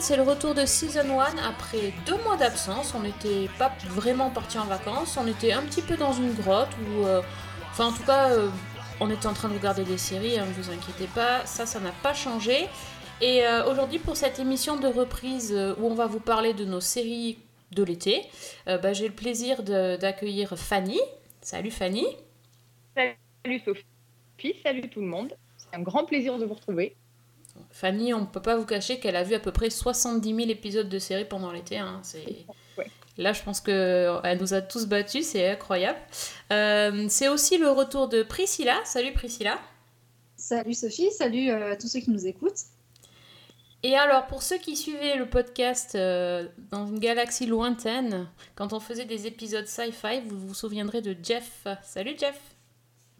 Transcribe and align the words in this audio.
c'est 0.00 0.16
le 0.16 0.22
retour 0.22 0.54
de 0.54 0.64
Season 0.66 1.20
1 1.20 1.36
après 1.38 1.92
deux 2.06 2.16
mois 2.24 2.36
d'absence. 2.36 2.94
On 2.94 3.00
n'était 3.00 3.48
pas 3.58 3.72
vraiment 3.88 4.30
parti 4.30 4.58
en 4.58 4.64
vacances, 4.66 5.16
on 5.16 5.26
était 5.26 5.52
un 5.52 5.62
petit 5.62 5.82
peu 5.82 5.96
dans 5.96 6.12
une 6.12 6.32
grotte 6.34 6.70
ou. 6.78 7.06
euh, 7.06 7.22
Enfin, 7.72 7.86
en 7.86 7.92
tout 7.92 8.02
cas, 8.04 8.30
euh, 8.32 8.50
on 9.00 9.10
était 9.10 9.26
en 9.28 9.32
train 9.32 9.48
de 9.48 9.54
regarder 9.54 9.84
des 9.84 9.96
séries, 9.98 10.38
hein, 10.38 10.46
ne 10.46 10.52
vous 10.52 10.70
inquiétez 10.70 11.06
pas, 11.06 11.46
ça, 11.46 11.66
ça 11.66 11.78
n'a 11.80 11.92
pas 11.92 12.14
changé. 12.14 12.68
Et 13.20 13.46
euh, 13.46 13.64
aujourd'hui, 13.70 14.00
pour 14.00 14.16
cette 14.16 14.38
émission 14.40 14.76
de 14.76 14.88
reprise 14.88 15.52
euh, 15.54 15.74
où 15.78 15.86
on 15.86 15.94
va 15.94 16.06
vous 16.06 16.20
parler 16.20 16.52
de 16.52 16.64
nos 16.64 16.80
séries 16.80 17.38
de 17.70 17.84
l'été, 17.84 18.26
bah, 18.66 18.92
j'ai 18.92 19.06
le 19.06 19.14
plaisir 19.14 19.62
d'accueillir 19.62 20.58
Fanny. 20.58 20.98
Salut 21.40 21.70
Fanny. 21.70 22.04
Salut 22.96 23.60
Sophie, 23.64 24.56
salut 24.62 24.88
tout 24.90 25.00
le 25.00 25.06
monde. 25.06 25.36
C'est 25.56 25.74
un 25.74 25.82
grand 25.82 26.04
plaisir 26.04 26.38
de 26.38 26.44
vous 26.46 26.54
retrouver. 26.54 26.96
Fanny, 27.70 28.14
on 28.14 28.20
ne 28.22 28.26
peut 28.26 28.42
pas 28.42 28.56
vous 28.56 28.66
cacher 28.66 28.98
qu'elle 29.00 29.16
a 29.16 29.22
vu 29.22 29.34
à 29.34 29.40
peu 29.40 29.52
près 29.52 29.70
70 29.70 30.34
000 30.34 30.48
épisodes 30.50 30.88
de 30.88 30.98
séries 30.98 31.24
pendant 31.24 31.52
l'été. 31.52 31.78
hein, 31.78 32.00
C'est... 32.02 32.46
Ouais. 32.78 32.86
Là, 33.18 33.32
je 33.32 33.42
pense 33.42 33.60
qu'elle 33.60 34.38
nous 34.40 34.54
a 34.54 34.60
tous 34.62 34.86
battus, 34.86 35.26
c'est 35.26 35.50
incroyable. 35.50 35.98
Euh, 36.52 37.06
c'est 37.08 37.28
aussi 37.28 37.58
le 37.58 37.70
retour 37.70 38.08
de 38.08 38.22
Priscilla. 38.22 38.76
Salut 38.84 39.12
Priscilla. 39.12 39.58
Salut 40.36 40.74
Sophie, 40.74 41.10
salut 41.12 41.50
euh, 41.50 41.72
à 41.72 41.76
tous 41.76 41.88
ceux 41.88 42.00
qui 42.00 42.10
nous 42.10 42.26
écoutent. 42.26 42.60
Et 43.82 43.94
alors, 43.94 44.26
pour 44.26 44.42
ceux 44.42 44.58
qui 44.58 44.76
suivaient 44.76 45.16
le 45.16 45.28
podcast 45.28 45.94
euh, 45.94 46.46
dans 46.70 46.86
une 46.86 46.98
galaxie 46.98 47.46
lointaine, 47.46 48.28
quand 48.54 48.72
on 48.72 48.80
faisait 48.80 49.06
des 49.06 49.26
épisodes 49.26 49.66
sci-fi, 49.66 50.20
vous 50.26 50.38
vous 50.38 50.54
souviendrez 50.54 51.00
de 51.02 51.16
Jeff. 51.22 51.66
Salut 51.82 52.14
Jeff. 52.18 52.38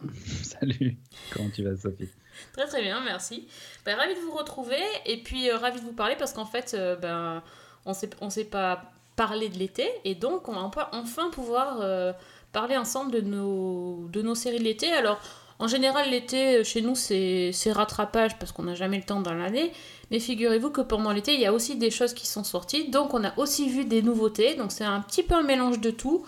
Salut, 0.43 0.97
comment 1.31 1.51
tu 1.51 1.63
vas 1.63 1.77
Sophie? 1.77 2.09
Très 2.53 2.67
très 2.67 2.83
bien, 2.83 3.01
merci. 3.01 3.47
Ben, 3.85 3.97
ravi 3.97 4.15
de 4.15 4.21
vous 4.21 4.33
retrouver 4.33 4.83
et 5.07 5.19
puis 5.23 5.51
euh, 5.51 5.57
ravi 5.57 5.81
de 5.81 5.85
vous 5.85 5.93
parler 5.93 6.17
parce 6.19 6.33
qu'en 6.33 6.45
fait, 6.47 6.73
euh, 6.75 6.97
ben, 6.97 7.43
on 7.87 7.93
on 8.21 8.31
sait 8.31 8.45
pas 8.45 8.83
parler 9.17 9.49
de 9.49 9.59
l'été 9.59 9.89
et 10.05 10.15
donc 10.15 10.49
on 10.49 10.53
va 10.53 10.71
enfin- 10.93 11.31
pouvoir 11.31 11.79
euh, 11.81 12.13
parler 12.53 12.77
ensemble 12.77 13.13
de 13.13 13.21
nos, 13.21 14.09
de 14.13 14.23
nos 14.23 14.35
séries 14.35 14.59
de 14.59 14.65
l'été. 14.65 14.93
Alors, 14.93 15.21
en 15.59 15.67
général, 15.69 16.09
l'été, 16.11 16.57
euh, 16.57 16.65
chez 16.65 16.81
nous, 16.81 16.95
c'est 16.95 17.53
rattrapage 17.73 18.39
parce 18.39 18.51
qu'on 18.53 18.63
n'a 18.63 18.75
jamais 18.75 18.97
le 18.97 19.03
temps 19.05 19.21
dans 19.21 19.35
l'année. 19.35 19.73
Mais 20.11 20.19
figurez-vous 20.19 20.71
que 20.71 20.81
pendant 20.81 21.13
l'été, 21.13 21.35
il 21.35 21.41
y 21.41 21.47
a 21.47 21.53
aussi 21.53 21.77
des 21.77 21.91
choses 21.91 22.15
qui 22.15 22.27
sont 22.27 22.45
sorties. 22.45 22.89
Donc, 22.89 23.13
on 23.15 23.23
a 23.25 23.39
aussi 23.39 23.69
vu 23.69 23.85
des 23.85 24.01
nouveautés. 24.03 24.55
Donc, 24.55 24.73
c'est 24.73 24.85
un 24.85 25.01
petit 25.03 25.23
peu 25.23 25.35
un 25.35 25.43
mélange 25.43 25.81
de 25.81 25.91
tout. 25.91 26.25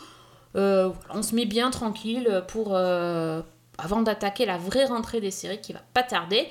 On 0.55 1.23
se 1.23 1.35
met 1.35 1.47
bien 1.47 1.71
tranquille 1.71 2.45
pour, 2.47 2.77
avant 3.79 4.03
d'attaquer 4.03 4.47
la 4.47 4.59
vraie 4.59 4.85
rentrée 4.87 5.21
des 5.21 5.31
séries 5.31 5.61
qui 5.61 5.73
va 5.73 5.81
pas 5.95 6.03
tarder. 6.03 6.49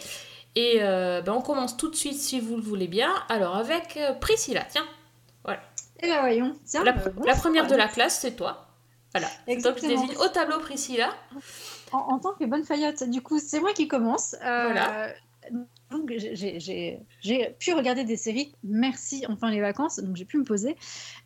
Et 0.56 0.80
euh, 0.82 1.22
ben, 1.22 1.34
on 1.34 1.42
commence 1.42 1.78
tout 1.78 1.90
de 1.90 1.96
suite 1.96 2.16
si 2.20 2.40
vous 2.40 2.58
le 2.58 2.62
voulez 2.62 2.88
bien. 2.88 3.14
Alors 3.30 3.56
avec 3.56 3.96
euh, 3.98 4.14
Priscilla, 4.14 4.64
tiens, 4.70 4.86
Et 6.02 6.08
là, 6.08 6.20
voyons. 6.22 6.56
Tiens, 6.66 6.84
la, 6.84 6.92
euh, 6.98 7.10
bon, 7.10 7.24
la 7.24 7.36
première 7.36 7.66
de 7.66 7.72
la 7.72 7.78
voilà. 7.78 7.92
classe, 7.94 8.20
c'est 8.20 8.36
toi. 8.36 8.68
Voilà. 9.14 9.28
Donc 9.48 9.78
je 9.78 9.88
désigne 9.88 10.16
au 10.18 10.28
tableau 10.30 10.60
Priscilla. 10.60 11.10
En, 11.92 11.98
en 12.00 12.20
tant 12.20 12.34
que 12.34 12.46
bonne 12.46 12.64
faillotte, 12.64 13.04
du 13.04 13.22
coup, 13.22 13.40
c'est 13.40 13.60
moi 13.60 13.74
qui 13.74 13.88
commence. 13.88 14.36
Euh, 14.44 14.64
Voilà. 14.64 15.10
Donc, 15.90 16.14
j'ai- 16.16 17.00
pu 17.60 17.74
regarder 17.74 18.04
des 18.04 18.16
séries. 18.16 18.54
Merci, 18.64 19.26
enfin 19.28 19.50
les 19.50 19.60
vacances, 19.60 20.00
donc 20.00 20.16
j'ai 20.16 20.26
pu 20.26 20.38
me 20.38 20.44
poser. 20.44 20.78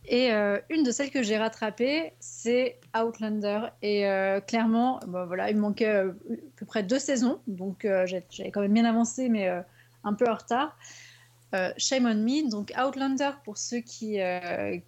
Et 0.08 0.32
euh, 0.32 0.60
une 0.70 0.84
de 0.84 0.92
celles 0.92 1.12
que 1.12 1.22
j'ai 1.22 1.38
rattrapées, 1.38 2.14
c'est 2.20 2.80
Outlander. 2.98 3.68
Et 3.82 4.08
euh, 4.08 4.40
clairement, 4.40 5.00
bah, 5.08 5.26
voilà, 5.26 5.50
il 5.50 5.56
me 5.58 5.62
manquait 5.62 5.90
euh, 5.90 6.12
à 6.12 6.36
peu 6.56 6.66
près 6.66 6.84
deux 6.84 7.00
saisons, 7.00 7.40
donc 7.48 7.88
j'avais 8.06 8.52
quand 8.52 8.62
même 8.62 8.74
bien 8.74 8.86
avancé, 8.86 9.30
mais 9.30 9.50
un 10.04 10.14
peu 10.14 10.26
en 10.30 10.36
retard. 10.36 10.78
Shame 11.78 12.06
on 12.06 12.16
me. 12.16 12.50
Donc 12.50 12.74
Outlander, 12.78 13.32
pour 13.44 13.58
ceux 13.58 13.80
qui, 13.80 14.18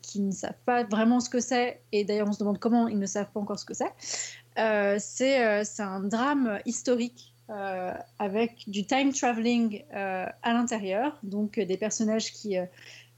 qui 0.02 0.22
ne 0.22 0.32
savent 0.32 0.54
pas 0.66 0.84
vraiment 0.84 1.20
ce 1.20 1.30
que 1.30 1.40
c'est, 1.40 1.82
et 1.92 2.04
d'ailleurs 2.04 2.28
on 2.28 2.34
se 2.34 2.40
demande 2.40 2.60
comment 2.60 2.88
ils 2.88 3.00
ne 3.00 3.06
savent 3.06 3.32
pas 3.32 3.40
encore 3.40 3.60
ce 3.60 3.66
que 3.66 3.74
c'est, 3.76 5.00
c'est 5.00 5.84
un 5.84 6.00
drame 6.02 6.60
historique 6.66 7.36
euh, 7.50 7.94
avec 8.20 8.66
du 8.68 8.86
time 8.86 9.14
traveling 9.14 9.86
euh, 9.94 10.26
à 10.44 10.52
l'intérieur, 10.52 11.18
donc 11.24 11.58
euh, 11.58 11.66
des 11.66 11.78
personnages 11.78 12.34
qui, 12.34 12.58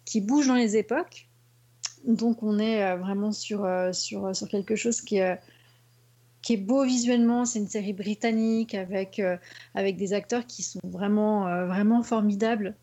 qui 0.05 0.21
bougent 0.21 0.45
dans 0.45 0.53
les 0.53 0.77
époques. 0.77 1.27
Donc 2.05 2.43
on 2.43 2.59
est 2.59 2.95
vraiment 2.97 3.31
sur, 3.31 3.67
sur, 3.91 4.35
sur 4.35 4.47
quelque 4.47 4.75
chose 4.75 5.01
qui 5.01 5.17
est, 5.17 5.39
qui 6.43 6.53
est 6.53 6.57
beau 6.57 6.85
visuellement. 6.85 7.43
C'est 7.45 7.57
une 7.57 7.67
série 7.67 7.93
britannique 7.93 8.75
avec, 8.75 9.19
avec 9.73 9.97
des 9.97 10.13
acteurs 10.13 10.45
qui 10.45 10.61
sont 10.63 10.79
vraiment, 10.83 11.65
vraiment 11.65 12.03
formidables 12.03 12.75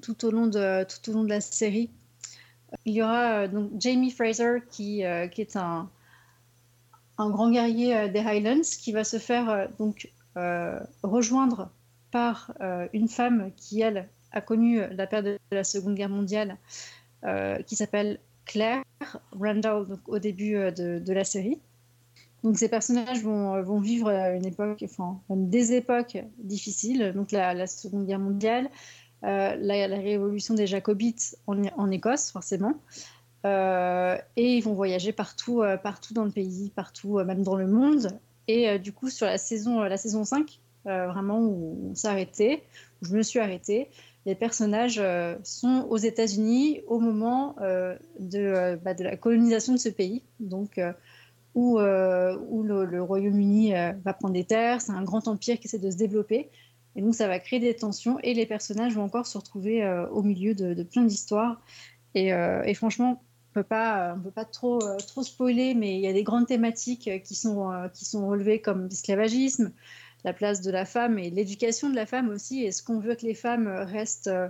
tout 0.00 0.24
au 0.26 0.30
long 0.30 0.46
de, 0.46 0.84
tout 0.84 1.10
au 1.10 1.14
long 1.14 1.24
de 1.24 1.30
la 1.30 1.40
série. 1.40 1.90
Il 2.84 2.94
y 2.94 3.02
aura 3.02 3.48
donc 3.48 3.72
Jamie 3.80 4.12
Fraser 4.12 4.58
qui, 4.70 5.02
qui 5.32 5.40
est 5.40 5.56
un, 5.56 5.90
un 7.18 7.30
grand 7.30 7.50
guerrier 7.50 8.08
des 8.10 8.20
Highlands 8.20 8.60
qui 8.80 8.92
va 8.92 9.02
se 9.02 9.18
faire 9.18 9.68
donc 9.78 10.08
rejoindre 11.02 11.70
par 12.10 12.52
euh, 12.60 12.86
une 12.92 13.08
femme 13.08 13.50
qui, 13.56 13.80
elle, 13.80 14.08
a 14.30 14.40
connu 14.40 14.80
la 14.90 15.06
période 15.06 15.38
de 15.50 15.56
la 15.56 15.64
Seconde 15.64 15.94
Guerre 15.94 16.08
mondiale, 16.08 16.56
euh, 17.24 17.58
qui 17.62 17.76
s'appelle 17.76 18.18
Claire 18.44 18.82
Randall 19.32 19.86
donc, 19.86 20.00
au 20.06 20.18
début 20.18 20.56
euh, 20.56 20.70
de, 20.70 21.12
la 21.12 21.24
série. 21.24 21.58
Donc 22.42 22.58
ces 22.58 22.68
personnages 22.68 23.22
vont, 23.22 23.62
vont 23.62 23.80
vivre 23.80 24.08
euh, 24.08 24.36
une 24.36 24.44
époque, 24.44 24.84
enfin 24.84 25.20
des 25.30 25.72
époques 25.72 26.18
difficiles, 26.38 27.12
donc 27.14 27.32
la, 27.32 27.66
Seconde 27.66 28.06
Guerre 28.06 28.18
mondiale, 28.18 28.68
euh, 29.24 29.56
la, 29.58 29.88
la 29.88 29.96
révolution 29.96 30.54
des 30.54 30.66
Jacobites 30.66 31.36
en, 31.46 31.90
Écosse 31.90 32.30
forcément, 32.30 32.74
euh, 33.46 34.18
et 34.36 34.56
ils 34.56 34.62
vont 34.62 34.74
voyager 34.74 35.12
partout, 35.12 35.62
euh, 35.62 35.76
partout 35.76 36.14
dans 36.14 36.24
le 36.24 36.30
pays, 36.30 36.70
partout, 36.74 37.18
euh, 37.18 37.24
même 37.24 37.42
dans 37.42 37.56
le 37.56 37.66
monde. 37.66 38.18
Et 38.48 38.68
euh, 38.68 38.78
du 38.78 38.92
coup, 38.92 39.10
sur 39.10 39.26
la 39.26 39.38
saison, 39.38 39.82
euh, 39.82 39.88
la 39.88 39.96
saison 39.96 40.24
5, 40.24 40.60
euh, 40.86 41.06
vraiment 41.08 41.40
où 41.40 41.90
on 41.90 41.94
s'est 41.94 42.08
arrêté, 42.08 42.62
où 43.02 43.06
je 43.06 43.14
me 43.14 43.22
suis 43.22 43.38
arrêtée, 43.38 43.88
les 44.26 44.34
personnages 44.34 45.02
sont 45.42 45.86
aux 45.90 45.98
États-Unis 45.98 46.80
au 46.86 46.98
moment 46.98 47.56
de, 47.60 48.78
bah, 48.82 48.94
de 48.94 49.04
la 49.04 49.18
colonisation 49.18 49.74
de 49.74 49.78
ce 49.78 49.90
pays, 49.90 50.22
donc 50.40 50.80
où, 51.54 51.78
où 51.78 52.62
le, 52.62 53.02
Royaume-Uni 53.02 53.74
va 54.02 54.14
prendre 54.14 54.32
des 54.32 54.44
terres. 54.44 54.80
C'est 54.80 54.92
un 54.92 55.02
grand 55.02 55.28
empire 55.28 55.60
qui 55.60 55.66
essaie 55.66 55.78
de 55.78 55.90
se 55.90 55.98
développer. 55.98 56.48
Et 56.96 57.02
donc, 57.02 57.14
ça 57.14 57.28
va 57.28 57.38
créer 57.38 57.60
des 57.60 57.74
tensions 57.74 58.18
et 58.22 58.32
les 58.32 58.46
personnages 58.46 58.94
vont 58.94 59.02
encore 59.02 59.26
se 59.26 59.36
retrouver 59.36 59.86
au 60.10 60.22
milieu 60.22 60.54
de, 60.54 60.82
plein 60.84 61.04
d'histoires. 61.04 61.60
Et, 62.14 62.32
franchement, 62.72 63.20
peut 63.54 63.62
pas, 63.62 64.14
on 64.16 64.20
peut 64.20 64.30
pas 64.30 64.44
trop, 64.44 64.82
euh, 64.82 64.96
trop 64.98 65.22
spoiler, 65.22 65.74
mais 65.74 65.94
il 65.94 66.00
y 66.00 66.08
a 66.08 66.12
des 66.12 66.24
grandes 66.24 66.46
thématiques 66.46 67.08
euh, 67.08 67.18
qui 67.18 67.34
sont, 67.34 67.70
euh, 67.70 67.88
qui 67.88 68.04
sont 68.04 68.26
relevées 68.26 68.60
comme 68.60 68.84
l'esclavagisme, 68.88 69.72
la 70.24 70.32
place 70.32 70.60
de 70.60 70.70
la 70.70 70.84
femme 70.84 71.18
et 71.18 71.30
l'éducation 71.30 71.88
de 71.88 71.94
la 71.94 72.06
femme 72.06 72.28
aussi. 72.30 72.64
Est-ce 72.64 72.82
qu'on 72.82 72.98
veut 72.98 73.14
que 73.14 73.26
les 73.26 73.34
femmes 73.34 73.68
euh, 73.68 73.84
restent 73.84 74.26
euh, 74.28 74.48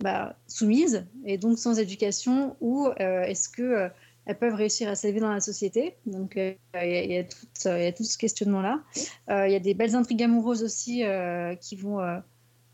bah, 0.00 0.36
soumises 0.46 1.06
et 1.24 1.38
donc 1.38 1.58
sans 1.58 1.78
éducation 1.78 2.56
ou 2.60 2.86
euh, 2.86 3.22
est-ce 3.22 3.48
que 3.48 3.62
euh, 3.62 3.88
elles 4.26 4.38
peuvent 4.38 4.54
réussir 4.54 4.88
à 4.88 4.94
s'élever 4.94 5.20
dans 5.20 5.32
la 5.32 5.40
société? 5.40 5.96
Donc 6.04 6.36
euh, 6.36 6.52
il 6.74 6.90
y, 6.90 6.98
il 7.04 7.12
y 7.12 7.18
euh, 7.18 7.78
il 7.78 7.84
y 7.84 7.86
a 7.86 7.92
tout 7.92 8.04
ce 8.04 8.18
questionnement-là. 8.18 8.82
Euh, 9.30 9.48
Il 9.48 9.52
y 9.52 9.56
a 9.56 9.60
des 9.60 9.74
belles 9.74 9.94
intrigues 9.94 10.22
amoureuses 10.22 10.62
aussi 10.62 11.04
euh, 11.04 11.54
qui, 11.54 11.76
vont, 11.76 12.00
euh, 12.00 12.18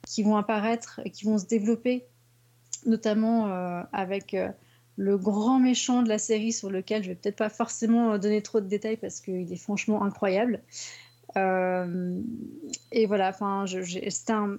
qui 0.06 0.22
vont 0.22 0.36
apparaître, 0.36 1.00
et 1.04 1.10
qui 1.10 1.24
vont 1.24 1.38
se 1.38 1.46
développer, 1.46 2.06
notamment 2.86 3.48
euh, 3.48 3.82
avec 3.92 4.34
euh, 4.34 4.48
le 4.96 5.18
grand 5.18 5.58
méchant 5.58 6.02
de 6.02 6.08
la 6.08 6.18
série 6.18 6.52
sur 6.52 6.70
lequel 6.70 7.02
je 7.02 7.08
vais 7.08 7.14
peut-être 7.14 7.36
pas 7.36 7.48
forcément 7.48 8.16
donner 8.18 8.42
trop 8.42 8.60
de 8.60 8.66
détails 8.66 8.96
parce 8.96 9.20
qu'il 9.20 9.52
est 9.52 9.56
franchement 9.56 10.04
incroyable. 10.04 10.60
Euh, 11.36 12.20
et 12.92 13.06
voilà, 13.06 13.28
enfin, 13.30 13.64
c'était 13.66 14.32
un, 14.32 14.58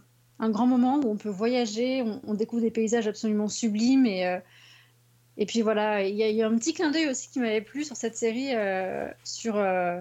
grand 0.50 0.68
moment 0.68 1.00
où 1.00 1.10
on 1.10 1.16
peut 1.16 1.30
voyager, 1.30 2.04
on, 2.28 2.34
découvre 2.34 2.62
des 2.62 2.72
paysages 2.72 3.08
absolument 3.08 3.48
sublimes 3.48 4.06
et 4.06 4.28
euh, 4.28 4.40
et 5.38 5.46
puis 5.46 5.62
voilà, 5.62 6.08
il 6.08 6.16
y 6.16 6.42
a 6.42 6.48
un 6.48 6.56
petit 6.58 6.74
clin 6.74 6.92
d'œil 6.92 7.10
aussi 7.10 7.30
qui 7.30 7.40
m'avait 7.40 7.62
plu 7.62 7.84
sur 7.84 7.98
cette 7.98 8.16
série, 8.16 8.56
euh, 8.56 9.10
sur, 9.24 9.58
euh, 9.58 10.00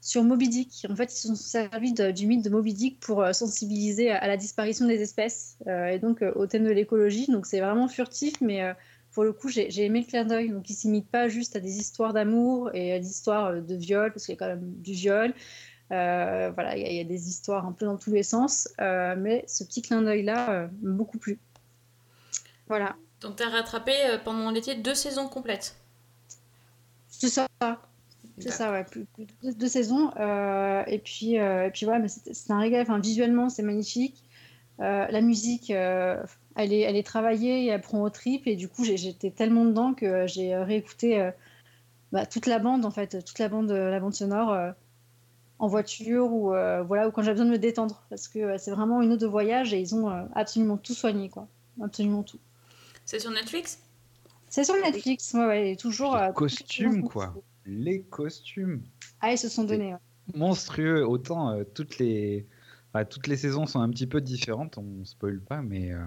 sur 0.00 0.22
Moby 0.22 0.48
Dick. 0.48 0.86
En 0.88 0.94
fait, 0.94 1.12
ils 1.12 1.16
se 1.16 1.28
sont 1.28 1.34
servis 1.34 1.92
du 1.92 2.26
mythe 2.26 2.44
de 2.44 2.50
Moby 2.50 2.74
Dick 2.74 3.00
pour 3.00 3.22
euh, 3.22 3.32
sensibiliser 3.32 4.10
à, 4.10 4.18
à 4.18 4.28
la 4.28 4.36
disparition 4.36 4.86
des 4.86 5.02
espèces 5.02 5.58
euh, 5.66 5.88
et 5.88 5.98
donc 5.98 6.22
euh, 6.22 6.32
au 6.36 6.46
thème 6.46 6.64
de 6.64 6.70
l'écologie. 6.70 7.26
Donc 7.26 7.46
c'est 7.46 7.60
vraiment 7.60 7.88
furtif, 7.88 8.34
mais 8.40 8.62
euh, 8.62 8.72
pour 9.18 9.24
le 9.24 9.32
coup, 9.32 9.48
j'ai 9.48 9.84
aimé 9.84 10.02
le 10.02 10.06
clin 10.06 10.24
d'œil. 10.24 10.50
Donc 10.50 10.70
ils 10.70 10.74
s'imitent 10.74 11.10
pas 11.10 11.26
juste 11.26 11.56
à 11.56 11.58
des 11.58 11.78
histoires 11.78 12.12
d'amour 12.12 12.70
et 12.72 12.92
à 12.92 13.00
des 13.00 13.08
histoires 13.08 13.46
euh, 13.46 13.60
de 13.60 13.74
viol, 13.74 14.12
parce 14.12 14.24
qu'il 14.24 14.34
y 14.34 14.36
a 14.36 14.38
quand 14.38 14.46
même 14.46 14.74
du 14.76 14.92
viol. 14.92 15.34
Euh, 15.90 16.52
voilà, 16.54 16.76
il 16.76 16.82
y, 16.82 16.86
a- 16.86 16.90
il 16.90 16.96
y 16.98 17.00
a 17.00 17.04
des 17.04 17.28
histoires 17.28 17.66
un 17.66 17.72
peu 17.72 17.84
dans 17.84 17.96
tous 17.96 18.12
les 18.12 18.22
sens, 18.22 18.68
euh, 18.80 19.16
mais 19.18 19.42
ce 19.48 19.64
petit 19.64 19.82
clin 19.82 20.02
d'œil-là 20.02 20.68
beaucoup 20.82 21.18
plu. 21.18 21.40
Voilà. 22.68 22.94
Donc 23.20 23.34
t'as 23.34 23.48
rattrapé 23.48 23.90
euh, 24.06 24.18
pendant 24.24 24.52
l'été 24.52 24.76
deux 24.76 24.94
saisons 24.94 25.26
complètes. 25.26 25.74
C'est 27.08 27.26
ça. 27.28 27.48
C'est 28.38 28.52
ça, 28.52 28.70
ouais. 28.70 28.84
Plus, 28.84 29.04
plus 29.40 29.56
de 29.56 29.58
deux 29.58 29.66
saisons. 29.66 30.12
euh, 30.16 30.84
et 30.86 31.00
puis, 31.00 31.40
euh, 31.40 31.66
et 31.66 31.70
puis 31.72 31.86
ouais, 31.86 31.98
mais 31.98 32.06
c'est 32.06 32.52
un 32.52 32.60
régal. 32.60 32.82
Enfin, 32.82 33.00
visuellement, 33.00 33.48
c'est 33.48 33.64
magnifique. 33.64 34.22
Euh, 34.78 35.08
la 35.10 35.20
musique, 35.22 35.72
elle, 36.58 36.72
est, 36.74 36.80
elle 36.80 36.96
est 36.96 37.02
travaillée 37.06 37.64
et 37.64 37.66
elle 37.68 37.80
prend 37.80 38.02
au 38.02 38.10
trip. 38.10 38.46
Et 38.46 38.56
du 38.56 38.68
coup, 38.68 38.84
j'ai- 38.84 38.98
j'étais 38.98 39.30
tellement 39.30 39.64
dedans 39.64 39.94
que 39.94 40.26
j'ai 40.26 40.54
réécouté 40.56 41.20
euh, 41.20 41.30
bah, 42.12 42.26
toute 42.26 42.46
la 42.46 42.58
bande, 42.58 42.84
en 42.84 42.90
fait, 42.90 43.24
toute 43.24 43.38
la 43.38 43.48
bande, 43.48 43.70
la 43.70 43.98
bande 44.00 44.14
sonore 44.14 44.52
euh, 44.52 44.70
en 45.58 45.66
voiture 45.68 46.32
ou, 46.32 46.52
euh, 46.54 46.82
voilà, 46.82 47.08
ou 47.08 47.10
quand 47.10 47.22
j'ai 47.22 47.30
besoin 47.32 47.46
de 47.46 47.50
me 47.52 47.58
détendre. 47.58 48.02
Parce 48.10 48.28
que 48.28 48.38
euh, 48.38 48.58
c'est 48.58 48.70
vraiment 48.70 49.00
une 49.02 49.12
eau 49.12 49.16
de 49.16 49.26
voyage 49.26 49.72
et 49.72 49.80
ils 49.80 49.94
ont 49.94 50.10
euh, 50.10 50.24
absolument 50.34 50.76
tout 50.76 50.94
soigné, 50.94 51.28
quoi. 51.28 51.48
Absolument 51.82 52.22
tout. 52.22 52.38
C'est 53.04 53.20
sur 53.20 53.30
Netflix? 53.30 53.82
C'est 54.50 54.64
sur 54.64 54.74
Netflix, 54.76 55.34
ouais, 55.34 55.46
ouais, 55.46 55.72
et 55.72 55.76
toujours. 55.76 56.16
euh, 56.16 56.32
Costumes, 56.32 57.02
quoi. 57.02 57.34
Les 57.66 58.02
costumes. 58.02 58.82
Ah, 59.20 59.32
ils 59.32 59.38
se 59.38 59.48
sont 59.48 59.64
donnés. 59.64 59.92
ouais. 59.92 59.98
Monstrueux. 60.34 61.06
Autant 61.06 61.50
euh, 61.52 61.64
toutes 61.64 61.98
les. 61.98 62.46
toutes 63.10 63.26
les 63.26 63.36
saisons 63.36 63.66
sont 63.66 63.80
un 63.80 63.90
petit 63.90 64.06
peu 64.06 64.20
différentes, 64.20 64.78
on 64.78 65.04
spoil 65.04 65.40
pas, 65.40 65.60
mais 65.60 65.92
euh, 65.92 66.04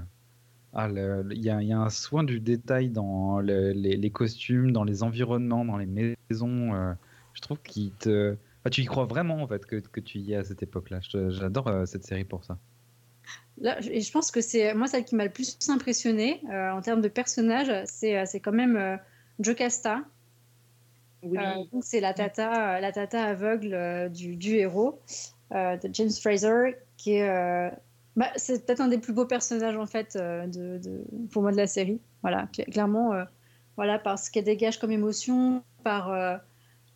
ah, 0.74 0.88
le- 0.88 1.28
il 1.32 1.44
y, 1.44 1.50
a, 1.50 1.62
il 1.62 1.68
y 1.68 1.74
a 1.74 1.80
un 1.80 1.90
soin 1.90 2.24
du 2.24 2.40
détail 2.40 2.90
dans 2.90 3.40
le- 3.40 3.72
les, 3.72 3.98
les 3.98 4.10
costumes, 4.10 4.72
dans 4.72 4.84
les 4.84 5.04
environnements, 5.04 5.66
dans 5.66 5.78
les 5.78 5.86
maisons. 5.86 6.74
euh, 6.74 6.94
je 7.34 7.42
trouve 7.42 7.62
qu'il 7.62 7.92
te. 7.94 8.36
ah, 8.66 8.70
tu 8.70 8.82
y 8.82 8.86
crois 8.86 9.06
vraiment 9.06 9.42
en 9.42 9.48
fait 9.48 9.66
que, 9.66 9.78
que 9.78 10.00
tu 10.00 10.20
y 10.20 10.34
es 10.34 10.38
à 10.38 10.44
cette 10.44 10.64
époque-là. 10.64 11.00
J'adore 11.30 11.68
euh, 11.68 11.86
cette 11.86 12.04
série 12.06 12.24
pour 12.26 12.44
ça. 12.44 12.58
Là, 13.58 13.80
je- 13.82 13.90
et 13.90 14.02
je 14.02 14.12
pense 14.12 14.32
que 14.32 14.42
c'est 14.42 14.74
moi 14.74 14.88
celle 14.88 15.06
qui 15.06 15.16
m'a 15.16 15.26
le 15.26 15.32
plus 15.32 15.58
impressionné 15.70 16.42
euh, 16.52 16.72
en 16.72 16.82
termes 16.82 17.02
de 17.02 17.08
personnage, 17.10 17.72
c'est 17.86 18.18
euh, 18.18 18.24
c'est 18.26 18.40
quand 18.40 18.52
même 18.54 18.76
euh, 18.78 18.98
Jocasta. 19.40 20.02
Oui. 21.24 21.38
Euh, 21.38 21.80
c'est 21.82 22.00
la 22.00 22.14
tata, 22.16 22.80
la 22.82 22.92
tata 22.92 23.24
aveugle 23.24 23.74
euh, 23.76 24.10
du, 24.10 24.36
du 24.38 24.56
héros 24.56 25.00
euh, 25.52 25.78
de 25.78 25.90
James 25.94 26.10
Fraser, 26.10 26.76
qui 26.98 27.14
est, 27.14 27.30
euh, 27.30 27.70
bah, 28.16 28.28
c'est 28.36 28.66
peut-être 28.66 28.82
un 28.82 28.88
des 28.88 28.98
plus 28.98 29.14
beaux 29.14 29.26
personnages 29.26 29.78
en 29.78 29.86
fait 29.86 30.16
euh, 30.16 30.48
de, 30.48 30.80
pour 31.32 31.42
moi 31.42 31.52
de 31.52 31.58
la 31.58 31.68
série. 31.68 32.00
Voilà, 32.22 32.48
Cl- 32.54 32.70
clairement, 32.70 33.14
euh, 33.14 33.24
voilà 33.78 34.00
par 34.00 34.20
ce 34.20 34.30
qu'elle 34.30 34.44
dégage 34.44 34.80
comme 34.80 34.92
émotion, 34.92 35.64
par 35.84 36.12
euh, 36.12 36.38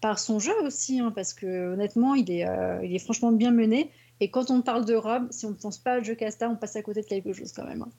par 0.02 0.20
son 0.20 0.40
jeu 0.40 0.54
aussi, 0.64 1.00
hein, 1.00 1.12
parce 1.16 1.34
que 1.34 1.74
honnêtement, 1.74 2.16
il 2.16 2.30
est, 2.30 2.46
il 2.84 2.94
est 2.94 3.00
franchement 3.00 3.32
bien 3.32 3.52
mené. 3.52 3.90
Et 4.20 4.30
quand 4.30 4.52
on 4.52 4.62
parle 4.62 4.86
de 4.86 4.94
Rob, 4.94 5.28
si 5.32 5.46
on 5.46 5.52
ne 5.52 5.56
pense 5.56 5.78
pas 5.78 5.94
à 5.94 6.02
Jocasta, 6.02 6.50
on 6.50 6.56
passe 6.56 6.76
à 6.76 6.82
côté 6.84 7.02
de 7.02 7.08
quelque 7.08 7.34
chose 7.34 7.52
quand 7.54 7.66
même. 7.66 7.82
hein. 7.82 7.90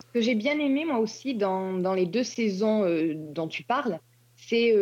Ce 0.00 0.12
que 0.12 0.20
j'ai 0.20 0.34
bien 0.34 0.58
aimé, 0.58 0.84
moi 0.84 0.98
aussi, 0.98 1.34
dans, 1.34 1.72
dans 1.74 1.94
les 1.94 2.06
deux 2.06 2.24
saisons 2.24 2.84
dont 3.32 3.48
tu 3.48 3.62
parles, 3.62 4.00
c'est 4.36 4.74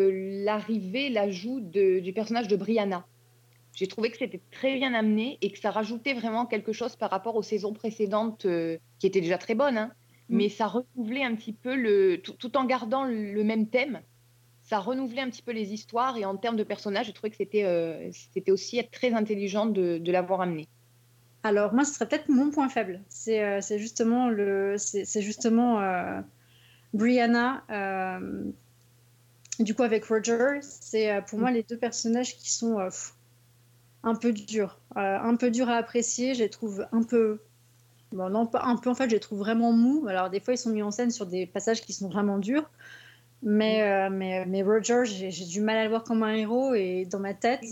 l'arrivée, 0.45 1.11
l'ajout 1.11 1.61
du 1.61 2.12
personnage 2.12 2.49
de 2.49 2.56
Brianna. 2.56 3.05
J'ai 3.75 3.87
trouvé 3.87 4.11
que 4.11 4.17
c'était 4.17 4.41
très 4.50 4.76
bien 4.76 4.94
amené 4.94 5.38
et 5.41 5.50
que 5.50 5.59
ça 5.59 5.71
rajoutait 5.71 6.15
vraiment 6.15 6.47
quelque 6.47 6.73
chose 6.73 6.97
par 6.97 7.11
rapport 7.11 7.37
aux 7.37 7.43
saisons 7.43 7.73
précédentes, 7.73 8.47
euh, 8.47 8.79
qui 8.99 9.06
étaient 9.06 9.21
déjà 9.21 9.38
très 9.38 9.55
bonnes, 9.55 9.79
hein. 9.79 9.93
Mm. 10.29 10.37
mais 10.37 10.49
ça 10.49 10.67
renouvelait 10.67 11.25
un 11.25 11.35
petit 11.35 11.53
peu, 11.53 11.75
le, 11.75 12.21
tout, 12.23 12.32
tout 12.32 12.56
en 12.56 12.65
gardant 12.65 13.05
le, 13.05 13.43
même 13.44 13.69
thème, 13.69 14.00
ça 14.62 14.79
renouvelait 14.79 15.23
un 15.23 15.31
petit 15.31 15.43
peu 15.43 15.53
les 15.53 15.75
histoires 15.75 16.17
et 16.17 16.25
en 16.25 16.37
termes 16.37 16.56
de 16.56 16.65
personnages, 16.65 17.06
j'ai 17.06 17.12
trouvé 17.12 17.31
que 17.31 17.37
c'était 17.37 17.65
euh, 17.65 18.09
c'était 18.32 18.50
aussi 18.50 18.81
très 18.91 19.12
intelligent 19.12 19.67
de, 19.67 19.99
de 19.99 20.12
l'avoir 20.12 20.41
amené. 20.41 20.69
Alors 21.44 21.75
moi, 21.75 21.85
ce 21.85 21.93
serait 21.93 22.09
peut-être 22.09 22.31
mon 22.31 22.50
point 22.50 22.70
faible. 22.70 23.03
C'est 23.09 23.44
euh, 23.44 23.61
c'est 23.61 23.79
justement 23.79 24.31
le, 24.31 24.77
c'est 24.79 25.05
c'est 25.05 25.20
justement 25.20 25.81
euh, 25.81 26.20
Brianna. 26.94 27.62
euh, 27.70 28.44
du 29.61 29.75
coup, 29.75 29.82
avec 29.82 30.05
Roger, 30.06 30.59
c'est 30.62 31.23
pour 31.29 31.38
moi 31.38 31.53
les 31.53 31.62
deux 31.62 31.77
personnages 31.77 32.37
qui 32.37 32.50
sont 32.50 32.77
un 34.05 34.15
peu 34.15 34.33
durs, 34.33 34.79
Euh, 34.97 35.19
un 35.19 35.37
peu 35.37 35.51
durs 35.51 35.69
à 35.69 35.77
apprécier. 35.77 36.35
Je 36.35 36.41
les 36.45 36.51
trouve 36.51 36.87
un 36.93 37.03
peu, 37.03 37.41
bon 38.12 38.29
non 38.31 38.47
pas 38.47 38.62
un 38.65 38.77
peu 38.77 38.91
en 38.91 38.95
fait, 38.95 39.09
je 39.09 39.15
les 39.15 39.21
trouve 39.21 39.41
vraiment 39.41 39.73
mous. 39.73 40.06
Alors 40.09 40.31
des 40.31 40.41
fois, 40.41 40.55
ils 40.55 40.59
sont 40.59 40.71
mis 40.71 40.83
en 40.83 40.91
scène 40.91 41.11
sur 41.11 41.27
des 41.27 41.47
passages 41.47 41.81
qui 41.83 41.93
sont 41.93 42.09
vraiment 42.09 42.39
durs. 42.39 42.71
Mais, 43.43 43.83
euh, 43.83 44.09
mais, 44.11 44.47
mais 44.47 44.62
Roger, 44.62 45.03
j'ai 45.05 45.45
du 45.45 45.61
mal 45.61 45.77
à 45.77 45.85
le 45.85 45.91
voir 45.91 46.03
comme 46.05 46.23
un 46.23 46.33
héros 46.35 46.75
et 46.75 47.05
dans 47.05 47.19
ma 47.21 47.35
tête, 47.35 47.62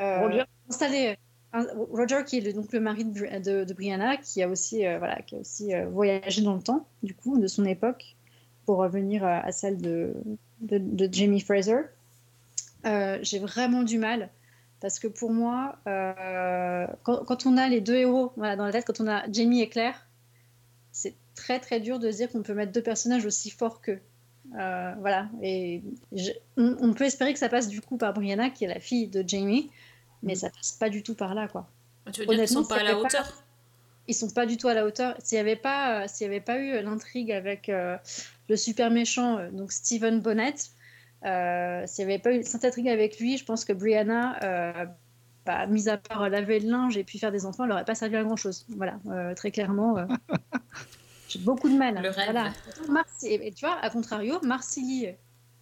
euh, 0.00 0.20
Roger 0.20 0.44
installé 0.70 1.16
un- 1.52 1.66
Roger, 1.90 2.24
qui 2.24 2.38
est 2.38 2.40
le- 2.40 2.54
donc 2.54 2.72
le 2.72 2.80
mari 2.80 3.04
de, 3.04 3.10
Bri- 3.12 3.42
de- 3.42 3.64
de 3.64 3.74
Brianna, 3.74 4.16
qui 4.16 4.42
a 4.42 4.48
aussi, 4.48 4.86
euh, 4.86 4.98
voilà, 4.98 5.20
qui 5.20 5.36
a 5.36 5.38
aussi 5.38 5.72
voyagé 5.90 6.40
dans 6.40 6.54
le 6.54 6.62
temps, 6.62 6.86
du 7.02 7.14
coup, 7.14 7.38
de 7.38 7.46
son 7.46 7.66
époque, 7.66 8.16
pour 8.64 8.78
revenir 8.78 9.22
à 9.22 9.52
celle 9.52 9.78
de, 9.82 10.14
de, 10.60 10.78
de 10.78 11.12
Jamie 11.12 11.40
Fraser. 11.40 11.82
J'ai 12.84 13.38
vraiment 13.38 13.82
du 13.82 13.98
mal, 13.98 14.30
parce 14.82 14.98
que 14.98 15.06
pour 15.06 15.32
moi, 15.32 15.76
euh, 15.86 16.86
quand, 17.04 17.24
quand 17.24 17.46
on 17.46 17.56
a 17.56 17.68
les 17.68 17.80
deux 17.80 17.94
héros 17.94 18.32
voilà, 18.36 18.56
dans 18.56 18.66
la 18.66 18.72
tête, 18.72 18.84
quand 18.86 19.00
on 19.00 19.08
a 19.08 19.22
Jamie 19.32 19.62
et 19.62 19.68
Claire, 19.70 20.06
c'est 20.90 21.14
très 21.34 21.58
très 21.60 21.80
dur 21.80 21.98
de 21.98 22.10
se 22.10 22.16
dire 22.18 22.30
qu'on 22.30 22.42
peut 22.42 22.52
mettre 22.52 22.72
deux 22.72 22.82
personnages 22.82 23.24
aussi 23.24 23.48
forts 23.50 23.80
qu'eux. 23.80 24.00
Euh, 24.58 24.92
voilà, 24.98 25.28
et 25.40 25.82
je- 26.12 26.32
on, 26.58 26.76
on 26.80 26.92
peut 26.92 27.04
espérer 27.04 27.32
que 27.32 27.38
ça 27.38 27.48
passe 27.48 27.68
du 27.68 27.80
coup 27.80 27.96
par 27.96 28.12
Brianna, 28.12 28.50
qui 28.50 28.64
est 28.64 28.68
la 28.68 28.80
fille 28.80 29.06
de 29.06 29.24
Jamie, 29.26 29.70
mais 30.22 30.34
ça 30.34 30.50
passe 30.50 30.72
pas 30.72 30.90
du 30.90 31.02
tout 31.02 31.14
par 31.14 31.34
là, 31.34 31.48
quoi. 31.48 31.68
Tu 32.12 32.20
veux 32.20 32.26
dire 32.26 32.38
qu'ils 32.40 32.48
sont 32.48 32.64
pas 32.64 32.80
à 32.80 32.82
la 32.82 32.90
pas- 32.92 32.98
hauteur? 32.98 33.44
Ils 34.08 34.14
sont 34.14 34.30
pas 34.30 34.46
du 34.46 34.56
tout 34.56 34.66
à 34.66 34.74
la 34.74 34.84
hauteur. 34.84 35.14
S'il 35.22 35.36
n'y 35.36 35.40
avait 35.40 35.54
pas, 35.56 36.02
euh, 36.02 36.06
y 36.20 36.24
avait 36.24 36.40
pas 36.40 36.58
eu 36.58 36.82
l'intrigue 36.82 37.30
avec 37.30 37.68
le 37.68 38.56
super 38.56 38.90
méchant, 38.90 39.38
donc 39.52 39.70
Stephen 39.70 40.20
Bonnet, 40.20 40.54
euh, 41.24 41.82
s'il 41.86 42.06
n'y 42.06 42.12
avait 42.12 42.22
pas 42.22 42.32
eu 42.34 42.42
cette 42.42 42.64
intrigue 42.64 42.88
avec 42.88 43.18
lui, 43.18 43.38
je 43.38 43.44
pense 43.44 43.64
que 43.64 43.72
Brianna, 43.72 44.42
euh, 44.42 44.86
bah, 45.46 45.66
mis 45.66 45.88
à 45.88 45.96
part 45.96 46.28
laver 46.28 46.60
le 46.60 46.70
linge 46.70 46.96
et 46.96 47.04
puis 47.04 47.18
faire 47.18 47.32
des 47.32 47.46
enfants, 47.46 47.64
elle 47.64 47.70
n'aurait 47.70 47.84
pas 47.84 47.94
servi 47.94 48.16
à 48.16 48.24
grand 48.24 48.36
chose. 48.36 48.66
Voilà, 48.76 48.98
euh, 49.08 49.34
très 49.34 49.50
clairement. 49.50 49.98
euh, 49.98 50.06
J'ai 51.28 51.38
beaucoup 51.38 51.68
de 51.68 51.76
mal. 51.76 51.94
Le 52.02 52.10
rêve. 52.10 52.30
Voilà. 52.30 52.52
Marcy- 52.88 53.28
et, 53.28 53.46
et 53.46 53.52
tu 53.52 53.64
vois, 53.64 53.78
à 53.80 53.88
contrario, 53.90 54.38
Marcilly, 54.42 55.08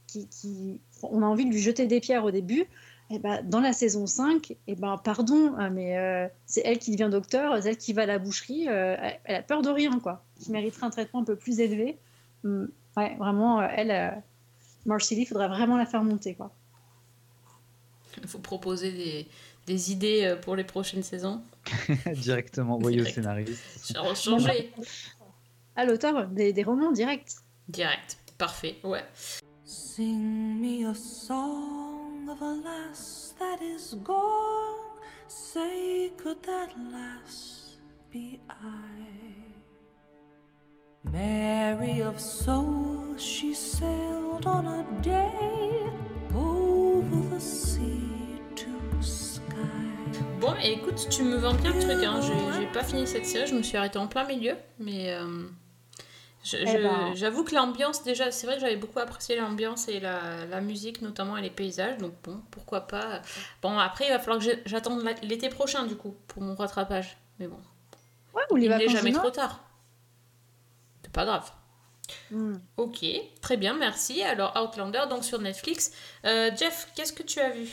qui, 0.07 0.27
qui, 0.29 0.81
on 1.03 1.23
a 1.23 1.27
envie 1.27 1.45
de 1.45 1.51
lui 1.51 1.61
jeter 1.61 1.87
des 1.87 2.01
pierres 2.01 2.25
au 2.25 2.31
début, 2.31 2.67
et 3.13 3.19
ben, 3.19 3.43
dans 3.45 3.61
la 3.61 3.73
saison 3.73 4.07
5, 4.07 4.57
et 4.67 4.75
ben, 4.77 4.97
pardon, 5.03 5.55
hein, 5.59 5.71
mais 5.71 5.99
euh, 5.99 6.29
c'est 6.47 6.63
elle 6.65 6.79
qui 6.79 6.93
devient 6.93 7.09
docteur, 7.11 7.61
c'est 7.63 7.71
elle 7.71 7.77
qui 7.77 7.93
va 7.93 8.03
à 8.03 8.07
la 8.07 8.19
boucherie, 8.19 8.67
euh, 8.69 8.97
elle, 9.25 9.37
a 9.37 9.43
peur 9.43 9.63
de 9.63 9.69
rien, 9.69 9.99
quoi. 10.01 10.25
Qui 10.41 10.53
mériterait 10.53 10.87
un 10.87 10.91
traitement 10.91 11.21
un 11.21 11.25
peu 11.25 11.37
plus 11.37 11.61
élevé. 11.61 11.99
Hum, 12.45 12.69
ouais, 12.97 13.17
vraiment, 13.19 13.61
euh, 13.61 13.67
elle, 13.77 14.23
Marcilly, 14.87 15.23
il 15.23 15.27
faudrait 15.27 15.49
vraiment 15.49 15.77
la 15.77 15.87
faire 15.87 16.03
monter, 16.03 16.35
quoi. 16.35 16.53
Il 18.23 18.27
faut 18.29 18.39
proposer 18.39 18.93
des, 18.93 19.29
des 19.67 19.93
idées 19.93 20.25
euh, 20.25 20.37
pour 20.37 20.57
les 20.57 20.65
prochaines 20.65 21.03
saisons. 21.03 21.43
Directement 22.15 22.77
envoyé 22.77 22.99
au 23.01 23.05
Direct. 23.05 23.15
scénariste. 23.15 23.97
Changer. 24.17 24.73
À 25.77 25.85
l'auteur 25.85 26.27
des, 26.29 26.53
des 26.53 26.63
romans 26.63 26.93
directs. 26.93 27.33
Direct. 27.69 28.19
Parfait. 28.37 28.77
Ouais. 28.83 29.05
Sing 29.65 30.61
me 30.61 30.91
a 30.91 30.95
song 30.95 32.29
of 32.29 32.43
a 32.43 32.55
lass 32.65 33.35
that 33.39 33.63
is 33.63 33.95
gone. 34.03 34.77
Say, 35.29 36.11
could 36.17 36.43
that 36.43 36.71
lass 36.93 37.79
be 38.13 38.41
I? 38.49 39.40
Mary 41.05 42.03
of 42.03 42.21
soul, 42.21 43.17
she 43.17 43.55
sailed 43.55 44.47
on 44.47 44.67
a 44.67 44.85
day 45.03 45.87
over 46.35 47.35
the 47.35 47.41
sea 47.41 48.39
to 48.55 48.67
sky. 49.01 49.43
Bon, 50.41 50.55
et 50.63 50.73
écoute, 50.73 51.09
tu 51.11 51.23
me 51.23 51.37
vends 51.37 51.55
bien 51.55 51.73
le 51.73 51.81
truc. 51.81 52.05
Hein. 52.05 52.21
J'ai 52.59 52.67
pas 52.67 52.85
fini 52.85 53.07
cette 53.07 53.25
série, 53.27 53.47
je 53.47 53.55
me 53.55 53.63
suis 53.63 53.79
arrêtée 53.79 53.99
en 53.99 54.09
plein 54.09 54.25
milieu. 54.27 54.55
Mais 54.79 55.11
euh, 55.15 55.45
Eh 56.53 56.65
ben. 56.83 57.15
j'avoue 57.15 57.45
que 57.45 57.55
l'ambiance, 57.55 58.03
déjà, 58.03 58.31
c'est 58.31 58.47
vrai 58.47 58.57
que 58.57 58.61
j'avais 58.61 58.77
beaucoup 58.77 58.99
apprécié 58.99 59.37
l'ambiance 59.37 59.89
et 59.89 60.01
la, 60.01 60.45
la 60.51 60.61
musique, 60.61 61.01
notamment, 61.01 61.39
et 61.39 61.43
les 61.43 61.51
paysages. 61.51 61.97
Donc 61.97 62.13
bon, 62.23 62.43
pourquoi 62.51 62.83
pas. 62.83 63.23
Bon, 63.63 63.79
après, 63.79 64.05
il 64.07 64.11
va 64.11 64.19
falloir 64.19 64.39
que 64.39 64.51
j'attende 64.67 65.03
l'été 65.23 65.49
prochain, 65.49 65.87
du 65.87 65.97
coup, 65.97 66.15
pour 66.29 66.43
mon 66.43 66.55
rattrapage. 66.55 67.17
Mais 67.39 67.47
bon, 67.47 67.59
Ouais, 68.35 68.43
ou 68.51 68.57
les 68.57 68.67
il 68.67 68.71
n'est 68.71 68.89
jamais 68.89 69.13
trop 69.13 69.31
tard. 69.31 69.61
C'est 71.11 71.17
pas 71.17 71.25
grave. 71.25 71.51
Hum. 72.33 72.61
Ok, 72.77 73.05
très 73.41 73.57
bien, 73.57 73.77
merci. 73.77 74.23
Alors, 74.23 74.55
Outlander, 74.57 75.01
donc 75.11 75.25
sur 75.25 75.41
Netflix. 75.41 75.91
Euh, 76.25 76.51
Jeff, 76.57 76.93
qu'est-ce 76.95 77.13
que 77.13 77.25
tu 77.25 77.41
as 77.41 77.51
vu? 77.51 77.69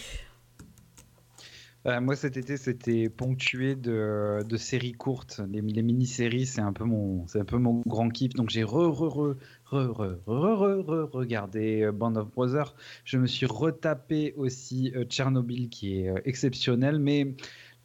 Euh, 1.85 2.01
moi, 2.01 2.15
cet 2.15 2.35
été, 2.35 2.57
c'était 2.57 3.09
ponctué 3.09 3.75
de, 3.75 4.39
de 4.43 4.57
séries 4.57 4.93
courtes. 4.93 5.39
Les, 5.51 5.61
les 5.61 5.83
mini-séries, 5.83 6.47
c'est 6.47 6.61
un 6.61 6.73
peu 6.73 6.83
mon, 6.83 7.27
c'est 7.27 7.39
un 7.39 7.45
peu 7.45 7.59
mon 7.59 7.83
grand 7.85 8.09
kiff. 8.09 8.33
Donc, 8.33 8.49
j'ai 8.49 8.63
re, 8.63 8.89
re, 8.91 9.07
re, 9.07 9.35
re, 9.65 9.93
re, 9.95 10.19
re, 10.25 10.55
re, 10.55 10.83
re- 10.83 11.09
regardé 11.11 11.83
euh, 11.83 11.91
Band 11.91 12.15
of 12.15 12.31
Brothers. 12.31 12.73
Je 13.05 13.19
me 13.19 13.27
suis 13.27 13.45
retapé 13.45 14.33
aussi 14.35 14.91
Tchernobyl, 15.09 15.69
qui 15.69 15.99
est 15.99 16.11
exceptionnel. 16.25 16.97
Mais 16.97 17.35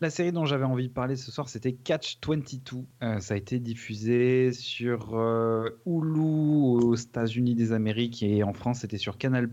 La 0.03 0.11
série 0.11 0.33
dont 0.33 0.45
j'avais 0.45 0.65
envie 0.65 0.89
de 0.89 0.93
parler 0.93 1.15
ce 1.15 1.31
soir, 1.31 1.49
c'était 1.49 1.75
Catch 1.75 2.19
22. 2.27 2.79
Euh, 3.05 3.21
ça 3.21 3.35
a 3.35 3.37
été 3.37 3.61
diffusé 3.61 4.51
sur 4.51 5.15
euh, 5.15 5.69
Hulu 5.87 6.19
aux 6.19 6.97
États-Unis 6.97 7.55
des 7.55 7.71
Amériques 7.71 8.21
et 8.25 8.43
en 8.43 8.53
France, 8.53 8.81
c'était 8.81 8.99
sur 8.99 9.17
Canal+. 9.17 9.49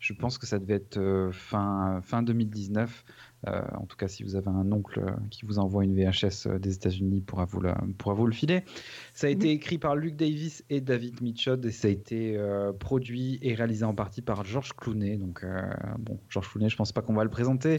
Je 0.00 0.12
pense 0.14 0.38
que 0.38 0.46
ça 0.46 0.58
devait 0.58 0.76
être 0.76 0.96
euh, 0.96 1.30
fin, 1.30 2.00
fin 2.00 2.22
2019. 2.22 3.04
Euh, 3.48 3.60
en 3.76 3.84
tout 3.84 3.98
cas, 3.98 4.08
si 4.08 4.22
vous 4.22 4.34
avez 4.34 4.48
un 4.48 4.72
oncle 4.72 5.14
qui 5.30 5.44
vous 5.44 5.58
envoie 5.58 5.84
une 5.84 5.94
VHS 5.94 6.58
des 6.58 6.72
États-Unis, 6.72 7.20
pourra 7.20 7.44
vous, 7.44 7.60
la- 7.60 7.78
pourra 7.98 8.14
vous 8.14 8.26
le 8.26 8.32
filer. 8.32 8.64
Ça 9.12 9.26
a 9.26 9.30
été 9.30 9.50
écrit 9.50 9.76
par 9.76 9.94
Luke 9.94 10.16
Davis 10.16 10.64
et 10.70 10.80
David 10.80 11.20
Mitchell 11.20 11.60
et 11.66 11.70
ça 11.70 11.88
a 11.88 11.90
été 11.90 12.40
produit 12.80 13.38
et 13.42 13.52
réalisé 13.54 13.84
en 13.84 13.94
partie 13.94 14.22
par 14.22 14.42
George 14.42 14.72
Clooney. 14.74 15.18
Donc, 15.18 15.44
bon, 15.98 16.18
George 16.30 16.48
Clooney, 16.48 16.70
je 16.70 16.76
pense 16.76 16.92
pas 16.92 17.02
qu'on 17.02 17.12
va 17.12 17.24
le 17.24 17.30
présenter. 17.30 17.76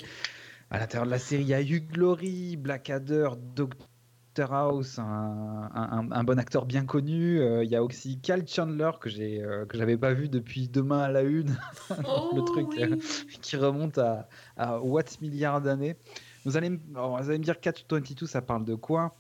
À 0.70 0.80
l'intérieur 0.80 1.06
de 1.06 1.12
la 1.12 1.20
série, 1.20 1.44
il 1.44 1.48
y 1.50 1.54
a 1.54 1.62
Hugh 1.62 1.88
Glory, 1.92 2.58
Blackadder, 2.58 3.30
Dr 3.56 4.54
House, 4.54 5.00
un, 5.00 5.70
un- 5.74 6.12
un 6.12 6.24
bon 6.26 6.38
acteur 6.38 6.66
bien 6.66 6.86
connu. 6.86 7.40
Euh, 7.40 7.64
il 7.64 7.70
y 7.72 7.76
a 7.76 7.84
aussi 7.84 8.20
Cal 8.20 8.46
Chandler 8.48 8.92
que 9.00 9.10
j'ai 9.10 9.42
euh, 9.42 9.66
que 9.66 9.78
j'avais 9.78 9.98
pas 9.98 10.14
vu 10.14 10.28
depuis 10.28 10.68
Demain 10.68 11.00
à 11.00 11.10
la 11.10 11.22
une, 11.22 11.58
Oh, 12.06 12.32
le 12.36 12.44
truc 12.44 12.68
oui. 12.72 12.84
euh, 12.84 12.98
qui 13.42 13.56
remonte 13.56 13.98
à, 13.98 14.28
à 14.58 14.80
Watts 14.82 15.22
milliards 15.22 15.62
d'années. 15.62 15.96
Vous 16.44 16.58
allez, 16.58 16.70
me- 16.70 16.80
alors, 16.96 17.18
vous 17.22 17.30
allez 17.30 17.40
me 17.40 17.44
dire 17.44 17.60
Catch 17.62 17.86
22, 17.90 18.26
ça 18.28 18.42
parle 18.42 18.66
de 18.66 18.76
quoi? 18.76 19.16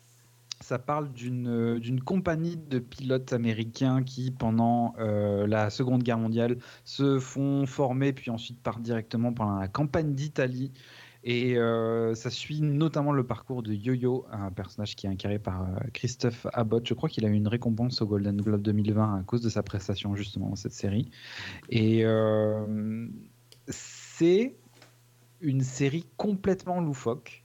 Ça 0.59 0.79
parle 0.79 1.13
d'une 1.13 1.47
euh, 1.47 1.79
d'une 1.79 2.01
compagnie 2.01 2.57
de 2.57 2.79
pilotes 2.79 3.31
américains 3.31 4.01
qui, 4.03 4.31
pendant 4.31 4.95
euh, 4.99 5.45
la 5.47 5.69
Seconde 5.69 6.01
Guerre 6.03 6.17
mondiale, 6.17 6.57
se 6.83 7.19
font 7.19 7.65
former 7.67 8.11
puis 8.11 8.31
ensuite 8.31 8.59
partent 8.61 8.81
directement 8.81 9.31
pendant 9.33 9.59
la 9.59 9.67
campagne 9.67 10.13
d'Italie. 10.15 10.71
Et 11.29 11.57
euh, 11.57 12.15
ça 12.15 12.29
suit 12.29 12.61
notamment 12.61 13.11
le 13.11 13.27
parcours 13.27 13.61
de 13.61 13.73
Yo-Yo, 13.73 14.25
un 14.31 14.49
personnage 14.49 14.95
qui 14.95 15.07
est 15.07 15.09
incarné 15.09 15.39
par 15.39 15.63
euh, 15.63 15.75
Christophe 15.91 16.47
Abbott. 16.53 16.87
Je 16.87 16.93
crois 16.93 17.09
qu'il 17.09 17.25
a 17.25 17.27
eu 17.27 17.33
une 17.33 17.49
récompense 17.49 18.01
au 18.01 18.07
Golden 18.07 18.37
Globe 18.37 18.61
2020 18.61 19.19
à 19.19 19.23
cause 19.23 19.41
de 19.41 19.49
sa 19.49 19.61
prestation 19.61 20.15
justement 20.15 20.47
dans 20.47 20.55
cette 20.55 20.71
série. 20.71 21.11
Et 21.69 22.05
euh, 22.05 23.09
c'est 23.67 24.55
une 25.41 25.63
série 25.63 26.05
complètement 26.15 26.79
loufoque 26.79 27.43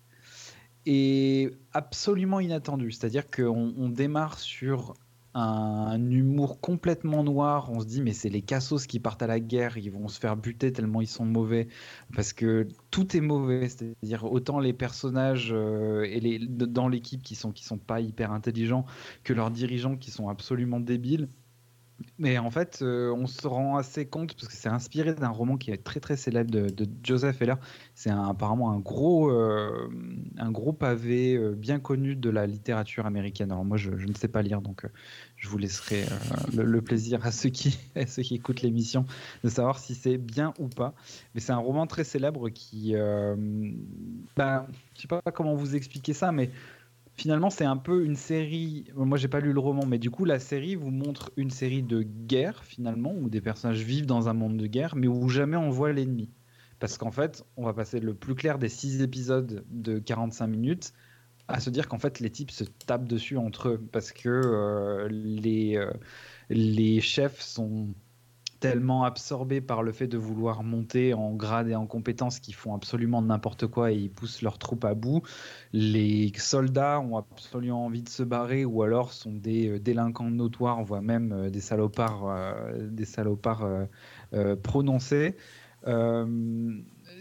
et 0.86 1.50
absolument 1.72 2.38
inattendue. 2.38 2.92
C'est-à-dire 2.92 3.28
qu'on 3.28 3.74
on 3.76 3.88
démarre 3.88 4.38
sur 4.38 4.94
un 5.34 6.10
humour 6.10 6.60
complètement 6.60 7.24
noir. 7.24 7.70
On 7.70 7.80
se 7.80 7.86
dit, 7.86 8.02
mais 8.02 8.12
c'est 8.12 8.28
les 8.28 8.42
cassos 8.42 8.86
qui 8.86 9.00
partent 9.00 9.22
à 9.22 9.26
la 9.26 9.40
guerre, 9.40 9.78
ils 9.78 9.90
vont 9.90 10.08
se 10.08 10.20
faire 10.20 10.36
buter 10.36 10.72
tellement 10.72 11.00
ils 11.00 11.06
sont 11.06 11.24
mauvais. 11.24 11.68
Parce 12.14 12.32
que 12.32 12.68
tout 12.90 13.16
est 13.16 13.20
mauvais. 13.20 13.68
C'est-à-dire 13.68 14.24
autant 14.30 14.60
les 14.60 14.72
personnages 14.72 15.50
euh, 15.52 16.06
dans 16.48 16.88
l'équipe 16.88 17.22
qui 17.22 17.34
sont, 17.34 17.52
qui 17.52 17.64
sont 17.64 17.78
pas 17.78 18.00
hyper 18.00 18.32
intelligents 18.32 18.84
que 19.24 19.32
leurs 19.32 19.50
dirigeants 19.50 19.96
qui 19.96 20.10
sont 20.10 20.28
absolument 20.28 20.80
débiles. 20.80 21.28
Mais 22.18 22.38
en 22.38 22.50
fait, 22.50 22.80
euh, 22.82 23.12
on 23.12 23.26
se 23.26 23.46
rend 23.46 23.76
assez 23.76 24.06
compte, 24.06 24.34
parce 24.34 24.48
que 24.48 24.54
c'est 24.54 24.68
inspiré 24.68 25.14
d'un 25.14 25.28
roman 25.28 25.56
qui 25.56 25.70
est 25.70 25.82
très 25.82 26.00
très 26.00 26.16
célèbre 26.16 26.50
de, 26.50 26.86
Joseph 27.02 27.40
Heller. 27.40 27.56
C'est 27.94 28.10
apparemment 28.10 28.70
un 28.70 28.78
gros, 28.78 29.30
euh, 29.30 29.88
un 30.38 30.50
gros 30.50 30.72
pavé 30.72 31.34
euh, 31.34 31.52
bien 31.52 31.80
connu 31.80 32.16
de 32.16 32.30
la 32.30 32.46
littérature 32.46 33.06
américaine. 33.06 33.50
Alors 33.50 33.64
moi, 33.64 33.76
je, 33.76 33.90
ne 33.90 34.14
sais 34.14 34.28
pas 34.28 34.42
lire, 34.42 34.60
donc 34.60 34.86
je 35.36 35.48
vous 35.48 35.58
laisserai 35.58 36.04
le, 36.54 36.80
plaisir 36.80 37.24
à 37.24 37.32
ceux, 37.32 37.50
qui, 37.50 37.78
ceux 38.06 38.22
qui 38.22 38.34
écoutent 38.36 38.62
l'émission 38.62 39.04
de 39.44 39.48
savoir 39.48 39.78
si 39.78 39.94
c'est 39.94 40.18
bien 40.18 40.54
ou 40.58 40.68
pas. 40.68 40.94
Mais 41.34 41.40
c'est 41.40 41.52
un 41.52 41.58
roman 41.58 41.86
très 41.86 42.04
célèbre 42.04 42.48
qui... 42.50 42.94
Ben, 44.36 44.66
je 44.94 45.02
sais 45.02 45.08
pas 45.08 45.20
comment 45.32 45.54
vous 45.54 45.74
expliquer 45.76 46.12
ça, 46.12 46.32
mais 46.32 46.50
finalement, 47.14 47.50
c'est 47.50 47.64
un 47.64 47.76
peu 47.76 48.04
une 48.04 48.16
série. 48.16 48.86
Moi, 48.94 49.18
j'ai 49.18 49.28
pas 49.28 49.40
lu 49.40 49.52
le 49.52 49.60
roman, 49.60 49.86
mais 49.86 49.98
du 49.98 50.10
coup, 50.10 50.24
la 50.24 50.38
série 50.38 50.74
vous 50.74 50.90
montre 50.90 51.32
une 51.36 51.50
série 51.50 51.82
de 51.82 52.02
guerre 52.02 52.64
finalement, 52.64 53.14
où 53.14 53.28
des 53.28 53.40
personnages 53.40 53.82
vivent 53.82 54.06
dans 54.06 54.28
un 54.28 54.34
monde 54.34 54.56
de 54.56 54.66
guerre, 54.66 54.96
mais 54.96 55.08
où 55.08 55.28
jamais 55.28 55.56
on 55.56 55.70
voit 55.70 55.92
l'ennemi. 55.92 56.30
Parce 56.78 56.98
qu'en 56.98 57.12
fait, 57.12 57.44
on 57.56 57.64
va 57.64 57.74
passer 57.74 58.00
le 58.00 58.14
plus 58.14 58.34
clair 58.34 58.58
des 58.58 58.68
six 58.68 59.02
épisodes 59.02 59.64
de 59.70 59.98
45 59.98 60.46
minutes 60.46 60.92
à 61.48 61.60
se 61.60 61.70
dire 61.70 61.88
qu'en 61.88 61.98
fait, 61.98 62.20
les 62.20 62.30
types 62.30 62.50
se 62.50 62.64
tapent 62.64 63.06
dessus 63.06 63.36
entre 63.36 63.68
eux 63.70 63.88
parce 63.92 64.12
que 64.12 64.28
euh, 64.28 65.08
les, 65.10 65.76
euh, 65.76 65.92
les 66.48 67.00
chefs 67.00 67.40
sont 67.40 67.94
tellement 68.62 69.02
absorbés 69.02 69.60
par 69.60 69.82
le 69.82 69.90
fait 69.90 70.06
de 70.06 70.16
vouloir 70.16 70.62
monter 70.62 71.14
en 71.14 71.32
grade 71.34 71.68
et 71.68 71.74
en 71.74 71.86
compétences 71.86 72.38
qu'ils 72.38 72.54
font 72.54 72.74
absolument 72.76 73.20
n'importe 73.20 73.66
quoi 73.66 73.90
et 73.90 73.96
ils 73.96 74.10
poussent 74.10 74.40
leurs 74.40 74.58
troupes 74.58 74.84
à 74.84 74.94
bout. 74.94 75.22
Les 75.72 76.32
soldats 76.36 77.00
ont 77.00 77.16
absolument 77.16 77.86
envie 77.86 78.04
de 78.04 78.08
se 78.08 78.22
barrer 78.22 78.64
ou 78.64 78.84
alors 78.84 79.12
sont 79.12 79.32
des 79.32 79.68
euh, 79.68 79.80
délinquants 79.80 80.30
notoires, 80.30 80.82
voire 80.84 81.02
même 81.02 81.32
euh, 81.32 81.50
des 81.50 81.60
salopards, 81.60 82.28
euh, 82.28 82.88
des 82.88 83.04
salopards 83.04 83.68
prononcés. 84.62 85.36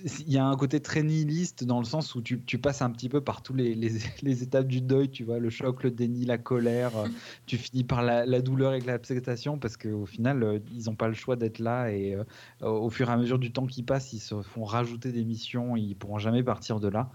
Il 0.03 0.31
y 0.31 0.37
a 0.37 0.45
un 0.45 0.55
côté 0.55 0.79
très 0.79 1.03
nihiliste 1.03 1.63
dans 1.63 1.79
le 1.79 1.85
sens 1.85 2.15
où 2.15 2.21
tu, 2.21 2.41
tu 2.41 2.57
passes 2.57 2.81
un 2.81 2.89
petit 2.89 3.09
peu 3.09 3.21
par 3.21 3.41
tous 3.43 3.53
les, 3.53 3.75
les- 3.75 3.91
les 4.23 4.43
étapes 4.43 4.67
du 4.67 4.81
deuil, 4.81 5.09
tu 5.09 5.23
vois, 5.23 5.37
le 5.39 5.49
choc, 5.49 5.83
le 5.83 5.91
déni, 5.91 6.25
la 6.25 6.37
colère, 6.37 6.97
euh, 6.97 7.07
tu 7.45 7.57
finis 7.57 7.83
par 7.83 8.01
la, 8.01 8.25
la 8.25 8.41
douleur 8.41 8.73
et 8.73 8.79
l'acceptation 8.81 9.59
parce 9.59 9.77
qu'au 9.77 10.05
final, 10.05 10.41
euh, 10.43 10.59
ils 10.73 10.85
n'ont 10.85 10.95
pas 10.95 11.07
le 11.07 11.13
choix 11.13 11.35
d'être 11.35 11.59
là 11.59 11.91
et 11.91 12.15
euh, 12.15 12.23
au 12.67 12.89
fur 12.89 13.09
et 13.09 13.13
à 13.13 13.17
mesure 13.17 13.37
du 13.39 13.51
temps 13.51 13.67
qui 13.67 13.83
passe, 13.83 14.13
ils 14.13 14.19
se 14.19 14.41
font 14.41 14.63
rajouter 14.63 15.11
des 15.11 15.23
missions, 15.25 15.75
ils 15.75 15.95
pourront 15.95 16.17
jamais 16.19 16.43
partir 16.43 16.79
de 16.79 16.87
là. 16.87 17.11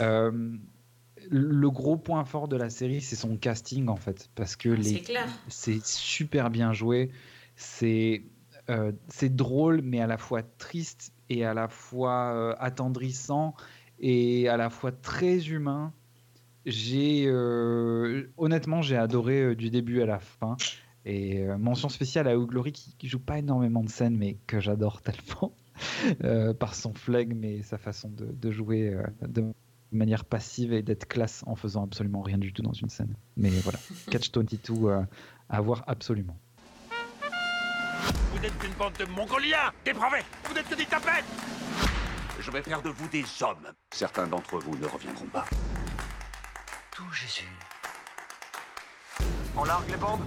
Euh, 0.00 0.56
le 1.30 1.70
gros 1.70 1.96
point 1.96 2.24
fort 2.24 2.48
de 2.48 2.56
la 2.56 2.70
série, 2.70 3.00
c'est 3.00 3.16
son 3.16 3.36
casting 3.36 3.88
en 3.88 3.96
fait, 3.96 4.30
parce 4.34 4.56
que 4.56 4.68
les, 4.68 5.00
clair. 5.00 5.26
c'est 5.48 5.84
super 5.84 6.50
bien 6.50 6.72
joué. 6.72 7.10
C'est 7.56 8.22
euh, 8.70 8.92
c'est 9.08 9.34
drôle, 9.34 9.80
mais 9.82 10.00
à 10.00 10.06
la 10.06 10.16
fois 10.18 10.42
triste 10.42 11.12
et 11.30 11.44
à 11.44 11.54
la 11.54 11.68
fois 11.68 12.32
euh, 12.34 12.54
attendrissant 12.58 13.54
et 14.00 14.48
à 14.48 14.56
la 14.56 14.70
fois 14.70 14.92
très 14.92 15.48
humain. 15.48 15.92
J'ai 16.66 17.24
euh, 17.26 18.30
honnêtement 18.36 18.82
j'ai 18.82 18.96
adoré 18.96 19.40
euh, 19.40 19.54
du 19.56 19.70
début 19.70 20.02
à 20.02 20.06
la 20.06 20.18
fin. 20.18 20.56
Et 21.04 21.40
euh, 21.40 21.56
mention 21.56 21.88
spéciale 21.88 22.28
à 22.28 22.36
Glory 22.36 22.72
qui, 22.72 22.94
qui 22.98 23.08
joue 23.08 23.20
pas 23.20 23.38
énormément 23.38 23.82
de 23.82 23.88
scènes, 23.88 24.16
mais 24.16 24.36
que 24.46 24.60
j'adore 24.60 25.00
tellement 25.00 25.54
par 26.58 26.74
son 26.74 26.92
flegme 26.92 27.44
et 27.44 27.62
sa 27.62 27.78
façon 27.78 28.10
de, 28.10 28.26
de 28.26 28.50
jouer 28.50 28.94
de 29.22 29.44
manière 29.92 30.24
passive 30.24 30.72
et 30.72 30.82
d'être 30.82 31.06
classe 31.06 31.42
en 31.46 31.56
faisant 31.56 31.84
absolument 31.84 32.20
rien 32.20 32.38
du 32.38 32.52
tout 32.52 32.62
dans 32.62 32.72
une 32.72 32.88
scène. 32.88 33.14
Mais 33.36 33.50
voilà, 33.50 33.78
Catch 34.10 34.30
22 34.34 34.58
euh, 34.84 35.02
à 35.48 35.60
voir 35.60 35.84
absolument. 35.86 36.36
Vous 38.32 38.44
êtes 38.44 38.64
une 38.64 38.72
bande 38.72 38.94
de 38.94 39.04
mongoliens 39.06 39.72
dépravés 39.84 40.22
Vous 40.44 40.54
n'êtes 40.54 40.68
que 40.68 40.74
des 40.74 40.86
tapettes 40.86 41.24
Je 42.38 42.50
vais 42.50 42.62
faire 42.62 42.82
de 42.82 42.90
vous 42.90 43.08
des 43.08 43.24
hommes. 43.42 43.72
Certains 43.92 44.26
d'entre 44.26 44.58
vous 44.58 44.76
ne 44.76 44.86
reviendront 44.86 45.26
pas. 45.26 45.46
Tout 46.92 47.10
Jésus? 47.12 47.48
On 49.56 49.64
largue 49.64 49.90
les 49.90 49.96
bombes 49.96 50.24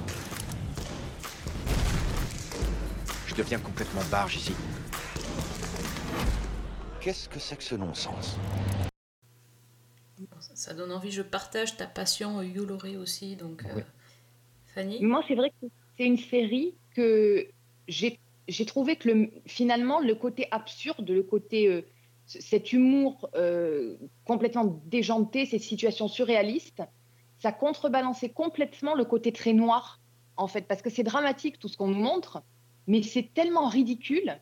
Je 3.27 3.35
deviens 3.35 3.59
complètement 3.59 4.03
barge 4.11 4.35
ici. 4.35 4.53
Qu'est-ce 6.99 7.29
que 7.29 7.39
c'est 7.39 7.55
que 7.55 7.63
ce 7.63 7.75
non-sens? 7.75 8.37
Ça, 10.53 10.73
donne 10.73 10.91
envie, 10.91 11.11
je 11.11 11.21
partage 11.21 11.77
ta 11.77 11.87
passion 11.87 12.41
Laurie 12.41 12.97
aussi, 12.97 13.35
donc 13.35 13.63
euh. 13.65 13.81
Fanny? 14.75 15.01
Moi, 15.01 15.23
c'est 15.27 15.35
vrai 15.35 15.49
que 15.49 15.67
c'est 15.97 16.05
une 16.05 16.17
série 16.17 16.75
que 16.95 17.47
j'ai 17.91 18.65
trouvé 18.65 18.95
que 18.95 19.09
le, 19.09 19.31
finalement, 19.45 19.99
le 19.99 20.15
côté 20.15 20.47
absurde, 20.51 21.09
le 21.09 21.23
côté, 21.23 21.67
euh, 21.67 21.81
cet 22.25 22.73
humour 22.73 23.29
euh, 23.35 23.97
complètement 24.25 24.81
déjanté, 24.85 25.45
ces 25.45 25.59
situations 25.59 26.07
surréalistes, 26.07 26.83
ça 27.39 27.51
contrebalançait 27.51 28.29
complètement 28.29 28.95
le 28.95 29.05
côté 29.05 29.31
très 29.31 29.53
noir, 29.53 29.99
en 30.37 30.47
fait, 30.47 30.67
parce 30.67 30.81
que 30.81 30.89
c'est 30.89 31.03
dramatique 31.03 31.59
tout 31.59 31.67
ce 31.67 31.77
qu'on 31.77 31.87
nous 31.87 32.01
montre, 32.01 32.43
mais 32.87 33.01
c'est 33.03 33.33
tellement 33.33 33.67
ridicule 33.67 34.39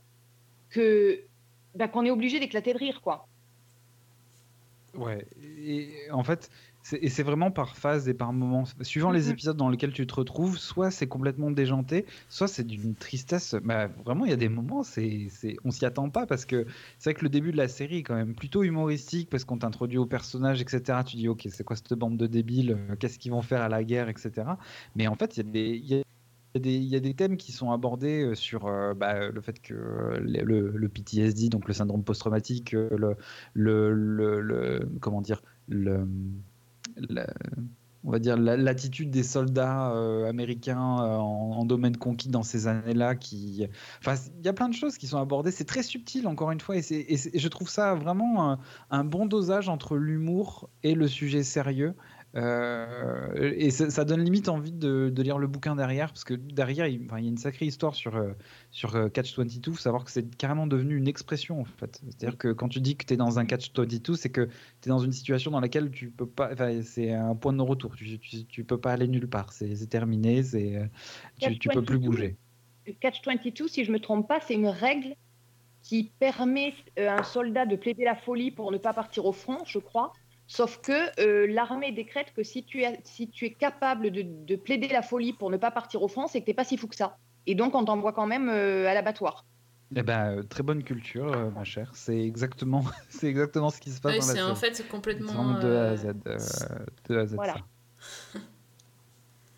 que 0.69 1.23
bah, 1.75 1.87
qu'on 1.87 2.05
est 2.05 2.11
obligé 2.11 2.39
d'éclater 2.39 2.73
de 2.73 2.77
rire, 2.77 3.01
quoi. 3.01 3.27
Ouais, 4.95 5.25
en 6.11 6.23
fait, 6.23 6.49
et 6.93 7.09
c'est 7.09 7.23
vraiment 7.23 7.51
par 7.51 7.75
phase 7.77 8.07
et 8.09 8.13
par 8.13 8.33
moment. 8.33 8.63
Suivant 8.81 9.11
les 9.11 9.25
Mhm. 9.27 9.31
épisodes 9.31 9.57
dans 9.57 9.69
lesquels 9.69 9.91
tu 9.93 10.07
te 10.07 10.15
retrouves, 10.15 10.57
soit 10.57 10.91
c'est 10.91 11.07
complètement 11.07 11.51
déjanté, 11.51 12.05
soit 12.29 12.47
c'est 12.47 12.63
d'une 12.65 12.95
tristesse. 12.95 13.55
Bah, 13.63 13.87
vraiment, 14.05 14.25
il 14.25 14.31
y 14.31 14.33
a 14.33 14.37
des 14.37 14.49
moments, 14.49 14.83
c'est, 14.83 15.27
c'est, 15.29 15.55
on 15.65 15.71
s'y 15.71 15.85
attend 15.85 16.09
pas 16.09 16.25
parce 16.25 16.45
que 16.45 16.65
c'est 16.97 17.11
vrai 17.11 17.19
que 17.19 17.23
le 17.25 17.29
début 17.29 17.51
de 17.51 17.57
la 17.57 17.67
série 17.67 17.97
est 17.97 18.03
quand 18.03 18.15
même 18.15 18.33
plutôt 18.33 18.63
humoristique 18.63 19.29
parce 19.29 19.43
qu'on 19.45 19.57
t'introduit 19.57 19.97
au 19.97 20.05
personnage, 20.05 20.61
etc. 20.61 21.03
Tu 21.05 21.17
dis, 21.17 21.27
ok, 21.27 21.47
c'est 21.51 21.63
quoi 21.63 21.75
cette 21.75 21.93
bande 21.93 22.17
de 22.17 22.27
débiles 22.27 22.71
euh, 22.71 22.95
Qu'est-ce 22.95 23.19
qu'ils 23.19 23.31
vont 23.31 23.41
faire 23.41 23.61
à 23.61 23.69
la 23.69 23.83
guerre, 23.83 24.09
etc. 24.09 24.31
Mais 24.95 25.07
en 25.07 25.15
fait, 25.15 25.37
il 25.37 25.45
y 25.45 25.49
a 25.49 25.51
des. 25.51 25.77
y 25.77 25.93
a- 25.95 26.01
il 26.55 26.57
y, 26.57 26.61
a 26.61 26.61
des, 26.63 26.75
il 26.77 26.85
y 26.85 26.95
a 26.95 26.99
des 26.99 27.13
thèmes 27.13 27.37
qui 27.37 27.51
sont 27.51 27.71
abordés 27.71 28.23
euh, 28.23 28.33
sur 28.33 28.65
euh, 28.65 28.95
bah, 28.95 29.29
le 29.29 29.39
fait 29.39 29.61
que 29.61 29.75
le, 30.19 30.41
le- 30.43 30.71
le 30.75 30.89
PTSD, 30.89 31.47
donc 31.49 31.67
le 31.67 31.75
syndrome 31.75 32.03
post-traumatique, 32.03 32.71
le- 32.71 33.15
le- 33.53 34.89
comment 34.99 35.21
dire, 35.21 35.43
le, 35.67 36.07
on 38.03 38.11
va 38.11 38.19
dire 38.19 38.37
la- 38.37 38.57
l'attitude 38.57 39.11
des 39.11 39.23
soldats 39.23 39.91
euh, 39.91 40.29
américains 40.29 41.01
euh, 41.01 41.17
en, 41.17 41.65
domaine 41.65 41.97
conquis 41.97 42.29
dans 42.29 42.43
ces 42.43 42.67
années-là. 42.67 43.15
Qui, 43.15 43.67
enfin, 43.99 44.15
il 44.39 44.45
y 44.45 44.49
a 44.49 44.53
plein 44.53 44.69
de 44.69 44.73
choses 44.73 44.97
qui 44.97 45.07
sont 45.07 45.19
abordées. 45.19 45.51
C'est 45.51 45.65
très 45.65 45.83
subtil 45.83 46.27
encore 46.27 46.51
une 46.51 46.61
fois, 46.61 46.77
et, 46.77 46.81
je 46.81 47.47
trouve 47.47 47.69
ça 47.69 47.95
vraiment 47.95 48.57
un 48.89 49.03
bon 49.03 49.25
dosage 49.25 49.69
entre 49.69 49.97
l'humour 49.97 50.69
et 50.83 50.95
le 50.95 51.07
sujet 51.07 51.43
sérieux. 51.43 51.95
Euh, 52.35 53.31
et 53.33 53.71
ça, 53.71 53.89
ça 53.89 54.05
donne 54.05 54.23
limite 54.23 54.49
envie 54.49 54.71
de, 54.71 55.09
de 55.09 55.23
lire 55.23 55.39
le 55.39 55.47
bouquin 55.47 55.75
derrière, 55.75 56.09
parce 56.09 56.23
que 56.23 56.35
derrière, 56.35 56.85
il, 56.85 57.03
enfin, 57.05 57.17
il 57.17 57.23
y 57.25 57.27
a 57.27 57.29
une 57.29 57.37
sacrée 57.37 57.65
histoire 57.65 57.95
sur, 57.95 58.15
euh, 58.15 58.33
sur 58.71 58.95
euh, 58.95 59.09
Catch 59.09 59.35
22, 59.35 59.71
faut 59.71 59.77
savoir 59.77 60.03
que 60.05 60.11
c'est 60.11 60.35
carrément 60.37 60.67
devenu 60.67 60.95
une 60.95 61.07
expression 61.07 61.59
en 61.59 61.65
fait. 61.65 61.99
C'est-à-dire 62.03 62.37
que 62.37 62.53
quand 62.53 62.69
tu 62.69 62.81
dis 62.81 62.95
que 62.95 63.05
tu 63.05 63.15
es 63.15 63.17
dans 63.17 63.39
un 63.39 63.45
Catch 63.45 63.71
22, 63.75 64.15
c'est 64.15 64.29
que 64.29 64.45
tu 64.81 64.87
es 64.87 64.89
dans 64.89 64.99
une 64.99 65.11
situation 65.11 65.49
dans 65.49 65.59
laquelle 65.59 65.89
tu 65.89 66.11
peux 66.11 66.27
pas, 66.27 66.51
enfin, 66.53 66.81
c'est 66.83 67.13
un 67.13 67.35
point 67.35 67.51
de 67.51 67.57
non-retour, 67.57 67.95
tu, 67.95 68.19
tu, 68.19 68.45
tu 68.45 68.63
peux 68.63 68.79
pas 68.79 68.91
aller 68.91 69.07
nulle 69.07 69.27
part, 69.27 69.51
c'est 69.51 69.89
terminé, 69.89 70.43
c'est, 70.43 70.89
tu, 71.39 71.57
tu 71.57 71.69
peux 71.69 71.83
plus 71.83 71.97
22. 71.97 72.09
bouger. 72.09 72.37
Catch 72.99 73.25
22, 73.25 73.67
si 73.67 73.85
je 73.85 73.91
me 73.91 73.99
trompe 73.99 74.27
pas, 74.27 74.39
c'est 74.39 74.55
une 74.55 74.67
règle 74.67 75.15
qui 75.81 76.11
permet 76.19 76.73
à 76.97 77.19
un 77.19 77.23
soldat 77.23 77.65
de 77.65 77.75
plaider 77.75 78.03
la 78.03 78.15
folie 78.15 78.51
pour 78.51 78.71
ne 78.71 78.77
pas 78.77 78.93
partir 78.93 79.25
au 79.25 79.31
front, 79.31 79.59
je 79.65 79.79
crois. 79.79 80.13
Sauf 80.51 80.81
que 80.81 81.21
euh, 81.21 81.45
l'armée 81.47 81.91
décrète 81.91 82.33
que 82.35 82.41
si 82.41 82.63
tu 82.63 82.81
es, 82.81 82.99
si 83.03 83.29
tu 83.29 83.45
es 83.45 83.53
capable 83.53 84.09
de, 84.09 84.23
de 84.25 84.55
plaider 84.55 84.87
la 84.87 85.03
folie 85.03 85.31
pour 85.31 85.51
ne 85.51 85.57
pas 85.57 85.69
partir 85.69 86.01
au 86.01 86.07
front, 86.07 86.25
c'est 86.25 86.39
que 86.41 86.45
tu 86.45 86.49
n'es 86.49 86.55
pas 86.55 86.63
si 86.63 86.75
fou 86.75 86.87
que 86.87 86.95
ça. 86.95 87.17
Et 87.45 87.53
donc, 87.53 87.75
on 87.75 87.85
t'envoie 87.85 88.13
quand 88.13 88.25
même 88.25 88.49
euh, 88.49 88.87
à 88.89 88.95
l'abattoir. 88.95 89.45
Eh 89.95 90.01
ben, 90.01 90.37
euh, 90.39 90.43
très 90.43 90.63
bonne 90.63 90.83
culture, 90.83 91.31
euh, 91.31 91.51
ma 91.51 91.63
chère. 91.63 91.91
C'est 91.93 92.19
exactement, 92.19 92.83
c'est 93.09 93.27
exactement 93.27 93.69
ce 93.69 93.79
qui 93.79 93.91
se 93.91 94.01
passe 94.01 94.13
Ouais, 94.13 94.19
dans 94.21 94.25
la 94.27 94.33
c'est 94.33 94.41
en 94.41 94.55
fait 94.55 94.87
complètement. 94.89 95.59
de 95.59 95.67
A 95.75 95.89
à 95.91 95.95
Z. 95.97 96.05
euh, 96.25 96.37
de 97.09 97.17
A 97.17 97.21
à 97.21 97.25
Z, 97.27 97.35
Voilà. 97.35 97.55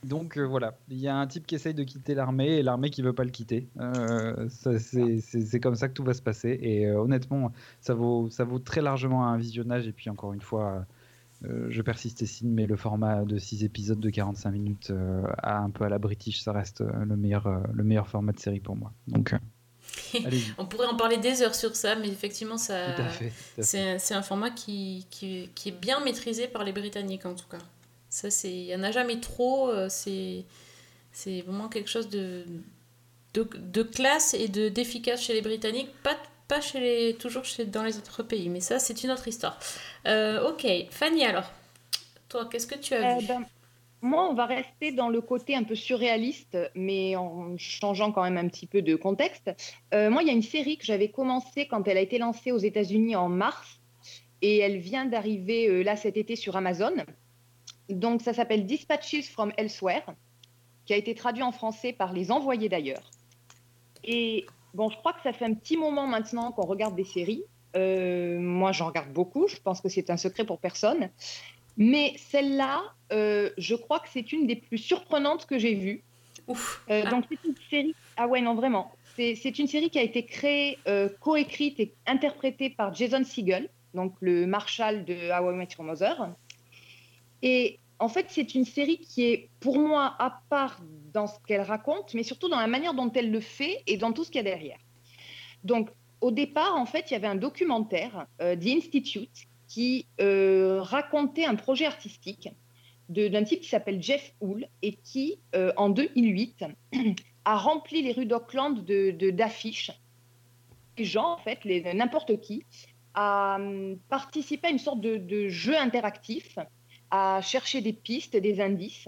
Donc 0.04 0.38
euh, 0.38 0.44
voilà, 0.44 0.78
il 0.90 0.98
y 0.98 1.08
a 1.08 1.16
un 1.16 1.28
type 1.28 1.46
qui 1.46 1.56
essaye 1.56 1.74
de 1.74 1.84
quitter 1.84 2.16
l'armée 2.16 2.58
et 2.58 2.64
l'armée 2.64 2.90
qui 2.90 3.02
veut 3.02 3.14
pas 3.14 3.24
le 3.24 3.30
quitter. 3.30 3.68
Euh, 3.80 4.48
c'est, 4.50 5.60
comme 5.60 5.76
ça 5.76 5.90
que 5.90 5.94
tout 5.94 6.04
va 6.04 6.14
se 6.14 6.22
passer. 6.22 6.58
Et 6.62 6.88
euh, 6.88 7.00
honnêtement, 7.00 7.52
ça 7.82 7.94
vaut, 7.94 8.30
ça 8.30 8.44
vaut 8.44 8.60
très 8.60 8.82
largement 8.82 9.28
un 9.28 9.38
visionnage. 9.38 9.88
Et 9.88 9.92
puis 9.92 10.10
encore 10.10 10.34
une 10.34 10.42
fois, 10.42 10.86
je 11.44 11.82
persiste 11.82 12.22
et 12.22 12.26
signe, 12.26 12.50
mais 12.50 12.66
le 12.66 12.76
format 12.76 13.24
de 13.26 13.38
6 13.38 13.64
épisodes 13.64 14.00
de 14.00 14.10
45 14.10 14.52
minutes, 14.52 14.94
à 15.38 15.60
un 15.60 15.70
peu 15.70 15.84
à 15.84 15.90
la 15.90 16.00
British, 16.00 16.42
ça 16.42 16.52
reste 16.52 16.82
le 16.82 17.16
meilleur, 17.16 17.48
le 17.72 17.84
meilleur 17.84 18.08
format 18.08 18.32
de 18.32 18.40
série 18.40 18.60
pour 18.60 18.76
moi. 18.76 18.92
Donc. 19.08 19.36
On 20.58 20.66
pourrait 20.66 20.88
en 20.88 20.96
parler 20.96 21.18
des 21.18 21.42
heures 21.42 21.56
sur 21.56 21.76
ça, 21.76 21.96
mais 21.96 22.08
effectivement, 22.08 22.58
ça. 22.58 22.96
C'est 23.60 24.00
c'est 24.00 24.14
un 24.14 24.22
format 24.22 24.50
qui, 24.50 25.06
qui, 25.12 25.50
qui 25.54 25.70
est 25.70 25.80
bien 25.80 26.04
maîtrisé 26.04 26.48
par 26.48 26.64
les 26.64 26.72
Britanniques 26.72 27.26
en 27.26 27.36
tout 27.36 27.48
cas. 27.50 27.60
Ça, 28.12 28.30
c'est, 28.30 28.52
il 28.52 28.66
y 28.66 28.76
en 28.76 28.84
a 28.84 28.92
jamais 28.92 29.20
trop. 29.22 29.70
euh, 29.70 29.90
C'est, 29.90 30.46
c'est 31.14 31.42
vraiment 31.44 31.70
quelque 31.70 31.90
chose 31.90 32.10
de, 32.10 32.46
de, 33.34 33.44
de 33.44 33.84
classe 33.84 34.34
et 34.34 34.48
de 34.50 34.70
d'efficace 34.70 35.22
chez 35.24 35.34
les 35.34 35.42
Britanniques, 35.42 35.92
pas 36.04 36.18
pas 36.48 36.62
chez 36.62 36.80
les, 36.82 37.16
toujours 37.18 37.46
chez, 37.46 37.66
dans 37.66 37.84
les 37.84 37.98
autres 37.98 38.24
pays, 38.24 38.50
mais 38.50 38.62
ça, 38.62 38.80
c'est 38.80 39.04
une 39.04 39.12
autre 39.12 39.28
histoire. 39.30 39.60
Euh, 40.08 40.50
ok, 40.52 40.68
Fanny 40.92 41.26
alors, 41.26 41.52
toi, 42.30 42.48
qu'est-ce 42.52 42.68
que 42.68 42.76
tu 42.80 42.94
as 42.96 43.04
Euh, 43.04 43.20
vu? 43.20 43.28
ben, 43.28 43.46
moi, 44.02 44.30
on 44.30 44.34
va 44.36 44.46
rester 44.48 44.92
dans 44.94 45.10
le 45.10 45.22
côté 45.22 45.56
un 45.56 45.64
peu 45.64 45.76
surréaliste, 45.76 46.58
mais 46.76 47.16
en 47.16 47.58
changeant 47.58 48.12
quand 48.12 48.24
même 48.24 48.38
un 48.38 48.48
petit 48.50 48.68
peu 48.68 48.82
de 48.82 48.96
contexte. 48.96 49.52
Euh, 49.94 50.10
moi, 50.12 50.24
il 50.24 50.28
y 50.28 50.32
a 50.32 50.34
une 50.34 50.44
série 50.44 50.78
que 50.78 50.86
j'avais 50.86 51.12
commencée 51.12 51.68
quand 51.68 51.88
elle 51.88 51.98
a 51.98 52.02
été 52.02 52.18
lancée 52.20 52.52
aux 52.52 52.58
États-Unis 52.60 53.16
en 53.16 53.30
mars, 53.30 53.80
et 54.42 54.60
elle 54.60 54.78
vient 54.80 55.06
d'arriver 55.06 55.84
là 55.84 55.96
cet 55.98 56.18
été 56.18 56.36
sur 56.36 56.56
Amazon. 56.58 56.94
Donc, 57.92 58.22
ça 58.22 58.34
s'appelle 58.34 58.66
Dispatches 58.66 59.30
from 59.32 59.52
Elsewhere, 59.58 60.04
qui 60.86 60.94
a 60.94 60.98
été 60.98 61.16
traduit 61.16 61.44
en 61.44 61.52
français 61.52 61.94
par 61.94 62.14
Les 62.14 62.32
Envoyés 62.32 62.70
d'ailleurs. 62.70 63.12
Et 64.04 64.46
bon, 64.74 64.90
je 64.90 64.98
crois 64.98 65.14
que 65.14 65.22
ça 65.22 65.34
fait 65.34 65.46
un 65.46 65.54
petit 65.54 65.78
moment 65.78 66.08
maintenant 66.08 66.52
qu'on 66.52 66.66
regarde 66.66 66.96
des 66.96 67.04
séries. 67.04 67.44
Euh, 67.76 68.40
moi, 68.40 68.72
j'en 68.72 68.88
regarde 68.88 69.12
beaucoup. 69.12 69.48
Je 69.48 69.58
pense 69.58 69.82
que 69.82 69.90
c'est 69.90 70.10
un 70.10 70.18
secret 70.18 70.44
pour 70.44 70.60
personne. 70.60 71.10
Mais 71.78 72.14
celle-là, 72.18 72.82
euh, 73.14 73.50
je 73.58 73.76
crois 73.76 74.00
que 74.00 74.10
c'est 74.10 74.32
une 74.32 74.46
des 74.48 74.56
plus 74.56 74.78
surprenantes 74.78 75.46
que 75.46 75.58
j'ai 75.58 75.76
vues. 75.76 76.04
Ouf. 76.48 76.84
Euh, 76.90 77.04
Ah. 77.06 77.10
donc, 77.10 77.26
c'est 77.30 77.48
une 77.48 77.56
série. 77.70 77.96
Ah 78.18 78.28
ouais, 78.28 78.42
non, 78.42 78.56
vraiment. 78.56 78.92
C'est 79.16 79.60
une 79.60 79.68
série 79.68 79.90
qui 79.92 80.00
a 80.00 80.02
été 80.02 80.26
créée, 80.26 80.80
coécrite 81.20 81.80
et 81.80 81.94
interprétée 82.08 82.72
par 82.72 82.92
Jason 82.96 83.24
Segel, 83.24 83.70
donc 83.94 84.16
le 84.20 84.48
marshal 84.48 85.06
de 85.06 85.14
How 85.32 85.52
I 85.52 85.56
Met 85.56 85.68
Your 85.78 85.86
Mother. 85.86 86.30
Et 87.42 87.80
en 88.00 88.08
fait, 88.08 88.28
c'est 88.30 88.56
une 88.56 88.66
série 88.66 88.98
qui 89.00 89.24
est, 89.24 89.50
pour 89.60 89.78
moi, 89.80 90.16
à 90.20 90.42
part 90.50 90.82
dans 91.14 91.28
ce 91.28 91.38
qu'elle 91.48 91.62
raconte, 91.62 92.14
mais 92.14 92.24
surtout 92.24 92.50
dans 92.50 92.60
la 92.60 92.68
manière 92.68 92.94
dont 92.94 93.12
elle 93.12 93.32
le 93.32 93.40
fait 93.40 93.84
et 93.88 93.98
dans 93.98 94.12
tout 94.14 94.24
ce 94.24 94.32
qu'il 94.32 94.38
y 94.38 94.40
a 94.40 94.44
derrière. 94.44 94.80
Donc, 95.64 95.90
au 96.22 96.32
départ, 96.32 96.76
en 96.76 96.86
fait, 96.86 97.10
il 97.10 97.14
y 97.14 97.16
avait 97.16 97.28
un 97.28 97.36
documentaire, 97.36 98.28
euh, 98.42 98.56
qui 99.68 100.06
euh, 100.20 100.82
racontait 100.82 101.46
un 101.46 101.56
projet 101.56 101.86
artistique 101.86 102.50
de- 103.10 103.28
d'un 103.28 103.44
type 103.44 103.62
qui 103.62 103.70
s'appelle 103.70 104.02
Jeff 104.02 104.34
Hull 104.42 104.68
et 104.82 104.94
qui, 104.96 105.40
euh, 105.56 105.72
en 105.78 105.90
2008, 105.90 106.66
a 107.46 107.58
rempli 107.58 108.02
les 108.02 108.12
rues 108.12 108.26
d'Auckland 108.26 108.84
de- 108.84 109.12
de- 109.12 109.30
d'affiches. 109.32 109.92
Les 110.98 111.06
gens, 111.06 111.34
en 111.34 111.38
fait, 111.38 111.64
n'importe 111.94 112.40
qui, 112.42 112.64
a 113.14 113.56
hum, 113.60 113.98
participé 114.10 114.68
à 114.68 114.72
une 114.72 114.80
sorte 114.80 115.02
de, 115.02 115.18
de 115.18 115.48
jeu 115.48 115.78
interactif, 115.78 116.58
à 117.12 117.42
chercher 117.42 117.82
des 117.82 117.94
pistes, 117.94 118.36
des 118.36 118.62
indices. 118.62 119.08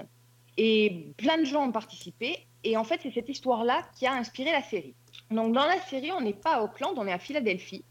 Et 0.58 1.08
plein 1.18 1.38
de 1.38 1.46
gens 1.46 1.68
ont 1.68 1.72
participé. 1.72 2.46
Et 2.63 2.78
en 2.78 2.84
fait, 2.84 3.00
c'est 3.02 3.12
cette 3.12 3.30
histoire-là 3.30 3.82
qui 3.98 4.06
a 4.06 4.13
inspiré 4.13 4.52
la 4.52 4.62
série. 4.62 4.94
Donc, 5.32 5.54
dans 5.54 5.66
la 5.66 5.80
série, 5.80 6.12
on 6.12 6.22
n'est 6.22 6.34
pas 6.34 6.58
à 6.58 6.63
Auckland, 6.63 6.94
on 6.98 7.08
est 7.08 7.12
à 7.12 7.20
Philadelphie. 7.20 7.84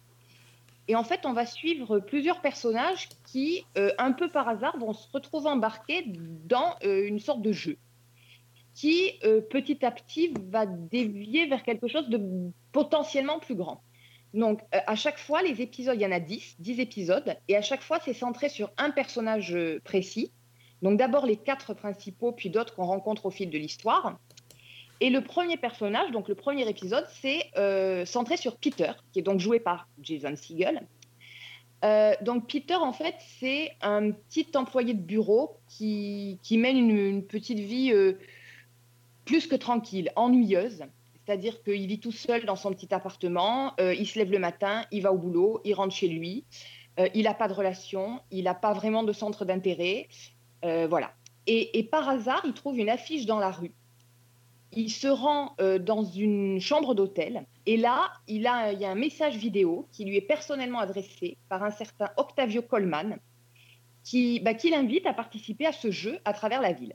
Et 0.89 0.97
en 0.97 1.05
fait, 1.05 1.25
on 1.25 1.33
va 1.33 1.47
suivre 1.47 2.01
plusieurs 2.01 2.41
personnages 2.41 3.09
qui, 3.27 3.65
euh, 3.79 3.91
un 3.99 4.13
peu 4.13 4.31
par 4.31 4.49
hasard, 4.49 4.77
vont 4.79 4.93
se 4.93 5.07
retrouver 5.13 5.49
embarqués 5.49 6.05
dans 6.07 6.75
euh, 6.85 7.07
une 7.07 7.21
sorte 7.21 7.43
de 7.43 7.53
jeu 7.53 7.79
qui, 8.75 9.13
euh, 9.25 9.41
petit 9.41 9.85
à 9.85 9.91
petit, 9.91 10.33
va 10.49 10.67
dévier 10.67 11.47
vers 11.47 11.63
quelque 11.63 11.89
chose 11.89 12.09
de 12.09 12.51
potentiellement 12.73 13.39
plus 13.39 13.55
grand. 13.55 13.83
Donc, 14.35 14.61
euh, 14.75 14.79
à 14.87 14.95
chaque 14.95 15.19
fois, 15.19 15.43
les 15.43 15.61
épisodes, 15.61 15.97
il 15.97 16.03
y 16.03 16.07
en 16.07 16.13
a 16.13 16.21
10, 16.21 16.57
10 16.59 16.81
épisodes, 16.81 17.37
et 17.49 17.57
à 17.57 17.63
chaque 17.63 17.83
fois, 17.83 17.99
c'est 18.03 18.15
centré 18.15 18.49
sur 18.49 18.71
un 18.79 18.91
personnage 18.91 19.55
euh, 19.55 19.81
précis. 19.85 20.33
Donc, 20.81 20.99
d'abord 20.99 21.27
les 21.27 21.37
quatre 21.37 21.75
principaux, 21.75 22.33
puis 22.33 22.51
d'autres 22.51 22.75
qu'on 22.75 22.87
rencontre 22.87 23.27
au 23.27 23.31
fil 23.31 23.51
de 23.51 23.59
l'histoire. 23.59 24.19
Et 25.01 25.11
le 25.11 25.21
premier 25.21 25.57
personnage, 25.57 26.11
donc 26.13 26.29
le 26.29 26.35
premier 26.35 26.69
épisode, 26.69 27.07
c'est 27.21 27.51
euh, 27.57 28.05
centré 28.05 28.37
sur 28.37 28.57
Peter, 28.57 28.93
qui 29.13 29.19
est 29.19 29.23
donc 29.23 29.41
joué 29.41 29.59
par 29.59 29.89
Jason 30.01 30.35
Segel. 30.37 30.83
Donc 32.23 32.49
Peter, 32.49 32.77
en 32.77 32.93
fait, 32.93 33.17
c'est 33.41 33.73
un 33.81 34.13
petit 34.13 34.47
employé 34.55 34.95
de 34.95 35.01
bureau 35.01 35.57
qui, 35.67 36.39
qui 36.45 36.57
mène 36.57 36.79
une, 36.79 37.25
petite 37.25 37.59
vie 37.59 37.93
plus 39.25 39.49
que 39.49 39.57
tranquille, 39.57 40.13
ennuyeuse. 40.15 40.85
C'est-à-dire 41.25 41.63
qu'il 41.63 41.87
vit 41.87 42.01
tout 42.01 42.13
seul 42.13 42.45
dans 42.45 42.57
son 42.57 42.73
petit 42.73 42.93
appartement, 42.93 43.75
euh, 43.81 43.95
il 43.95 44.07
se 44.07 44.19
lève 44.19 44.31
le 44.31 44.39
matin, 44.39 44.85
il 44.91 45.03
va 45.03 45.13
au 45.13 45.19
boulot, 45.19 45.61
il 45.65 45.75
rentre 45.75 45.95
chez 45.95 46.09
lui, 46.09 46.45
euh, 46.99 47.09
il 47.15 47.25
n'a 47.25 47.35
pas 47.35 47.49
de 47.49 47.53
relation, 47.53 48.21
il 48.31 48.45
n'a 48.45 48.55
pas 48.55 48.73
vraiment 48.73 49.03
de 49.03 49.13
centre 49.13 49.45
d'intérêt. 49.45 50.09
euh, 50.65 50.87
voilà. 50.89 51.13
Et, 51.47 51.83
par 51.91 52.09
hasard, 52.09 52.41
il 52.45 52.53
trouve 52.53 52.79
une 52.79 52.89
affiche 52.89 53.27
dans 53.27 53.39
la 53.39 53.51
rue 53.51 53.73
il 54.75 54.91
se 54.91 55.09
rend 55.09 55.55
dans 55.81 56.03
une 56.03 56.59
chambre 56.59 56.95
d'hôtel 56.95 57.45
et 57.67 57.77
là, 57.77 58.11
il, 58.27 58.47
a, 58.47 58.73
y 58.73 58.87
a 58.87 58.91
un 58.91 58.95
message 58.95 59.37
vidéo 59.37 59.87
qui 59.93 60.07
lui 60.07 60.17
est 60.17 60.23
personnellement 60.23 60.79
adressé 60.79 61.37
par 61.51 61.63
un 61.63 61.71
certain 61.71 62.09
Octavio 62.17 62.63
Colman 62.63 63.19
qui, 64.03 64.41
bah, 64.41 64.55
qui 64.55 64.71
l'invite 64.71 65.07
à 65.07 65.13
participer 65.13 65.67
à 65.67 65.73
ce 65.73 65.91
jeu 65.91 66.19
à 66.25 66.33
travers 66.33 66.61
la 66.61 66.73
ville. 66.73 66.95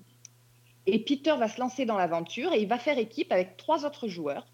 Et 0.90 1.00
Peter 1.00 1.36
va 1.38 1.50
se 1.50 1.60
lancer 1.60 1.86
dans 1.86 1.98
l'aventure 1.98 2.54
et 2.54 2.62
il 2.62 2.68
va 2.68 2.80
faire 2.80 2.98
équipe 2.98 3.34
avec 3.34 3.58
trois 3.58 3.86
autres 3.86 4.08
joueurs. 4.08 4.48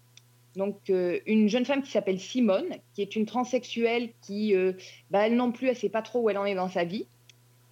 Donc, 0.56 0.90
euh, 0.90 1.20
une 1.26 1.48
jeune 1.48 1.64
femme 1.64 1.82
qui 1.82 1.92
s'appelle 1.92 2.18
Simone, 2.18 2.76
qui 2.92 3.02
est 3.02 3.14
une 3.14 3.24
transsexuelle 3.24 4.10
qui, 4.20 4.54
euh, 4.54 4.72
bah, 5.10 5.26
elle 5.26 5.36
non 5.36 5.52
plus, 5.52 5.68
elle 5.68 5.76
sait 5.76 5.88
pas 5.88 6.02
trop 6.02 6.22
où 6.22 6.30
elle 6.30 6.38
en 6.38 6.44
est 6.44 6.56
dans 6.56 6.68
sa 6.68 6.84
vie. 6.84 7.06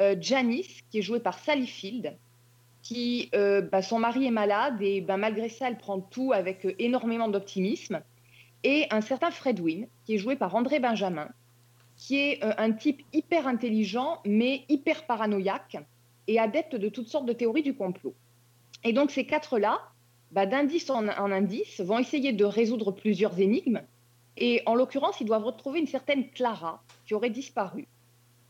Euh, 0.00 0.14
Janice, 0.20 0.80
qui 0.90 0.98
est 0.98 1.02
jouée 1.02 1.18
par 1.18 1.40
Sally 1.40 1.66
Field, 1.66 2.16
qui, 2.82 3.30
bah, 3.32 3.82
son 3.82 4.00
mari 4.00 4.26
est 4.26 4.32
malade 4.32 4.80
et 4.80 5.00
bah, 5.00 5.16
malgré 5.16 5.48
ça, 5.48 5.68
elle 5.68 5.78
prend 5.78 6.00
tout 6.00 6.32
avec 6.32 6.66
énormément 6.80 7.28
d'optimisme. 7.28 8.00
Et 8.64 8.86
un 8.90 9.00
certain 9.00 9.30
Fred 9.30 9.60
Wynn, 9.60 9.86
qui 10.04 10.14
est 10.14 10.18
joué 10.18 10.34
par 10.34 10.54
André 10.54 10.80
Benjamin, 10.80 11.28
qui 11.96 12.16
est 12.16 12.42
un 12.42 12.72
type 12.72 13.02
hyper 13.12 13.46
intelligent, 13.46 14.18
mais 14.24 14.64
hyper 14.68 15.06
paranoïaque 15.06 15.76
et 16.26 16.40
adepte 16.40 16.74
de 16.74 16.88
toutes 16.88 17.06
sortes 17.06 17.26
de 17.26 17.32
théories 17.32 17.62
du 17.62 17.74
complot. 17.74 18.14
Et 18.84 18.92
donc, 18.92 19.10
ces 19.10 19.24
quatre-là, 19.24 19.80
bah, 20.32 20.46
d'indice 20.46 20.90
en, 20.90 21.06
indice, 21.08 21.80
vont 21.80 21.98
essayer 21.98 22.32
de 22.32 22.44
résoudre 22.44 22.90
plusieurs 22.92 23.38
énigmes. 23.38 23.82
Et 24.36 24.62
en 24.66 24.74
l'occurrence, 24.74 25.20
ils 25.20 25.26
doivent 25.26 25.44
retrouver 25.44 25.80
une 25.80 25.86
certaine 25.86 26.28
Clara 26.30 26.82
qui 27.06 27.14
aurait 27.14 27.30
disparu. 27.30 27.86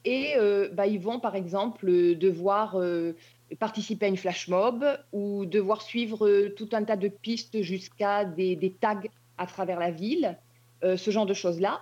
Et 0.05 0.35
euh, 0.37 0.69
bah, 0.73 0.87
ils 0.87 1.01
vont, 1.01 1.21
par 1.21 1.35
exemple, 1.35 1.87
devoir 2.17 2.77
euh, 2.77 3.13
participer 3.59 4.07
à 4.07 4.09
une 4.09 4.17
flash 4.17 4.49
mob 4.49 4.85
ou 5.13 5.45
devoir 5.45 5.83
suivre 5.83 6.27
euh, 6.27 6.55
tout 6.57 6.69
un 6.73 6.85
tas 6.85 6.97
de 6.97 7.09
pistes 7.09 7.63
jusqu'à 7.63 8.25
des, 8.25 8.75
tags 8.81 9.03
à 9.39 9.47
travers 9.47 9.81
la 9.81 9.91
ville, 9.91 10.39
ce 10.83 11.11
genre 11.11 11.27
de 11.27 11.35
choses-là. 11.35 11.81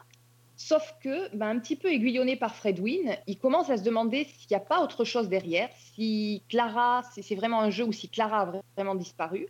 Sauf 0.63 0.95
que, 1.03 1.35
bah, 1.35 1.47
un 1.47 1.59
petit 1.59 1.75
peu 1.75 1.91
aiguillonné 1.91 2.37
par 2.37 2.55
Fred 2.55 2.81
Wynn, 2.81 3.17
il 3.27 3.39
commence 3.39 3.71
à 3.71 3.79
se 3.79 3.83
demander 3.83 4.25
s'il 4.25 4.49
n'y 4.51 4.57
a 4.59 4.61
pas 4.61 4.83
autre 4.83 5.05
chose 5.05 5.31
derrière, 5.31 5.71
si 5.95 6.43
Clara, 6.51 7.03
si 7.15 7.23
c'est 7.23 7.35
vraiment 7.35 7.63
un 7.63 7.71
jeu 7.71 7.83
ou 7.83 7.93
si 7.93 8.11
Clara 8.11 8.43
a 8.43 8.53
vraiment 8.77 8.95
disparu. 8.95 9.49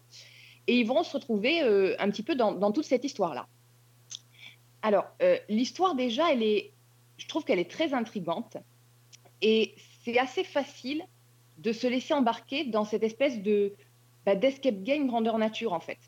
Et 0.68 0.78
ils 0.78 0.86
vont 0.86 1.02
se 1.02 1.12
retrouver 1.12 1.64
euh, 1.64 1.96
un 1.98 2.08
petit 2.10 2.22
peu 2.22 2.36
dans, 2.36 2.52
dans 2.52 2.70
toute 2.70 2.84
cette 2.84 3.02
histoire-là. 3.02 3.48
Alors, 4.82 5.06
euh, 5.20 5.36
l'histoire 5.48 5.96
déjà, 5.96 6.32
elle 6.32 6.44
est, 6.44 6.70
je 7.16 7.26
trouve 7.26 7.42
qu'elle 7.42 7.58
est 7.58 7.70
très 7.70 7.92
intrigante 7.92 8.58
et 9.42 9.74
c'est 10.04 10.16
assez 10.16 10.44
facile 10.44 11.02
de 11.58 11.72
se 11.72 11.88
laisser 11.88 12.14
embarquer 12.14 12.66
dans 12.66 12.84
cette 12.84 13.02
espèce 13.02 13.42
de 13.42 13.72
bah, 14.24 14.36
d'escape 14.36 14.84
game 14.84 15.08
grandeur 15.08 15.38
nature 15.38 15.72
en 15.72 15.80
fait. 15.80 15.98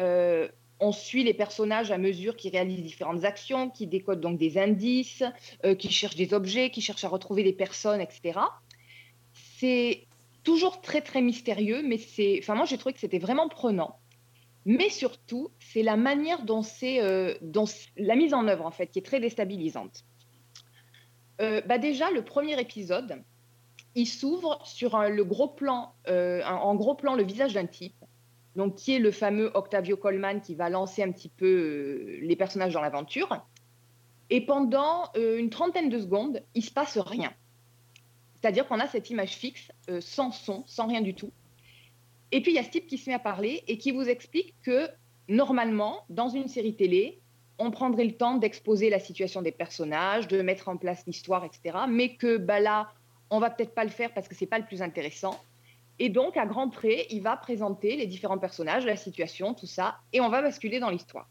Euh, 0.00 0.48
on 0.82 0.92
suit 0.92 1.22
les 1.22 1.32
personnages 1.32 1.92
à 1.92 1.98
mesure 1.98 2.36
qu'ils 2.36 2.50
réalisent 2.50 2.82
différentes 2.82 3.24
actions, 3.24 3.70
qui 3.70 3.86
décodent 3.86 4.20
donc 4.20 4.36
des 4.36 4.58
indices, 4.58 5.22
euh, 5.64 5.74
qui 5.76 5.90
cherchent 5.90 6.16
des 6.16 6.34
objets, 6.34 6.70
qui 6.70 6.80
cherchent 6.80 7.04
à 7.04 7.08
retrouver 7.08 7.44
des 7.44 7.52
personnes, 7.52 8.00
etc. 8.00 8.40
C'est 9.32 10.06
toujours 10.42 10.80
très 10.80 11.00
très 11.00 11.22
mystérieux, 11.22 11.82
mais 11.86 11.98
c'est, 11.98 12.38
enfin 12.40 12.56
moi 12.56 12.66
j'ai 12.66 12.78
trouvé 12.78 12.92
que 12.92 13.00
c'était 13.00 13.20
vraiment 13.20 13.48
prenant. 13.48 13.98
Mais 14.64 14.90
surtout, 14.90 15.50
c'est 15.58 15.82
la 15.82 15.96
manière 15.96 16.42
dont 16.44 16.62
c'est, 16.62 17.00
euh, 17.00 17.34
la 17.96 18.16
mise 18.16 18.34
en 18.34 18.46
œuvre 18.48 18.66
en 18.66 18.70
fait, 18.70 18.88
qui 18.88 18.98
est 18.98 19.06
très 19.06 19.20
déstabilisante. 19.20 20.04
Euh, 21.40 21.60
bah 21.62 21.78
déjà, 21.78 22.10
le 22.10 22.24
premier 22.24 22.60
épisode, 22.60 23.22
il 23.94 24.06
s'ouvre 24.06 24.60
sur 24.64 24.98
le 24.98 25.24
gros 25.24 25.48
plan, 25.48 25.94
euh, 26.08 26.42
en 26.44 26.74
gros 26.74 26.94
plan, 26.94 27.14
le 27.14 27.24
visage 27.24 27.54
d'un 27.54 27.66
type, 27.66 28.01
donc 28.56 28.76
qui 28.76 28.94
est 28.94 28.98
le 28.98 29.10
fameux 29.10 29.50
Octavio 29.54 29.96
Colman 29.96 30.40
qui 30.40 30.54
va 30.54 30.68
lancer 30.68 31.02
un 31.02 31.10
petit 31.10 31.28
peu 31.28 31.46
euh, 31.46 32.18
les 32.22 32.36
personnages 32.36 32.72
dans 32.72 32.82
l'aventure. 32.82 33.44
Et 34.30 34.44
pendant 34.44 35.04
euh, 35.16 35.38
une 35.38 35.50
trentaine 35.50 35.88
de 35.88 35.98
secondes, 35.98 36.42
il 36.54 36.64
se 36.64 36.70
passe 36.70 36.98
rien. 36.98 37.32
C'est-à-dire 38.40 38.66
qu'on 38.66 38.80
a 38.80 38.86
cette 38.86 39.10
image 39.10 39.34
fixe, 39.34 39.70
euh, 39.88 40.00
sans 40.00 40.32
son, 40.32 40.64
sans 40.66 40.86
rien 40.86 41.00
du 41.00 41.14
tout. 41.14 41.30
Et 42.30 42.40
puis 42.40 42.52
il 42.52 42.54
y 42.54 42.58
a 42.58 42.64
ce 42.64 42.70
type 42.70 42.86
qui 42.86 42.98
se 42.98 43.08
met 43.08 43.14
à 43.14 43.18
parler 43.18 43.62
et 43.68 43.78
qui 43.78 43.92
vous 43.92 44.08
explique 44.08 44.54
que 44.62 44.88
normalement, 45.28 46.04
dans 46.08 46.28
une 46.28 46.48
série 46.48 46.74
télé, 46.74 47.20
on 47.58 47.70
prendrait 47.70 48.04
le 48.04 48.16
temps 48.16 48.36
d'exposer 48.36 48.90
la 48.90 48.98
situation 48.98 49.42
des 49.42 49.52
personnages, 49.52 50.28
de 50.28 50.42
mettre 50.42 50.68
en 50.68 50.76
place 50.76 51.04
l'histoire, 51.06 51.44
etc. 51.44 51.78
Mais 51.88 52.16
que 52.16 52.38
bah, 52.38 52.60
là, 52.60 52.92
on 53.30 53.38
va 53.38 53.50
peut-être 53.50 53.74
pas 53.74 53.84
le 53.84 53.90
faire 53.90 54.12
parce 54.12 54.28
que 54.28 54.34
c'est 54.34 54.46
pas 54.46 54.58
le 54.58 54.64
plus 54.64 54.82
intéressant. 54.82 55.38
Et 56.04 56.08
donc, 56.08 56.36
à 56.36 56.46
grands 56.46 56.68
traits, 56.68 57.06
il 57.10 57.22
va 57.22 57.36
présenter 57.36 57.94
les 57.94 58.08
différents 58.08 58.36
personnages, 58.36 58.84
la 58.84 58.96
situation, 58.96 59.54
tout 59.54 59.68
ça, 59.68 59.98
et 60.12 60.20
on 60.20 60.30
va 60.30 60.42
basculer 60.42 60.80
dans 60.80 60.90
l'histoire. 60.90 61.28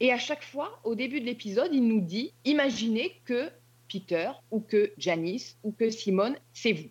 Et 0.00 0.12
à 0.12 0.18
chaque 0.18 0.44
fois, 0.44 0.78
au 0.84 0.94
début 0.94 1.18
de 1.18 1.24
l'épisode, 1.24 1.70
il 1.72 1.88
nous 1.88 2.02
dit 2.02 2.34
imaginez 2.44 3.18
que 3.24 3.48
Peter 3.90 4.32
ou 4.50 4.60
que 4.60 4.92
Janice 4.98 5.56
ou 5.64 5.72
que 5.72 5.88
Simone, 5.88 6.36
c'est 6.52 6.74
vous. 6.74 6.90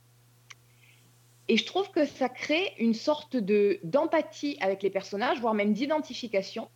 Et 1.47 1.57
je 1.57 1.65
trouve 1.67 1.91
que 1.91 2.07
ça 2.07 2.27
crée 2.27 2.73
une 2.79 2.95
sorte 2.95 3.37
de 3.37 3.79
d'empathie 3.83 4.57
avec 4.59 4.81
les 4.81 4.89
personnages, 4.89 5.39
voire 5.39 5.53
même 5.53 5.73
d'identification, 5.73 6.69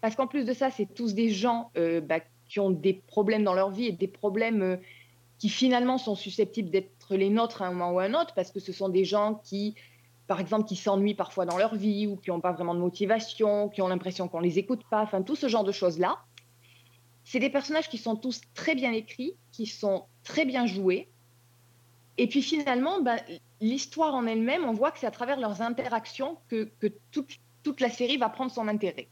parce 0.00 0.16
qu'en 0.16 0.26
plus 0.26 0.44
de 0.44 0.52
ça, 0.52 0.72
c'est 0.72 0.92
tous 0.92 1.14
des 1.14 1.30
gens 1.30 1.70
euh, 1.76 2.00
bah, 2.00 2.18
qui 2.48 2.58
ont 2.58 2.72
des 2.72 2.94
problèmes 2.94 3.44
dans 3.44 3.54
leur 3.54 3.70
vie 3.70 3.86
et 3.86 3.92
des 3.92 4.08
problèmes 4.08 4.62
euh, 4.62 4.76
qui 5.38 5.48
finalement 5.48 5.98
sont 5.98 6.16
susceptibles 6.16 6.70
d'être 6.70 7.01
les 7.14 7.30
nôtres 7.30 7.62
à 7.62 7.66
un 7.66 7.72
moment 7.72 7.92
ou 7.92 7.98
à 7.98 8.04
un 8.04 8.14
autre, 8.14 8.34
parce 8.34 8.50
que 8.50 8.60
ce 8.60 8.72
sont 8.72 8.88
des 8.88 9.04
gens 9.04 9.40
qui, 9.44 9.74
par 10.26 10.40
exemple, 10.40 10.64
qui 10.64 10.76
s'ennuient 10.76 11.14
parfois 11.14 11.46
dans 11.46 11.58
leur 11.58 11.74
vie 11.74 12.06
ou 12.06 12.16
qui 12.16 12.30
n'ont 12.30 12.40
pas 12.40 12.52
vraiment 12.52 12.74
de 12.74 12.80
motivation, 12.80 13.68
qui 13.68 13.82
ont 13.82 13.88
l'impression 13.88 14.28
qu'on 14.28 14.40
les 14.40 14.58
écoute 14.58 14.82
pas, 14.90 15.02
enfin 15.02 15.22
tout 15.22 15.36
ce 15.36 15.48
genre 15.48 15.64
de 15.64 15.72
choses-là. 15.72 16.18
C'est 17.24 17.38
des 17.38 17.50
personnages 17.50 17.88
qui 17.88 17.98
sont 17.98 18.16
tous 18.16 18.40
très 18.54 18.74
bien 18.74 18.92
écrits, 18.92 19.34
qui 19.52 19.66
sont 19.66 20.06
très 20.24 20.44
bien 20.44 20.66
joués. 20.66 21.08
Et 22.18 22.26
puis 22.26 22.42
finalement, 22.42 23.00
ben, 23.00 23.18
l'histoire 23.60 24.14
en 24.14 24.26
elle-même, 24.26 24.64
on 24.64 24.72
voit 24.72 24.90
que 24.90 24.98
c'est 24.98 25.06
à 25.06 25.10
travers 25.10 25.38
leurs 25.38 25.62
interactions 25.62 26.38
que, 26.48 26.70
que 26.80 26.88
toute, 27.10 27.38
toute 27.62 27.80
la 27.80 27.90
série 27.90 28.16
va 28.16 28.28
prendre 28.28 28.50
son 28.50 28.68
intérêt. 28.68 29.08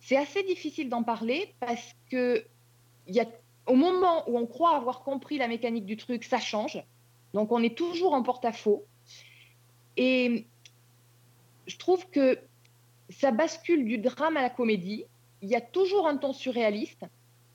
C'est 0.00 0.16
assez 0.16 0.42
difficile 0.42 0.88
d'en 0.88 1.04
parler 1.04 1.54
parce 1.60 1.94
que 2.10 2.44
il 3.06 3.14
y 3.14 3.20
a, 3.20 3.26
au 3.66 3.74
moment 3.74 4.28
où 4.28 4.38
on 4.38 4.46
croit 4.46 4.76
avoir 4.76 5.02
compris 5.02 5.38
la 5.38 5.48
mécanique 5.48 5.86
du 5.86 5.96
truc, 5.96 6.24
ça 6.24 6.38
change. 6.38 6.82
Donc 7.34 7.52
on 7.52 7.62
est 7.62 7.76
toujours 7.76 8.12
en 8.14 8.22
porte-à-faux. 8.22 8.84
Et 9.96 10.46
je 11.66 11.76
trouve 11.76 12.08
que 12.10 12.38
ça 13.10 13.30
bascule 13.30 13.84
du 13.84 13.98
drame 13.98 14.36
à 14.36 14.42
la 14.42 14.50
comédie. 14.50 15.04
Il 15.42 15.48
y 15.48 15.54
a 15.54 15.60
toujours 15.60 16.06
un 16.06 16.16
ton 16.16 16.32
surréaliste. 16.32 17.04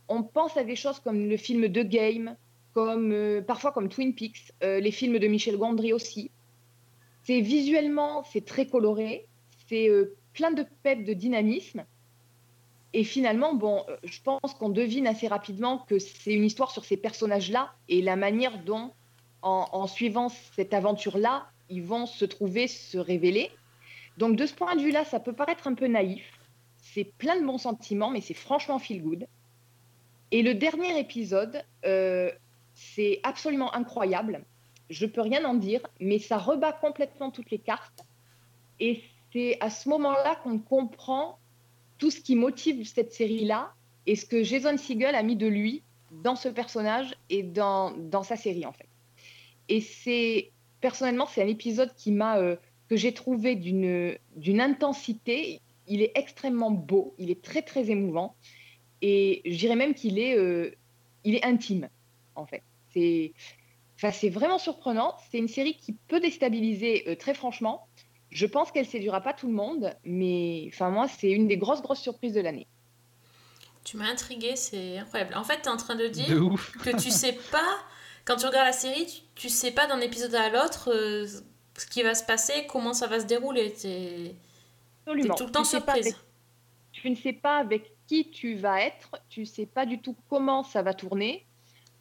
On 0.07 0.23
pense 0.23 0.55
à 0.55 0.63
des 0.63 0.75
choses 0.75 0.99
comme 0.99 1.27
le 1.27 1.37
film 1.37 1.67
The 1.71 1.85
Game, 1.85 2.35
comme 2.73 3.11
euh, 3.11 3.41
parfois 3.41 3.71
comme 3.71 3.89
Twin 3.89 4.13
Peaks, 4.13 4.53
euh, 4.63 4.79
les 4.79 4.91
films 4.91 5.19
de 5.19 5.27
Michel 5.27 5.57
Gondry 5.57 5.93
aussi. 5.93 6.31
C'est 7.23 7.41
visuellement, 7.41 8.23
c'est 8.23 8.45
très 8.45 8.67
coloré, 8.67 9.27
c'est 9.67 9.89
euh, 9.89 10.15
plein 10.33 10.51
de 10.51 10.65
pep, 10.83 11.03
de 11.03 11.13
dynamisme. 11.13 11.83
Et 12.97 13.03
finalement, 13.03 13.53
bon, 13.53 13.85
euh, 13.89 13.97
je 14.03 14.19
pense 14.23 14.55
qu'on 14.55 14.69
devine 14.69 15.05
assez 15.05 15.27
rapidement 15.27 15.77
que 15.77 15.99
c'est 15.99 16.33
une 16.33 16.43
histoire 16.43 16.71
sur 16.71 16.83
ces 16.83 16.97
personnages-là 16.97 17.71
et 17.89 18.01
la 18.01 18.15
manière 18.15 18.57
dont, 18.63 18.91
en, 19.43 19.85
suivant 19.85 20.29
cette 20.29 20.73
aventure-là, 20.73 21.45
ils 21.69 21.83
vont 21.83 22.07
se 22.07 22.25
trouver, 22.25 22.67
se 22.67 22.97
révéler. 22.97 23.51
Donc 24.17 24.35
de 24.35 24.47
ce 24.47 24.55
point 24.55 24.75
de 24.75 24.81
vue-là, 24.81 25.05
ça 25.05 25.19
peut 25.19 25.33
paraître 25.33 25.67
un 25.67 25.75
peu 25.75 25.85
naïf. 25.85 26.23
C'est 26.81 27.03
plein 27.03 27.39
de 27.39 27.45
bons 27.45 27.59
sentiments, 27.59 28.09
mais 28.09 28.19
c'est 28.19 28.33
franchement 28.33 28.79
feel 28.79 29.03
good. 29.03 29.27
Et 30.31 30.41
le 30.41 30.55
dernier 30.55 30.99
épisode, 30.99 31.63
euh, 31.85 32.31
c'est 32.73 33.19
absolument 33.21 33.75
incroyable. 33.75 34.43
Je 34.89 35.05
peux 35.05 35.21
rien 35.21 35.45
en 35.45 35.53
dire, 35.53 35.81
mais 35.99 36.17
ça 36.17 36.39
rebat 36.39 36.71
complètement 36.71 37.29
toutes 37.29 37.51
les 37.51 37.59
cartes. 37.59 38.01
Et 38.79 39.03
c'est 39.31 39.59
à 39.59 39.69
ce 39.69 39.87
moment-là 39.87 40.37
qu'on 40.37 40.57
comprend 40.57 41.37
tout 41.97 42.11
ce 42.11 42.19
qui 42.19 42.35
motive 42.35 42.85
cette 42.85 43.13
série-là 43.13 43.73
et 44.05 44.15
ce 44.15 44.25
que 44.25 44.43
Jason 44.43 44.77
Segel 44.77 45.15
a 45.15 45.23
mis 45.23 45.35
de 45.35 45.47
lui 45.47 45.83
dans 46.11 46.35
ce 46.35 46.49
personnage 46.49 47.15
et 47.29 47.43
dans, 47.43 47.91
dans 47.91 48.23
sa 48.23 48.35
série, 48.35 48.65
en 48.65 48.71
fait. 48.71 48.87
Et 49.69 49.81
c'est, 49.81 50.51
personnellement, 50.81 51.25
c'est 51.25 51.41
un 51.41 51.47
épisode 51.47 51.93
qui 51.95 52.11
m'a, 52.11 52.37
euh, 52.37 52.55
que 52.89 52.95
j'ai 52.95 53.13
trouvé 53.13 53.55
d'une, 53.55 54.17
d'une 54.35 54.61
intensité. 54.61 55.59
Il 55.87 56.01
est 56.01 56.11
extrêmement 56.15 56.71
beau, 56.71 57.15
il 57.17 57.29
est 57.29 57.41
très, 57.41 57.61
très 57.61 57.89
émouvant. 57.89 58.35
Et 59.01 59.41
je 59.45 59.57
dirais 59.57 59.75
même 59.75 59.93
qu'il 59.93 60.19
est, 60.19 60.37
euh, 60.37 60.71
il 61.23 61.35
est 61.35 61.45
intime, 61.45 61.89
en 62.35 62.45
fait. 62.45 62.63
C'est, 62.93 63.33
c'est 63.97 64.29
vraiment 64.29 64.57
surprenant. 64.57 65.15
C'est 65.29 65.37
une 65.37 65.47
série 65.47 65.75
qui 65.75 65.93
peut 66.07 66.19
déstabiliser, 66.19 67.09
euh, 67.09 67.15
très 67.15 67.33
franchement. 67.33 67.87
Je 68.29 68.45
pense 68.45 68.71
qu'elle 68.71 68.85
séduira 68.85 69.21
pas 69.21 69.33
tout 69.33 69.47
le 69.47 69.53
monde, 69.53 69.93
mais 70.03 70.69
enfin 70.73 70.89
moi, 70.89 71.07
c'est 71.07 71.31
une 71.31 71.47
des 71.47 71.57
grosses, 71.57 71.81
grosses 71.81 72.01
surprises 72.01 72.33
de 72.33 72.41
l'année. 72.41 72.67
Tu 73.83 73.95
m'as 73.97 74.09
intrigué, 74.11 74.55
c'est 74.57 74.97
incroyable. 74.97 75.33
En 75.35 75.43
fait, 75.45 75.61
tu 75.61 75.67
es 75.67 75.71
en 75.71 75.77
train 75.77 75.95
de 75.95 76.07
dire 76.07 76.27
De 76.27 76.79
que 76.83 77.01
tu 77.01 77.09
sais 77.09 77.33
pas, 77.51 77.77
quand 78.25 78.35
tu 78.35 78.45
regardes 78.45 78.67
la 78.67 78.73
série, 78.73 79.05
tu, 79.05 79.21
tu 79.35 79.49
sais 79.49 79.71
pas 79.71 79.87
d'un 79.87 80.01
épisode 80.01 80.35
à 80.35 80.49
l'autre 80.49 80.91
euh, 80.93 81.25
ce 81.77 81.85
qui 81.87 82.03
va 82.03 82.13
se 82.13 82.25
passer, 82.25 82.67
comment 82.67 82.93
ça 82.93 83.07
va 83.07 83.21
se 83.21 83.25
dérouler. 83.25 83.71
T'es 83.73 84.35
Absolument. 85.05 85.35
tout 85.35 85.45
le 85.45 85.51
temps 85.51 85.63
Tu 85.63 85.69
surprise. 85.69 86.07
avec- 86.07 86.15
tu 86.91 87.09
ne 87.09 87.15
sais 87.15 87.31
pas 87.33 87.57
avec 87.59 87.93
qui 88.07 88.29
tu 88.29 88.55
vas 88.55 88.81
être, 88.81 89.11
tu 89.29 89.45
sais 89.45 89.65
pas 89.65 89.85
du 89.85 90.01
tout 90.01 90.17
comment 90.29 90.63
ça 90.63 90.81
va 90.81 90.93
tourner. 90.93 91.45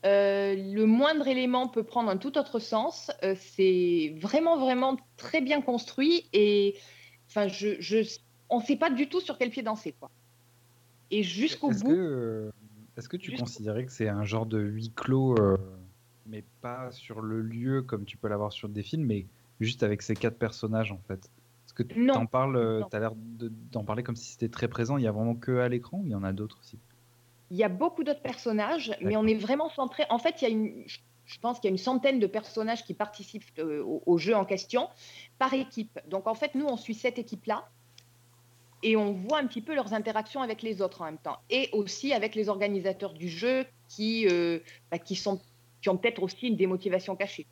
Euh, 0.06 0.54
le 0.54 0.86
moindre 0.86 1.26
élément 1.26 1.68
peut 1.68 1.82
prendre 1.82 2.10
un 2.10 2.16
tout 2.16 2.38
autre 2.38 2.60
sens. 2.60 3.10
Euh, 3.24 3.34
c'est 3.38 4.14
vraiment, 4.20 4.56
vraiment 4.56 4.96
très 5.16 5.40
bien 5.40 5.60
construit 5.60 6.28
et 6.32 6.76
enfin, 7.28 7.48
je, 7.48 7.80
je, 7.80 7.98
on 8.48 8.60
ne 8.60 8.64
sait 8.64 8.76
pas 8.76 8.90
du 8.90 9.08
tout 9.08 9.20
sur 9.20 9.36
quel 9.36 9.50
pied 9.50 9.62
danser. 9.62 9.94
Quoi. 9.98 10.10
Et 11.10 11.22
jusqu'au 11.22 11.70
Est-ce 11.70 11.82
que, 11.82 11.88
bout, 11.88 11.96
euh, 11.96 12.50
est-ce 12.96 13.08
que 13.08 13.16
tu 13.16 13.32
considérais 13.32 13.84
que 13.84 13.92
c'est 13.92 14.08
un 14.08 14.24
genre 14.24 14.46
de 14.46 14.60
huis 14.60 14.92
clos, 14.94 15.36
euh, 15.40 15.56
mais 16.26 16.44
pas 16.60 16.90
sur 16.92 17.20
le 17.20 17.42
lieu 17.42 17.82
comme 17.82 18.04
tu 18.04 18.16
peux 18.16 18.28
l'avoir 18.28 18.52
sur 18.52 18.68
des 18.68 18.82
films, 18.82 19.06
mais 19.06 19.26
juste 19.60 19.82
avec 19.82 20.02
ces 20.02 20.14
quatre 20.14 20.38
personnages 20.38 20.92
en 20.92 21.00
fait? 21.08 21.30
Est-ce 21.66 21.74
que 21.74 21.82
tu 21.82 22.10
en 22.10 22.26
parles, 22.26 22.78
Non. 22.80 22.88
t'as 22.88 23.00
l'air 23.00 23.14
de- 23.16 23.50
d'en 23.72 23.82
parler 23.82 24.04
comme 24.04 24.16
si 24.16 24.30
c'était 24.32 24.48
très 24.48 24.68
présent, 24.68 24.98
il 24.98 25.04
y 25.04 25.08
a 25.08 25.12
vraiment 25.12 25.34
que 25.34 25.58
à 25.58 25.68
l'écran 25.68 25.98
ou 25.98 26.06
il 26.06 26.12
y 26.12 26.14
en 26.14 26.22
a 26.22 26.32
d'autres 26.32 26.60
aussi? 26.60 26.78
Il 27.50 27.56
y 27.56 27.64
a 27.64 27.68
beaucoup 27.68 28.02
d'autres 28.04 28.22
personnages, 28.22 28.96
mais 29.00 29.16
on 29.16 29.26
est 29.26 29.34
vraiment 29.36 29.68
centré. 29.70 30.04
En 30.10 30.18
fait, 30.18 30.42
il 30.42 30.44
y 30.44 30.46
a 30.46 30.50
une, 30.50 30.84
je- 30.86 31.38
pense 31.40 31.58
qu'il 31.60 31.68
y 31.68 31.70
a 31.70 31.74
une 31.74 31.78
centaine 31.78 32.18
de 32.20 32.26
personnages 32.26 32.84
qui 32.84 32.94
participent 32.94 33.44
euh, 33.58 33.82
au, 33.84 34.02
au 34.06 34.18
jeu 34.18 34.34
en 34.34 34.44
question 34.44 34.88
par 35.38 35.52
équipe. 35.54 35.98
Donc 36.08 36.26
en 36.26 36.34
fait, 36.34 36.54
nous, 36.54 36.66
on 36.66 36.76
suit 36.76 36.94
cette 36.94 37.18
équipe-là 37.18 37.68
et 38.82 38.96
on 38.96 39.12
voit 39.12 39.38
un 39.38 39.46
petit 39.46 39.62
peu 39.62 39.74
leurs 39.74 39.92
interactions 39.94 40.42
avec 40.42 40.62
les 40.62 40.82
autres 40.82 41.02
en 41.02 41.06
même 41.06 41.18
temps 41.18 41.38
et 41.50 41.68
aussi 41.72 42.12
avec 42.12 42.34
les 42.34 42.48
organisateurs 42.48 43.12
du 43.14 43.28
jeu 43.28 43.64
qui, 43.88 44.26
euh, 44.28 44.58
bah, 44.90 44.98
qui, 44.98 45.16
sont, 45.16 45.40
qui 45.82 45.88
ont 45.88 45.96
peut-être 45.96 46.22
aussi 46.22 46.50
des 46.54 46.66
motivations 46.66 47.16
cachées. 47.16 47.46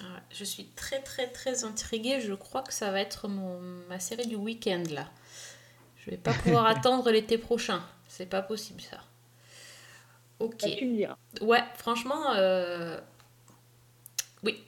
Ah 0.00 0.20
Je 0.30 0.44
suis 0.44 0.66
très 0.76 1.00
très 1.02 1.26
très 1.28 1.64
intriguée. 1.64 2.20
Je 2.20 2.32
crois 2.34 2.62
que 2.62 2.72
ça 2.72 2.90
va 2.90 3.00
être 3.00 3.28
mon, 3.28 3.60
ma 3.88 3.98
série 3.98 4.26
du 4.26 4.36
week-end 4.36 4.82
là. 4.90 5.10
Je 6.04 6.10
vais 6.10 6.16
pas 6.16 6.32
pouvoir 6.32 6.66
attendre 6.76 7.10
l'été 7.10 7.38
prochain. 7.38 7.82
C'est 8.08 8.26
pas 8.26 8.42
possible 8.42 8.80
ça. 8.80 8.98
Ok. 10.38 10.56
Bah, 10.62 10.68
tu 10.78 10.86
me 10.86 10.96
diras. 10.96 11.16
Ouais, 11.42 11.62
franchement, 11.76 12.32
euh, 12.34 12.98
oui. 14.42 14.62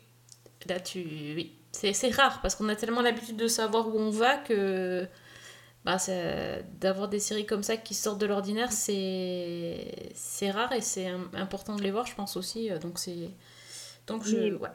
Là, 0.68 0.80
tu. 0.80 1.00
Oui. 1.36 1.52
C'est 1.72 2.10
rare 2.10 2.40
parce 2.42 2.54
qu'on 2.54 2.68
a 2.68 2.76
tellement 2.76 3.00
l'habitude 3.00 3.36
de 3.36 3.48
savoir 3.48 3.88
où 3.88 3.98
on 3.98 4.10
va 4.10 4.36
que. 4.36 5.06
Bah, 5.84 5.96
d'avoir 6.78 7.08
des 7.08 7.18
séries 7.18 7.44
comme 7.46 7.64
ça 7.64 7.76
qui 7.76 7.94
sortent 7.94 8.20
de 8.20 8.26
l'ordinaire, 8.26 8.70
c'est 8.70 10.50
rare 10.52 10.72
et 10.72 10.80
c'est 10.80 11.08
im- 11.08 11.28
important 11.34 11.74
de 11.74 11.82
les 11.82 11.90
voir, 11.90 12.06
je 12.06 12.14
pense 12.14 12.36
aussi. 12.36 12.70
euh, 12.70 12.78
Donc, 12.78 12.98
c'est. 13.00 13.30
Donc, 14.06 14.24
je. 14.24 14.54
Ouais. 14.54 14.68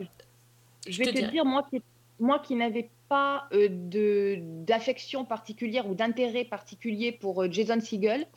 Je 0.87 0.97
vais 0.97 1.05
te 1.05 1.17
dire, 1.31 1.45
moi 1.45 1.63
qui, 1.69 1.81
moi 2.19 2.39
qui 2.39 2.55
n'avais 2.55 2.89
pas 3.09 3.47
euh, 3.53 3.67
de 3.69 4.39
d'affection 4.65 5.25
particulière 5.25 5.87
ou 5.87 5.95
d'intérêt 5.95 6.43
particulier 6.43 7.11
pour 7.11 7.43
euh, 7.43 7.47
Jason 7.49 7.79
Segel, 7.79 8.27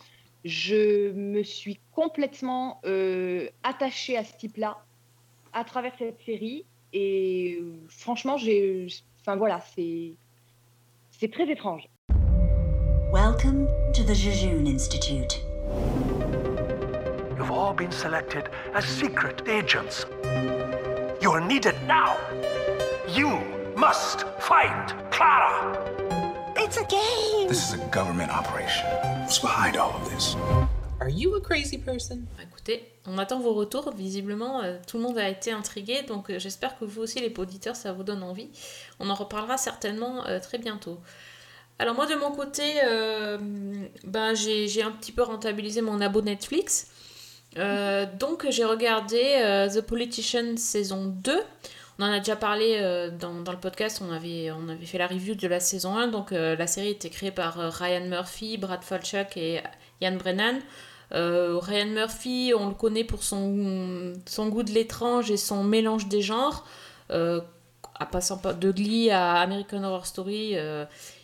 je 0.45 1.13
me 1.13 1.43
suis 1.43 1.79
complètement 1.93 2.81
euh, 2.85 3.49
attachée 3.63 4.17
à 4.17 4.25
ce 4.25 4.37
type-là 4.37 4.79
à 5.53 5.65
travers 5.65 5.93
cette 5.99 6.21
série. 6.23 6.65
Et 6.93 7.59
euh, 7.61 7.75
franchement, 7.89 8.37
j'ai, 8.37 8.87
enfin 9.21 9.37
voilà, 9.37 9.61
c'est 9.75 10.13
c'est 11.11 11.31
très 11.31 11.51
étrange. 11.51 11.89
Welcome 13.13 13.67
to 13.95 14.05
the 14.05 14.15
Jejun 14.15 14.67
Institute. 14.67 15.43
You've 17.37 17.51
all 17.51 17.75
been 17.75 17.91
selected 17.91 18.45
as 18.75 18.85
secret 18.85 19.43
agents. 19.49 20.07
You're 21.21 21.41
needed 21.41 21.75
now. 21.87 22.17
You 23.09 23.60
must 23.81 24.27
find 24.41 24.93
Clara. 25.11 25.75
It's 26.55 26.77
a 26.77 26.85
game! 26.85 27.49
This 27.49 27.67
is 27.67 27.73
a 27.73 27.79
government 27.91 28.31
operation. 28.31 28.85
What's 29.23 29.39
behind 29.39 29.79
all 29.79 29.95
of 29.97 30.11
this? 30.11 30.37
Are 31.01 31.09
you 31.09 31.35
a 31.37 31.41
crazy 31.41 31.79
person? 31.79 32.27
Bah, 32.37 32.43
Écoutez, 32.43 32.83
on 33.07 33.17
attend 33.17 33.41
vos 33.41 33.55
retours. 33.55 33.91
Visiblement, 33.97 34.61
euh, 34.63 34.77
tout 34.87 34.99
le 34.99 35.03
monde 35.05 35.17
a 35.17 35.31
été 35.31 35.51
intrigué. 35.51 36.03
Donc, 36.03 36.29
euh, 36.29 36.39
j'espère 36.39 36.79
que 36.79 36.85
vous 36.85 37.01
aussi, 37.01 37.21
les 37.21 37.33
auditeurs, 37.39 37.75
ça 37.75 37.95
vous 37.95 38.03
donne 38.03 38.23
envie. 38.23 38.51
On 38.99 39.09
en 39.09 39.15
reparlera 39.15 39.57
certainement 39.57 40.27
euh, 40.27 40.41
très 40.41 40.59
bientôt. 40.59 41.01
Alors, 41.79 41.95
moi, 41.95 42.05
de 42.05 42.17
mon 42.17 42.33
côté, 42.33 42.83
euh, 42.85 43.39
ben, 44.05 44.35
j'ai 44.35 44.69
j'ai 44.69 44.83
un 44.83 44.91
petit 44.91 45.13
peu 45.13 45.23
rentabilisé 45.23 45.81
mon 45.81 46.03
abo 46.03 46.21
Netflix. 46.21 46.89
Euh, 47.57 48.05
donc, 48.19 48.47
j'ai 48.51 48.67
regardé 48.67 49.23
euh, 49.39 49.71
The 49.71 49.81
Politician 49.81 50.59
saison 50.59 51.07
2. 51.07 51.41
On 52.01 52.05
en 52.05 52.13
a 52.13 52.19
déjà 52.19 52.35
parlé 52.35 52.79
euh, 52.81 53.11
dans, 53.11 53.35
le 53.35 53.59
podcast, 53.59 54.01
on 54.03 54.11
avait, 54.11 54.51
fait 54.87 54.97
la 54.97 55.07
review 55.07 55.35
de 55.35 55.47
la 55.47 55.61
saison 55.61 55.99
1. 55.99 56.09
Donc, 56.09 56.33
euh, 56.33 56.57
la 56.57 56.67
série 56.67 56.89
était 56.89 57.11
créée 57.11 57.31
par 57.31 57.61
euh, 57.61 57.69
Ryan 57.69 58.07
Murphy, 58.07 58.57
Brad 58.57 58.83
Falchuk 58.83 59.37
et 59.37 59.61
Ian 60.01 60.17
Brennan. 60.17 60.61
Ryan 61.13 61.89
Murphy, 61.89 62.55
on 62.57 62.69
le 62.69 62.75
connaît 62.75 63.05
pour 63.05 63.23
son, 63.23 64.15
goût 64.39 64.63
de 64.63 64.71
l'étrange 64.71 65.31
et 65.31 65.37
son 65.37 65.63
mélange 65.63 66.09
des 66.09 66.23
genres. 66.23 66.67
À 67.11 68.07
passant 68.11 68.41
de 68.59 68.73
Glee 68.73 69.11
à 69.11 69.35
American 69.35 69.85
Horror 69.85 70.07
Story, 70.07 70.57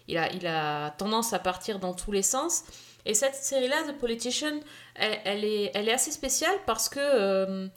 il, 0.08 0.18
a, 0.18 0.90
tendance 0.98 1.32
à 1.32 1.38
partir 1.38 1.78
dans 1.78 1.94
tous 1.94 2.12
les 2.12 2.22
sens. 2.22 2.64
Et 3.06 3.14
cette 3.14 3.36
série-là, 3.36 3.76
The 3.88 3.96
Politician, 3.96 4.60
elle, 4.96 5.44
est, 5.44 5.90
assez 5.90 6.10
spéciale 6.10 6.56
parce 6.66 6.90
que 6.90 7.70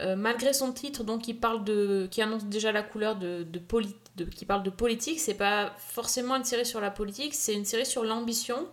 euh, 0.00 0.16
malgré 0.16 0.52
son 0.52 0.72
titre, 0.72 1.04
donc 1.04 1.22
qui 1.22 1.34
parle 1.34 1.64
de, 1.64 2.08
qui 2.10 2.20
annonce 2.20 2.44
déjà 2.44 2.72
la 2.72 2.82
couleur 2.82 3.14
de, 3.16 3.44
de, 3.44 3.58
poli- 3.60 3.94
de- 4.16 4.24
qui 4.24 4.44
parle 4.44 4.62
de 4.64 4.70
politique, 4.70 5.20
c'est 5.20 5.34
pas 5.34 5.72
forcément 5.78 6.34
une 6.36 6.44
série 6.44 6.66
sur 6.66 6.80
la 6.80 6.90
politique, 6.90 7.34
c'est 7.34 7.54
une 7.54 7.64
série 7.64 7.86
sur 7.86 8.02
l'ambition 8.04 8.66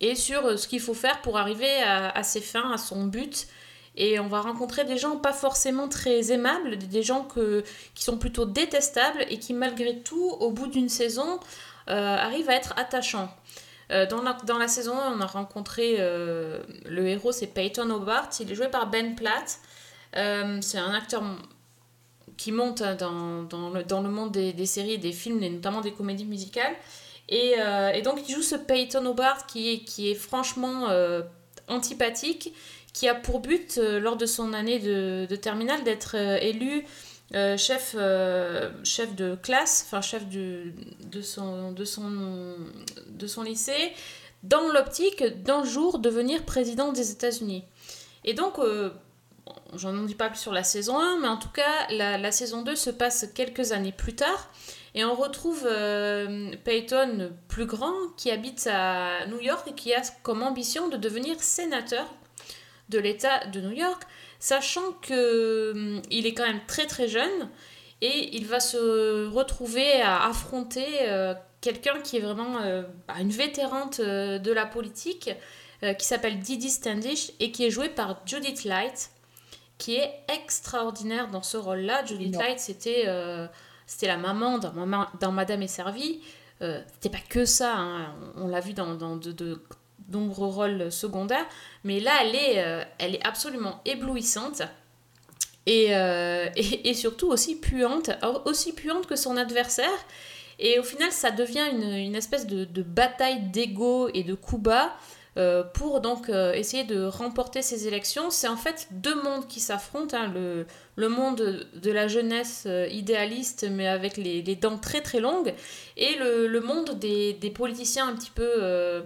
et 0.00 0.14
sur 0.14 0.46
euh, 0.46 0.56
ce 0.56 0.66
qu'il 0.66 0.80
faut 0.80 0.94
faire 0.94 1.20
pour 1.22 1.38
arriver 1.38 1.82
à, 1.82 2.22
ses 2.22 2.40
fins, 2.40 2.72
à 2.72 2.78
son 2.78 3.04
but. 3.06 3.46
Et 3.94 4.18
on 4.18 4.26
va 4.26 4.40
rencontrer 4.40 4.86
des 4.86 4.96
gens 4.96 5.16
pas 5.16 5.34
forcément 5.34 5.86
très 5.86 6.32
aimables, 6.32 6.78
des 6.78 7.02
gens 7.02 7.24
que, 7.24 7.62
qui 7.94 8.04
sont 8.04 8.16
plutôt 8.16 8.46
détestables 8.46 9.26
et 9.28 9.38
qui 9.38 9.52
malgré 9.52 9.98
tout, 9.98 10.30
au 10.40 10.50
bout 10.50 10.66
d'une 10.68 10.88
saison, 10.88 11.38
euh, 11.90 12.16
arrivent 12.16 12.48
à 12.48 12.54
être 12.54 12.72
attachants. 12.78 13.28
Dans, 14.08 14.22
la, 14.22 14.32
dans 14.46 14.56
la 14.56 14.68
saison 14.68 14.98
1, 14.98 15.18
on 15.18 15.20
a 15.20 15.26
rencontré 15.26 15.98
le 15.98 17.06
héros, 17.06 17.30
c'est 17.30 17.48
Peyton 17.48 17.90
Hobart. 17.90 18.30
Il 18.40 18.50
est 18.50 18.54
joué 18.54 18.68
par 18.68 18.86
Ben 18.88 19.14
Platt. 19.14 19.58
Euh, 20.16 20.58
c'est 20.60 20.78
un 20.78 20.92
acteur 20.92 21.22
qui 22.36 22.52
monte 22.52 22.82
dans, 22.82 23.42
dans, 23.44 24.00
le, 24.02 24.08
monde 24.08 24.32
des, 24.32 24.52
des 24.52 24.66
séries, 24.66 24.98
des 24.98 25.12
films 25.12 25.42
et 25.42 25.50
notamment 25.50 25.80
des 25.80 25.92
comédies 25.92 26.24
musicales. 26.24 26.74
Et, 27.28 27.54
euh, 27.58 27.92
et 27.92 28.02
donc 28.02 28.28
il 28.28 28.34
joue 28.34 28.42
ce 28.42 28.56
Peyton 28.56 29.06
Hobart 29.06 29.46
qui 29.46 29.86
est, 29.98 30.14
franchement 30.14 30.88
euh, 30.90 31.22
antipathique, 31.68 32.52
qui 32.92 33.08
a 33.08 33.14
pour 33.14 33.40
but, 33.40 33.78
lors 33.78 34.16
de 34.16 34.26
son 34.26 34.52
année 34.52 34.78
de, 34.78 35.36
terminale, 35.36 35.82
d'être 35.82 36.14
élu 36.14 36.84
chef, 37.56 37.94
de 37.96 39.34
classe, 39.36 39.84
enfin 39.86 40.02
chef 40.02 40.28
de, 40.28 40.72
son, 41.22 41.72
de, 41.72 41.84
son, 41.86 43.42
lycée, 43.42 43.92
dans 44.42 44.68
l'optique 44.68 45.24
d'un 45.42 45.64
jour 45.64 46.00
devenir 46.00 46.44
président 46.44 46.92
des 46.92 47.12
États-Unis. 47.12 47.64
Et 48.24 48.34
donc, 48.34 48.58
j'en 49.74 49.92
dis 50.04 50.14
pas 50.14 50.28
plus 50.28 50.38
sur 50.38 50.52
la 50.52 50.64
saison 50.64 50.98
1, 50.98 51.20
mais 51.20 51.28
en 51.28 51.36
tout 51.36 51.50
cas, 51.50 51.88
la, 51.90 52.32
saison 52.32 52.62
2 52.62 52.76
se 52.76 52.90
passe 52.90 53.26
quelques 53.34 53.72
années 53.72 53.92
plus 53.92 54.14
tard. 54.14 54.50
Et 54.94 55.04
on 55.04 55.14
retrouve 55.14 55.62
euh, 55.64 56.54
Peyton 56.64 57.32
plus 57.48 57.64
grand 57.64 57.94
qui 58.16 58.30
habite 58.30 58.68
à 58.70 59.26
New 59.26 59.40
York 59.40 59.66
et 59.68 59.74
qui 59.74 59.94
a 59.94 60.02
comme 60.22 60.42
ambition 60.42 60.88
de 60.88 60.96
devenir 60.96 61.42
sénateur 61.42 62.06
de 62.90 62.98
l'État 62.98 63.46
de 63.46 63.60
New 63.60 63.72
York, 63.72 64.02
sachant 64.38 64.92
que 65.00 65.72
hum, 65.72 66.02
il 66.10 66.26
est 66.26 66.34
quand 66.34 66.46
même 66.46 66.60
très 66.66 66.86
très 66.86 67.08
jeune 67.08 67.48
et 68.02 68.36
il 68.36 68.46
va 68.46 68.60
se 68.60 69.26
retrouver 69.28 70.02
à 70.02 70.26
affronter 70.26 70.86
euh, 71.02 71.32
quelqu'un 71.62 72.00
qui 72.00 72.18
est 72.18 72.20
vraiment 72.20 72.58
euh, 72.60 72.82
bah, 73.08 73.14
une 73.20 73.30
vétérante 73.30 74.00
euh, 74.00 74.38
de 74.38 74.52
la 74.52 74.66
politique 74.66 75.30
euh, 75.82 75.94
qui 75.94 76.04
s'appelle 76.04 76.38
Didi 76.38 76.68
Standish 76.68 77.32
et 77.40 77.50
qui 77.50 77.64
est 77.64 77.70
jouée 77.70 77.88
par 77.88 78.20
Judith 78.26 78.64
Light 78.64 79.11
qui 79.82 79.96
est 79.96 80.12
extraordinaire 80.32 81.28
dans 81.28 81.42
ce 81.42 81.56
rôle-là. 81.56 82.04
Non. 82.08 82.38
Light, 82.38 82.60
c'était 82.60 83.02
euh, 83.06 83.48
c'était 83.84 84.06
la 84.06 84.16
maman 84.16 84.58
dans, 84.58 85.32
Madame 85.32 85.62
est 85.62 85.66
servie. 85.66 86.22
Euh, 86.62 86.80
c'était 86.92 87.08
pas 87.08 87.24
que 87.28 87.44
ça, 87.44 87.74
hein. 87.76 88.14
on, 88.36 88.44
on 88.44 88.48
l'a 88.48 88.60
vu 88.60 88.74
dans, 88.74 88.94
dans 88.94 89.16
de, 89.16 89.32
de 89.32 89.60
nombreux 90.08 90.46
rôles 90.46 90.92
secondaires, 90.92 91.46
mais 91.82 91.98
là 91.98 92.12
elle 92.22 92.36
est, 92.36 92.64
euh, 92.64 92.84
elle 93.00 93.16
est 93.16 93.26
absolument 93.26 93.80
éblouissante 93.84 94.62
et, 95.66 95.96
euh, 95.96 96.48
et, 96.54 96.90
et 96.90 96.94
surtout 96.94 97.26
aussi 97.26 97.56
puante, 97.56 98.10
aussi 98.44 98.72
puante 98.74 99.08
que 99.08 99.16
son 99.16 99.36
adversaire. 99.36 99.98
Et 100.60 100.78
au 100.78 100.84
final, 100.84 101.10
ça 101.10 101.32
devient 101.32 101.66
une, 101.72 101.92
une 101.92 102.14
espèce 102.14 102.46
de, 102.46 102.64
de 102.64 102.82
bataille 102.82 103.40
d'ego 103.50 104.08
et 104.14 104.22
de 104.22 104.34
coups 104.34 104.62
bas 104.62 104.92
euh, 105.38 105.62
pour 105.62 106.00
donc 106.00 106.28
euh, 106.28 106.52
essayer 106.52 106.84
de 106.84 107.04
remporter 107.04 107.62
ces 107.62 107.88
élections. 107.88 108.30
C'est 108.30 108.48
en 108.48 108.56
fait 108.56 108.88
deux 108.90 109.20
mondes 109.22 109.48
qui 109.48 109.60
s'affrontent, 109.60 110.16
hein, 110.16 110.30
le, 110.32 110.66
le 110.96 111.08
monde 111.08 111.66
de 111.74 111.90
la 111.90 112.08
jeunesse 112.08 112.64
euh, 112.66 112.86
idéaliste 112.88 113.66
mais 113.70 113.88
avec 113.88 114.16
les, 114.16 114.42
les 114.42 114.56
dents 114.56 114.78
très 114.78 115.00
très 115.00 115.20
longues 115.20 115.54
et 115.96 116.16
le, 116.16 116.46
le 116.46 116.60
monde 116.60 116.98
des, 116.98 117.32
des 117.32 117.50
politiciens 117.50 118.08
un 118.08 118.14
petit 118.14 118.30
peu... 118.30 119.02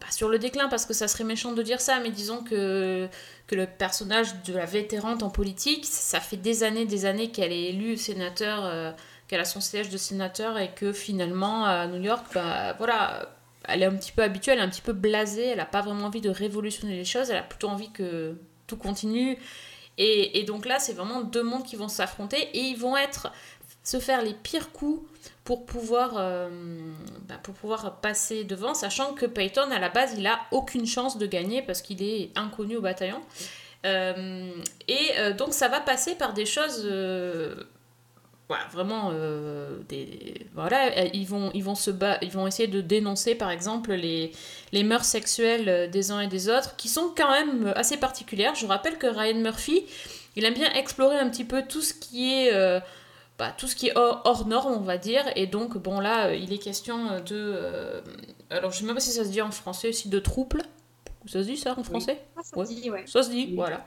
pas 0.00 0.10
sur 0.10 0.28
le 0.28 0.38
déclin 0.38 0.68
parce 0.68 0.86
que 0.86 0.94
ça 0.94 1.08
serait 1.08 1.24
méchant 1.24 1.52
de 1.52 1.62
dire 1.62 1.80
ça, 1.80 2.00
mais 2.00 2.10
disons 2.10 2.42
que, 2.42 3.08
que 3.46 3.54
le 3.54 3.66
personnage 3.66 4.42
de 4.44 4.52
la 4.52 4.66
vétérante 4.66 5.22
en 5.22 5.30
politique, 5.30 5.86
ça 5.86 6.20
fait 6.20 6.36
des 6.36 6.62
années, 6.62 6.84
des 6.84 7.04
années 7.04 7.30
qu'elle 7.30 7.52
est 7.52 7.70
élue 7.70 7.96
sénateur, 7.96 8.94
qu'elle 9.28 9.40
a 9.40 9.44
son 9.44 9.60
siège 9.60 9.88
de 9.88 9.96
sénateur 9.96 10.58
et 10.58 10.70
que 10.74 10.92
finalement 10.92 11.64
à 11.64 11.86
New 11.86 12.02
York, 12.02 12.26
bah, 12.34 12.74
voilà, 12.78 13.37
elle 13.68 13.82
est 13.82 13.86
un 13.86 13.94
petit 13.94 14.12
peu 14.12 14.22
habituée, 14.22 14.52
elle 14.52 14.58
est 14.58 14.62
un 14.62 14.68
petit 14.68 14.80
peu 14.80 14.92
blasée, 14.92 15.48
elle 15.48 15.58
n'a 15.58 15.66
pas 15.66 15.82
vraiment 15.82 16.06
envie 16.06 16.20
de 16.20 16.30
révolutionner 16.30 16.96
les 16.96 17.04
choses, 17.04 17.30
elle 17.30 17.36
a 17.36 17.42
plutôt 17.42 17.68
envie 17.68 17.90
que 17.90 18.36
tout 18.66 18.76
continue. 18.76 19.38
Et, 20.00 20.44
donc 20.44 20.64
là, 20.64 20.78
c'est 20.78 20.92
vraiment 20.92 21.22
deux 21.22 21.42
mondes 21.42 21.64
qui 21.64 21.74
vont 21.74 21.88
s'affronter 21.88 22.40
et 22.54 22.60
ils 22.60 22.76
vont 22.76 22.96
être 22.96 23.32
se 23.82 23.98
faire 23.98 24.22
les 24.22 24.34
pires 24.34 24.70
coups 24.70 25.02
pour 25.42 25.66
pouvoir, 25.66 26.14
euh, 26.18 26.48
bah, 27.28 27.34
pour 27.42 27.54
pouvoir 27.54 28.00
passer 28.00 28.44
devant, 28.44 28.74
sachant 28.74 29.14
que 29.14 29.26
Peyton, 29.26 29.70
à 29.72 29.80
la 29.80 29.88
base, 29.88 30.14
il 30.16 30.26
a 30.26 30.38
aucune 30.52 30.86
chance 30.86 31.18
de 31.18 31.26
gagner 31.26 31.62
parce 31.62 31.82
qu'il 31.82 32.02
est 32.02 32.30
inconnu 32.36 32.76
au 32.76 32.80
bataillon. 32.80 33.20
Euh, 33.86 34.50
et 34.86 35.10
euh, 35.18 35.32
donc 35.32 35.52
ça 35.52 35.68
va 35.68 35.80
passer 35.80 36.14
par 36.14 36.32
des 36.32 36.46
choses 36.46 36.84
voilà, 38.48 38.64
vraiment 38.72 39.10
euh, 39.12 39.78
des 39.90 40.46
voilà 40.54 40.90
euh, 40.96 41.08
ils 41.12 41.26
vont 41.26 41.50
ils 41.52 41.62
vont 41.62 41.74
se 41.74 41.90
ils 42.22 42.30
vont 42.30 42.46
essayer 42.46 42.66
de 42.66 42.80
dénoncer 42.80 43.34
par 43.34 43.50
exemple 43.50 43.92
les 43.92 44.32
les 44.72 44.84
mœurs 44.84 45.04
sexuelles 45.04 45.68
euh, 45.68 45.86
des 45.86 46.10
uns 46.10 46.20
et 46.20 46.28
des 46.28 46.48
autres 46.48 46.74
qui 46.76 46.88
sont 46.88 47.12
quand 47.14 47.30
même 47.30 47.72
assez 47.76 47.98
particulières. 47.98 48.54
Je 48.54 48.66
rappelle 48.66 48.96
que 48.96 49.06
Ryan 49.06 49.38
Murphy 49.38 49.84
il 50.36 50.44
aime 50.44 50.54
bien 50.54 50.72
explorer 50.72 51.18
un 51.18 51.28
petit 51.28 51.44
peu 51.44 51.62
tout 51.68 51.82
ce 51.82 51.92
qui 51.92 52.32
est 52.32 52.54
euh, 52.54 52.80
bah, 53.38 53.52
tout 53.56 53.68
ce 53.68 53.76
qui 53.76 53.88
est 53.88 53.96
hors, 53.96 54.46
norme 54.46 54.72
on 54.72 54.80
va 54.80 54.96
dire. 54.96 55.24
Et 55.36 55.46
donc 55.46 55.76
bon 55.76 56.00
là 56.00 56.28
euh, 56.28 56.34
il 56.34 56.52
est 56.52 56.58
question 56.58 57.20
de 57.20 57.34
euh, 57.34 58.00
alors 58.50 58.70
je 58.70 58.78
sais 58.78 58.84
même 58.84 58.94
pas 58.94 59.00
si 59.00 59.10
ça 59.10 59.24
se 59.24 59.30
dit 59.30 59.42
en 59.42 59.50
français 59.50 59.88
aussi 59.90 60.08
de 60.08 60.18
trouble 60.18 60.62
ça 61.28 61.42
se 61.42 61.48
dit 61.48 61.56
ça 61.56 61.74
en 61.78 61.82
français 61.84 62.20
Ah, 62.36 62.40
ça 62.42 62.64
se 62.64 62.72
dit, 62.72 62.90
ouais. 62.90 63.04
ça 63.06 63.22
se 63.22 63.30
dit 63.30 63.54
voilà 63.54 63.84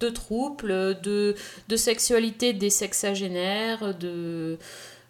de 0.00 0.08
troubles, 0.10 1.00
de, 1.00 1.34
de 1.68 1.76
sexualité 1.76 2.52
des 2.52 2.70
sexagénaires, 2.70 3.94
de 3.94 4.58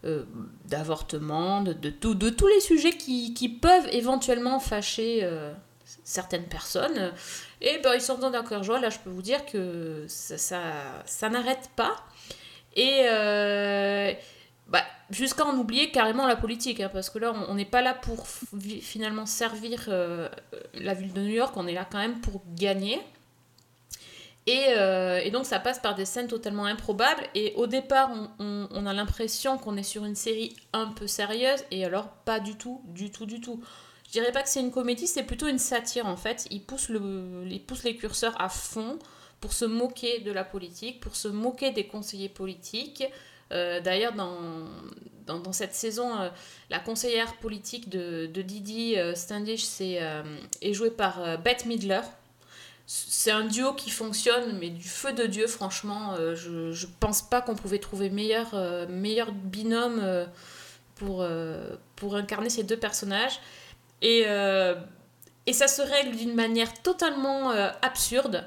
euh, 0.05 0.23
d'avortement, 0.67 1.63
de, 1.63 1.73
de, 1.73 1.91
tout- 1.91 2.15
de 2.15 2.31
tous 2.31 2.47
les 2.47 2.61
sujets 2.61 2.93
qui, 2.97 3.35
qui 3.35 3.49
peuvent 3.49 3.89
éventuellement 3.93 4.61
fâcher 4.61 5.21
euh, 5.25 5.53
certaines 6.05 6.45
personnes. 6.47 7.13
Et 7.61 7.79
ben, 7.83 7.95
ils 7.95 8.01
sont 8.01 8.17
dans 8.19 8.31
d'accord 8.31 8.63
joie. 8.63 8.79
Là, 8.79 8.91
je 8.91 8.99
peux 9.01 9.11
vous 9.11 9.23
dire 9.23 9.45
que 9.45 10.05
ça, 10.07 10.39
ça, 10.39 10.61
ça 11.05 11.29
n'arrête 11.29 11.69
pas. 11.75 11.97
Et 12.77 13.07
euh, 13.11 14.13
bah, 14.69 14.85
jusqu'à 15.11 15.45
en 15.47 15.57
oublier 15.57 15.91
carrément 15.91 16.27
la 16.27 16.37
politique, 16.37 16.81
hein, 16.81 16.91
parce 16.93 17.11
que 17.11 17.19
là, 17.19 17.33
on 17.49 17.55
n'est 17.55 17.65
pas 17.65 17.83
là 17.83 17.95
pour 17.95 18.27
fi- 18.27 18.81
finalement 18.81 19.27
servir 19.27 19.87
euh, 19.89 20.29
la 20.75 20.95
ville 20.95 21.13
de 21.13 21.21
New 21.21 21.35
York, 21.35 21.55
on 21.57 21.67
est 21.67 21.75
là 21.75 21.87
quand 21.91 21.99
même 21.99 22.21
pour 22.21 22.43
gagner. 22.55 23.01
Et, 24.47 24.65
euh, 24.69 25.29
donc 25.31 25.45
ça 25.45 25.61
passe 25.61 25.79
par 25.79 25.95
des 25.95 26.07
scènes 26.07 26.27
totalement 26.27 26.65
improbables. 26.65 27.23
Et 27.35 27.53
au 27.57 27.67
départ, 27.67 28.11
on, 28.39 28.87
a 28.87 28.95
l'impression 28.95 29.59
qu'on 29.59 29.77
est 29.77 29.83
sur 29.83 30.07
une 30.07 30.15
série 30.15 30.57
un 30.73 30.87
peu 30.87 31.07
sérieuse. 31.07 31.61
Et 31.71 31.85
alors, 31.85 32.09
pas 32.25 32.41
du 32.41 32.57
tout, 32.57 32.81
du 32.87 33.11
tout, 33.11 33.27
du 33.27 33.43
tout. 33.43 33.61
Je 34.07 34.13
dirais 34.13 34.33
pas 34.33 34.43
que 34.43 34.49
c'est 34.49 34.61
une 34.61 34.71
comédie, 34.71 35.07
c'est 35.07 35.25
plutôt 35.25 35.49
une 35.49 35.59
satire 35.59 36.07
en 36.07 36.17
fait. 36.17 36.47
Il 36.51 36.63
pousse, 36.63 36.89
le, 36.89 37.45
il 37.47 37.63
pousse 37.63 37.85
les 37.85 37.95
curseurs 37.95 38.41
à 38.41 38.49
fond 38.49 38.99
pour 39.39 39.53
se 39.53 39.67
moquer 39.67 40.21
de 40.21 40.33
la 40.33 40.45
politique, 40.45 41.01
pour 41.01 41.15
se 41.15 41.29
moquer 41.29 41.73
des 41.73 41.87
conseillers 41.87 42.31
politiques. 42.31 43.05
Euh, 43.53 43.81
D'ailleurs, 43.81 44.13
dans, 44.13 44.37
dans, 45.27 45.53
cette 45.53 45.75
saison, 45.75 46.19
euh, 46.19 46.29
la 46.71 46.79
conseillère 46.79 47.35
politique 47.37 47.89
de, 47.89 48.27
de 48.27 48.43
Didi 48.43 48.97
euh, 48.99 49.15
Standish 49.15 49.65
euh, 49.81 50.23
est 50.63 50.73
jouée 50.73 50.91
par 50.91 51.39
Bette 51.39 51.67
Midler. 51.67 52.01
C'est 52.87 53.31
un 53.31 53.45
duo 53.45 53.75
qui 53.75 53.91
fonctionne, 53.91 54.59
mais 54.59 54.71
du 54.71 54.89
feu 54.89 55.13
de 55.13 55.27
Dieu, 55.27 55.47
franchement. 55.47 56.15
je, 56.35 56.73
je 56.73 56.87
pense 57.01 57.21
pas 57.21 57.43
qu'on 57.43 57.55
pouvait 57.55 57.81
trouver 57.81 58.09
meilleur, 58.09 58.55
meilleur 58.89 59.31
binôme 59.31 60.27
pour, 60.95 61.23
pour 61.97 62.17
incarner 62.17 62.49
ces 62.49 62.63
deux 62.63 62.79
personnages. 62.79 63.41
Et, 64.01 64.21
et 65.45 65.53
ça 65.53 65.69
se 65.69 65.83
règle 65.83 66.17
d'une 66.17 66.35
manière 66.35 66.73
totalement 66.81 67.51
absurde, 67.83 68.47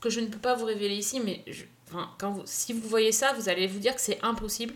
que 0.00 0.08
je 0.08 0.20
ne 0.20 0.26
peux 0.28 0.38
pas 0.38 0.54
vous 0.54 0.66
révéler 0.66 0.94
ici, 0.94 1.18
mais 1.18 1.42
je- 1.48 1.64
si 2.44 2.72
vous 2.72 2.88
voyez 2.88 3.12
ça, 3.12 3.32
vous 3.34 3.48
allez 3.48 3.66
vous 3.66 3.78
dire 3.78 3.94
que 3.94 4.00
c'est 4.00 4.18
impossible. 4.22 4.74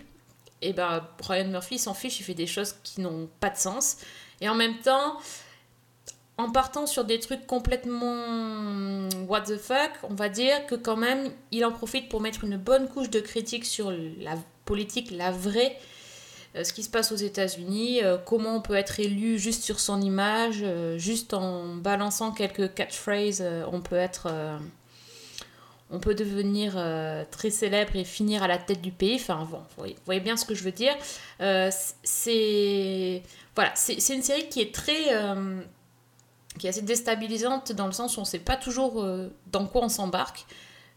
Et 0.61 0.73
ben 0.73 1.07
Ryan 1.23 1.49
Murphy 1.49 1.79
s'en 1.79 1.95
fiche, 1.95 2.19
il 2.21 2.25
fait 2.25 2.35
des 2.35 2.47
choses 2.47 2.75
qui 2.83 3.01
n'ont 3.01 3.29
pas 3.41 3.51
de 3.51 3.57
sens. 3.57 3.99
Et 4.41 4.49
en 4.49 4.55
même 4.55 4.79
temps, 4.79 5.19
en 6.37 6.51
partant 6.51 6.87
sur 6.87 7.05
des 7.05 7.19
trucs 7.19 7.47
complètement 7.47 9.09
what 9.29 9.43
the 9.43 9.57
fuck, 9.57 9.91
on 10.05 10.15
va 10.15 10.29
dire 10.29 10.67
que 10.67 10.75
quand 10.75 10.97
même, 10.97 11.31
il 11.51 11.65
en 11.65 11.73
profite 11.73 12.09
pour 12.09 12.21
mettre 12.21 12.45
une 12.45 12.57
bonne 12.57 12.89
couche 12.89 13.11
de 13.11 13.21
critique 13.21 13.65
sur 13.65 13.91
la 13.91 14.37
politique, 14.65 15.11
la 15.11 15.31
vraie, 15.31 15.77
euh, 16.57 16.65
ce 16.65 16.73
qui 16.73 16.83
se 16.83 16.91
passe 16.91 17.13
aux 17.13 17.17
États-Unis, 17.17 18.03
euh, 18.03 18.17
comment 18.19 18.57
on 18.57 18.61
peut 18.61 18.75
être 18.75 19.01
élu 19.01 19.39
juste 19.39 19.63
sur 19.63 19.81
son 19.81 20.01
image, 20.01 20.61
euh, 20.63 20.97
juste 20.99 21.35
en 21.35 21.75
balançant 21.77 22.33
quelques 22.33 22.75
catchphrases, 22.75 23.45
on 23.71 23.81
peut 23.81 23.97
être. 23.97 24.29
On 25.91 26.01
peut 26.01 26.15
devenir 26.15 26.75
euh, 26.77 27.25
très 27.31 27.51
célèbre 27.51 27.97
et 27.97 28.05
finir 28.05 28.43
à 28.43 28.49
la 28.49 28.59
tête 28.59 28.83
du 28.83 28.93
pays. 28.93 29.17
Enfin, 29.17 29.49
vous 29.49 29.87
voyez, 30.05 30.21
bien 30.21 30.37
ce 30.37 30.45
que 30.45 30.55
je 30.55 30.63
veux 30.63 30.73
dire. 30.73 30.95
Euh, 31.41 31.71
c'est. 32.03 33.23
Voilà, 33.55 33.73
c'est 33.75 34.15
une 34.15 34.23
série 34.23 34.49
qui 34.49 34.61
est 34.61 34.75
très. 34.75 35.15
euh, 35.15 35.61
qui 36.59 36.67
est 36.67 36.71
assez 36.71 36.83
déstabilisante 36.83 37.73
dans 37.73 37.87
le 37.87 37.93
sens 37.93 38.17
où 38.17 38.21
on 38.21 38.23
ne 38.23 38.27
sait 38.27 38.41
pas 38.41 38.57
toujours 38.57 39.07
dans 39.53 39.67
quoi 39.67 39.85
on 39.85 39.89
s'embarque. 39.89 40.45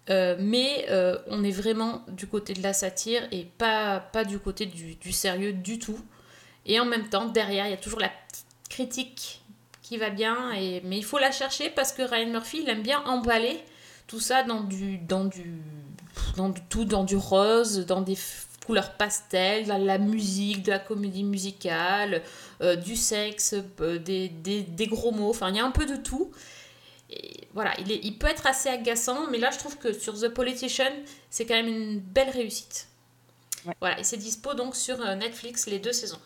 Mais 0.10 0.88
on 1.28 1.44
est 1.44 1.52
vraiment 1.52 2.04
du 2.08 2.26
côté 2.26 2.54
de 2.54 2.64
la 2.64 2.74
satire 2.74 3.22
et 3.32 3.46
pas, 3.46 4.00
pas 4.00 4.24
du 4.24 4.40
côté 4.40 4.66
du, 4.66 5.12
sérieux 5.12 5.54
du 5.54 5.78
tout. 5.78 6.00
Et 6.66 6.80
en 6.80 6.86
même 6.86 7.10
temps, 7.10 7.26
derrière, 7.26 7.68
il 7.68 7.72
y 7.72 7.76
a 7.76 7.78
toujours 7.78 8.00
la 8.00 8.10
petite 8.10 8.46
critique 8.70 9.44
qui 9.84 9.98
va 9.98 10.10
bien. 10.10 10.52
Mais 10.84 10.98
il 10.98 11.06
faut 11.06 11.20
la 11.20 11.32
chercher 11.32 11.70
parce 11.70 11.94
que 11.94 12.02
Ryan 12.02 12.32
Murphy, 12.32 12.62
il 12.64 12.70
aime 12.70 12.82
bien 12.82 13.04
emballer 13.06 13.64
tout 14.12 14.20
ça 14.20 14.44
dans 14.44 14.60
du, 14.60 14.98
dans 14.98 15.24
du, 15.24 15.62
dans 16.36 16.50
du 16.50 16.60
tout, 16.70 16.84
dans 16.84 17.06
du 17.06 17.16
rose, 17.16 17.86
dans 17.86 18.02
des 18.02 18.18
couleurs 18.66 18.92
pastel, 18.98 19.64
de 19.64 19.86
la, 19.86 19.98
musique, 19.98 20.64
de 20.64 20.72
la 20.72 20.80
comédie 20.80 21.24
musicale, 21.24 22.22
euh, 22.62 22.76
du 22.76 22.98
sexe, 22.98 23.56
euh, 23.80 24.00
des, 24.00 24.28
des, 24.28 24.64
des 24.64 24.88
gros 24.88 25.14
mots. 25.14 25.30
Enfin, 25.30 25.50
il 25.50 25.56
y 25.56 25.60
a 25.62 25.66
un 25.66 25.72
peu 25.72 25.86
de 25.86 25.96
tout. 25.96 26.30
Et 27.10 27.48
voilà, 27.54 27.74
il, 27.80 27.90
est, 27.90 28.02
il 28.04 28.18
peut 28.18 28.28
être 28.28 28.48
assez 28.48 28.68
agaçant, 28.68 29.28
mais 29.32 29.38
là, 29.38 29.50
je 29.50 29.60
trouve 29.60 29.78
que 29.78 29.94
sur 29.94 30.20
The 30.20 30.28
Politician, 30.28 30.92
c'est 31.30 31.46
quand 31.46 31.56
même 31.56 31.70
une 31.70 32.00
belle 32.02 32.32
réussite. 32.32 32.90
Voilà, 33.80 33.98
et 33.98 34.04
c'est 34.04 34.18
dispo 34.18 34.54
donc 34.56 34.76
sur 34.76 35.00
euh, 35.00 35.16
Netflix 35.16 35.68
les 35.68 35.80
deux 35.80 35.94
saisons. 35.94 36.20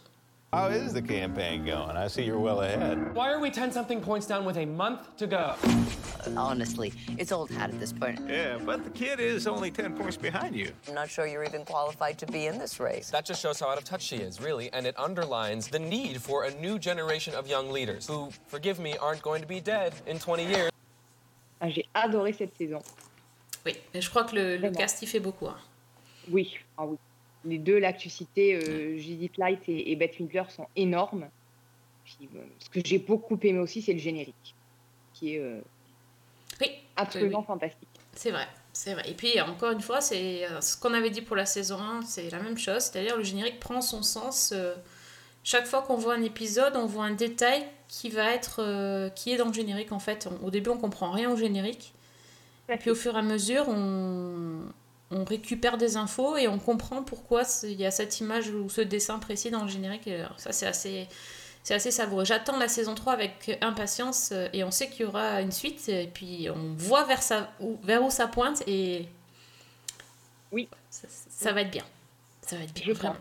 How 0.56 0.68
is 0.68 0.94
the 0.94 1.02
campaign 1.02 1.65
going? 1.65 1.98
I 1.98 2.08
see 2.08 2.24
you're 2.24 2.39
well 2.39 2.62
ahead. 2.62 3.13
Why 3.13 3.30
are 3.30 3.41
we 3.41 3.52
10 3.52 3.74
something 3.74 4.00
points 4.00 4.26
down 4.26 4.46
with 4.46 4.56
a 4.56 4.65
month 4.65 5.13
to 5.18 5.28
go? 5.28 5.54
Honestly, 6.38 6.94
it's 7.18 7.34
old 7.34 7.52
hat 7.52 7.72
at 7.72 7.78
this 7.78 7.91
point. 7.91 8.22
Yeah, 8.26 8.58
but 8.65 8.86
the 8.86 8.89
kid 8.91 9.20
is 9.20 9.48
only 9.48 9.70
10 9.70 9.98
points 9.98 10.15
behind 10.15 10.56
you. 10.56 10.72
I'm 10.88 10.94
not 10.94 11.10
sure 11.10 11.28
you're 11.28 11.44
even 11.44 11.65
qualified 11.65 12.18
to 12.20 12.26
be 12.26 12.46
in 12.48 12.58
this 12.58 12.80
race. 12.80 13.10
That 13.10 13.26
just 13.26 13.41
shows 13.41 13.60
how 13.60 13.68
out 13.68 13.78
of 13.78 13.84
touch 13.84 14.02
she 14.02 14.15
is, 14.15 14.39
really, 14.39 14.72
and 14.72 14.88
it 14.88 14.98
underlines 14.98 15.68
the 15.68 15.78
need 15.80 16.22
for 16.22 16.46
a 16.46 16.52
new 16.62 16.80
generation 16.80 17.36
of 17.36 17.50
young 17.50 17.70
leaders 17.70 18.08
who, 18.08 18.30
forgive 18.48 18.80
me, 18.80 18.96
aren't 19.02 19.22
going 19.24 19.41
to 19.41 19.48
be 19.48 19.60
dead 19.60 19.94
in 20.08 20.20
20 20.20 20.46
years. 20.46 20.72
Ah, 21.60 21.68
J'ai 21.68 21.86
adoré 21.94 22.32
cette 22.32 22.56
saison. 22.58 22.82
Oui, 23.65 23.76
et 23.94 24.00
je 24.00 24.10
crois 24.10 24.24
que 24.24 24.36
le, 24.38 24.56
le 24.56 24.72
cast 24.72 25.02
y 25.02 25.06
fait 25.06 25.20
beaucoup. 25.20 25.48
hein. 25.48 25.58
Oui, 26.32 26.56
ah 26.78 26.86
oui. 26.86 26.98
Les 27.45 27.58
deux 27.60 27.77
là 27.79 27.93
que 27.93 27.99
tu 27.99 28.10
citais, 28.10 28.55
euh, 28.55 28.97
Judith 28.97 29.38
Light 29.38 29.62
et, 29.67 29.91
et 29.91 29.95
Bette 29.95 30.19
Midler, 30.19 30.43
sont 30.49 30.67
énormes. 30.75 31.27
Puis, 32.03 32.29
euh, 32.36 32.39
ce 32.60 32.69
que 32.69 32.79
j'ai 32.86 32.99
beaucoup 32.99 33.38
aimé 33.43 33.60
aussi, 33.60 33.81
c'est 33.81 33.93
le 33.93 33.99
générique, 33.99 34.55
qui 35.13 35.36
est 35.36 35.39
euh, 35.39 35.60
Oui, 36.62 36.69
absolument 36.95 37.39
oui, 37.39 37.45
fantastique. 37.45 37.89
C'est 38.13 38.31
vrai, 38.31 38.47
c'est 38.73 38.93
vrai. 38.93 39.10
Et 39.10 39.13
puis, 39.13 39.39
encore 39.41 39.71
une 39.71 39.81
fois, 39.81 40.01
c'est 40.01 40.45
euh, 40.45 40.62
ce 40.62 40.77
qu'on 40.77 40.93
avait 40.93 41.10
dit 41.10 41.21
pour 41.21 41.36
la 41.36 41.45
saison 41.45 41.79
1, 41.79 42.01
c'est 42.03 42.29
la 42.29 42.39
même 42.39 42.58
chose. 42.58 42.84
C'est-à-dire, 42.84 43.17
le 43.17 43.23
générique 43.23 43.60
prend 43.60 43.81
son 43.81 44.03
sens. 44.03 44.53
chaque 45.43 45.65
fois 45.67 45.81
qu'on 45.81 45.97
voit 45.97 46.13
un 46.15 46.23
épisode, 46.23 46.75
on 46.75 46.86
voit 46.86 47.05
un 47.05 47.13
détail 47.13 47.63
qui 47.88 48.10
va 48.10 48.34
être. 48.34 49.12
qui 49.15 49.31
est 49.31 49.38
dans 49.38 49.47
le 49.47 49.53
générique, 49.53 49.91
en 49.91 49.99
fait. 49.99 50.27
On- 50.41 50.45
au 50.47 50.49
début, 50.51 50.69
on 50.69 50.77
comprend 50.77 51.12
rien 51.12 51.31
au 51.31 51.36
générique. 51.38 51.93
Et 52.69 52.77
puis, 52.77 52.89
au 52.89 52.95
fur 52.95 53.15
et 53.15 53.19
à 53.19 53.21
mesure, 53.21 53.65
on, 53.67 54.62
on 55.12 55.24
récupère 55.24 55.78
des 55.78 55.98
infos 55.98 56.38
et 56.38 56.48
on 56.48 56.60
comprend 56.60 57.04
pourquoi 57.04 57.44
il 57.63 57.80
y 57.80 57.86
a 57.86 57.91
cette 57.91 58.20
image 58.20 58.50
ou 58.50 58.70
ce 58.70 58.82
dessin 58.82 59.20
précis 59.20 59.52
dans 59.52 59.63
le 59.63 59.70
générique. 59.70 60.08
Et 60.08 60.15
alors, 60.15 60.39
ça, 60.39 60.52
c'est 60.52 60.68
assez. 60.68 61.08
C'est 61.63 61.74
assez 61.74 61.89
savoureux. 61.89 62.26
J'attends 62.26 62.60
la 62.60 62.68
saison 62.68 62.94
3 62.94 63.13
avec 63.13 63.58
impatience 63.62 64.30
euh, 64.32 64.48
et 64.54 64.63
on 64.63 64.70
sait 64.70 64.88
qu'il 64.88 65.02
y 65.02 65.06
aura 65.06 65.41
une 65.41 65.52
suite 65.52 65.89
et 65.89 66.06
puis 66.06 66.48
on 66.52 66.76
voit 66.78 67.06
vers, 67.06 67.24
sa, 67.24 67.50
où, 67.60 67.79
vers 67.82 68.04
où 68.04 68.12
ça 68.12 68.27
pointe 68.27 68.62
et 68.67 69.08
oui, 70.52 70.69
ça, 70.92 71.08
ça 71.10 71.54
va 71.54 71.62
être 71.62 71.71
bien. 71.71 71.84
Ça 72.44 72.58
va 72.58 72.63
être 72.65 72.73
bien, 72.75 72.94
vraiment. 72.94 73.15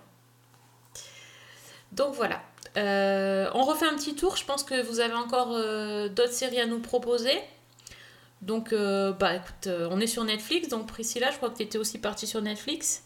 Donc 1.92 2.14
voilà. 2.14 2.42
Euh, 2.76 3.48
on 3.54 3.62
refait 3.62 3.86
un 3.86 3.94
petit 3.94 4.14
tour. 4.14 4.36
Je 4.36 4.44
pense 4.44 4.64
que 4.64 4.82
vous 4.82 5.00
avez 5.00 5.14
encore 5.14 5.52
euh, 5.52 6.08
d'autres 6.08 6.32
séries 6.32 6.60
à 6.60 6.66
nous 6.66 6.80
proposer. 6.80 7.40
Donc, 8.44 8.72
euh, 8.72 9.12
bah 9.12 9.36
écoute, 9.36 9.66
euh, 9.66 9.88
on 9.90 10.00
est 10.00 10.06
sur 10.06 10.22
Netflix. 10.24 10.68
Donc, 10.68 10.86
Priscilla, 10.86 11.30
je 11.30 11.36
crois 11.38 11.50
que 11.50 11.56
tu 11.56 11.62
étais 11.62 11.78
aussi 11.78 11.98
partie 11.98 12.26
sur 12.26 12.42
Netflix. 12.42 13.02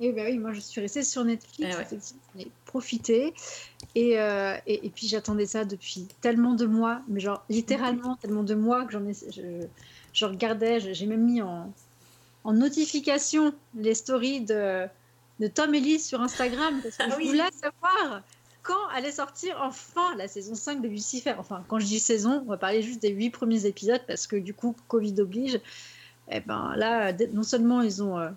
Et 0.00 0.12
bah 0.12 0.22
oui, 0.26 0.38
moi 0.38 0.52
je 0.52 0.60
suis 0.60 0.80
restée 0.80 1.02
sur 1.02 1.24
Netflix, 1.24 1.76
Eh 2.36 2.38
ouais. 2.38 2.46
profité. 2.66 3.34
Et, 3.96 4.20
euh, 4.20 4.56
et, 4.64 4.86
et 4.86 4.90
puis 4.90 5.08
j'attendais 5.08 5.46
ça 5.46 5.64
depuis 5.64 6.06
tellement 6.20 6.54
de 6.54 6.66
mois, 6.66 7.02
mais 7.08 7.18
genre 7.18 7.42
littéralement 7.50 8.14
tellement 8.14 8.44
de 8.44 8.54
mois 8.54 8.84
que 8.84 8.92
j'en 8.92 9.04
ai, 9.08 9.12
je, 9.12 9.66
je 10.12 10.24
regardais, 10.24 10.94
j'ai 10.94 11.06
même 11.06 11.24
mis 11.24 11.42
en, 11.42 11.72
en 12.44 12.52
notification 12.52 13.52
les 13.74 13.94
stories 13.94 14.42
de, 14.42 14.86
de 15.40 15.46
Tom 15.48 15.74
et 15.74 15.80
Lise 15.80 16.06
sur 16.06 16.20
Instagram 16.20 16.80
parce 16.80 16.96
que 16.96 17.02
Ah 17.02 17.10
je 17.10 17.16
oui. 17.16 17.26
voulais 17.26 17.50
savoir 17.60 18.22
quand 18.68 18.86
allait 18.94 19.12
sortir 19.12 19.58
enfin 19.62 20.14
la 20.18 20.28
saison 20.28 20.54
5 20.54 20.82
de 20.82 20.88
Lucifer. 20.88 21.34
Enfin, 21.38 21.64
quand 21.68 21.78
je 21.78 21.86
dis 21.86 21.98
saison, 21.98 22.42
on 22.46 22.50
va 22.50 22.58
parler 22.58 22.82
juste 22.82 23.00
des 23.00 23.08
huit 23.08 23.30
premiers 23.30 23.64
épisodes 23.64 24.02
parce 24.06 24.26
que 24.26 24.36
du 24.36 24.52
coup, 24.52 24.76
Covid 24.88 25.18
oblige. 25.20 25.58
Et 26.30 26.40
ben 26.40 26.74
là, 26.76 27.14
non 27.32 27.42
seulement 27.42 27.80
ils 27.80 28.02
ont 28.02 28.18
euh, 28.18 28.28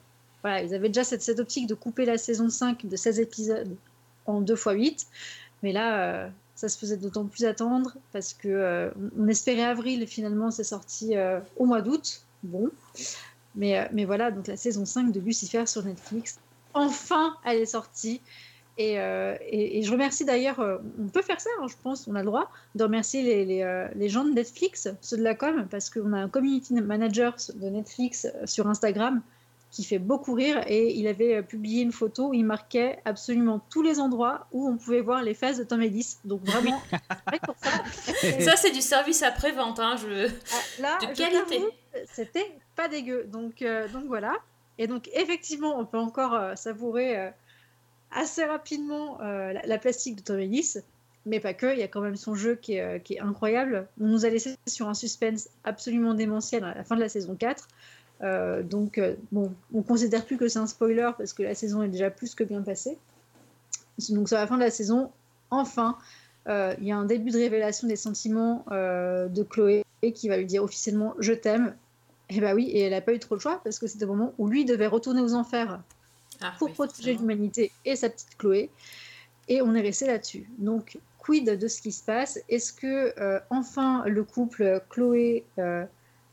voilà, 0.41 0.63
ils 0.63 0.73
avaient 0.73 0.87
déjà 0.87 1.03
cette, 1.03 1.21
cette 1.21 1.41
optique 1.41 1.67
de 1.67 1.73
couper 1.73 2.05
la 2.05 2.17
saison 2.17 2.49
5 2.49 2.85
de 2.85 2.95
16 2.95 3.19
épisodes 3.19 3.75
en 4.25 4.39
2 4.39 4.53
x 4.53 4.67
8. 4.71 5.07
Mais 5.63 5.73
là, 5.73 5.99
euh, 5.99 6.29
ça 6.55 6.69
se 6.69 6.79
faisait 6.79 6.95
d'autant 6.95 7.25
plus 7.25 7.43
attendre 7.43 7.97
parce 8.13 8.33
que 8.33 8.47
euh, 8.47 8.89
on 9.19 9.27
espérait 9.27 9.65
avril 9.65 10.07
finalement 10.07 10.49
c'est 10.49 10.63
sorti 10.63 11.13
au 11.57 11.65
mois 11.65 11.81
d'août. 11.81 12.23
Bon. 12.43 12.69
Mais, 13.55 13.89
mais 13.91 14.05
voilà, 14.05 14.31
donc 14.31 14.47
la 14.47 14.55
saison 14.55 14.85
5 14.85 15.11
de 15.11 15.19
Lucifer 15.19 15.65
sur 15.65 15.83
Netflix. 15.83 16.39
Enfin, 16.73 17.35
elle 17.43 17.57
est 17.57 17.65
sortie. 17.65 18.21
Et, 18.77 18.99
euh, 18.99 19.35
et- 19.41 19.79
et 19.79 19.83
je 19.83 19.91
remercie 19.91 20.25
d'ailleurs, 20.25 20.59
euh, 20.59 20.77
on 20.99 21.07
peut 21.07 21.21
faire 21.21 21.39
ça, 21.41 21.49
hein, 21.61 21.67
je 21.69 21.75
pense, 21.83 22.07
on 22.07 22.15
a 22.15 22.19
le 22.19 22.25
droit, 22.25 22.49
de 22.75 22.83
remercier 22.83 23.21
les, 23.21 23.45
les, 23.45 23.61
euh, 23.63 23.87
les 23.95 24.09
gens 24.09 24.23
de 24.23 24.31
Netflix, 24.31 24.87
ceux 25.01 25.17
de 25.17 25.23
la 25.23 25.35
com, 25.35 25.67
parce 25.69 25.89
qu'on 25.89 26.13
a 26.13 26.17
un 26.19 26.29
community 26.29 26.73
manager 26.73 27.35
de 27.55 27.69
Netflix 27.69 28.27
sur 28.45 28.67
Instagram 28.67 29.21
qui 29.71 29.83
fait 29.85 29.99
beaucoup 29.99 30.33
rire 30.33 30.63
et 30.67 30.93
il 30.95 31.07
avait 31.07 31.41
publié 31.43 31.81
une 31.81 31.93
photo 31.93 32.29
où 32.29 32.33
il 32.33 32.43
marquait 32.45 32.99
absolument 33.05 33.61
tous 33.69 33.81
les 33.81 33.99
endroits 34.01 34.47
où 34.51 34.67
on 34.67 34.75
pouvait 34.77 34.99
voir 34.99 35.21
les 35.23 35.33
fesses 35.33 35.57
de 35.59 35.63
Tom 35.63 35.81
Ellis. 35.81 36.17
Donc 36.25 36.41
vraiment, 36.43 36.81
pour 37.45 37.55
ça. 37.61 37.69
Ça, 38.41 38.55
c'est 38.57 38.71
du 38.71 38.81
service 38.81 39.23
après-vente, 39.23 39.79
hein, 39.79 39.95
je... 39.97 40.27
Ah, 40.27 40.81
Là, 40.81 40.97
de 41.01 41.15
qualité. 41.15 41.61
C'était 42.11 42.51
pas 42.75 42.87
dégueu. 42.89 43.25
Donc, 43.31 43.63
donc 43.93 44.05
voilà. 44.07 44.33
Et 44.77 44.87
donc 44.87 45.09
effectivement, 45.13 45.77
on 45.79 45.85
peut 45.85 45.97
encore 45.99 46.57
savourer 46.57 47.31
assez 48.11 48.43
rapidement 48.43 49.21
euh, 49.21 49.53
la, 49.53 49.61
la 49.65 49.77
plastique 49.77 50.17
de 50.17 50.21
Tom 50.21 50.39
Ellis, 50.39 50.77
mais 51.25 51.39
pas 51.39 51.53
que. 51.53 51.73
Il 51.73 51.79
y 51.79 51.83
a 51.83 51.87
quand 51.87 52.01
même 52.01 52.15
son 52.15 52.35
jeu 52.35 52.55
qui 52.55 52.73
est, 52.73 52.81
euh, 52.81 52.99
qui 52.99 53.15
est 53.15 53.19
incroyable. 53.19 53.87
On 53.99 54.07
nous 54.07 54.25
a 54.25 54.29
laissé 54.29 54.55
sur 54.67 54.89
un 54.89 54.93
suspense 54.93 55.49
absolument 55.63 56.13
démentiel 56.13 56.63
à 56.63 56.73
la 56.73 56.83
fin 56.83 56.95
de 56.95 57.01
la 57.01 57.09
saison 57.09 57.35
4. 57.35 57.67
Euh, 58.23 58.61
donc 58.61 59.01
bon, 59.31 59.51
on 59.73 59.81
considère 59.81 60.25
plus 60.25 60.37
que 60.37 60.47
c'est 60.47 60.59
un 60.59 60.67
spoiler 60.67 61.09
parce 61.17 61.33
que 61.33 61.43
la 61.43 61.55
saison 61.55 61.81
est 61.83 61.89
déjà 61.89 62.11
plus 62.11 62.35
que 62.35 62.43
bien 62.43 62.61
passée. 62.61 62.97
Donc 64.09 64.27
sur 64.27 64.37
la 64.37 64.47
fin 64.47 64.57
de 64.57 64.63
la 64.63 64.71
saison, 64.71 65.11
enfin, 65.49 65.97
il 66.47 66.83
y 66.83 66.91
a 66.91 66.97
un 66.97 67.05
début 67.05 67.31
de 67.31 67.37
révélation 67.37 67.87
des 67.87 67.95
sentiments 67.95 68.65
de 68.69 69.43
Chloé 69.43 69.83
qui 70.13 70.29
va 70.29 70.37
lui 70.37 70.45
dire 70.45 70.63
officiellement 70.63 71.15
je 71.19 71.33
t'aime. 71.33 71.75
Et 72.29 72.39
bah 72.39 72.53
oui, 72.53 72.69
et 72.69 72.81
elle 72.81 72.91
n'a 72.91 73.01
pas 73.01 73.13
eu 73.13 73.19
trop 73.19 73.35
le 73.35 73.41
choix 73.41 73.59
parce 73.63 73.79
que 73.79 73.87
c'était 73.87 74.05
le 74.05 74.11
moment 74.11 74.33
où 74.37 74.47
lui 74.47 74.65
devait 74.65 74.87
retourner 74.87 75.21
aux 75.21 75.33
enfers 75.33 75.81
Ah, 76.41 76.53
pour 76.57 76.71
protéger 76.71 77.13
l'humanité 77.13 77.71
et 77.85 77.95
sa 77.95 78.09
petite 78.09 78.37
Chloé. 78.37 78.69
Et 79.47 79.61
on 79.61 79.73
est 79.75 79.81
resté 79.81 80.07
là-dessus. 80.07 80.49
Donc, 80.57 80.97
quid 81.19 81.45
de 81.57 81.67
ce 81.67 81.81
qui 81.81 81.91
se 81.91 82.03
passe? 82.03 82.39
Est-ce 82.49 82.73
que 82.73 83.13
euh, 83.19 83.39
enfin 83.49 84.03
le 84.05 84.23
couple 84.23 84.81
Chloé, 84.89 85.45
euh, 85.59 85.85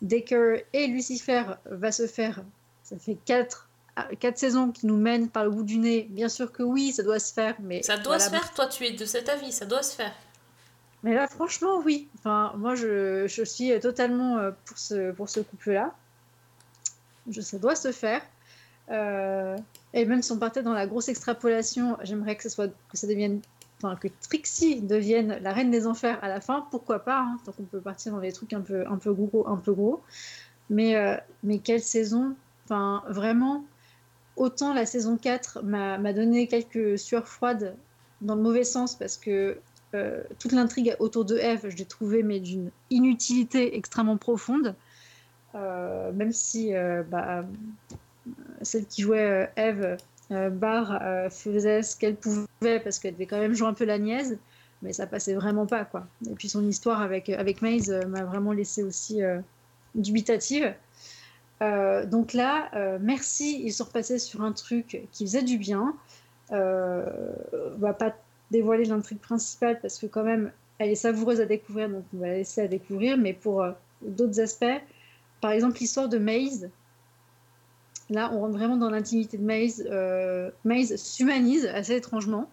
Decker 0.02 0.64
et 0.72 0.86
Lucifer 0.86 1.42
va 1.66 1.90
se 1.92 2.06
faire 2.06 2.44
Ça 2.84 2.96
fait 2.98 3.18
quatre, 3.24 3.68
ah, 3.96 4.08
quatre 4.18 4.38
saisons 4.38 4.70
qui 4.70 4.86
nous 4.86 4.96
mènent 4.96 5.28
par 5.28 5.44
le 5.44 5.50
bout 5.50 5.64
du 5.64 5.78
nez. 5.78 6.06
Bien 6.10 6.28
sûr 6.28 6.52
que 6.52 6.62
oui, 6.62 6.92
ça 6.92 7.02
doit 7.02 7.18
se 7.18 7.32
faire, 7.32 7.56
mais 7.60 7.82
Ça 7.82 7.96
doit 7.96 8.16
voilà, 8.16 8.24
se 8.24 8.30
faire, 8.30 8.54
toi 8.54 8.66
tu 8.66 8.84
es 8.84 8.92
de 8.92 9.04
cet 9.04 9.28
avis, 9.28 9.52
ça 9.52 9.66
doit 9.66 9.82
se 9.82 9.94
faire. 9.96 10.14
mais 11.02 11.14
là, 11.14 11.26
franchement, 11.26 11.80
oui. 11.84 12.08
Enfin, 12.18 12.52
moi, 12.56 12.74
je, 12.74 13.26
je 13.26 13.42
suis 13.42 13.78
totalement 13.80 14.38
euh, 14.38 14.52
pour 14.64 14.78
ce, 14.78 15.10
pour 15.12 15.28
ce 15.28 15.40
couple-là. 15.40 15.94
Ça 17.40 17.58
doit 17.58 17.76
se 17.76 17.92
faire. 17.92 18.22
Euh, 18.90 19.56
et 19.92 20.04
même 20.04 20.22
si 20.22 20.32
on 20.32 20.38
partait 20.38 20.62
dans 20.62 20.72
la 20.72 20.86
grosse 20.86 21.08
extrapolation, 21.08 21.96
j'aimerais 22.02 22.36
que, 22.36 22.42
ce 22.42 22.48
soit, 22.48 22.68
que 22.68 22.96
ça 22.96 23.06
devienne. 23.06 23.40
Enfin, 23.80 23.94
que 23.94 24.08
Trixie 24.22 24.80
devienne 24.80 25.38
la 25.40 25.52
reine 25.52 25.70
des 25.70 25.86
enfers 25.86 26.18
à 26.22 26.28
la 26.28 26.40
fin, 26.40 26.66
pourquoi 26.72 26.98
pas, 26.98 27.20
hein, 27.20 27.38
tant 27.44 27.52
qu'on 27.52 27.62
peut 27.62 27.80
partir 27.80 28.12
dans 28.12 28.18
des 28.18 28.32
trucs 28.32 28.52
un 28.52 28.60
peu, 28.60 28.84
un 28.88 28.96
peu 28.96 29.12
gros, 29.12 29.46
un 29.46 29.56
peu 29.56 29.72
gros. 29.72 30.02
Mais, 30.68 30.96
euh, 30.96 31.16
mais 31.44 31.58
quelle 31.58 31.80
saison 31.80 32.34
Enfin, 32.64 33.02
vraiment, 33.08 33.64
autant 34.36 34.74
la 34.74 34.84
saison 34.84 35.16
4 35.16 35.62
m'a 35.62 36.12
donné 36.12 36.48
quelques 36.48 36.98
sueurs 36.98 37.26
froides 37.26 37.76
dans 38.20 38.34
le 38.34 38.42
mauvais 38.42 38.64
sens 38.64 38.94
parce 38.94 39.16
que 39.16 39.58
euh, 39.94 40.22
toute 40.38 40.52
l'intrigue 40.52 40.94
autour 40.98 41.24
de 41.24 41.38
Eve, 41.38 41.70
je 41.70 41.76
l'ai 41.76 41.86
trouvée 41.86 42.22
mais 42.22 42.40
d'une 42.40 42.70
inutilité 42.90 43.76
extrêmement 43.76 44.18
profonde. 44.18 44.74
Même 45.54 46.32
si 46.32 46.72
bah, 47.10 47.44
celle 48.62 48.86
qui 48.86 49.02
jouait 49.02 49.18
euh, 49.18 49.46
Eve, 49.56 49.96
euh, 50.30 50.50
Barr, 50.50 50.98
euh, 51.02 51.30
faisait 51.30 51.82
ce 51.82 51.96
qu'elle 51.96 52.16
pouvait 52.16 52.80
parce 52.80 52.98
qu'elle 52.98 53.14
devait 53.14 53.26
quand 53.26 53.38
même 53.38 53.54
jouer 53.54 53.68
un 53.68 53.74
peu 53.74 53.84
la 53.84 53.98
niaise, 53.98 54.38
mais 54.82 54.92
ça 54.92 55.06
passait 55.06 55.34
vraiment 55.34 55.66
pas 55.66 55.84
quoi. 55.84 56.06
Et 56.30 56.34
puis 56.34 56.48
son 56.48 56.66
histoire 56.66 57.00
avec, 57.00 57.28
avec 57.30 57.62
Maze 57.62 57.90
euh, 57.90 58.06
m'a 58.06 58.24
vraiment 58.24 58.52
laissé 58.52 58.82
aussi 58.82 59.22
euh, 59.22 59.40
dubitative. 59.94 60.74
Euh, 61.60 62.06
donc 62.06 62.34
là, 62.34 62.68
euh, 62.74 62.98
merci, 63.00 63.62
ils 63.64 63.72
sont 63.72 63.84
repassés 63.84 64.18
sur 64.18 64.42
un 64.42 64.52
truc 64.52 65.08
qui 65.10 65.26
faisait 65.26 65.42
du 65.42 65.58
bien. 65.58 65.94
Euh, 66.52 67.04
on 67.74 67.78
va 67.78 67.92
pas 67.92 68.14
dévoiler 68.50 68.84
l'intrigue 68.84 69.18
principale 69.18 69.80
parce 69.80 69.98
que 69.98 70.06
quand 70.06 70.22
même, 70.22 70.52
elle 70.78 70.90
est 70.90 70.94
savoureuse 70.94 71.40
à 71.40 71.46
découvrir, 71.46 71.88
donc 71.88 72.04
on 72.14 72.18
va 72.18 72.28
la 72.28 72.34
laisser 72.34 72.60
à 72.60 72.68
découvrir. 72.68 73.18
Mais 73.18 73.32
pour 73.32 73.62
euh, 73.62 73.72
d'autres 74.02 74.40
aspects, 74.40 74.80
par 75.40 75.50
exemple 75.50 75.78
l'histoire 75.80 76.08
de 76.08 76.18
Maze, 76.18 76.70
là 78.10 78.30
on 78.32 78.40
rentre 78.40 78.56
vraiment 78.56 78.76
dans 78.76 78.90
l'intimité 78.90 79.36
de 79.38 79.44
Maze. 79.44 79.86
Euh, 79.90 80.50
Maze 80.64 80.96
s'humanise 80.96 81.66
assez 81.66 81.96
étrangement. 81.96 82.48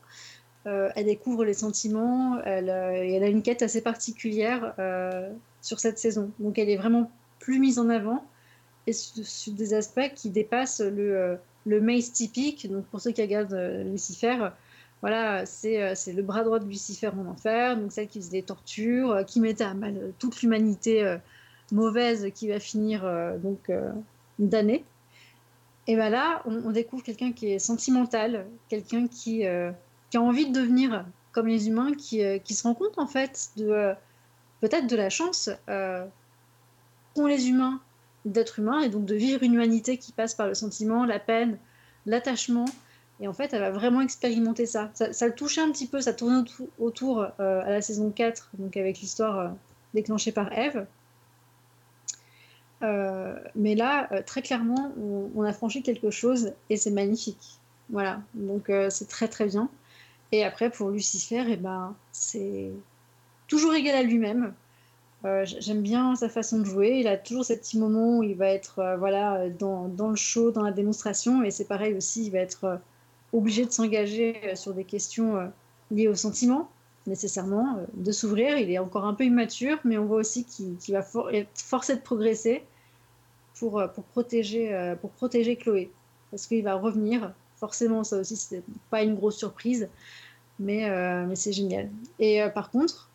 Euh, 0.68 0.90
elle 0.96 1.06
découvre 1.06 1.46
les 1.46 1.54
sentiments, 1.54 2.42
elle, 2.44 2.70
euh, 2.70 2.92
elle 2.94 3.24
a 3.24 3.28
une 3.28 3.44
quête 3.44 3.62
assez 3.62 3.82
particulière 3.82 4.74
sur 5.62 5.80
cette 5.80 6.00
saison. 6.00 6.32
Donc 6.40 6.58
elle 6.58 6.70
est 6.70 6.78
vraiment 6.78 7.12
plus 7.40 7.60
mise 7.60 7.80
en 7.80 7.90
avant 7.90 8.26
et 8.88 8.94
sur, 8.94 9.54
des 9.54 9.74
aspects 9.74 10.14
qui 10.16 10.30
dépassent 10.30 10.82
le, 10.82 11.38
le 11.66 11.82
Maze 11.82 12.12
typique. 12.12 12.70
Donc 12.72 12.86
pour 12.86 13.02
ceux 13.02 13.12
qui 13.12 13.22
regardent 13.22 13.84
Lucifer, 13.86 14.50
voilà, 15.02 15.46
c'est 15.46 16.14
le 16.14 16.22
bras 16.22 16.44
droit 16.44 16.60
de 16.60 16.66
Lucifer 16.66 17.10
en 17.10 17.28
enfer, 17.28 17.78
donc 17.78 17.92
celle 17.92 18.08
qui 18.08 18.20
faisait 18.20 18.40
des 18.40 18.44
tortures, 18.44 19.24
qui 19.28 19.40
mettait 19.40 19.64
à 19.64 19.74
mal 19.74 20.14
toute 20.20 20.42
l'humanité 20.42 21.18
mauvaise 21.72 22.32
qui 22.34 22.48
va 22.48 22.60
finir 22.60 23.06
euh, 23.06 23.38
donc 23.38 23.72
damnée. 24.40 24.84
Et 25.88 25.96
ben 25.96 26.10
là, 26.10 26.42
on, 26.46 26.72
découvre 26.72 27.04
quelqu'un 27.04 27.32
qui 27.32 27.52
est 27.52 27.60
sentimental, 27.60 28.48
quelqu'un 28.70 29.08
qui, 29.08 29.46
euh, 29.46 29.72
qui 30.10 30.18
a 30.18 30.22
envie 30.22 30.48
de 30.48 30.60
devenir 30.60 31.06
comme 31.32 31.48
les 31.48 31.68
humains, 31.68 31.94
qui, 31.94 32.24
euh, 32.24 32.40
qui 32.40 32.56
se 32.56 32.64
rend 32.64 32.74
compte 32.74 32.98
en 32.98 33.06
fait 33.06 33.50
de 33.56 33.70
euh, 33.70 33.94
peut-être 34.62 34.88
de 34.88 34.96
la 34.96 35.10
chance 35.10 35.50
qu'ont 35.68 37.28
les 37.28 37.50
humains 37.50 37.80
d'être 38.26 38.58
humains 38.58 38.82
et 38.82 38.90
donc 38.90 39.06
de 39.06 39.14
vivre 39.14 39.44
une 39.44 39.54
humanité 39.54 39.98
qui 39.98 40.12
passe 40.12 40.34
par 40.34 40.48
le 40.48 40.56
sentiment, 40.56 41.06
la 41.06 41.20
peine, 41.20 41.60
l'attachement. 42.08 42.66
Et 43.20 43.28
en 43.28 43.34
fait, 43.34 43.54
elle 43.54 43.62
va 43.62 43.70
vraiment 43.70 44.02
expérimenter 44.02 44.66
ça. 44.66 44.90
Ça, 44.94 45.28
le 45.28 45.36
touchait 45.36 45.62
un 45.62 45.72
petit 45.72 45.88
peu, 45.88 46.02
ça 46.02 46.14
tournait 46.14 46.44
autour, 46.80 47.22
à 47.22 47.70
la 47.70 47.82
saison 47.82 48.10
4, 48.10 48.50
donc 48.58 48.76
avec 48.76 49.00
l'histoire 49.00 49.54
déclenchée 49.94 50.32
par 50.32 50.52
Eve. 50.52 50.88
Euh, 52.86 53.34
mais 53.56 53.76
là, 53.76 54.08
euh, 54.12 54.22
très 54.26 54.42
clairement, 54.42 54.94
on, 55.36 55.44
a 55.44 55.54
franchi 55.54 55.82
quelque 55.82 56.12
chose 56.12 56.54
et 56.70 56.78
c'est 56.78 56.92
magnifique. 56.92 57.60
Voilà, 57.90 58.22
donc 58.34 58.70
euh, 58.70 58.90
c'est 58.90 59.08
très 59.08 59.28
très 59.28 59.46
bien. 59.46 59.70
Et 60.32 60.44
après, 60.44 60.70
pour 60.70 60.90
Lucifer, 60.90 61.44
eh 61.48 61.56
ben, 61.56 61.96
c'est 62.12 62.72
toujours 63.48 63.74
égal 63.74 63.96
à 63.96 64.04
lui-même. 64.04 64.54
J'aime 65.44 65.82
bien 65.82 66.16
sa 66.16 66.30
façon 66.30 66.60
de 66.60 66.66
jouer. 66.66 67.00
Il 67.00 67.08
a 67.08 67.18
toujours 67.18 67.44
ces 67.44 67.58
petits 67.58 67.80
moments 67.80 68.20
où 68.20 68.24
il 68.24 68.36
va 68.36 68.50
être 68.50 68.96
voilà, 69.00 69.50
dans, 69.50 69.90
le 70.10 70.16
show, 70.16 70.52
dans 70.52 70.62
la 70.62 70.72
démonstration. 70.72 71.42
Et 71.42 71.50
c'est 71.50 71.66
pareil 71.66 71.96
aussi, 71.96 72.28
il 72.28 72.32
va 72.32 72.40
être 72.40 72.80
obligé 73.34 73.66
de 73.66 73.72
s'engager 73.72 74.36
sur 74.54 74.76
des 74.76 74.84
questions 74.84 75.52
liées 75.90 76.08
au 76.08 76.14
sentiment, 76.14 76.70
nécessairement, 77.08 77.80
de 77.96 78.12
s'ouvrir. 78.12 78.60
Il 78.60 78.70
est 78.70 78.78
encore 78.78 79.06
un 79.06 79.16
peu 79.16 79.24
immature, 79.24 79.80
mais 79.84 79.98
on 79.98 80.06
voit 80.06 80.18
aussi 80.18 80.44
qu'il 80.46 80.78
va 80.90 81.04
être 81.34 81.50
forcé 81.60 81.96
de 81.96 82.02
progresser 82.02 82.62
pour, 83.60 83.80
euh, 83.80 83.88
pour, 83.88 84.04
protéger, 84.04 84.74
euh, 84.74 84.96
pour 84.96 85.12
protéger 85.12 85.56
Chloé. 85.56 85.92
Parce 86.32 86.48
qu'il 86.48 86.64
va 86.64 86.76
revenir. 86.76 87.34
Forcément, 87.58 88.04
ça 88.04 88.18
aussi, 88.18 88.36
c'était 88.36 88.64
pas 88.90 89.04
une 89.04 89.16
grosse 89.16 89.38
surprise, 89.38 89.88
mais, 90.60 90.90
euh, 90.90 91.26
mais 91.26 91.36
c'est 91.36 91.54
génial. 91.54 91.90
Et 92.20 92.42
par 92.54 92.70
contre, 92.70 93.10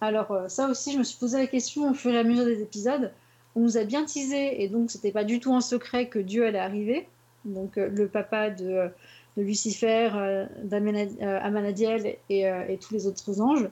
alors 0.00 0.44
ça 0.48 0.68
aussi, 0.68 0.92
je 0.92 0.98
me 0.98 1.04
suis 1.04 1.18
posé 1.18 1.38
la 1.38 1.46
question 1.46 1.90
au 1.90 1.94
fur 1.94 2.12
et 2.12 2.18
à 2.18 2.22
mesure 2.22 2.44
des 2.44 2.60
épisodes. 2.60 3.10
On 3.56 3.60
nous 3.60 3.78
a 3.78 3.84
bien 3.84 4.04
teasé, 4.04 4.62
et 4.62 4.68
donc 4.68 4.90
c'était 4.90 5.10
pas 5.10 5.24
du 5.24 5.40
tout 5.40 5.54
un 5.54 5.62
secret 5.62 6.08
que 6.08 6.18
Dieu 6.18 6.46
allait 6.46 6.58
arriver. 6.58 7.08
Donc 7.46 7.76
le 7.76 8.08
papa 8.08 8.50
de, 8.50 8.90
de 9.38 9.42
Lucifer, 9.42 10.10
euh, 10.14 10.46
d'Amena- 10.64 11.22
euh, 11.22 11.40
Amanadiel 11.42 12.16
et, 12.28 12.42
et 12.42 12.78
tous 12.78 12.92
les 12.92 13.06
autres 13.06 13.40
anges. 13.40 13.68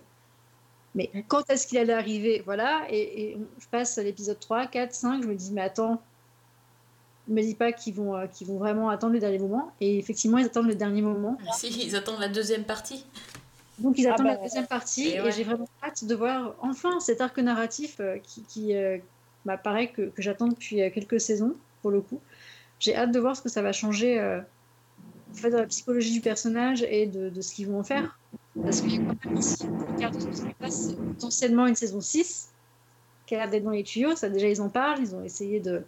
Mais 0.97 1.11
quand 1.29 1.49
est-ce 1.51 1.67
qu'il 1.67 1.79
allait 1.79 1.93
arriver? 1.93 2.43
Voilà, 2.45 2.87
et, 2.91 3.23
et 3.23 3.39
je 3.59 3.67
passe 3.69 3.99
à 3.99 4.03
l'épisode 4.03 4.41
3, 4.41 4.67
4, 4.67 4.93
5, 4.93 5.23
je 5.23 5.29
me 5.29 5.35
dis, 5.35 5.53
mais 5.53 5.61
attends, 5.61 6.03
ne 7.29 7.35
me 7.35 7.43
dis 7.43 7.55
pas 7.55 7.73
qu'ils 7.73 7.95
vont, 7.95 8.17
euh, 8.17 8.27
qu'ils 8.27 8.47
vont 8.47 8.59
vraiment 8.59 8.89
attendre 8.89 9.13
le 9.13 9.21
dernier 9.21 9.39
moment. 9.39 9.71
Et 9.81 9.99
effectivement, 9.99 10.39
ils 10.39 10.47
attendent 10.47 10.69
le 10.69 10.75
dernier 10.75 11.03
moment. 11.03 11.39
Si, 11.53 11.69
ils 11.87 11.95
attendent 11.95 12.21
la 12.21 12.29
deuxième 12.29 12.65
partie. 12.65 13.05
Donc 13.79 13.99
ils 13.99 14.07
Ah 14.07 14.15
attendent 14.15 14.27
bah, 14.27 14.35
la 14.35 14.43
deuxième 14.43 14.67
partie 14.67 15.09
et 15.09 15.17
et, 15.17 15.21
ouais. 15.21 15.33
j'ai 15.33 15.45
vraiment 15.45 15.69
hâte 15.83 16.05
de 16.05 16.15
voir 16.15 16.55
enfin 16.61 16.99
cet 17.01 17.21
arc 17.21 17.37
narratif 17.39 17.97
euh, 18.01 18.17
qui, 18.19 18.43
qui 18.43 18.75
euh, 18.75 18.99
bah, 19.45 19.59
que, 19.59 20.09
que 20.09 20.23
j'attends 20.23 20.49
depuis 20.49 20.83
euh, 20.83 20.91
quelques 20.91 21.21
saisons 21.21 21.55
pour 21.83 21.91
le 21.91 22.01
coup. 22.01 22.21
j'ai 22.81 22.97
hâte 22.97 23.13
de 23.13 23.21
voir 23.21 23.37
ce 23.37 23.43
que 23.43 23.49
ça 23.49 23.63
va 23.63 23.73
changer 23.73 24.19
euh, 24.19 24.41
en 25.31 25.35
fait, 25.35 25.51
dans 25.51 25.59
la 25.59 25.67
psychologie 25.67 26.13
du 26.13 26.21
personnage 26.21 26.83
et 26.83 27.07
de, 27.07 27.29
de 27.29 27.41
ce 27.41 27.55
qu'ils 27.55 27.69
vont 27.69 27.81
en 27.81 27.85
faire. 27.85 28.19
Parce 28.65 28.81
a 28.81 28.83
quand 28.83 29.29
même 29.29 29.39
ici, 29.39 29.65
on 29.71 29.95
regarde 29.95 30.21
ce 30.21 30.27
qui 30.27 30.37
se 30.37 30.45
passe, 30.59 30.93
potentiellement 30.95 31.67
une 31.67 31.75
saison 31.75 32.01
6 32.01 32.51
qui 33.27 33.35
a 33.35 33.39
l'air 33.39 33.51
d'être 33.51 33.65
dans 33.65 33.71
les 33.71 33.83
tuyaux. 33.83 34.17
Ça, 34.17 34.29
déjà, 34.29 34.49
ils 34.49 34.61
en 34.63 34.69
parlent. 34.69 35.01
Ils 35.01 35.15
ont 35.15 35.23
essayé 35.23 35.61
de 35.61 35.83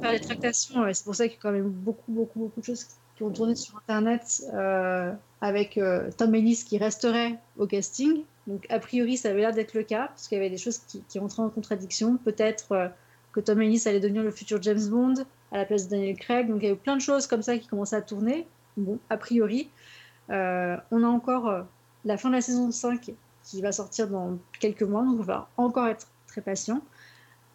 faire 0.00 0.12
des 0.12 0.20
tractations. 0.20 0.86
Et 0.86 0.94
c'est 0.94 1.04
pour 1.04 1.14
ça 1.14 1.24
qu'il 1.24 1.36
y 1.36 1.38
a 1.38 1.42
quand 1.42 1.52
même 1.52 1.68
beaucoup, 1.68 2.10
beaucoup, 2.10 2.38
beaucoup 2.40 2.60
de 2.60 2.64
choses 2.64 2.86
qui 3.16 3.22
ont 3.22 3.30
tourné 3.30 3.54
sur 3.54 3.76
Internet 3.76 4.42
euh, 4.54 5.12
avec 5.40 5.78
euh, 5.78 6.10
Tom 6.16 6.34
Ellis 6.34 6.64
qui 6.66 6.78
resterait 6.78 7.38
au 7.58 7.66
casting. 7.66 8.22
Donc, 8.46 8.66
a 8.70 8.78
priori, 8.78 9.16
ça 9.16 9.30
avait 9.30 9.40
l'air 9.40 9.52
d'être 9.52 9.74
le 9.74 9.84
cas, 9.84 10.08
parce 10.08 10.28
qu'il 10.28 10.36
y 10.36 10.40
avait 10.40 10.50
des 10.50 10.58
choses 10.58 10.78
qui, 10.78 11.02
qui 11.08 11.18
rentraient 11.18 11.42
en 11.42 11.50
contradiction. 11.50 12.16
Peut-être 12.16 12.72
euh, 12.72 12.88
que 13.32 13.40
Tom 13.40 13.60
Ellis 13.62 13.82
allait 13.86 14.00
devenir 14.00 14.22
le 14.22 14.30
futur 14.30 14.60
James 14.62 14.86
Bond 14.88 15.14
à 15.52 15.58
la 15.58 15.64
place 15.64 15.86
de 15.86 15.90
Daniel 15.90 16.16
Craig. 16.16 16.48
Donc, 16.48 16.62
il 16.62 16.66
y 16.66 16.68
a 16.68 16.72
eu 16.72 16.76
plein 16.76 16.96
de 16.96 17.00
choses 17.00 17.26
comme 17.26 17.42
ça 17.42 17.56
qui 17.56 17.68
commençaient 17.68 17.96
à 17.96 18.02
tourner. 18.02 18.46
Bon, 18.76 18.98
a 19.10 19.16
priori. 19.16 19.70
Euh, 20.30 20.76
on 20.90 21.02
a 21.02 21.06
encore 21.06 21.48
euh, 21.48 21.62
la 22.04 22.16
fin 22.16 22.28
de 22.30 22.34
la 22.34 22.40
saison 22.40 22.70
5 22.70 23.12
qui 23.42 23.60
va 23.60 23.72
sortir 23.72 24.08
dans 24.08 24.38
quelques 24.58 24.82
mois, 24.82 25.02
donc 25.02 25.20
on 25.20 25.22
va 25.22 25.48
encore 25.56 25.86
être 25.86 26.08
très 26.26 26.40
patient. 26.40 26.80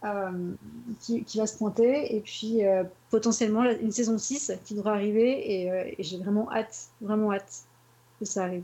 euh, 0.06 0.54
qui, 1.02 1.26
va 1.38 1.46
se 1.46 1.58
pointer, 1.58 2.16
et 2.16 2.22
puis 2.22 2.62
potentiellement 3.10 3.64
une 3.66 3.92
saison 3.92 4.18
6 4.18 4.54
qui 4.64 4.76
devra 4.76 4.94
arriver, 4.94 5.66
et, 5.66 5.96
et 5.98 6.04
j'ai 6.04 6.18
vraiment 6.18 6.50
hâte, 6.54 6.88
vraiment 7.02 7.34
hâte 7.34 7.64
que 8.18 8.24
ça 8.24 8.44
arrive. 8.44 8.64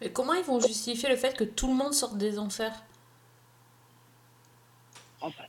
Mais 0.00 0.10
comment 0.10 0.32
ils 0.32 0.44
vont 0.44 0.58
justifier 0.58 1.10
le 1.10 1.16
fait 1.16 1.36
que 1.36 1.44
tout 1.44 1.66
le 1.66 1.74
monde 1.74 1.92
sorte 1.92 2.16
des 2.16 2.38
enfers? 2.38 2.82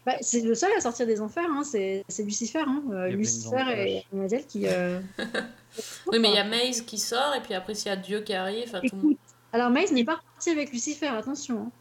Bah, 0.05 0.13
c'est 0.22 0.41
le 0.41 0.53
seul 0.55 0.72
à 0.78 0.82
sortir 0.82 1.07
des 1.07 1.22
enfers, 1.22 1.47
hein, 1.49 1.63
c'est 1.63 2.03
c'est 2.09 2.24
Lucifer. 2.24 2.59
Hein. 2.67 2.84
Euh, 2.91 3.07
Lucifer 3.07 3.63
et 3.88 4.05
Mademoiselle 4.11 4.45
qui. 4.47 4.67
euh, 4.67 4.99
Oui, 6.07 6.19
mais 6.19 6.30
il 6.30 6.36
y 6.36 6.39
a 6.39 6.43
Maze 6.43 6.82
qui 6.82 6.97
sort, 6.97 7.34
et 7.36 7.41
puis 7.41 7.53
après, 7.53 7.74
s'il 7.76 7.88
y 7.88 7.93
a 7.93 7.95
Dieu 7.95 8.22
qui 8.22 8.34
arrive, 8.34 8.65
enfin, 8.67 8.82
tout 8.82 8.95
le 8.95 9.01
monde. 9.01 9.15
Alors 9.53 9.69
Maze 9.69 9.91
n'est 9.93 10.03
pas 10.03 10.19
parti 10.34 10.49
avec 10.49 10.72
Lucifer, 10.72 11.07
attention. 11.07 11.59
hein. 11.63 11.72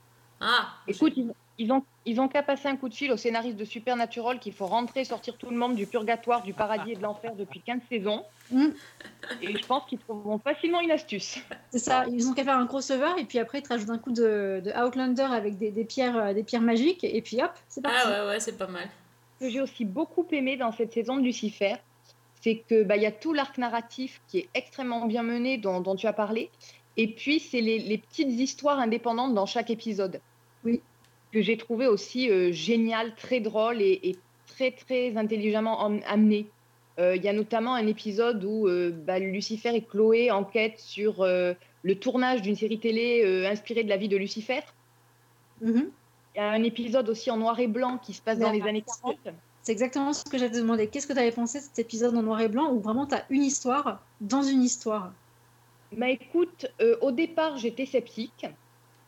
Ah 0.41 0.69
Écoute, 0.87 1.15
ils, 1.61 1.73
ont, 1.73 1.85
ils 2.07 2.21
ont 2.21 2.29
qu'à 2.29 2.43
passer 2.43 2.69
un 2.69 2.77
coup 2.77 2.89
de 2.89 2.95
fil 2.95 3.13
au 3.13 3.19
scénariste 3.19 3.59
de 3.59 3.67
Supernatural 3.67 4.39
qu'il 4.39 4.55
faut 4.55 4.67
rentrer, 4.67 5.05
sortir 5.05 5.37
tout 5.37 5.51
le 5.51 5.57
monde 5.57 5.77
du 5.77 5.87
purgatoire, 5.87 6.43
du 6.43 6.55
paradis 6.55 6.93
et 6.93 6.97
de 6.97 7.03
l'enfer 7.03 7.35
depuis 7.37 7.61
15 7.61 7.81
saisons. 7.91 8.25
Mm. 8.51 8.69
Et 9.43 9.57
je 9.59 9.67
pense 9.67 9.85
qu'ils 9.87 9.99
trouveront 9.99 10.39
facilement 10.39 10.81
une 10.81 10.91
astuce. 10.91 11.39
C'est 11.71 11.79
ça, 11.79 12.07
ils 12.11 12.27
ont 12.27 12.33
qu'à 12.33 12.45
faire 12.45 12.57
un 12.57 12.67
crossover, 12.67 13.13
et 13.19 13.25
puis 13.25 13.39
après 13.39 13.59
ils 13.59 13.63
te 13.63 13.69
rajoutent 13.69 13.91
un 13.91 13.99
coup 13.99 14.13
de, 14.13 14.63
de 14.65 14.73
Outlander 14.83 15.23
avec 15.23 15.59
des, 15.59 15.71
des 15.71 15.85
pierres, 15.85 16.17
euh, 16.17 16.33
des 16.33 16.45
pierres 16.45 16.63
magiques, 16.63 17.05
et 17.05 17.21
puis 17.21 17.43
hop, 17.43 17.53
c'est 17.69 17.83
parti. 17.83 17.99
Ah 18.05 18.25
ouais, 18.25 18.29
ouais, 18.31 18.41
c'est 18.41 18.57
pas 18.57 18.67
mal. 18.67 18.89
Ce 19.39 19.45
que 19.45 19.51
j'ai 19.51 19.61
aussi 19.61 19.85
beaucoup 19.85 20.27
aimé 20.33 20.57
dans 20.57 20.73
cette 20.73 20.95
saison 20.95 21.19
de 21.19 21.23
Lucifer, 21.23 21.75
c'est 22.41 22.57
que 22.57 22.85
bah, 22.85 22.97
il 22.97 23.03
y 23.03 23.07
a 23.07 23.13
tout 23.13 23.35
l'arc 23.35 23.59
narratif 23.59 24.23
qui 24.29 24.39
est 24.39 24.49
extrêmement 24.55 25.05
bien 25.05 25.23
mené, 25.23 25.59
dont, 25.59 25.83
dont 25.83 25.95
tu 25.95 26.07
as 26.07 26.15
parlé. 26.15 26.51
Et 26.97 27.15
puis, 27.15 27.39
c'est 27.39 27.61
les, 27.61 27.79
les 27.79 27.99
petites 27.99 28.31
histoires 28.31 28.79
indépendantes 28.79 29.35
dans 29.35 29.47
chaque 29.47 29.71
épisode. 29.71 30.21
Oui. 30.65 30.81
Que 31.33 31.43
j'ai 31.43 31.57
trouvé 31.57 31.87
aussi 31.87 32.31
euh, 32.31 32.51
génial, 32.53 33.15
très 33.15 33.41
drôle 33.41 33.81
et, 33.81 34.01
et 34.03 34.17
très, 34.47 34.73
très 34.73 35.17
intelligemment 35.17 35.85
am- 35.85 36.01
amené. 36.07 36.47
Euh, 36.99 37.15
Il 37.17 37.23
y 37.23 37.29
a 37.29 37.33
notamment 37.33 37.75
un 37.75 37.87
épisode 37.87 38.45
où 38.45 38.67
euh, 38.69 38.91
bah, 38.91 39.19
Lucifer 39.19 39.75
et 39.75 39.85
Chloé 39.85 40.31
enquêtent 40.31 40.81
sur 40.81 41.25
le 41.25 41.95
tournage 41.95 42.43
d'une 42.43 42.57
série 42.57 42.81
télé 42.81 43.47
inspirée 43.47 43.85
de 43.85 43.89
la 43.89 43.97
vie 43.97 44.09
de 44.09 44.17
Lucifer. 44.17 44.61
Mhm. 45.61 45.91
Il 46.35 46.39
y 46.39 46.41
a 46.41 46.51
un 46.51 46.63
épisode 46.63 47.09
aussi 47.09 47.31
en 47.31 47.37
noir 47.37 47.59
et 47.59 47.67
blanc 47.67 47.99
qui 47.99 48.13
se 48.13 48.23
passe 48.23 48.39
dans 48.39 48.53
les 48.53 48.63
années 48.63 48.85
40. 49.03 49.17
C'est 49.63 49.73
exactement 49.73 50.13
ce 50.13 50.25
que 50.25 50.39
j'avais 50.39 50.59
demandé. 50.59 50.89
Qu'est-ce 50.89 51.07
que 51.07 51.13
tu 51.13 51.19
avais 51.19 51.33
pensé 51.33 51.59
de 51.59 51.65
cet 51.65 51.79
épisode 51.79 52.17
en 52.17 52.23
noir 52.23 52.41
et 52.41 52.49
blanc 52.49 52.73
où 52.73 52.81
vraiment 52.81 53.07
tu 53.07 53.15
as 53.15 53.25
une 53.31 53.43
histoire 53.45 54.07
dans 54.21 54.43
une 54.43 54.63
histoire? 54.63 55.13
Bah 55.93 56.09
écoute, 56.09 56.67
au 57.01 57.11
départ 57.13 57.57
j'étais 57.59 57.87
sceptique 57.87 58.47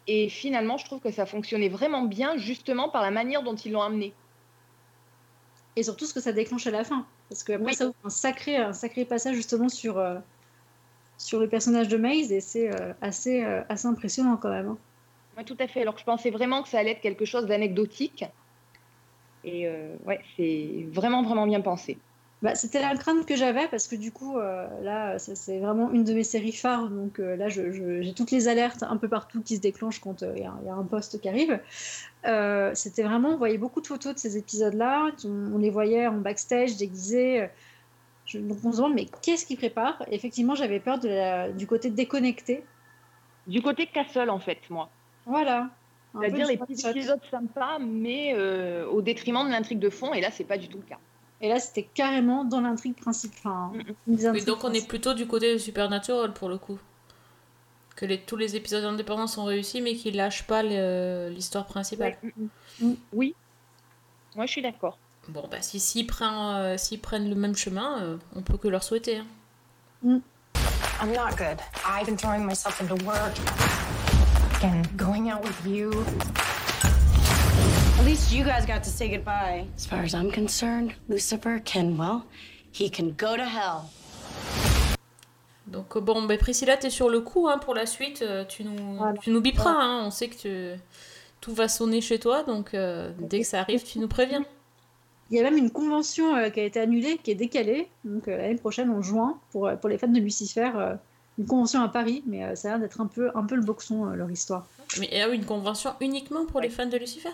et 0.07 0.29
finalement 0.29 0.77
je 0.79 0.85
trouve 0.85 1.01
que 1.01 1.11
ça 1.11 1.27
fonctionnait 1.27 1.69
vraiment 1.69 2.03
bien 2.03 2.37
justement 2.37 2.89
par 2.89 3.03
la 3.03 3.11
manière 3.11 3.43
dont 3.43 3.55
ils 3.55 3.73
l'ont 3.73 3.83
amené. 3.83 4.13
Et 5.77 5.83
surtout 5.83 6.05
ce 6.05 6.13
que 6.13 6.21
ça 6.21 6.33
déclenche 6.33 6.67
à 6.67 6.71
la 6.71 6.85
fin. 6.85 7.07
Parce 7.29 7.43
que 7.43 7.53
après 7.53 7.73
ça 7.73 7.87
ouvre 7.87 7.95
un 8.05 8.11
sacré, 8.11 8.57
un 8.57 8.73
sacré 8.73 9.05
passage 9.05 9.37
justement 9.37 9.69
sur, 9.69 9.99
euh, 9.99 10.19
sur 11.19 11.41
le 11.41 11.49
personnage 11.49 11.89
de 11.89 11.97
Maze 11.97 12.31
et 12.33 12.41
c'est 12.41 12.71
euh, 12.71 12.93
assez, 13.01 13.43
euh, 13.43 13.63
assez 13.69 13.87
impressionnant 13.87 14.37
quand 14.37 14.51
même. 14.51 14.69
hein. 14.69 14.79
Ouais, 15.37 15.45
tout 15.45 15.57
à 15.59 15.67
fait. 15.67 15.81
Alors 15.81 15.95
que 15.95 16.01
je 16.01 16.05
pensais 16.05 16.31
vraiment 16.31 16.63
que 16.63 16.69
ça 16.69 16.79
allait 16.79 16.91
être 16.91 17.01
quelque 17.01 17.25
chose 17.25 17.47
d'anecdotique. 17.47 18.25
Et 19.45 19.67
ouais, 20.05 20.21
c'est 20.37 20.87
vraiment 20.93 21.23
vraiment 21.23 21.47
bien 21.47 21.61
pensé. 21.61 21.99
Bah, 22.43 22.57
C'était 22.57 22.81
la 22.83 22.97
crainte 22.97 23.25
que 23.25 23.37
j'avais 23.37 23.69
parce 23.69 23.87
que 23.87 23.95
du 23.95 24.11
coup, 24.11 24.37
euh, 24.37 24.67
là, 24.83 25.19
c'est 25.19 25.61
vraiment 25.61 25.93
une 25.93 26.03
de 26.03 26.13
mes 26.13 26.25
séries 26.25 26.53
phares. 26.53 26.89
Donc 26.91 27.21
euh, 27.21 27.37
là, 27.37 27.49
j'ai 27.49 28.15
toutes 28.15 28.33
les 28.33 28.49
alertes 28.49 28.83
un 28.83 28.97
peu 28.97 29.09
partout 29.09 29.43
qui 29.43 29.57
se 29.57 29.61
déclenchent 29.61 30.01
quand 30.01 30.23
euh, 30.25 30.33
il 30.37 30.43
y, 30.43 30.47
a- 30.47 30.55
il 30.63 30.67
y 30.67 30.71
a 30.71 30.75
un 30.75 30.85
poste 30.85 31.21
qui 31.21 31.29
arrive. 31.29 31.61
Euh, 32.27 32.73
C'était 32.75 33.05
vraiment, 33.05 33.31
on 33.31 33.37
voyait 33.37 33.59
beaucoup 33.59 33.81
de 33.81 33.87
photos 33.87 34.15
de 34.15 34.19
ces 34.19 34.37
épisodes-là. 34.37 35.13
On, 35.25 35.53
on 35.55 35.59
les 35.59 35.71
voyait 35.71 36.07
en 36.09 36.19
backstage, 36.19 36.77
déguisés. 36.77 37.49
Je- 38.25 38.39
donc 38.39 38.59
on 38.65 38.73
se 38.73 38.77
demande, 38.79 38.95
mais 38.95 39.07
qu'est-ce 39.23 39.47
qu'ils 39.47 39.57
préparent? 39.59 40.03
Effectivement, 40.11 40.55
j'avais 40.57 40.81
peur 40.81 40.99
de 40.99 41.09
la- 41.09 41.53
du 41.53 41.67
côté 41.69 41.91
déconnecté. 41.91 42.65
Du 43.47 43.63
côté 43.63 43.87
Castle 43.87 44.31
en 44.31 44.41
fait, 44.41 44.69
moi. 44.71 44.97
Voilà. 45.27 45.71
C'est-à-dire 46.21 46.47
les 46.47 46.57
petits 46.59 46.83
épisodes 46.89 47.21
sympas, 47.31 47.79
mais 47.81 48.35
euh, 48.37 48.87
au 48.89 49.03
détriment 49.03 49.45
de 49.47 49.51
l'intrigue 49.53 49.79
de 49.81 49.91
fond. 49.91 50.13
Et 50.15 50.21
là, 50.21 50.31
c'est 50.33 50.45
pas 50.45 50.59
du 50.59 50.69
tout 50.69 50.79
le 50.79 50.85
cas. 50.85 50.99
Et 51.45 51.49
là, 51.49 51.59
c'était 51.59 51.83
carrément 51.83 52.45
dans 52.45 52.61
l'intrigue 52.61 52.95
principale. 52.95 53.39
Enfin, 53.45 53.73
Oui, 53.75 54.27
intrigues 54.27 54.47
donc 54.47 54.63
on 54.65 54.73
est 54.73 54.87
plutôt 54.87 55.13
du 55.13 55.27
côté 55.27 55.53
de 55.53 55.59
Supernatural 55.59 56.33
pour 56.33 56.49
le 56.49 56.57
coup. 56.57 56.79
Que 57.97 58.07
les, 58.07 58.21
tous 58.21 58.37
les 58.37 58.55
épisodes 58.57 58.85
indépendants 58.85 59.27
sont 59.27 59.45
réussis, 59.45 59.81
mais 59.83 59.95
qu'ils 59.97 60.17
lâchent 60.17 60.47
pas 60.47 60.63
l'histoire 60.63 61.67
principale. 61.67 62.17
Ouais, 62.23 62.33
mm, 62.81 62.87
mm. 62.87 62.97
Oui, 63.13 63.35
moi 64.37 64.47
je 64.47 64.53
suis 64.53 64.63
d'accord. 64.63 64.97
Bon, 65.29 65.47
bah 65.51 65.59
si 65.61 65.79
s'ils 65.79 66.07
prennent, 66.07 66.33
euh, 66.33 66.77
s'ils 66.79 67.01
prennent 67.01 67.29
le 67.29 67.35
même 67.37 67.55
chemin, 67.57 68.01
euh, 68.03 68.17
on 68.35 68.43
peut 68.43 68.57
que 68.57 68.69
leur 68.69 68.83
souhaiter. 68.83 69.19
hein. 69.19 70.21
I'm 71.01 71.13
not 71.13 71.37
good. 71.37 71.59
I've 71.85 72.07
been 72.07 72.17
throwing 72.17 72.45
myself 72.47 72.81
into 72.81 72.95
work 73.05 73.35
and 74.63 74.83
going 74.97 75.31
out 75.31 75.43
with 75.45 75.67
you. 75.67 75.91
Least 78.13 78.31
you 78.31 78.45
guys 78.45 78.67
got 78.67 78.83
to 78.83 78.91
say 78.91 79.09
goodbye. 79.09 79.65
As 79.75 79.87
far 79.87 80.01
as 80.05 80.13
I'm 80.13 80.31
concerned, 80.31 80.93
Lucifer 81.09 81.59
can, 81.65 81.97
well, 81.97 82.25
he 82.71 82.91
can 82.91 83.15
go 83.17 83.37
to 83.39 83.43
hell. 83.47 83.89
Donc 85.67 85.97
bon, 85.97 86.25
bah, 86.27 86.37
Priscilla, 86.37 86.77
t'es 86.77 86.91
sur 86.91 87.09
le 87.09 87.21
coup 87.23 87.49
hein, 87.49 87.57
pour 87.57 87.75
la 87.75 87.87
suite. 87.87 88.21
euh, 88.21 88.45
tu 88.45 88.65
nous, 88.65 88.99
tu 89.23 89.31
nous 89.31 89.41
biperas. 89.41 89.71
hein, 89.81 90.03
on 90.05 90.11
sait 90.11 90.29
que 90.29 90.37
tu- 90.37 90.81
tout 91.41 91.55
va 91.55 91.69
sonner 91.69 92.03
chez 92.03 92.19
toi, 92.19 92.43
donc 92.43 92.75
euh, 92.75 93.13
dès 93.19 93.41
que 93.41 93.47
ça 93.47 93.61
arrive, 93.61 93.83
tu 93.83 93.99
nous 93.99 94.09
préviens. 94.09 94.45
Il 95.31 95.39
y 95.39 95.41
a 95.41 95.43
même 95.43 95.57
une 95.57 95.71
convention 95.71 96.37
euh, 96.37 96.51
qui 96.51 96.61
a 96.61 96.65
été 96.65 96.81
annulée, 96.81 97.17
qui 97.17 97.31
est 97.31 97.35
décalée, 97.35 97.89
donc 98.05 98.29
euh, 98.29 98.37
l'année 98.37 98.57
prochaine 98.57 98.91
en 98.91 99.01
juin, 99.01 99.39
pour, 99.53 99.71
pour 99.81 99.89
les 99.89 99.97
fans 99.97 100.09
de 100.09 100.21
Lucifer. 100.21 100.71
euh, 100.77 100.97
une 101.39 101.47
convention 101.47 101.81
à 101.81 101.89
Paris, 101.89 102.23
mais 102.27 102.45
euh, 102.45 102.55
ça 102.57 102.69
a 102.69 102.71
l'air 102.73 102.81
d'être 102.81 103.01
un 103.01 103.07
peu, 103.07 103.31
un 103.35 103.45
peu 103.47 103.55
le 103.55 103.63
boxon, 103.63 104.11
euh, 104.11 104.15
leur 104.17 104.31
histoire. 104.31 104.67
Mais 105.01 105.09
il 105.11 105.17
y 105.17 105.23
a 105.23 105.31
eu 105.31 105.35
une 105.35 105.47
convention 105.47 105.95
uniquement 106.03 106.45
pour 106.45 106.61
les 106.61 106.69
fans 106.69 106.85
de 106.85 106.99
Lucifer? 106.99 107.31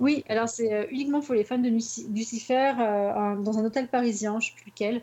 Oui, 0.00 0.24
alors 0.28 0.48
c'est 0.48 0.72
euh, 0.72 0.86
uniquement 0.90 1.20
pour 1.20 1.34
les 1.34 1.44
fans 1.44 1.58
de 1.58 1.68
Luci- 1.68 2.08
Lucifer 2.12 2.72
euh, 2.80 3.36
dans 3.36 3.58
un 3.58 3.64
hôtel 3.64 3.88
parisien, 3.88 4.40
je 4.40 4.48
sais 4.48 4.54
plus 4.56 4.70
lequel. 4.70 5.02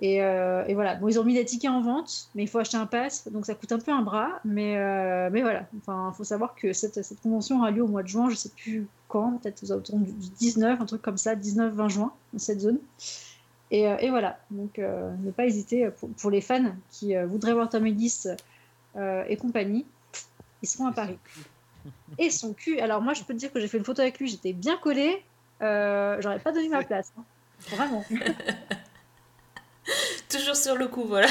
Et, 0.00 0.22
euh, 0.22 0.64
et 0.66 0.74
voilà, 0.74 0.96
bon, 0.96 1.08
ils 1.08 1.18
ont 1.18 1.24
mis 1.24 1.34
des 1.34 1.44
tickets 1.44 1.70
en 1.70 1.80
vente, 1.80 2.28
mais 2.34 2.42
il 2.42 2.48
faut 2.48 2.58
acheter 2.58 2.76
un 2.76 2.84
pass, 2.86 3.28
donc 3.30 3.46
ça 3.46 3.54
coûte 3.54 3.70
un 3.72 3.78
peu 3.78 3.92
un 3.92 4.02
bras. 4.02 4.40
Mais, 4.44 4.76
euh, 4.76 5.30
mais 5.32 5.40
voilà, 5.40 5.66
enfin, 5.78 6.10
il 6.12 6.16
faut 6.16 6.24
savoir 6.24 6.54
que 6.56 6.72
cette, 6.72 7.02
cette 7.02 7.20
convention 7.22 7.58
aura 7.60 7.70
lieu 7.70 7.82
au 7.82 7.86
mois 7.88 8.02
de 8.02 8.08
juin, 8.08 8.28
je 8.28 8.34
sais 8.34 8.50
plus 8.50 8.86
quand, 9.08 9.38
peut-être 9.38 9.62
aux 9.62 9.72
alentours 9.72 9.98
du 9.98 10.12
du 10.12 10.28
19, 10.30 10.80
un 10.80 10.84
truc 10.86 11.00
comme 11.00 11.16
ça, 11.16 11.36
19-20 11.36 11.88
juin, 11.88 12.12
dans 12.32 12.38
cette 12.38 12.60
zone. 12.60 12.78
Et, 13.70 13.82
et 13.82 14.10
voilà, 14.10 14.38
donc 14.50 14.78
ne 14.78 15.30
pas 15.30 15.46
hésiter 15.46 15.88
pour, 15.90 16.10
pour 16.10 16.30
les 16.30 16.40
fans 16.40 16.74
qui 16.90 17.14
voudraient 17.16 17.54
voir 17.54 17.68
Tom 17.70 17.86
Ellis 17.86 18.24
et 19.28 19.36
compagnie, 19.36 19.86
ils 20.62 20.68
seront 20.68 20.86
à 20.86 20.92
Paris. 20.92 21.18
Et 22.18 22.30
son 22.30 22.52
cul, 22.54 22.80
alors 22.80 23.00
moi 23.00 23.12
je 23.14 23.22
peux 23.22 23.34
te 23.34 23.38
dire 23.38 23.52
que 23.52 23.60
j'ai 23.60 23.68
fait 23.68 23.78
une 23.78 23.84
photo 23.84 24.02
avec 24.02 24.18
lui, 24.18 24.28
j'étais 24.28 24.52
bien 24.52 24.76
collée, 24.76 25.24
euh, 25.62 26.16
j'aurais 26.20 26.38
pas 26.38 26.52
donné 26.52 26.68
ma 26.68 26.82
place. 26.82 27.12
hein. 27.18 27.24
Vraiment. 27.70 28.04
Toujours 30.28 30.56
sur 30.56 30.76
le 30.76 30.88
coup, 30.88 31.04
voilà. 31.04 31.28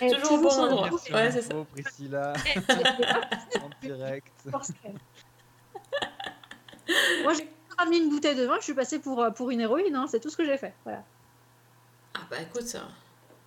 Toujours 0.00 0.32
au 0.32 0.38
bon 0.42 0.50
sur 0.50 0.64
le 0.66 0.72
endroit. 0.72 0.88
coup. 0.90 0.98
Ouais, 1.12 1.30
c'est 1.30 1.42
ça. 1.42 1.54
Priscilla. 1.72 2.32
en 3.62 3.70
direct. 3.86 4.26
Moi 7.22 7.32
j'ai 7.34 7.48
ramené 7.78 7.98
une 7.98 8.10
bouteille 8.10 8.34
de 8.36 8.44
vin, 8.44 8.56
je 8.58 8.64
suis 8.64 8.74
passée 8.74 8.98
pour, 8.98 9.22
euh, 9.22 9.30
pour 9.30 9.50
une 9.50 9.60
héroïne, 9.60 9.94
hein, 9.94 10.06
c'est 10.08 10.20
tout 10.20 10.28
ce 10.30 10.36
que 10.36 10.44
j'ai 10.44 10.58
fait. 10.58 10.74
Voilà. 10.84 11.02
Ah 12.14 12.20
bah 12.30 12.36
écoute, 12.42 12.66
ça. 12.66 12.82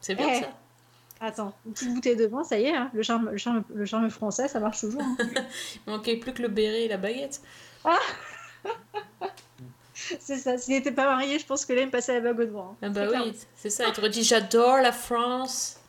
C'est 0.02 0.16
bien 0.16 0.28
Eh, 0.32 0.42
ça. 0.42 0.50
Attends, 1.22 1.54
une 1.66 1.74
petite 1.74 1.94
bouteille 1.94 2.16
de 2.18 2.26
vin, 2.26 2.44
ça 2.44 2.60
y 2.60 2.66
est, 2.66 2.76
hein, 2.76 2.90
le, 2.94 3.02
charme, 3.02 3.30
le, 3.32 3.38
charme, 3.38 3.64
le 3.74 3.86
charme 3.86 4.10
français, 4.10 4.48
ça 4.48 4.60
marche 4.60 4.82
toujours. 4.82 5.02
hein. 5.02 5.18
Il 5.88 5.92
manquait 5.92 6.18
plus 6.18 6.34
que 6.34 6.42
le 6.42 6.50
béret 6.50 6.84
et 6.84 6.88
la 6.88 6.98
baguette. 6.98 7.42
Ah 7.86 7.98
C'est 10.20 10.38
ça. 10.38 10.58
S'il 10.58 10.74
n'était 10.76 10.92
pas 10.92 11.06
marié, 11.06 11.40
je 11.40 11.46
pense 11.46 11.66
que 11.66 11.72
là, 11.74 11.82
il 11.82 11.88
me 11.88 11.92
passait 11.92 12.14
la 12.14 12.20
bague 12.20 12.40
au 12.42 12.46
doigt. 12.52 12.72
hein. 12.74 12.78
Ah 12.82 12.90
bah 12.90 13.08
oui, 13.14 13.34
c'est 13.56 13.70
ça. 13.70 13.86
Il 13.88 13.94
t'aurait 13.94 14.10
dit 14.10 14.24
j'adore 14.24 14.78
la 14.78 14.92
France. 14.92 15.80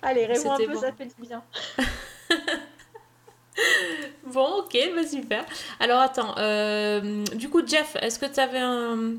Allez, 0.00 0.26
réponds 0.26 0.52
un 0.52 0.56
peu, 0.56 0.66
bon. 0.72 0.80
ça 0.80 0.92
fait 0.92 1.06
du 1.06 1.26
bien. 1.26 1.42
Bon, 4.24 4.58
ok, 4.60 4.76
bah 4.94 5.06
super. 5.06 5.44
Alors 5.80 6.00
attends, 6.00 6.34
euh, 6.38 7.24
du 7.34 7.48
coup, 7.48 7.66
Jeff, 7.66 7.96
est-ce 8.00 8.18
que 8.18 8.26
tu 8.26 8.38
avais 8.38 8.60
un, 8.60 9.14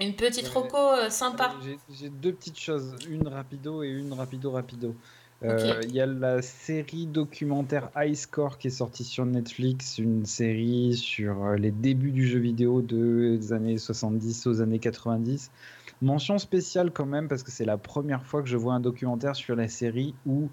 une 0.00 0.14
petite 0.14 0.44
Ouais. 0.48 0.54
roco 0.62 0.76
euh, 0.76 1.10
sympa 1.10 1.52
J'ai- 1.64 1.78
J'ai 1.90 2.08
deux 2.08 2.32
petites 2.32 2.58
choses, 2.58 2.94
une 3.08 3.28
rapido 3.28 3.82
et 3.82 3.88
une 3.88 4.12
rapido 4.12 4.50
rapido. 4.50 4.94
Euh. 5.44 5.80
Il 5.84 5.92
y 5.92 6.00
a 6.00 6.06
la 6.06 6.40
série 6.40 7.06
documentaire 7.06 7.90
High 7.96 8.14
Score 8.14 8.58
qui 8.58 8.68
est 8.68 8.70
sortie 8.70 9.02
sur 9.02 9.26
Netflix, 9.26 9.98
une 9.98 10.24
série 10.24 10.94
sur 10.94 11.44
euh, 11.44 11.56
les 11.56 11.72
débuts 11.72 12.12
du 12.12 12.26
jeu 12.28 12.38
vidéo 12.38 12.80
de- 12.80 13.36
des 13.40 13.52
années 13.52 13.76
70 13.76 14.46
aux 14.46 14.60
années 14.60 14.78
90. 14.78 15.50
Mention 16.00 16.38
spéciale 16.38 16.90
quand 16.92 17.06
même 17.06 17.26
parce 17.28 17.42
que 17.42 17.50
c'est 17.50 17.64
la 17.64 17.76
première 17.76 18.24
fois 18.24 18.42
que 18.42 18.48
je 18.48 18.56
vois 18.56 18.74
un 18.74 18.80
documentaire 18.80 19.34
sur 19.36 19.56
la 19.56 19.66
série 19.68 20.14
où 20.26 20.48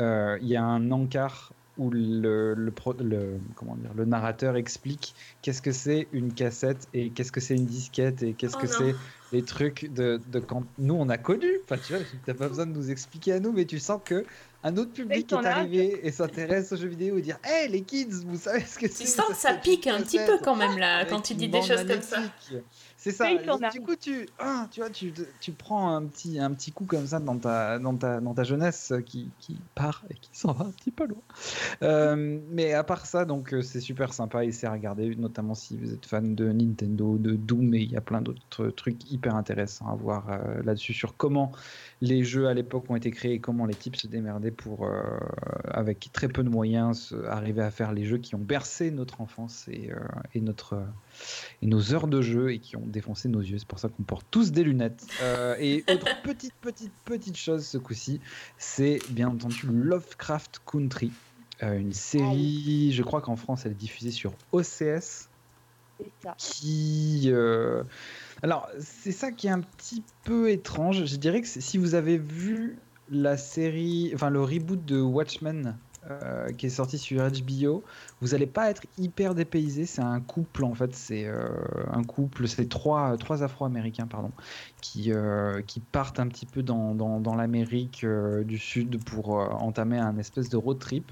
euh, 0.00 0.38
il 0.42 0.48
y 0.48 0.56
a 0.56 0.62
un 0.64 0.90
encart 0.90 1.52
où 1.76 1.90
le, 1.90 2.54
le, 2.54 2.72
pro- 2.72 2.92
le- 2.94 3.40
comment 3.54 3.76
dire, 3.76 3.94
le 3.94 4.04
narrateur 4.04 4.56
explique 4.56 5.14
qu'est-ce 5.42 5.62
que 5.62 5.72
c'est 5.72 6.08
une 6.12 6.32
cassette 6.34 6.88
et 6.92 7.12
qu'est-ce 7.12 7.32
que 7.32 7.40
c'est 7.40 7.56
une 7.56 7.66
disquette 7.66 8.22
et 8.22 8.36
qu'est-ce 8.36 8.56
Oh 8.56 8.60
que 8.60 8.66
c'est 8.66 8.96
les 9.32 9.44
trucs 9.44 9.86
de, 9.86 10.22
de 10.26 10.40
quand 10.40 10.70
nous 10.78 10.94
on 10.94 11.08
a 11.08 11.18
connu. 11.18 11.48
Enfin, 11.64 11.78
tu 11.78 11.92
vois, 11.94 12.04
t'as 12.24 12.34
pas 12.34 12.48
besoin 12.48 12.66
de 12.66 12.72
nous 12.72 12.90
expliquer 12.90 13.32
à 13.32 13.40
nous, 13.40 13.52
mais 13.52 13.66
tu 13.66 13.78
sens 13.80 14.00
que 14.04 14.26
un 14.64 14.76
autre 14.78 14.92
public 14.92 15.26
ton 15.26 15.42
est 15.42 15.46
âge. 15.46 15.56
arrivé 15.58 16.00
et 16.02 16.10
s'intéresse 16.10 16.72
aux 16.72 16.76
jeux 16.76 16.88
vidéo 16.88 17.18
et 17.18 17.22
dire 17.22 17.38
Hé 17.44 17.68
les 17.68 17.82
kids, 17.82 18.08
vous 18.26 18.38
savez 18.38 18.60
ce 18.60 18.78
que 18.78 18.88
c'est 18.88 19.04
Tu 19.04 19.10
sens 19.10 19.26
que 19.28 19.36
ça 19.36 19.54
pique 19.54 19.86
un 19.86 20.00
petit 20.00 20.18
peu 20.18 20.38
quand 20.42 20.56
même 20.56 20.78
là, 20.78 21.04
quand 21.04 21.20
tu 21.20 21.34
dis 21.34 21.48
des 21.48 21.62
choses 21.62 21.86
comme 21.86 22.02
ça. 22.02 22.22
C'est 23.04 23.10
ça. 23.10 23.30
Et 23.30 23.38
du 23.70 23.80
coup, 23.82 23.96
tu, 23.96 24.26
ah, 24.38 24.66
tu 24.70 24.80
vois, 24.80 24.88
tu, 24.88 25.12
tu 25.38 25.52
prends 25.52 25.94
un 25.94 26.06
petit, 26.06 26.38
un 26.38 26.50
petit 26.54 26.72
coup 26.72 26.86
comme 26.86 27.06
ça 27.06 27.20
dans 27.20 27.36
ta, 27.36 27.78
dans 27.78 27.94
ta, 27.94 28.18
dans 28.18 28.32
ta 28.32 28.44
jeunesse 28.44 28.94
qui, 29.04 29.28
qui 29.40 29.58
part 29.74 30.04
et 30.08 30.14
qui 30.14 30.30
s'en 30.32 30.52
va 30.52 30.64
un 30.64 30.70
petit 30.70 30.90
peu 30.90 31.06
loin. 31.06 31.20
Euh, 31.82 32.40
mais 32.50 32.72
à 32.72 32.82
part 32.82 33.04
ça, 33.04 33.26
donc 33.26 33.52
euh, 33.52 33.60
c'est 33.60 33.80
super 33.80 34.14
sympa 34.14 34.46
et 34.46 34.52
c'est 34.52 34.66
à 34.66 34.72
regarder, 34.72 35.14
notamment 35.16 35.54
si 35.54 35.76
vous 35.76 35.92
êtes 35.92 36.06
fan 36.06 36.34
de 36.34 36.50
Nintendo, 36.50 37.18
de 37.18 37.34
Doom, 37.34 37.74
et 37.74 37.80
il 37.80 37.92
y 37.92 37.96
a 37.96 38.00
plein 38.00 38.22
d'autres 38.22 38.68
trucs 38.68 39.10
hyper 39.12 39.34
intéressants 39.34 39.90
à 39.90 39.94
voir 39.94 40.30
euh, 40.30 40.62
là-dessus 40.62 40.94
sur 40.94 41.14
comment 41.14 41.52
les 42.00 42.24
jeux 42.24 42.48
à 42.48 42.54
l'époque 42.54 42.86
ont 42.88 42.96
été 42.96 43.10
créés 43.10 43.34
et 43.34 43.38
comment 43.38 43.66
les 43.66 43.74
types 43.74 43.96
se 43.96 44.06
démerdaient 44.06 44.50
pour, 44.54 44.86
euh, 44.86 45.02
avec 45.66 46.10
très 46.12 46.28
peu 46.28 46.42
de 46.42 46.48
moyens, 46.48 46.98
se- 47.08 47.14
arriver 47.26 47.60
à 47.62 47.70
faire 47.70 47.92
les 47.92 48.04
jeux 48.04 48.18
qui 48.18 48.34
ont 48.34 48.38
bercé 48.40 48.90
notre 48.90 49.20
enfance 49.20 49.66
et, 49.68 49.90
euh, 49.92 49.98
et 50.32 50.40
notre, 50.40 50.82
et 51.62 51.66
nos 51.66 51.92
heures 51.92 52.06
de 52.08 52.22
jeu 52.22 52.52
et 52.52 52.58
qui 52.60 52.76
ont 52.76 52.86
défoncé 52.86 53.28
nos 53.28 53.40
yeux. 53.40 53.58
C'est 53.58 53.68
pour 53.68 53.78
ça 53.78 53.88
qu'on 53.88 54.02
porte 54.04 54.26
tous 54.30 54.52
des 54.52 54.64
lunettes. 54.64 55.06
Euh, 55.22 55.56
et 55.58 55.84
autre 55.92 56.22
petite, 56.22 56.54
petite, 56.60 56.92
petite 57.04 57.36
chose 57.36 57.66
ce 57.66 57.76
coup-ci, 57.78 58.20
c'est 58.56 58.98
bien 59.10 59.28
entendu 59.28 59.66
Lovecraft 59.70 60.60
Country. 60.64 61.12
Euh, 61.62 61.78
une 61.78 61.92
série, 61.92 62.90
je 62.92 63.02
crois 63.02 63.20
qu'en 63.20 63.36
France 63.36 63.64
elle 63.66 63.72
est 63.72 63.76
diffusée 63.76 64.10
sur 64.10 64.32
OCS 64.52 65.28
qui. 66.36 67.24
euh, 67.26 67.84
Alors, 68.42 68.68
c'est 68.80 69.12
ça 69.12 69.30
qui 69.30 69.46
est 69.46 69.50
un 69.50 69.60
petit 69.60 70.02
peu 70.24 70.50
étrange. 70.50 71.04
Je 71.04 71.16
dirais 71.16 71.40
que 71.40 71.46
si 71.46 71.78
vous 71.78 71.94
avez 71.94 72.18
vu 72.18 72.78
la 73.10 73.36
série, 73.36 74.12
enfin 74.14 74.30
le 74.30 74.42
reboot 74.42 74.84
de 74.84 75.00
Watchmen 75.00 75.76
euh, 76.10 76.52
qui 76.52 76.66
est 76.66 76.70
sorti 76.70 76.98
sur 76.98 77.22
HBO, 77.22 77.82
vous 78.20 78.28
n'allez 78.28 78.46
pas 78.46 78.68
être 78.68 78.82
hyper 78.98 79.34
dépaysé. 79.34 79.86
C'est 79.86 80.02
un 80.02 80.20
couple 80.20 80.64
en 80.64 80.74
fait, 80.74 80.94
c'est 80.94 81.24
euh, 81.26 81.48
un 81.92 82.04
couple, 82.04 82.46
c'est 82.46 82.68
trois, 82.68 83.16
trois 83.16 83.42
Afro-Américains 83.42 84.06
pardon, 84.06 84.30
qui 84.82 85.12
euh, 85.12 85.62
qui 85.62 85.80
partent 85.80 86.20
un 86.20 86.28
petit 86.28 86.44
peu 86.44 86.62
dans, 86.62 86.94
dans, 86.94 87.34
l'Amérique 87.34 88.04
du 88.44 88.58
Sud 88.58 89.02
pour 89.04 89.30
entamer 89.30 89.98
un 89.98 90.18
espèce 90.18 90.50
de 90.50 90.58
road 90.58 90.78
trip 90.78 91.10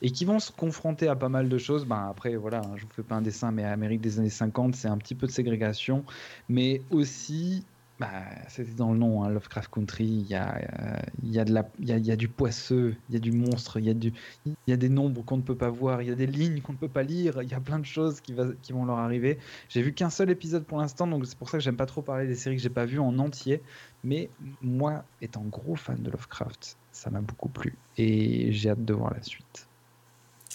et 0.00 0.10
qui 0.10 0.24
vont 0.24 0.38
se 0.38 0.52
confronter 0.52 1.08
à 1.08 1.16
pas 1.16 1.28
mal 1.28 1.50
de 1.50 1.58
choses. 1.58 1.84
Ben 1.84 2.08
après, 2.08 2.36
voilà, 2.36 2.58
hein, 2.58 2.76
je 2.76 2.84
vous 2.84 2.92
fais 2.92 3.02
pas 3.02 3.16
un 3.16 3.22
dessin, 3.22 3.50
mais 3.50 3.64
Amérique 3.64 4.00
des 4.00 4.18
années 4.18 4.30
50, 4.30 4.74
c'est 4.74 4.88
un 4.88 4.96
petit 4.96 5.14
peu 5.14 5.26
de 5.26 5.32
ségrégation, 5.32 6.02
mais 6.48 6.80
aussi, 6.90 7.64
bah, 8.00 8.24
c'était 8.48 8.72
dans 8.72 8.92
le 8.92 8.98
nom, 8.98 9.22
hein, 9.22 9.28
Lovecraft 9.28 9.70
Country, 9.70 10.06
il 10.06 10.22
y 10.26 10.34
a, 10.34 10.56
euh, 10.56 11.02
il 11.22 11.30
y, 11.30 11.38
a 11.38 11.44
de 11.44 11.52
la- 11.52 11.70
il 11.78 11.86
y, 11.88 11.92
a, 11.92 11.98
il 11.98 12.06
y 12.06 12.10
a 12.10 12.16
du 12.16 12.28
poisseux, 12.28 12.96
il 13.08 13.14
y 13.14 13.16
a 13.16 13.20
du 13.20 13.30
monstre, 13.30 13.78
il 13.78 13.84
y 13.84 13.90
a, 13.90 13.94
du, 13.94 14.12
il 14.46 14.54
y 14.66 14.72
a 14.72 14.76
des 14.78 14.88
nombres 14.88 15.22
qu'on 15.22 15.36
ne 15.36 15.42
peut 15.42 15.56
pas 15.56 15.68
voir, 15.68 16.00
il 16.00 16.08
y 16.08 16.10
a 16.10 16.14
des 16.14 16.26
lignes 16.26 16.62
qu'on 16.62 16.72
ne 16.72 16.78
peut 16.78 16.88
pas 16.88 17.02
lire, 17.02 17.42
il 17.42 17.50
y 17.50 17.54
a 17.54 17.60
plein 17.60 17.78
de 17.78 17.84
choses 17.84 18.20
qui, 18.22 18.32
va, 18.32 18.46
qui 18.62 18.72
vont 18.72 18.86
leur 18.86 18.98
arriver. 18.98 19.38
J'ai 19.68 19.82
vu 19.82 19.92
qu'un 19.92 20.08
seul 20.10 20.30
épisode 20.30 20.64
pour 20.66 20.78
l'instant, 20.78 21.06
donc 21.06 21.26
c'est 21.26 21.36
pour 21.38 21.50
ça 21.50 21.58
que 21.58 21.62
j'aime 21.64 21.76
pas 21.76 21.86
trop 21.86 22.00
parler 22.02 22.26
des 22.26 22.36
séries 22.36 22.56
que 22.56 22.62
j'ai 22.62 22.70
pas 22.70 22.86
vues 22.86 22.98
en 23.00 23.18
entier, 23.18 23.62
mais 24.02 24.30
moi, 24.62 25.04
étant 25.20 25.42
gros 25.42 25.76
fan 25.76 26.02
de 26.02 26.10
Lovecraft, 26.10 26.78
ça 26.92 27.10
m'a 27.10 27.20
beaucoup 27.20 27.50
plu, 27.50 27.78
et 27.96 28.50
j'ai 28.50 28.70
hâte 28.70 28.84
de 28.84 28.94
voir 28.94 29.12
la 29.12 29.22
suite. 29.22 29.68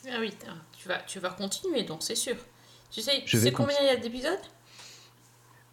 Ah 0.08 0.18
oui, 0.20 0.32
tu 0.78 0.88
vas, 0.88 1.00
tu 1.00 1.20
vas 1.20 1.30
continuer 1.30 1.84
donc 1.84 2.02
c'est 2.02 2.16
sûr. 2.16 2.36
Tu 2.90 3.02
sais, 3.02 3.22
tu 3.26 3.38
Je 3.38 3.38
sais 3.38 3.52
combien 3.52 3.76
il 3.82 3.88
y 3.88 3.90
a 3.90 3.98
d'épisodes? 3.98 4.40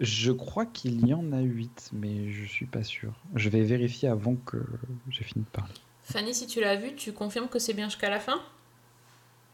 Je 0.02 0.32
crois 0.32 0.66
qu'il 0.66 1.06
y 1.06 1.14
en 1.14 1.30
a 1.32 1.40
8, 1.40 1.90
mais 1.92 2.28
je 2.32 2.44
suis 2.44 2.66
pas 2.66 2.82
sûr. 2.82 3.12
Je 3.36 3.48
vais 3.48 3.62
vérifier 3.62 4.08
avant 4.08 4.34
que 4.34 4.58
j'ai 5.08 5.22
fini 5.22 5.44
de 5.44 5.50
parler. 5.50 5.72
Fanny, 6.02 6.34
si 6.34 6.48
tu 6.48 6.60
l'as 6.60 6.74
vu, 6.74 6.96
tu 6.96 7.12
confirmes 7.12 7.48
que 7.48 7.60
c'est 7.60 7.72
bien 7.72 7.88
jusqu'à 7.88 8.10
la 8.10 8.18
fin? 8.18 8.42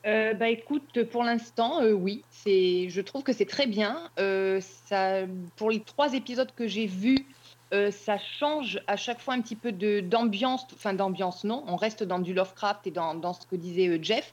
Euh, 0.06 0.32
bah 0.32 0.48
écoute, 0.48 1.04
pour 1.10 1.22
l'instant, 1.22 1.82
euh, 1.82 1.92
oui, 1.92 2.22
c'est, 2.30 2.88
je 2.88 3.00
trouve 3.02 3.22
que 3.22 3.34
c'est 3.34 3.44
très 3.44 3.66
bien. 3.66 4.08
Euh, 4.18 4.58
ça, 4.86 5.26
pour 5.56 5.70
les 5.70 5.80
trois 5.80 6.14
épisodes 6.14 6.50
que 6.56 6.66
j'ai 6.66 6.86
vus, 6.86 7.26
euh, 7.74 7.90
ça 7.90 8.16
change 8.18 8.80
à 8.86 8.96
chaque 8.96 9.20
fois 9.20 9.34
un 9.34 9.42
petit 9.42 9.56
peu 9.56 9.72
de 9.72 10.00
d'ambiance, 10.00 10.66
enfin 10.72 10.94
d'ambiance 10.94 11.44
non, 11.44 11.64
on 11.66 11.76
reste 11.76 12.02
dans 12.02 12.18
du 12.18 12.32
Lovecraft 12.32 12.86
et 12.86 12.90
dans, 12.90 13.14
dans 13.14 13.34
ce 13.34 13.46
que 13.46 13.56
disait 13.56 13.88
euh, 13.88 13.98
Jeff, 14.00 14.32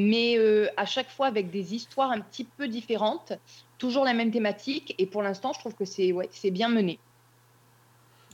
mais 0.00 0.36
euh, 0.38 0.68
à 0.76 0.86
chaque 0.86 1.10
fois 1.10 1.26
avec 1.26 1.50
des 1.50 1.74
histoires 1.74 2.10
un 2.12 2.20
petit 2.20 2.44
peu 2.44 2.68
différentes, 2.68 3.32
toujours 3.78 4.04
la 4.04 4.14
même 4.14 4.30
thématique, 4.30 4.94
et 4.98 5.06
pour 5.06 5.22
l'instant, 5.22 5.52
je 5.52 5.58
trouve 5.58 5.74
que 5.74 5.84
c'est 5.84 6.12
ouais, 6.12 6.28
c'est 6.32 6.50
bien 6.52 6.68
mené. 6.68 6.98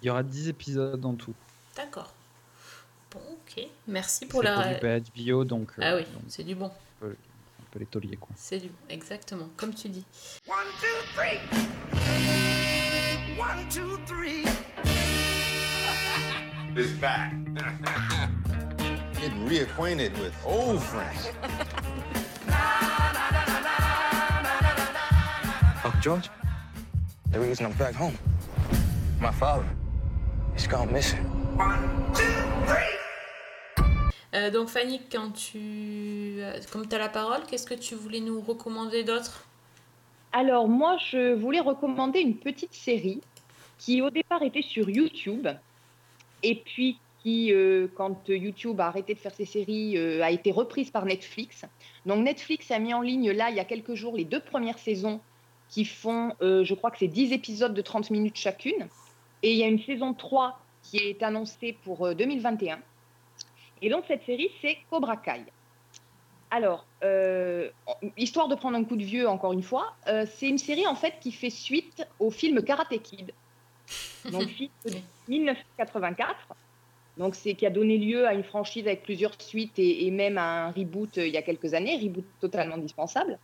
Il 0.03 0.07
y 0.07 0.11
aura 0.11 0.23
10 0.23 0.49
épisodes 0.49 1.05
en 1.07 1.15
tout. 1.15 1.33
D'accord. 1.77 2.12
Bon, 3.11 3.21
ok. 3.33 3.67
Merci 3.89 4.27
pour 4.27 4.43
C'est 4.43 4.49
la. 4.49 4.55
produit 4.61 4.77
par 4.81 5.37
HBO, 5.37 5.45
donc, 5.45 5.71
euh, 5.79 5.83
Ah 5.83 5.97
oui, 5.97 6.03
donc 6.12 6.23
c'est 6.29 6.45
du 6.45 6.55
bon. 6.55 6.67
un 6.67 6.71
peu, 7.01 7.07
un 7.09 7.65
peu 7.71 7.79
les 7.79 7.87
tauliers, 7.87 8.17
quoi. 8.17 8.29
C'est 8.37 8.59
du 8.59 8.69
bon, 8.69 8.75
exactement, 8.91 9.49
comme 9.57 9.73
tu 9.73 9.89
dis. 9.89 10.05
One, 10.47 10.57
two, 10.81 10.87
three. 11.15 11.39
One, 13.39 13.69
two, 13.71 13.97
three. 14.07 14.45
It's 16.77 16.93
back. 17.01 17.33
Getting 19.25 19.49
reacquainted 19.49 20.12
with 20.20 20.37
old 20.45 20.83
friends. 20.83 21.33
Uncle 25.83 26.01
George, 26.03 26.29
the 27.31 27.41
reason 27.41 27.64
I'm 27.64 27.72
back 27.79 27.95
home, 27.95 28.18
my 29.22 29.33
father, 29.33 29.64
he's 30.53 30.66
gone 30.66 30.93
missing. 30.93 31.25
Euh, 34.35 34.51
donc 34.51 34.68
Fanny, 34.68 35.01
quand 35.11 35.31
tu, 35.31 36.43
euh, 36.43 36.61
comme 36.70 36.87
tu 36.87 36.95
as 36.95 36.99
la 36.99 37.09
parole, 37.09 37.45
qu'est-ce 37.49 37.64
que 37.64 37.72
tu 37.72 37.95
voulais 37.95 38.20
nous 38.20 38.43
recommander 38.43 39.05
d'autre? 39.05 39.47
Alors 40.33 40.68
moi, 40.68 40.99
je 41.11 41.33
voulais 41.33 41.61
recommander 41.61 42.20
une 42.20 42.37
petite 42.37 42.75
série 42.75 43.22
qui 43.79 44.03
au 44.03 44.11
départ 44.11 44.43
était 44.43 44.61
sur 44.61 44.91
YouTube. 44.91 45.49
Et 46.43 46.57
puis 46.57 46.99
qui, 47.25 47.53
euh, 47.53 47.89
quand 47.97 48.29
YouTube 48.29 48.81
a 48.81 48.87
arrêté 48.87 49.14
de 49.14 49.18
faire 49.18 49.35
ses 49.35 49.47
séries, 49.47 49.97
euh, 49.97 50.22
a 50.22 50.31
été 50.31 50.53
reprise 50.53 50.91
par 50.91 51.07
Netflix. 51.07 51.64
Donc 52.07 52.22
Netflix 52.22 52.70
a 52.70 52.79
mis 52.79 52.95
en 52.95 53.01
ligne 53.01 53.33
là, 53.33 53.51
il 53.51 53.57
y 53.57 53.61
a 53.61 53.64
quelques 53.64 53.95
jours, 53.95 54.16
les 54.16 54.25
deux 54.25 54.41
premières 54.41 54.79
saisons 54.79 55.20
qui 55.68 55.85
font, 55.85 56.35
euh, 56.43 56.62
je 56.62 56.75
crois 56.75 56.91
que 56.91 56.99
c'est 56.99 57.09
10 57.09 57.33
épisodes 57.33 57.75
de 57.75 57.83
30 57.83 58.11
minutes 58.11 58.37
chacune. 58.37 58.87
Et 59.43 59.53
il 59.53 59.59
y 59.59 59.64
a 59.64 59.66
une 59.66 59.81
saison 59.81 60.14
3 60.14 60.61
qui 60.83 60.99
est 60.99 61.22
annoncée 61.22 61.77
pour 61.85 62.07
euh, 62.07 62.14
2021. 62.14 62.79
Et 63.83 63.89
donc 63.91 64.05
cette 64.07 64.25
série, 64.25 64.51
c'est 64.61 64.79
Cobra 64.91 65.16
Kai. 65.16 65.45
Alors, 66.51 66.87
euh, 67.03 67.70
histoire 68.16 68.47
de 68.47 68.55
prendre 68.55 68.77
un 68.77 68.85
coup 68.85 68.95
de 68.97 69.03
vieux 69.03 69.29
encore 69.29 69.53
une 69.53 69.62
fois, 69.62 69.95
euh, 70.07 70.25
c'est 70.37 70.49
une 70.49 70.59
série 70.59 70.87
en 70.87 70.95
fait 70.95 71.14
qui 71.20 71.33
fait 71.33 71.51
suite 71.51 72.07
au 72.20 72.31
film 72.31 72.62
Karate 72.62 72.97
Kid, 73.03 73.33
donc 74.31 74.45
film 74.49 74.70
de 74.85 74.93
1984. 75.27 76.55
Donc 77.17 77.35
c'est 77.35 77.55
qui 77.55 77.67
a 77.67 77.71
donné 77.71 77.97
lieu 77.97 78.27
à 78.27 78.35
une 78.35 78.43
franchise 78.43 78.87
avec 78.87 79.03
plusieurs 79.03 79.41
suites 79.41 79.79
et, 79.79 80.11
même 80.11 80.37
à 80.37 80.67
un 80.67 80.71
reboot 80.71 81.19
euh, 81.19 81.27
il 81.27 81.33
y 81.33 81.37
a 81.37 81.43
quelques 81.43 81.75
années, 81.75 81.97
reboot 81.97 82.25
totalement 82.41 82.77
dispensable. 82.77 83.39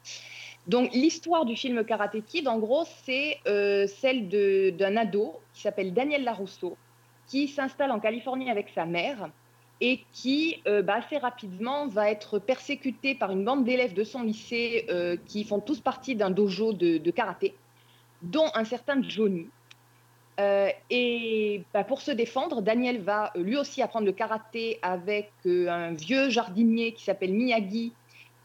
Donc 0.67 0.93
l'histoire 0.93 1.45
du 1.45 1.57
film 1.57 1.85
Karate 1.85 2.25
Kid, 2.27 2.49
en 2.49 2.59
gros, 2.59 2.85
c'est 3.05 3.39
euh, 3.47 3.87
celle 3.87 4.29
d'un 4.77 4.97
ado 4.97 5.41
qui 5.55 5.63
s'appelle 5.63 5.95
Daniel 5.95 6.25
Larusso, 6.25 6.77
qui 7.29 7.49
s'installe 7.49 7.93
en 7.93 8.01
Californie 8.01 8.51
avec 8.51 8.69
sa 8.71 8.87
mère 8.87 9.31
et 9.81 10.01
qui 10.13 10.61
euh, 10.67 10.83
bah, 10.83 10.97
assez 10.97 11.17
rapidement 11.17 11.87
va 11.87 12.11
être 12.11 12.39
persécuté 12.39 13.15
par 13.15 13.31
une 13.31 13.45
bande 13.45 13.65
d'élèves 13.65 13.95
de 13.95 14.05
son 14.05 14.23
lycée 14.23 14.87
qui 15.27 15.45
font 15.45 15.61
tous 15.61 15.81
partie 15.81 16.17
d'un 16.17 16.31
dojo 16.31 16.73
de 16.73 17.11
karaté. 17.11 17.55
dont 18.23 18.51
un 18.55 18.65
certain 18.65 19.01
Johnny. 19.03 19.49
Euh, 20.39 20.71
et 20.91 21.63
bah, 21.75 21.85
pour 21.85 22.01
se 22.01 22.11
défendre, 22.11 22.63
Daniel 22.63 23.01
va 23.01 23.33
euh, 23.37 23.43
lui 23.43 23.57
aussi 23.57 23.83
apprendre 23.83 24.07
le 24.07 24.13
karaté 24.13 24.79
avec 24.81 25.31
euh, 25.47 25.69
un 25.69 25.93
vieux 25.93 26.31
jardinier 26.31 26.93
qui 26.93 27.05
s'appelle 27.05 27.33
Miyagi, 27.33 27.93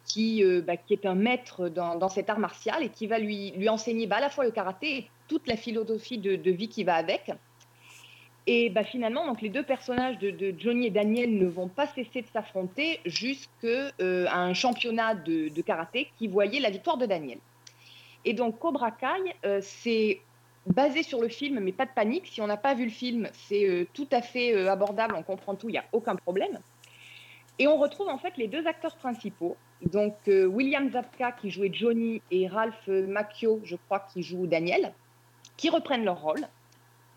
qui, 0.05 0.43
bah, 0.61 0.77
qui 0.77 0.93
est 0.93 1.05
un 1.07 1.15
maître 1.15 1.67
dans, 1.67 1.95
dans 1.95 2.09
cet 2.09 2.29
art 2.29 2.37
martial 2.37 2.83
et 2.83 2.89
qui 2.89 3.07
va 3.07 3.17
lui, 3.17 3.51
lui 3.51 3.69
enseigner 3.69 4.05
bah, 4.05 4.17
à 4.17 4.19
la 4.19 4.29
fois 4.29 4.43
le 4.43 4.51
karaté 4.51 4.97
et 4.97 5.09
toute 5.27 5.47
la 5.47 5.57
philosophie 5.57 6.19
de, 6.19 6.35
de 6.35 6.51
vie 6.51 6.67
qui 6.67 6.83
va 6.83 6.95
avec. 6.95 7.31
Et 8.45 8.71
finalement, 8.85 9.25
donc, 9.25 9.41
les 9.41 9.49
deux 9.49 9.63
personnages 9.63 10.19
de, 10.19 10.29
de 10.29 10.53
Johnny 10.55 10.87
et 10.87 10.89
Daniel 10.91 11.35
ne 11.35 11.47
vont 11.47 11.67
pas 11.67 11.87
cesser 11.87 12.21
de 12.21 12.27
s'affronter 12.31 12.99
jusqu'à 13.05 13.89
un 13.99 14.53
championnat 14.53 15.15
de, 15.15 15.49
de 15.49 15.61
karaté 15.63 16.11
qui 16.19 16.27
voyait 16.27 16.59
la 16.59 16.69
victoire 16.69 16.97
de 16.97 17.07
Daniel. 17.07 17.39
Et 18.23 18.33
donc 18.33 18.59
Cobra 18.59 18.91
Kai, 18.91 19.61
c'est 19.61 20.19
basé 20.65 21.03
sur 21.03 21.21
le 21.21 21.27
film, 21.27 21.59
mais 21.59 21.71
pas 21.71 21.85
de 21.85 21.91
panique. 21.91 22.27
Si 22.27 22.41
on 22.41 22.47
n'a 22.47 22.57
pas 22.57 22.73
vu 22.73 22.85
le 22.85 22.91
film, 22.91 23.29
c'est 23.33 23.67
euh, 23.67 23.87
tout 23.93 24.07
à 24.11 24.21
fait 24.21 24.55
euh, 24.55 24.71
abordable, 24.71 25.15
on 25.17 25.23
comprend 25.23 25.55
tout, 25.55 25.69
il 25.69 25.73
n'y 25.73 25.77
a 25.77 25.85
aucun 25.91 26.15
problème. 26.15 26.59
Et 27.59 27.67
on 27.67 27.77
retrouve 27.77 28.09
en 28.09 28.17
fait 28.17 28.35
les 28.37 28.47
deux 28.47 28.67
acteurs 28.67 28.97
principaux, 28.97 29.55
donc 29.81 30.15
euh, 30.27 30.45
William 30.45 30.91
Zabka 30.91 31.31
qui 31.33 31.51
jouait 31.51 31.71
Johnny 31.71 32.21
et 32.31 32.47
Ralph 32.47 32.87
Macchio, 32.87 33.61
je 33.63 33.75
crois, 33.75 34.05
qui 34.11 34.23
joue 34.23 34.45
Daniel, 34.45 34.93
qui 35.55 35.69
reprennent 35.69 36.03
leur 36.03 36.21
rôle. 36.21 36.47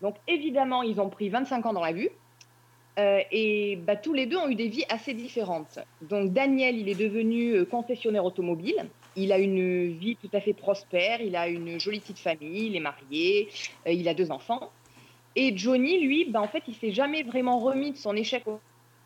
Donc 0.01 0.15
évidemment, 0.27 0.81
ils 0.81 1.01
ont 1.01 1.09
pris 1.09 1.29
25 1.29 1.65
ans 1.65 1.73
dans 1.73 1.83
la 1.83 1.93
vue. 1.93 2.09
Et 3.31 3.77
bah, 3.87 3.95
tous 3.95 4.11
les 4.11 4.25
deux 4.25 4.35
ont 4.35 4.49
eu 4.49 4.55
des 4.55 4.67
vies 4.67 4.83
assez 4.89 5.13
différentes. 5.13 5.79
Donc 6.01 6.33
Daniel, 6.33 6.77
il 6.77 6.89
est 6.89 6.99
devenu 6.99 7.65
concessionnaire 7.65 8.25
automobile. 8.25 8.89
Il 9.15 9.31
a 9.31 9.37
une 9.37 9.97
vie 9.97 10.15
tout 10.15 10.29
à 10.33 10.41
fait 10.41 10.53
prospère. 10.53 11.21
Il 11.21 11.35
a 11.35 11.47
une 11.47 11.79
jolie 11.79 11.99
petite 11.99 12.19
famille. 12.19 12.67
Il 12.67 12.75
est 12.75 12.79
marié. 12.79 13.49
euh, 13.87 13.91
il 13.91 14.07
a 14.07 14.13
deux 14.13 14.31
enfants. 14.31 14.71
Et 15.35 15.55
Johnny, 15.55 15.99
lui, 15.99 16.25
bah, 16.25 16.41
en 16.41 16.47
fait, 16.47 16.63
il 16.67 16.75
s'est 16.75 16.91
jamais 16.91 17.23
vraiment 17.23 17.59
remis 17.59 17.91
de 17.91 17.97
son 17.97 18.15
échec 18.15 18.43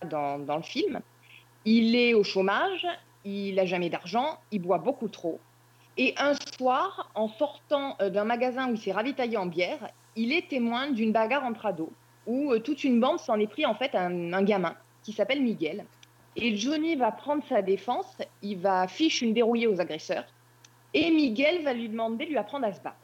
dans, 0.09 0.39
dans 0.39 0.57
le 0.57 0.63
film. 0.63 1.01
Il 1.65 1.95
est 1.95 2.13
au 2.13 2.23
chômage. 2.23 2.85
Il 3.25 3.55
n'a 3.55 3.65
jamais 3.65 3.89
d'argent. 3.89 4.37
Il 4.51 4.61
boit 4.61 4.79
beaucoup 4.79 5.07
trop. 5.07 5.39
Et 5.97 6.13
un 6.17 6.33
soir, 6.57 7.11
en 7.15 7.27
sortant 7.27 7.95
euh, 8.01 8.09
d'un 8.09 8.23
magasin 8.23 8.69
où 8.69 8.73
il 8.73 8.79
s'est 8.79 8.91
ravitaillé 8.91 9.37
en 9.37 9.45
bière, 9.45 9.91
il 10.15 10.31
est 10.31 10.47
témoin 10.49 10.91
d'une 10.91 11.11
bagarre 11.11 11.43
entre 11.43 11.65
ados 11.65 11.89
où 12.25 12.51
euh, 12.51 12.59
toute 12.59 12.83
une 12.83 12.99
bande 12.99 13.19
s'en 13.19 13.39
est 13.39 13.47
pris 13.47 13.65
en 13.65 13.75
fait 13.75 13.95
un, 13.95 14.33
un 14.33 14.43
gamin 14.43 14.75
qui 15.03 15.13
s'appelle 15.13 15.41
Miguel. 15.41 15.85
Et 16.35 16.55
Johnny 16.57 16.95
va 16.95 17.11
prendre 17.11 17.43
sa 17.47 17.61
défense, 17.61 18.17
il 18.41 18.57
va 18.57 18.87
fiche 18.87 19.21
une 19.21 19.33
dérouillée 19.33 19.67
aux 19.67 19.79
agresseurs, 19.79 20.25
et 20.93 21.11
Miguel 21.11 21.63
va 21.63 21.73
lui 21.73 21.89
demander 21.89 22.25
de 22.25 22.31
lui 22.31 22.37
apprendre 22.37 22.65
à 22.65 22.73
se 22.73 22.81
battre. 22.81 22.97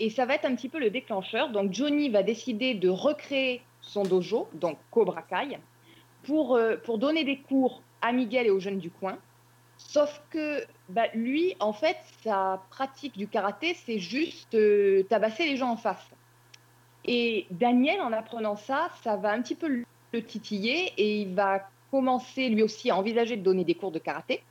Et 0.00 0.10
ça 0.10 0.26
va 0.26 0.34
être 0.34 0.44
un 0.44 0.56
petit 0.56 0.68
peu 0.68 0.80
le 0.80 0.90
déclencheur. 0.90 1.50
Donc 1.50 1.72
Johnny 1.72 2.08
va 2.08 2.24
décider 2.24 2.74
de 2.74 2.88
recréer 2.88 3.62
son 3.80 4.02
dojo, 4.02 4.48
donc 4.54 4.78
Cobra 4.90 5.22
Kai, 5.22 5.58
pour, 6.24 6.56
euh, 6.56 6.76
pour 6.76 6.98
donner 6.98 7.22
des 7.22 7.38
cours 7.38 7.82
à 8.00 8.10
Miguel 8.12 8.46
et 8.46 8.50
aux 8.50 8.58
jeunes 8.58 8.78
du 8.78 8.90
coin. 8.90 9.16
Sauf 9.76 10.22
que 10.30 10.64
bah, 10.88 11.06
lui, 11.14 11.54
en 11.60 11.72
fait, 11.72 11.96
sa 12.22 12.62
pratique 12.70 13.16
du 13.16 13.28
karaté, 13.28 13.74
c'est 13.74 13.98
juste 13.98 14.54
euh, 14.54 15.04
tabasser 15.04 15.46
les 15.46 15.56
gens 15.56 15.70
en 15.70 15.76
face. 15.76 16.10
Et 17.04 17.46
Daniel, 17.50 18.00
en 18.00 18.12
apprenant 18.12 18.56
ça, 18.56 18.88
ça 19.02 19.16
va 19.16 19.32
un 19.32 19.42
petit 19.42 19.54
peu 19.54 19.68
le- 19.68 19.84
le 20.12 20.22
titiller 20.24 20.92
et 20.96 21.20
il 21.22 21.34
va 21.34 21.68
commencer 21.94 22.48
lui 22.48 22.60
aussi 22.64 22.90
à 22.90 22.96
envisager 22.96 23.36
de 23.36 23.42
donner 23.44 23.62
des 23.62 23.76
cours 23.76 23.92
de 23.92 24.00
karaté. 24.00 24.42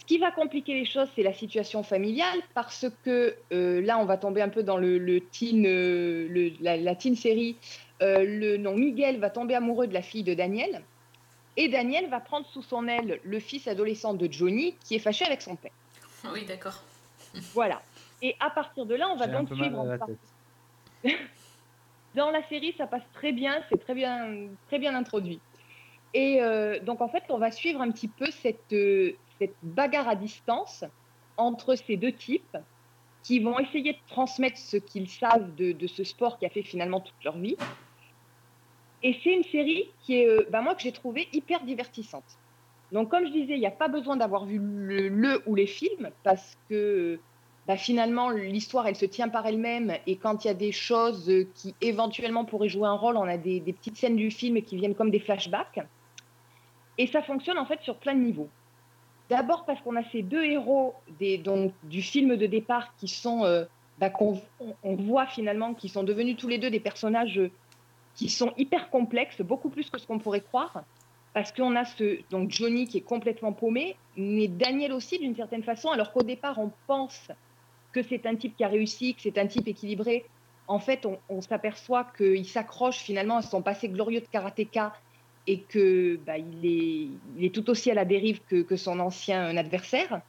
Ce 0.00 0.06
qui 0.06 0.16
va 0.16 0.30
compliquer 0.30 0.72
les 0.72 0.86
choses, 0.86 1.06
c'est 1.14 1.22
la 1.22 1.34
situation 1.34 1.82
familiale 1.82 2.38
parce 2.54 2.86
que 3.04 3.36
euh, 3.52 3.82
là, 3.82 3.98
on 3.98 4.06
va 4.06 4.16
tomber 4.16 4.40
un 4.40 4.48
peu 4.48 4.62
dans 4.62 4.78
le, 4.78 4.96
le 4.96 5.20
teen, 5.20 5.66
euh, 5.66 6.26
le- 6.30 6.52
la, 6.62 6.78
la 6.78 6.94
teen 6.94 7.14
série. 7.14 7.56
Euh, 8.00 8.24
le 8.24 8.56
nom 8.56 8.74
Miguel 8.74 9.18
va 9.18 9.28
tomber 9.28 9.54
amoureux 9.54 9.86
de 9.86 9.92
la 9.92 10.00
fille 10.00 10.22
de 10.22 10.32
Daniel 10.32 10.80
et 11.58 11.68
Daniel 11.68 12.08
va 12.08 12.20
prendre 12.20 12.46
sous 12.46 12.62
son 12.62 12.88
aile 12.88 13.20
le 13.22 13.38
fils 13.38 13.68
adolescent 13.68 14.14
de 14.14 14.26
Johnny 14.32 14.76
qui 14.82 14.94
est 14.94 14.98
fâché 14.98 15.26
avec 15.26 15.42
son 15.42 15.56
père. 15.56 15.72
Oui, 16.32 16.46
d'accord. 16.46 16.82
Voilà. 17.52 17.82
Et 18.22 18.34
à 18.40 18.48
partir 18.48 18.86
de 18.86 18.94
là, 18.94 19.10
on 19.12 19.16
va 19.16 19.26
donc 19.40 19.48
suivre 19.60 19.84
la. 21.04 21.12
Dans 22.14 22.30
la 22.30 22.42
série, 22.48 22.74
ça 22.78 22.86
passe 22.86 23.02
très 23.12 23.32
bien, 23.32 23.62
c'est 23.68 23.78
très 23.78 23.94
bien, 23.94 24.48
très 24.68 24.78
bien 24.78 24.94
introduit. 24.94 25.38
Et 26.16 26.40
euh, 26.40 26.80
donc, 26.80 27.02
en 27.02 27.08
fait, 27.08 27.24
on 27.28 27.36
va 27.36 27.50
suivre 27.50 27.82
un 27.82 27.90
petit 27.90 28.08
peu 28.08 28.30
cette, 28.30 28.72
euh, 28.72 29.12
cette 29.38 29.54
bagarre 29.62 30.08
à 30.08 30.14
distance 30.14 30.82
entre 31.36 31.74
ces 31.74 31.98
deux 31.98 32.12
types 32.12 32.56
qui 33.22 33.38
vont 33.38 33.58
essayer 33.58 33.92
de 33.92 33.98
transmettre 34.08 34.56
ce 34.56 34.78
qu'ils 34.78 35.10
savent 35.10 35.54
de, 35.56 35.86
ce 35.86 36.04
sport 36.04 36.38
qui 36.38 36.46
a 36.46 36.48
fait 36.48 36.62
finalement 36.62 37.00
toute 37.00 37.22
leur 37.22 37.36
vie. 37.36 37.58
Et 39.02 39.14
c'est 39.22 39.34
une 39.34 39.42
série 39.42 39.90
qui 40.00 40.22
est, 40.22 40.26
euh, 40.26 40.46
bah, 40.50 40.62
moi, 40.62 40.74
que 40.74 40.80
j'ai 40.80 40.92
trouvée 40.92 41.28
hyper 41.34 41.62
divertissante. 41.64 42.38
Donc, 42.92 43.10
comme 43.10 43.26
je 43.26 43.32
disais, 43.32 43.52
il 43.52 43.60
n'y 43.60 43.66
a 43.66 43.70
pas 43.70 43.88
besoin 43.88 44.16
d'avoir 44.16 44.46
vu 44.46 44.58
le, 44.58 45.42
ou 45.44 45.54
les 45.54 45.66
films 45.66 46.08
parce 46.22 46.56
que 46.70 47.20
bah, 47.66 47.76
finalement, 47.76 48.30
l'histoire, 48.30 48.86
elle 48.86 48.96
se 48.96 49.04
tient 49.04 49.28
par 49.28 49.46
elle-même. 49.46 49.92
Et 50.06 50.16
quand 50.16 50.46
il 50.46 50.48
y 50.48 50.50
a 50.50 50.54
des 50.54 50.72
choses 50.72 51.30
qui 51.56 51.74
éventuellement 51.82 52.46
pourraient 52.46 52.70
jouer 52.70 52.88
un 52.88 52.96
rôle, 52.96 53.18
on 53.18 53.24
a 53.24 53.36
des 53.36 53.60
petites 53.60 53.98
scènes 53.98 54.16
du 54.16 54.30
film 54.30 54.62
qui 54.62 54.76
viennent 54.76 54.94
comme 54.94 55.10
des 55.10 55.20
flashbacks. 55.20 55.86
Et 56.98 57.06
ça 57.06 57.22
fonctionne 57.22 57.58
en 57.58 57.66
fait 57.66 57.80
sur 57.82 57.96
plein 57.96 58.14
de 58.14 58.20
niveaux. 58.20 58.48
D'abord 59.28 59.64
parce 59.64 59.80
qu'on 59.80 59.96
a 59.96 60.04
ces 60.10 60.22
deux 60.22 60.44
héros 60.44 60.94
du 61.18 62.02
film 62.02 62.36
de 62.36 62.46
départ 62.46 62.94
qui 62.96 63.08
sont, 63.08 63.44
euh, 63.44 63.64
bah, 63.98 64.08
qu'on 64.10 64.40
on- 64.84 64.94
voit 64.94 65.26
finalement, 65.26 65.74
qui 65.74 65.88
sont 65.88 66.04
devenus 66.04 66.36
tous 66.36 66.48
les 66.48 66.58
deux 66.58 66.70
des 66.70 66.80
personnages 66.80 67.38
euh, 67.38 67.50
qui 68.14 68.28
sont 68.28 68.52
hyper 68.56 68.88
complexes, 68.88 69.40
beaucoup 69.42 69.68
plus 69.68 69.90
que 69.90 69.98
ce 69.98 70.06
qu'on 70.06 70.18
pourrait 70.18 70.40
croire. 70.42 70.84
Parce 71.34 71.52
qu'on 71.52 71.76
a 71.76 71.84
ce, 71.84 72.20
donc 72.30 72.50
Johnny 72.50 72.86
qui 72.86 72.98
est 72.98 73.02
complètement 73.02 73.52
paumé, 73.52 73.96
mais 74.16 74.48
Daniel 74.48 74.92
aussi 74.92 75.18
d'une 75.18 75.36
certaine 75.36 75.62
façon, 75.62 75.90
alors 75.90 76.12
qu'au 76.12 76.22
départ 76.22 76.58
on 76.58 76.70
pense 76.86 77.28
que 77.92 78.02
c'est 78.02 78.24
un 78.26 78.36
type 78.36 78.56
qui 78.56 78.64
a 78.64 78.68
réussi, 78.68 79.14
que 79.14 79.20
c'est 79.22 79.36
un 79.38 79.46
type 79.46 79.68
équilibré. 79.68 80.24
En 80.68 80.78
fait, 80.78 81.06
on 81.28 81.40
s'aperçoit 81.42 82.04
qu'il 82.16 82.46
s'accroche 82.46 82.98
finalement 82.98 83.36
à 83.36 83.42
son 83.42 83.62
passé 83.62 83.88
glorieux 83.88 84.20
de 84.20 84.26
karatéka 84.26 84.94
et 85.46 85.60
que 85.60 86.18
bah, 86.26 86.38
il, 86.38 87.18
est, 87.40 87.54
tout 87.54 87.70
aussi 87.70 87.90
à 87.90 87.94
la 87.94 88.04
dérive 88.04 88.40
que, 88.48 88.76
son 88.76 88.98
ancien 89.00 89.56
adversaire. 89.56 90.20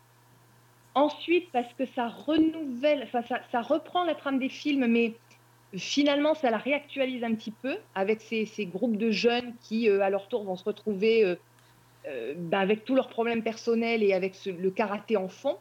Ensuite, 0.93 1.51
parce 1.51 1.71
que 1.73 1.85
ça 1.85 2.07
renouvelle, 2.07 3.07
ça, 3.51 3.61
reprend 3.61 4.03
la 4.03 4.15
trame 4.15 4.39
des 4.39 4.49
films, 4.49 4.87
mais 4.87 5.13
finalement, 5.75 6.33
ça 6.33 6.49
la 6.49 6.57
réactualise 6.57 7.23
un 7.23 7.33
petit 7.35 7.51
peu 7.51 7.77
avec 7.95 8.21
ces, 8.21 8.65
groupes 8.65 8.97
de 8.97 9.11
jeunes 9.11 9.53
qui, 9.61 9.89
euh, 9.89 10.01
à 10.01 10.09
leur 10.09 10.27
tour, 10.27 10.43
vont 10.43 10.55
se 10.55 10.63
retrouver 10.63 11.25
euh, 11.25 11.35
euh, 12.07 12.33
bah, 12.37 12.59
avec 12.59 12.85
tous 12.85 12.95
leurs 12.95 13.09
problèmes 13.09 13.43
personnels 13.43 14.03
et 14.03 14.13
avec 14.13 14.33
le 14.45 14.69
karaté 14.71 15.17
en 15.17 15.27
fond. 15.27 15.57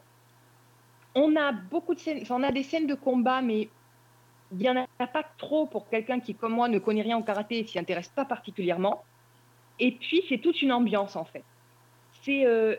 On 1.15 1.35
a 1.35 1.51
beaucoup 1.51 1.95
de 1.95 1.99
scènes, 1.99 2.23
on 2.29 2.43
a 2.43 2.51
des 2.51 2.63
scènes 2.63 2.85
de 2.85 2.93
combat, 2.93 3.41
mais 3.41 3.69
il 4.51 4.57
n'y 4.59 4.69
en 4.69 4.85
a 4.99 5.07
pas 5.07 5.23
trop 5.37 5.65
pour 5.65 5.89
quelqu'un 5.89 6.19
qui, 6.19 6.35
comme 6.35 6.53
moi, 6.53 6.69
ne 6.69 6.79
connaît 6.79 7.01
rien 7.01 7.17
au 7.17 7.23
karaté 7.23 7.59
et 7.59 7.65
s'y 7.65 7.79
intéresse 7.79 8.09
pas 8.09 8.23
particulièrement. 8.23 9.03
Et 9.79 9.91
puis, 9.91 10.23
c'est 10.29 10.39
toute 10.39 10.61
une 10.61 10.71
ambiance, 10.71 11.15
en 11.15 11.25
fait. 11.25 11.43
C'est 12.23 12.45
euh, 12.45 12.75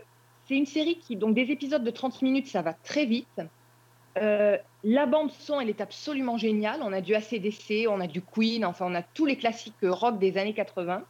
une 0.50 0.66
série 0.66 0.98
qui, 0.98 1.16
donc 1.16 1.34
des 1.34 1.50
épisodes 1.50 1.84
de 1.84 1.90
30 1.90 2.22
minutes, 2.22 2.46
ça 2.46 2.62
va 2.62 2.72
très 2.72 3.06
vite. 3.06 3.40
Euh, 4.16 4.56
la 4.84 5.06
bande 5.06 5.30
son, 5.30 5.60
elle 5.60 5.68
est 5.68 5.80
absolument 5.80 6.36
géniale. 6.36 6.80
On 6.82 6.92
a 6.92 7.00
du 7.00 7.14
ACDC, 7.14 7.86
on 7.88 8.00
a 8.00 8.06
du 8.06 8.22
Queen, 8.22 8.64
enfin, 8.64 8.86
on 8.88 8.94
a 8.94 9.02
tous 9.02 9.26
les 9.26 9.36
classiques 9.36 9.74
rock 9.82 10.18
des 10.18 10.38
années 10.38 10.54
80. 10.54 11.04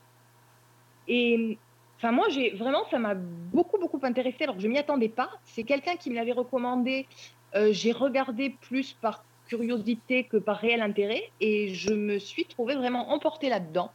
Et 1.08 1.58
enfin, 1.96 2.12
moi, 2.12 2.28
j'ai 2.28 2.50
vraiment, 2.50 2.84
ça 2.90 2.98
m'a 2.98 3.14
beaucoup, 3.14 3.78
beaucoup 3.78 4.00
intéressé 4.02 4.44
alors 4.44 4.56
que 4.56 4.62
je 4.62 4.68
m'y 4.68 4.78
attendais 4.78 5.08
pas. 5.08 5.30
C'est 5.44 5.64
quelqu'un 5.64 5.96
qui 5.96 6.10
me 6.10 6.16
l'avait 6.16 6.32
recommandé. 6.32 7.06
Euh, 7.54 7.68
j'ai 7.72 7.92
regardé 7.92 8.50
plus 8.60 8.92
par 8.92 9.24
curiosité 9.46 10.24
que 10.24 10.36
par 10.36 10.58
réel 10.58 10.82
intérêt 10.82 11.30
et 11.40 11.72
je 11.72 11.94
me 11.94 12.18
suis 12.18 12.44
trouvée 12.44 12.74
vraiment 12.74 13.10
emportée 13.10 13.48
là-dedans. 13.48 13.90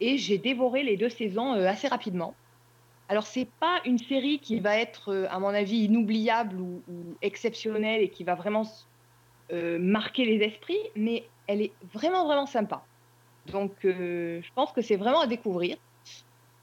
Et 0.00 0.16
j'ai 0.18 0.38
dévoré 0.38 0.82
les 0.82 0.96
deux 0.96 1.08
saisons 1.08 1.54
euh, 1.54 1.66
assez 1.66 1.88
rapidement. 1.88 2.34
Alors, 3.08 3.26
c'est 3.26 3.48
pas 3.58 3.80
une 3.86 3.98
série 3.98 4.38
qui 4.38 4.60
va 4.60 4.78
être, 4.78 5.12
euh, 5.12 5.26
à 5.30 5.38
mon 5.38 5.48
avis, 5.48 5.84
inoubliable 5.84 6.60
ou, 6.60 6.82
ou 6.88 7.16
exceptionnelle 7.22 8.02
et 8.02 8.10
qui 8.10 8.22
va 8.22 8.34
vraiment 8.34 8.64
euh, 9.50 9.78
marquer 9.78 10.24
les 10.26 10.44
esprits, 10.44 10.78
mais 10.94 11.24
elle 11.46 11.62
est 11.62 11.72
vraiment, 11.94 12.26
vraiment 12.26 12.46
sympa. 12.46 12.82
Donc, 13.50 13.72
euh, 13.86 14.42
je 14.42 14.48
pense 14.54 14.72
que 14.72 14.82
c'est 14.82 14.96
vraiment 14.96 15.20
à 15.20 15.26
découvrir. 15.26 15.78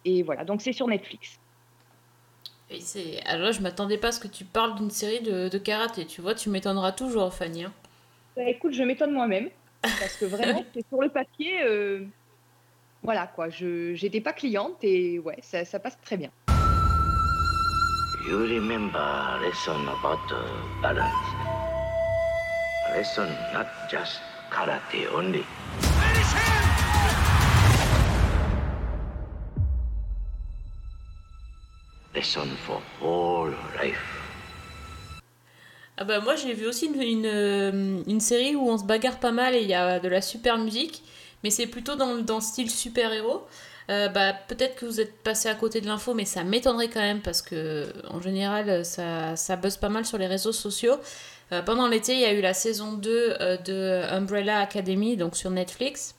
Et 0.06 0.22
voilà, 0.22 0.46
donc 0.46 0.62
c'est 0.62 0.72
sur 0.74 0.88
Netflix. 0.88 1.40
Et. 2.70 3.20
Alors 3.26 3.46
là, 3.48 3.52
je 3.52 3.62
m'attendais 3.62 3.98
pas 3.98 4.10
à 4.10 4.12
ce 4.12 4.20
que 4.20 4.28
tu 4.28 4.46
parles 4.46 4.76
d'une 4.76 4.92
série 4.92 5.22
de, 5.22 5.50
de 5.50 5.58
karaté. 5.58 6.06
Tu 6.06 6.22
vois, 6.22 6.36
tu 6.36 6.50
m'étonneras 6.50 6.92
toujours, 6.92 7.34
Fanny. 7.34 7.64
hein. 7.64 7.74
Bah, 8.36 8.44
écoute, 8.48 8.74
je 8.74 8.84
m'étonne 8.84 9.14
moi-même, 9.14 9.50
parce 9.82 10.16
que 10.18 10.26
vraiment, 10.26 10.64
c'est 10.76 10.88
sur 10.88 11.02
le 11.02 11.10
papier. 11.10 11.64
euh, 11.64 12.06
voilà, 13.06 13.28
quoi, 13.28 13.50
je 13.50 13.94
j'étais 13.94 14.20
pas 14.20 14.34
cliente 14.34 14.84
et 14.84 15.20
ouais, 15.20 15.38
ça, 15.42 15.64
ça 15.64 15.80
passe 15.80 15.98
très 16.04 16.18
bien. 16.18 16.32
You 18.28 18.40
remember 18.40 19.40
lesson 19.44 19.88
about 19.88 20.20
uh, 20.32 20.82
balance. 20.82 21.14
lesson, 22.96 23.28
not 23.54 23.68
just 23.92 24.20
karate 24.50 25.06
only. 25.14 25.44
Lesson 32.16 32.48
for 32.66 32.82
whole 33.00 33.54
life. 33.80 34.02
Ah 35.98 36.04
bah 36.04 36.20
moi 36.20 36.36
j'ai 36.36 36.54
vu 36.54 36.66
aussi 36.66 36.88
une, 36.88 37.02
une, 37.02 38.04
une 38.08 38.20
série 38.20 38.56
où 38.56 38.68
on 38.70 38.78
se 38.78 38.84
bagarre 38.84 39.20
pas 39.20 39.32
mal 39.32 39.54
et 39.54 39.62
il 39.62 39.68
y 39.68 39.74
a 39.74 40.00
de 40.00 40.10
la 40.10 40.22
super 40.22 40.58
musique, 40.58 41.04
mais 41.46 41.52
c'est 41.52 41.68
plutôt 41.68 41.96
dans, 41.96 42.16
dans 42.16 42.38
le 42.38 42.42
style 42.42 42.72
super-héros. 42.72 43.46
Euh, 43.92 44.08
bah, 44.10 44.34
peut-être 44.34 44.78
que 44.78 44.88
vous 44.88 45.00
êtes 45.00 45.16
passé 45.22 45.48
à 45.48 45.54
côté 45.54 45.80
de 45.80 45.86
l'info, 45.86 46.16
mais 46.16 46.26
ça 46.26 46.44
m'étonnerait 46.44 46.88
quand 46.88 47.02
même 47.02 47.22
parce 47.22 47.44
que 47.44 47.86
en 48.10 48.20
général 48.20 48.84
ça, 48.84 49.36
ça 49.36 49.56
buzz 49.56 49.78
pas 49.78 49.90
mal 49.90 50.08
sur 50.08 50.18
les 50.18 50.26
réseaux 50.26 50.52
sociaux. 50.52 50.96
Euh, 51.52 51.62
pendant 51.62 51.88
l'été, 51.88 52.16
il 52.16 52.22
y 52.22 52.26
a 52.26 52.34
eu 52.34 52.42
la 52.42 52.56
saison 52.56 52.94
2 52.94 53.36
euh, 53.40 53.58
de 53.58 54.02
Umbrella 54.10 54.58
Academy, 54.58 55.18
donc 55.18 55.36
sur 55.36 55.52
Netflix. 55.52 56.16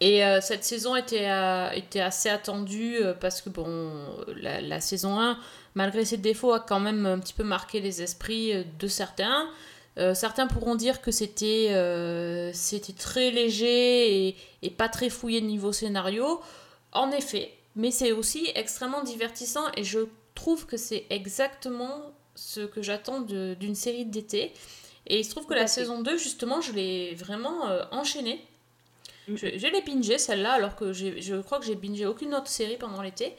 Et 0.00 0.20
cette 0.40 0.64
saison 0.64 0.96
était, 0.96 1.30
était 1.76 2.00
assez 2.00 2.28
attendue 2.28 2.98
parce 3.20 3.40
que 3.40 3.50
bon, 3.50 3.92
la, 4.34 4.60
la 4.60 4.80
saison 4.80 5.20
1, 5.20 5.38
malgré 5.76 6.04
ses 6.04 6.16
défauts, 6.16 6.52
a 6.52 6.58
quand 6.58 6.80
même 6.80 7.06
un 7.06 7.20
petit 7.20 7.34
peu 7.34 7.44
marqué 7.44 7.78
les 7.78 8.02
esprits 8.02 8.64
de 8.80 8.86
certains. 8.88 9.48
Euh, 9.98 10.14
certains 10.14 10.46
pourront 10.46 10.74
dire 10.74 11.02
que 11.02 11.10
c'était 11.10 11.68
euh, 11.70 12.52
très 12.98 13.30
léger 13.30 14.28
et, 14.28 14.36
et 14.62 14.70
pas 14.70 14.88
très 14.88 15.10
fouillé 15.10 15.40
niveau 15.40 15.72
scénario. 15.72 16.40
En 16.92 17.10
effet, 17.10 17.52
mais 17.76 17.90
c'est 17.90 18.12
aussi 18.12 18.50
extrêmement 18.54 19.02
divertissant 19.02 19.64
et 19.76 19.84
je 19.84 20.00
trouve 20.34 20.66
que 20.66 20.76
c'est 20.76 21.06
exactement 21.10 22.12
ce 22.34 22.60
que 22.60 22.82
j'attends 22.82 23.20
d'une 23.20 23.74
série 23.74 24.06
d'été. 24.06 24.52
Et 25.06 25.18
il 25.18 25.24
se 25.24 25.30
trouve 25.30 25.46
que 25.46 25.54
la 25.54 25.66
saison 25.66 26.00
2, 26.00 26.16
justement, 26.16 26.60
je 26.60 26.72
l'ai 26.72 27.14
vraiment 27.14 27.68
euh, 27.68 27.82
enchaînée. 27.90 28.42
Je, 29.28 29.34
je 29.36 29.66
l'ai 29.66 29.82
bingé 29.82 30.16
celle-là, 30.18 30.52
alors 30.52 30.74
que 30.76 30.92
je 30.92 31.40
crois 31.40 31.58
que 31.58 31.66
j'ai 31.66 31.74
bingé 31.74 32.06
aucune 32.06 32.34
autre 32.34 32.48
série 32.48 32.76
pendant 32.76 33.02
l'été. 33.02 33.34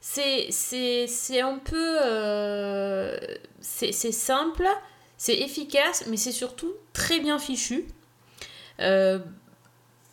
C'est 0.00 1.40
un 1.40 1.58
peu. 1.58 1.98
euh, 2.04 3.16
c'est 3.60 3.92
simple, 3.92 4.66
c'est 5.16 5.36
efficace, 5.38 6.04
mais 6.08 6.16
c'est 6.16 6.32
surtout 6.32 6.72
très 6.92 7.20
bien 7.20 7.38
fichu. 7.38 7.86
Euh, 8.80 9.18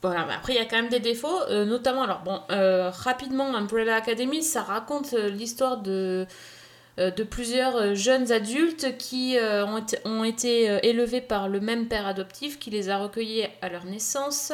voilà, 0.01 0.25
mais 0.25 0.33
après 0.33 0.53
il 0.53 0.57
y 0.57 0.59
a 0.59 0.65
quand 0.65 0.77
même 0.77 0.89
des 0.89 0.99
défauts, 0.99 1.41
euh, 1.49 1.63
notamment, 1.65 2.03
alors 2.03 2.21
bon, 2.23 2.41
rapidement, 2.49 3.55
Umbrella 3.55 3.95
Academy, 3.95 4.43
ça 4.43 4.61
raconte 4.61 5.13
l'histoire 5.13 5.77
de, 5.77 6.25
de 6.97 7.23
plusieurs 7.23 7.95
jeunes 7.95 8.31
adultes 8.31 8.97
qui 8.97 9.37
ont 10.05 10.23
été, 10.23 10.79
élevés 10.83 11.21
par 11.21 11.47
le 11.47 11.59
même 11.59 11.87
père 11.87 12.07
adoptif 12.07 12.59
qui 12.59 12.69
les 12.69 12.89
a 12.89 12.97
recueillis 12.97 13.45
à 13.61 13.69
leur 13.69 13.85
naissance. 13.85 14.51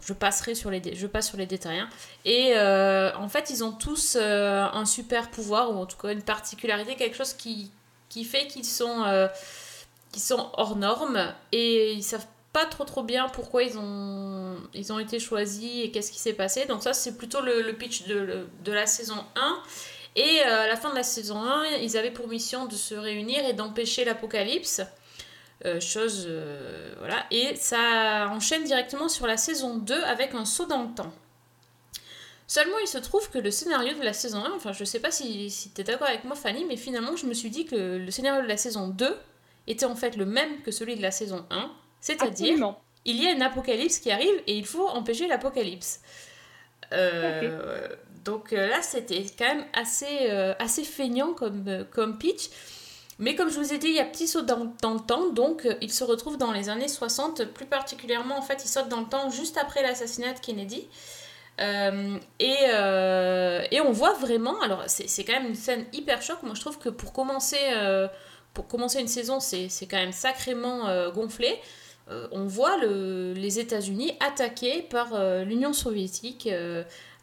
Je 0.00 0.12
passerai 0.12 0.54
sur 0.54 0.70
les, 0.70 0.94
je 0.94 1.06
passe 1.06 1.28
sur 1.28 1.36
les 1.36 1.46
détails. 1.46 1.82
Et 2.24 2.52
euh, 2.54 3.14
en 3.16 3.28
fait, 3.28 3.50
ils 3.50 3.62
ont 3.62 3.72
tous 3.72 4.16
euh, 4.18 4.64
un 4.72 4.84
super 4.84 5.30
pouvoir, 5.30 5.70
ou 5.70 5.78
en 5.78 5.86
tout 5.86 5.98
cas 5.98 6.12
une 6.12 6.22
particularité, 6.22 6.96
quelque 6.96 7.16
chose 7.16 7.34
qui, 7.34 7.70
qui 8.08 8.24
fait 8.24 8.46
qu'ils 8.46 8.64
sont, 8.64 9.04
euh, 9.04 9.28
sont 10.16 10.50
hors 10.54 10.76
normes 10.76 11.32
et 11.52 11.92
ils 11.92 12.02
savent 12.02 12.26
pas 12.52 12.64
trop 12.64 12.84
trop 12.84 13.02
bien 13.02 13.28
pourquoi 13.28 13.64
ils 13.64 13.76
ont, 13.76 14.56
ils 14.72 14.90
ont 14.90 14.98
été 14.98 15.18
choisis 15.18 15.84
et 15.84 15.90
qu'est-ce 15.90 16.10
qui 16.10 16.18
s'est 16.18 16.32
passé. 16.32 16.64
Donc 16.64 16.82
ça, 16.82 16.94
c'est 16.94 17.18
plutôt 17.18 17.42
le, 17.42 17.60
le 17.60 17.74
pitch 17.74 18.06
de, 18.06 18.46
de 18.64 18.72
la 18.72 18.86
saison 18.86 19.22
1. 19.36 19.62
Et 20.16 20.40
euh, 20.46 20.62
à 20.62 20.66
la 20.66 20.76
fin 20.76 20.88
de 20.90 20.94
la 20.94 21.02
saison 21.02 21.42
1, 21.42 21.66
ils 21.82 21.98
avaient 21.98 22.10
pour 22.10 22.26
mission 22.26 22.64
de 22.64 22.74
se 22.74 22.94
réunir 22.94 23.44
et 23.44 23.52
d'empêcher 23.52 24.04
l'apocalypse. 24.06 24.80
Euh, 25.64 25.80
chose. 25.80 26.26
euh, 26.28 26.94
voilà. 26.98 27.26
Et 27.30 27.54
ça 27.56 28.28
enchaîne 28.30 28.64
directement 28.64 29.08
sur 29.08 29.26
la 29.26 29.36
saison 29.36 29.78
2 29.78 29.94
avec 30.04 30.34
un 30.34 30.44
saut 30.44 30.66
dans 30.66 30.82
le 30.82 30.94
temps. 30.94 31.12
Seulement, 32.46 32.78
il 32.80 32.86
se 32.86 32.98
trouve 32.98 33.28
que 33.30 33.38
le 33.38 33.50
scénario 33.50 33.94
de 33.94 34.04
la 34.04 34.12
saison 34.12 34.44
1, 34.44 34.52
enfin, 34.54 34.72
je 34.72 34.84
sais 34.84 35.00
pas 35.00 35.10
si, 35.10 35.50
si 35.50 35.70
tu 35.70 35.80
es 35.80 35.84
d'accord 35.84 36.06
avec 36.06 36.24
moi, 36.24 36.36
Fanny, 36.36 36.64
mais 36.64 36.76
finalement, 36.76 37.16
je 37.16 37.26
me 37.26 37.34
suis 37.34 37.50
dit 37.50 37.64
que 37.64 37.74
le 37.74 38.10
scénario 38.10 38.42
de 38.42 38.46
la 38.46 38.56
saison 38.56 38.88
2 38.88 39.16
était 39.66 39.86
en 39.86 39.96
fait 39.96 40.16
le 40.16 40.26
même 40.26 40.62
que 40.62 40.70
celui 40.70 40.94
de 40.94 41.02
la 41.02 41.10
saison 41.10 41.44
1. 41.50 41.72
C'est-à-dire, 42.00 42.76
il 43.04 43.20
y 43.20 43.26
a 43.26 43.32
une 43.32 43.42
apocalypse 43.42 43.98
qui 43.98 44.12
arrive 44.12 44.42
et 44.46 44.56
il 44.56 44.66
faut 44.66 44.86
empêcher 44.86 45.26
l'apocalypse. 45.26 46.00
Euh, 46.92 47.88
donc 48.24 48.52
là, 48.52 48.80
c'était 48.80 49.26
quand 49.36 49.46
même 49.46 49.64
assez, 49.72 50.30
assez 50.60 50.84
feignant 50.84 51.32
comme, 51.32 51.84
comme 51.90 52.16
pitch. 52.16 52.50
Mais 53.18 53.34
comme 53.34 53.48
je 53.48 53.58
vous 53.58 53.72
ai 53.72 53.78
dit, 53.78 53.88
il 53.88 53.94
y 53.94 54.00
a 54.00 54.04
petit 54.04 54.28
saut 54.28 54.42
dans, 54.42 54.58
le 54.58 55.00
temps, 55.06 55.30
donc 55.30 55.64
euh, 55.64 55.74
il 55.80 55.90
se 55.90 56.04
retrouve 56.04 56.36
dans 56.36 56.52
les 56.52 56.68
années 56.68 56.88
60, 56.88 57.46
plus 57.46 57.64
particulièrement 57.64 58.36
en 58.36 58.42
fait, 58.42 58.62
il 58.64 58.68
saute 58.68 58.88
dans 58.88 59.00
le 59.00 59.06
temps 59.06 59.30
juste 59.30 59.56
après 59.56 59.82
l'assassinat 59.82 60.34
de 60.34 60.40
Kennedy. 60.40 60.86
Euh, 61.58 62.18
et, 62.38 62.56
euh, 62.68 63.64
et 63.70 63.80
on 63.80 63.90
voit 63.90 64.12
vraiment, 64.12 64.60
alors 64.60 64.84
c'est 64.86 65.24
quand 65.24 65.32
même 65.32 65.46
une 65.46 65.54
scène 65.54 65.86
hyper 65.94 66.20
choc, 66.20 66.42
moi 66.42 66.54
je 66.54 66.60
trouve 66.60 66.78
que 66.78 66.90
pour 66.90 67.14
commencer, 67.14 67.56
pour 68.52 68.66
commencer 68.68 69.00
une 69.00 69.08
saison, 69.08 69.40
c'est 69.40 69.70
quand 69.90 69.96
même 69.96 70.12
sacrément 70.12 71.10
gonflé. 71.12 71.58
On 72.30 72.44
voit 72.44 72.76
le- 72.76 73.32
les 73.32 73.58
États-Unis 73.58 74.12
attaqués 74.20 74.82
par 74.82 75.08
l'Union 75.44 75.72
soviétique 75.72 76.50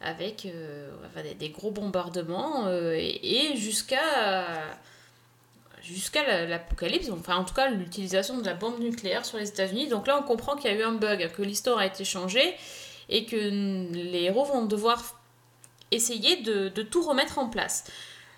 avec 0.00 0.48
des, 1.38 1.48
gros 1.50 1.70
bombardements 1.70 2.68
et 2.68 3.52
jusqu'à 3.54 4.00
jusqu'à 5.84 6.26
la- 6.26 6.46
l'apocalypse, 6.46 7.10
enfin 7.10 7.36
en 7.36 7.44
tout 7.44 7.54
cas 7.54 7.68
l'utilisation 7.68 8.38
de 8.38 8.44
la 8.44 8.54
bombe 8.54 8.80
nucléaire 8.80 9.24
sur 9.24 9.38
les 9.38 9.48
États-Unis. 9.48 9.88
Donc 9.88 10.06
là 10.06 10.18
on 10.18 10.22
comprend 10.22 10.56
qu'il 10.56 10.70
y 10.70 10.74
a 10.74 10.76
eu 10.78 10.82
un 10.82 10.92
bug, 10.92 11.30
que 11.32 11.42
l'histoire 11.42 11.78
a 11.78 11.86
été 11.86 12.04
changée 12.04 12.54
et 13.08 13.26
que 13.26 13.36
les 13.36 14.22
héros 14.22 14.44
vont 14.44 14.64
devoir 14.64 15.20
essayer 15.90 16.36
de, 16.42 16.68
tout 16.82 17.02
remettre 17.02 17.38
en 17.38 17.48
place. 17.48 17.84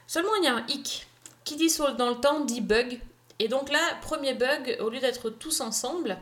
Seulement 0.07 0.35
il 0.41 0.45
y 0.45 0.49
a 0.49 0.55
un 0.55 0.67
hic. 0.69 1.07
Qui 1.45 1.55
dit 1.55 1.73
dans 1.97 2.09
le 2.09 2.17
temps 2.17 2.41
dit 2.41 2.61
bug. 2.61 2.99
Et 3.39 3.47
donc 3.47 3.71
là, 3.71 3.79
premier 4.03 4.35
bug, 4.35 4.77
au 4.81 4.91
lieu 4.91 4.99
d'être 4.99 5.31
tous 5.31 5.61
ensemble, 5.61 6.19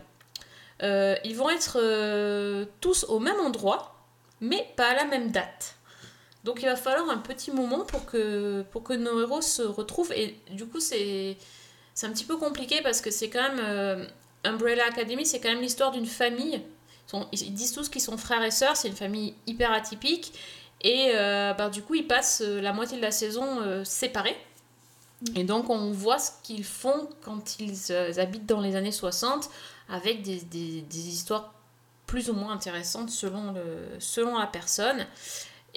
euh, 0.83 1.16
ils 1.25 1.35
vont 1.35 1.49
être 1.49 1.79
euh, 1.81 2.66
tous 2.83 3.05
au 3.05 3.20
même 3.20 3.41
endroit, 3.41 3.97
mais 4.43 4.68
pas 4.77 4.89
à 4.89 4.95
la 4.95 5.05
même 5.07 5.31
date. 5.31 5.77
Donc 6.45 6.61
il 6.62 6.66
va 6.66 6.76
falloir 6.76 7.09
un 7.11 7.18
petit 7.18 7.51
moment 7.51 7.84
pour 7.84 8.05
que, 8.05 8.62
pour 8.70 8.82
que 8.82 8.92
nos 8.92 9.20
héros 9.20 9.40
se 9.40 9.62
retrouvent. 9.62 10.12
Et 10.12 10.38
du 10.51 10.66
coup, 10.66 10.78
c'est 10.80 11.36
un 12.03 12.11
petit 12.11 12.24
peu 12.24 12.36
compliqué 12.36 12.80
parce 12.82 13.01
que 13.01 13.11
c'est 13.11 13.30
quand 13.30 13.42
même. 13.42 13.61
euh, 13.61 14.07
Umbrella 14.47 14.84
Academy, 14.86 15.24
c'est 15.24 15.40
quand 15.40 15.49
même 15.49 15.62
l'histoire 15.62 15.90
d'une 15.90 16.05
famille. 16.05 16.57
Ils, 17.07 17.11
sont- 17.11 17.26
ils 17.32 17.55
disent 17.55 17.72
tous 17.72 17.88
qu'ils 17.88 18.03
sont 18.03 18.18
frères 18.18 18.42
et 18.45 18.51
sœurs, 18.51 18.76
c'est 18.76 18.88
une 18.88 18.95
famille 18.97 19.34
hyper 19.47 19.72
atypique. 19.72 20.34
Et 20.82 21.12
euh, 21.14 21.55
bah, 21.55 21.70
du 21.70 21.80
coup, 21.80 21.95
ils 21.95 22.07
passent 22.07 22.42
euh, 22.45 22.61
la 22.61 22.74
moitié 22.74 22.99
de 22.99 23.03
la 23.03 23.11
saison 23.11 23.61
euh, 23.62 23.84
séparés. 23.84 24.36
Et 25.34 25.45
donc, 25.45 25.70
on 25.70 25.92
voit 25.92 26.18
ce 26.18 26.30
qu'ils 26.42 26.64
font 26.64 27.09
quand 27.22 27.59
ils 27.59 27.74
euh, 27.90 28.12
habitent 28.18 28.45
dans 28.45 28.61
les 28.61 28.76
années 28.76 28.92
60 28.92 29.49
avec 29.88 30.20
des, 30.20 30.40
des- 30.42 30.82
des 30.82 31.09
histoires 31.09 31.55
plus 32.07 32.28
ou 32.28 32.34
moins 32.34 32.53
intéressantes 32.53 33.09
selon, 33.09 33.53
le, 33.53 33.62
selon 33.99 34.36
la 34.38 34.47
personne. 34.47 35.07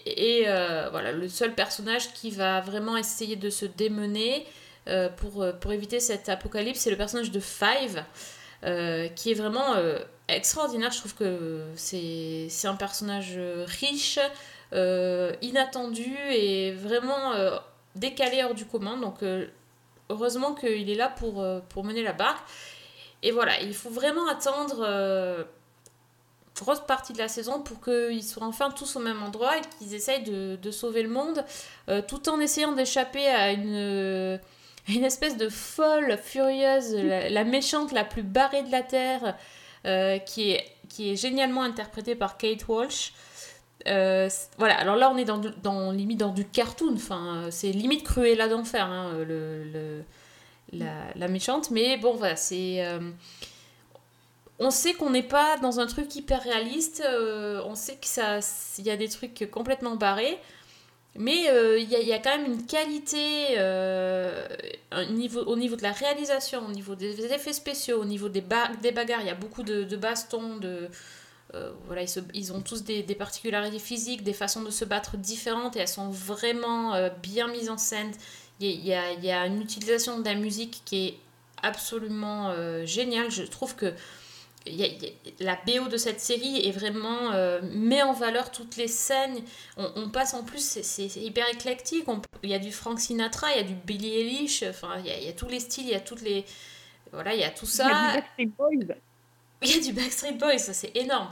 Et 0.05 0.43
euh, 0.47 0.89
voilà, 0.91 1.11
le 1.11 1.27
seul 1.27 1.53
personnage 1.53 2.13
qui 2.13 2.31
va 2.31 2.61
vraiment 2.61 2.97
essayer 2.97 3.35
de 3.35 3.49
se 3.49 3.65
démener 3.65 4.45
euh, 4.87 5.09
pour, 5.09 5.41
euh, 5.41 5.51
pour 5.51 5.71
éviter 5.71 5.99
cet 5.99 6.29
apocalypse, 6.29 6.79
c'est 6.79 6.91
le 6.91 6.97
personnage 6.97 7.31
de 7.31 7.39
Five, 7.39 8.03
qui 9.15 9.31
est 9.31 9.35
vraiment 9.35 9.75
extraordinaire. 10.27 10.91
Je 10.91 10.97
trouve 10.97 11.15
que 11.15 11.61
c'est 11.75 12.47
c'est 12.49 12.67
un 12.67 12.75
personnage 12.75 13.39
riche, 13.79 14.19
inattendu 14.73 16.17
et 16.31 16.71
vraiment 16.71 17.33
décalé 17.95 18.43
hors 18.43 18.55
du 18.55 18.65
commun. 18.65 18.97
Donc, 18.97 19.19
heureusement 20.09 20.55
qu'il 20.55 20.89
est 20.89 20.95
là 20.95 21.09
pour, 21.09 21.45
pour 21.69 21.83
mener 21.83 22.01
la 22.01 22.13
barque. 22.13 22.43
Et 23.21 23.31
voilà, 23.31 23.61
il 23.61 23.75
faut 23.75 23.91
vraiment 23.91 24.27
attendre 24.27 25.45
grosse 26.59 26.81
partie 26.81 27.13
de 27.13 27.17
la 27.17 27.27
saison 27.27 27.61
pour 27.61 27.81
qu'ils 27.81 28.23
soient 28.23 28.45
enfin 28.45 28.71
tous 28.71 28.95
au 28.95 28.99
même 28.99 29.21
endroit 29.23 29.57
et 29.57 29.61
qu'ils 29.77 29.93
essayent 29.93 30.23
de, 30.23 30.71
sauver 30.71 31.03
le 31.03 31.09
monde 31.09 31.43
euh, 31.89 32.01
tout 32.05 32.29
en 32.29 32.39
essayant 32.39 32.73
d'échapper 32.73 33.27
à 33.27 33.51
une, 33.51 33.73
euh, 33.75 34.37
une 34.89 35.03
espèce 35.03 35.37
de 35.37 35.49
folle, 35.49 36.17
furieuse, 36.21 36.93
la, 36.93 37.43
méchante 37.43 37.91
la 37.91 38.03
plus 38.03 38.23
barrée 38.23 38.63
de 38.63 38.71
la 38.71 38.83
Terre 38.83 39.37
euh, 39.85 40.17
qui, 40.19 40.51
est, 40.51 40.65
qui 40.89 41.11
est 41.11 41.15
génialement 41.15 41.63
interprétée 41.63 42.15
par 42.15 42.37
Kate 42.37 42.67
Walsh. 42.67 43.13
Voilà, 43.85 44.77
alors 44.77 44.97
là 44.97 45.09
on 45.09 45.17
est 45.17 45.25
dans, 45.25 45.41
dans 45.63 45.91
limite 45.91 46.19
dans 46.19 46.33
du 46.33 46.45
cartoon, 46.45 46.93
enfin 46.95 47.47
c'est 47.51 47.71
limite 47.71 48.03
Cruella 48.03 48.49
d'enfer, 48.49 48.85
hein, 48.85 49.13
le, 49.25 49.63
le- 49.63 50.03
la, 50.73 51.27
méchante, 51.27 51.71
mais 51.71 51.97
bon 51.97 52.13
voilà, 52.13 52.35
c'est 52.35 52.83
on 54.59 54.71
sait 54.71 54.93
qu'on 54.93 55.09
n'est 55.11 55.23
pas 55.23 55.57
dans 55.57 55.79
un 55.79 55.85
truc 55.85 56.15
hyper 56.15 56.41
réaliste, 56.41 57.03
euh, 57.05 57.61
on 57.65 57.75
sait 57.75 57.95
que 57.95 58.07
ça, 58.07 58.39
il 58.79 58.85
y 58.85 58.89
a 58.89 58.97
des 58.97 59.09
trucs 59.09 59.49
complètement 59.51 59.95
barrés. 59.95 60.37
Mais 61.19 61.49
euh, 61.49 61.79
il 61.79 61.89
y, 61.89 62.13
a, 62.13 62.19
quand 62.19 62.37
même 62.37 62.45
une 62.45 62.65
qualité 62.67 63.55
euh, 63.57 64.47
au 64.93 65.55
niveau 65.55 65.75
de 65.75 65.81
la 65.81 65.91
réalisation, 65.91 66.63
au 66.67 66.71
niveau 66.71 66.93
des 66.93 67.25
effets 67.33 67.53
spéciaux, 67.53 67.99
au 67.99 68.05
niveau 68.05 68.29
des, 68.29 68.41
ba- 68.41 68.69
des 68.83 68.91
bagarres. 68.91 69.21
Il 69.21 69.27
y 69.27 69.31
a 69.31 69.35
beaucoup 69.35 69.63
de, 69.63 69.95
bastons, 69.95 70.57
de, 70.57 70.89
voilà, 71.87 72.03
ils, 72.35 72.53
ont 72.53 72.61
tous 72.61 72.83
des, 72.83 73.01
particularités 73.15 73.79
physiques, 73.79 74.23
des 74.23 74.33
façons 74.33 74.61
de 74.61 74.69
se 74.69 74.85
battre 74.85 75.17
différentes 75.17 75.75
et 75.75 75.79
elles 75.79 75.87
sont 75.87 76.11
vraiment 76.11 76.93
bien 77.23 77.47
mises 77.47 77.71
en 77.71 77.79
scène. 77.79 78.11
Il 78.59 78.85
y, 78.85 78.93
a- 78.93 79.45
une 79.47 79.59
utilisation 79.59 80.19
de 80.19 80.25
la 80.25 80.35
musique 80.35 80.83
qui 80.85 81.07
est 81.07 81.17
absolument 81.63 82.53
géniale. 82.85 83.31
Je 83.31 83.41
trouve 83.41 83.75
que 83.75 83.91
y 84.75 84.83
a- 84.83 84.87
il 84.87 85.03
y 85.03 85.07
a- 85.07 85.11
la 85.45 85.59
BO 85.65 85.87
de 85.87 85.97
cette 85.97 86.19
série 86.19 86.67
est 86.67 86.71
vraiment 86.71 87.31
euh, 87.33 87.61
met 87.63 88.01
en 88.03 88.13
valeur 88.13 88.51
toutes 88.51 88.75
les 88.77 88.87
scènes. 88.87 89.41
On, 89.77 89.91
on 89.95 90.09
passe 90.09 90.33
en 90.33 90.43
plus, 90.43 90.79
c'est- 90.81 91.15
hyper 91.15 91.47
éclectique. 91.49 92.05
Il 92.43 92.49
y 92.49 92.53
a 92.53 92.59
du 92.59 92.71
Frank 92.71 92.99
Sinatra, 92.99 93.51
il 93.53 93.57
y 93.57 93.59
a 93.59 93.63
du 93.63 93.73
Billie 93.73 94.13
Eilish, 94.21 94.63
enfin 94.63 94.95
il 94.99 95.05
y 95.05 95.25
y 95.25 95.29
a 95.29 95.33
tous 95.33 95.47
les 95.47 95.59
styles, 95.59 95.85
il 95.85 95.91
y 95.91 95.95
a 95.95 95.99
toutes 95.99 96.21
les 96.21 96.45
voilà, 97.13 97.33
il 97.33 97.39
y 97.39 97.43
a 97.45 97.49
tout 97.51 97.65
ça. 97.65 97.85
Il 97.85 97.89
y 97.89 97.93
a 97.93 98.11
du 98.11 98.17
Backstreet 98.17 98.45
Boys. 98.57 98.95
Il 99.63 99.71
y 99.71 99.79
a 99.79 99.81
du 99.81 99.91
Backstreet 99.93 100.33
Boys, 100.33 100.59
ça 100.59 100.71
c'est 100.73 100.95
énorme. 100.95 101.29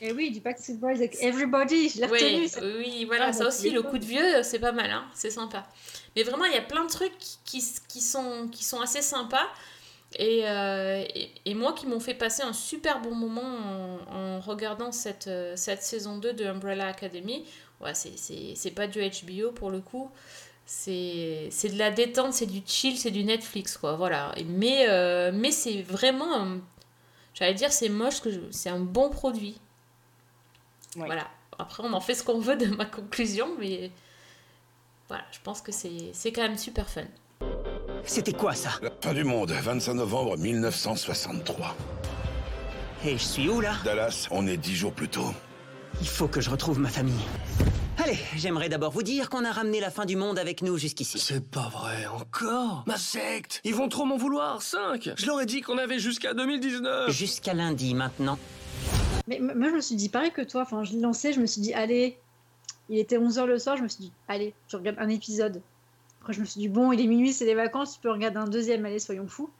Et 0.00 0.10
oui, 0.10 0.32
du 0.32 0.40
Backstreet 0.40 0.74
Boys 0.78 0.90
avec 0.96 1.14
Everybody, 1.22 1.88
je 1.90 2.00
l'ai 2.00 2.08
Oui, 2.08 2.18
retenu. 2.18 2.48
ça. 2.48 2.60
oui, 2.60 3.04
voilà, 3.04 3.26
Ah, 3.26 3.32
ça 3.32 3.46
aussi, 3.46 3.70
le 3.70 3.82
coup 3.82 3.98
de 3.98 4.04
vieux, 4.04 4.42
c'est 4.42 4.58
pas 4.58 4.72
mal, 4.72 4.90
hein, 4.90 5.04
c'est 5.14 5.30
sympa. 5.30 5.64
Mais 6.16 6.24
vraiment, 6.24 6.44
il 6.46 6.54
y 6.54 6.56
a 6.56 6.62
plein 6.62 6.84
de 6.84 6.90
trucs 6.90 7.12
qui, 7.44 7.62
qui, 7.86 8.00
sont, 8.00 8.48
qui 8.50 8.64
sont 8.64 8.80
assez 8.80 9.00
sympas. 9.00 9.46
Et, 10.16 10.48
euh, 10.48 11.04
et, 11.14 11.30
et 11.44 11.54
moi 11.54 11.74
qui 11.74 11.86
m'ont 11.86 12.00
fait 12.00 12.14
passer 12.14 12.42
un 12.42 12.54
super 12.54 13.00
bon 13.02 13.14
moment 13.14 13.42
en, 14.10 14.16
en 14.16 14.40
regardant 14.40 14.90
cette, 14.90 15.26
euh, 15.26 15.54
cette 15.56 15.82
saison 15.82 16.16
2 16.16 16.32
de 16.32 16.46
Umbrella 16.46 16.86
Academy. 16.88 17.44
Ouais, 17.80 17.92
c'est- 17.94 18.70
pas 18.74 18.86
du 18.86 19.00
HBO 19.00 19.52
pour 19.52 19.70
le 19.70 19.80
coup. 19.80 20.10
C'est 20.64 21.50
de 21.64 21.78
la 21.78 21.90
détente, 21.90 22.32
c'est 22.32 22.46
du 22.46 22.62
chill, 22.66 22.98
c'est 22.98 23.10
du 23.10 23.24
Netflix, 23.24 23.76
quoi. 23.78 23.94
Voilà. 23.96 24.34
Mais 24.46 24.86
euh, 24.88 25.30
mais 25.32 25.50
c'est 25.50 25.82
vraiment. 25.82 26.58
J'allais 27.34 27.54
dire, 27.54 27.72
c'est 27.72 27.88
moche, 27.88 28.16
c'est 28.50 28.68
un 28.70 28.80
bon 28.80 29.10
produit. 29.10 29.58
Voilà. 30.96 31.28
Après, 31.58 31.82
on 31.86 31.92
en 31.92 32.00
fait 32.00 32.14
ce 32.14 32.22
qu'on 32.24 32.38
veut 32.40 32.56
de 32.56 32.66
ma 32.66 32.84
conclusion, 32.86 33.48
mais 33.58 33.90
voilà, 35.08 35.24
je 35.32 35.38
pense 35.42 35.60
que 35.62 35.72
c'est 35.72 36.10
c'est 36.12 36.32
quand 36.32 36.42
même 36.42 36.58
super 36.58 36.88
fun. 36.88 37.04
C'était 38.08 38.32
quoi 38.32 38.54
ça 38.54 38.70
La 38.80 38.90
fin 39.02 39.12
du 39.12 39.22
monde, 39.22 39.50
25 39.52 39.92
novembre 39.92 40.38
1963. 40.38 41.76
Et 43.04 43.12
je 43.12 43.22
suis 43.22 43.48
où 43.50 43.60
là 43.60 43.74
Dallas, 43.84 44.26
on 44.30 44.46
est 44.46 44.56
dix 44.56 44.74
jours 44.74 44.94
plus 44.94 45.10
tôt. 45.10 45.30
Il 46.00 46.08
faut 46.08 46.26
que 46.26 46.40
je 46.40 46.48
retrouve 46.48 46.78
ma 46.78 46.88
famille. 46.88 47.20
Allez, 47.98 48.18
j'aimerais 48.36 48.70
d'abord 48.70 48.92
vous 48.92 49.02
dire 49.02 49.28
qu'on 49.28 49.44
a 49.44 49.52
ramené 49.52 49.78
la 49.78 49.90
fin 49.90 50.06
du 50.06 50.16
monde 50.16 50.38
avec 50.38 50.62
nous 50.62 50.78
jusqu'ici. 50.78 51.18
C'est 51.18 51.44
pas 51.50 51.68
vrai, 51.68 52.06
encore 52.06 52.82
Ma 52.86 52.96
secte 52.96 53.60
Ils 53.64 53.74
vont 53.74 53.88
trop 53.88 54.06
m'en 54.06 54.16
vouloir, 54.16 54.62
5 54.62 55.10
Je 55.14 55.26
leur 55.26 55.42
ai 55.42 55.46
dit 55.46 55.60
qu'on 55.60 55.76
avait 55.76 55.98
jusqu'à 55.98 56.32
2019 56.32 57.10
Jusqu'à 57.10 57.52
lundi 57.52 57.92
maintenant. 57.92 58.38
Mais 59.26 59.38
moi, 59.38 59.68
je 59.68 59.74
me 59.74 59.80
suis 59.82 59.96
dit 59.96 60.08
pareil 60.08 60.32
que 60.32 60.40
toi. 60.40 60.62
Enfin, 60.62 60.82
je 60.82 60.92
l'ai 60.92 61.00
lancé, 61.00 61.34
je 61.34 61.40
me 61.40 61.46
suis 61.46 61.60
dit, 61.60 61.74
allez, 61.74 62.18
il 62.88 62.98
était 62.98 63.18
11h 63.18 63.44
le 63.44 63.58
soir, 63.58 63.76
je 63.76 63.82
me 63.82 63.88
suis 63.88 64.04
dit, 64.04 64.12
allez, 64.28 64.54
je 64.66 64.78
regarde 64.78 64.96
un 64.98 65.10
épisode. 65.10 65.60
Après, 66.20 66.32
je 66.32 66.40
me 66.40 66.44
suis 66.44 66.60
dit, 66.60 66.68
bon, 66.68 66.92
il 66.92 67.00
est 67.00 67.06
minuit, 67.06 67.32
c'est 67.32 67.44
les 67.44 67.54
vacances, 67.54 67.94
tu 67.94 68.00
peux 68.00 68.10
regarder 68.10 68.38
un 68.38 68.48
deuxième, 68.48 68.84
allez, 68.84 68.98
soyons 68.98 69.26
fous. 69.26 69.50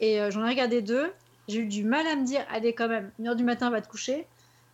Et 0.00 0.20
euh, 0.20 0.30
j'en 0.30 0.44
ai 0.44 0.50
regardé 0.50 0.82
deux. 0.82 1.12
J'ai 1.48 1.60
eu 1.60 1.66
du 1.66 1.84
mal 1.84 2.06
à 2.06 2.16
me 2.16 2.24
dire, 2.24 2.44
allez, 2.50 2.72
quand 2.72 2.88
même, 2.88 3.10
une 3.18 3.28
heure 3.28 3.36
du 3.36 3.44
matin, 3.44 3.70
va 3.70 3.80
te 3.80 3.88
coucher. 3.88 4.26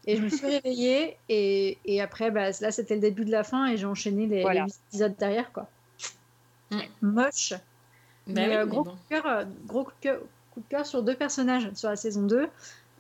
Et 0.07 0.17
je 0.17 0.23
me 0.23 0.29
suis 0.29 0.47
réveillée, 0.47 1.17
et, 1.29 1.79
et 1.85 2.01
après, 2.01 2.31
bah, 2.31 2.51
là, 2.61 2.73
c'était 2.73 2.95
le 2.95 3.01
début 3.01 3.25
de 3.25 3.31
la 3.31 3.45
fin, 3.45 3.67
et 3.67 3.77
j'ai 3.77 3.87
enchaîné 3.87 4.27
les, 4.27 4.43
Voilà. 4.43 4.61
les 4.61 4.67
huit 4.67 4.81
épisodes 4.89 5.15
derrière, 5.19 5.53
quoi. 5.53 5.69
Moche. 7.03 7.55
Mais, 8.27 8.57
euh, 8.57 8.67
gros, 8.67 8.85
bon. 8.85 8.91
coup 8.91 8.97
de 8.97 9.21
cœur, 9.21 9.47
gros 9.67 9.85
coup 9.85 9.91
de 9.91 10.01
cœur, 10.01 10.21
coup 10.53 10.61
de 10.61 10.69
cœur 10.69 10.87
sur 10.87 11.03
deux 11.03 11.15
personnages 11.15 11.71
sur 11.75 11.89
la 11.89 11.97
saison 11.97 12.23
2. 12.23 12.39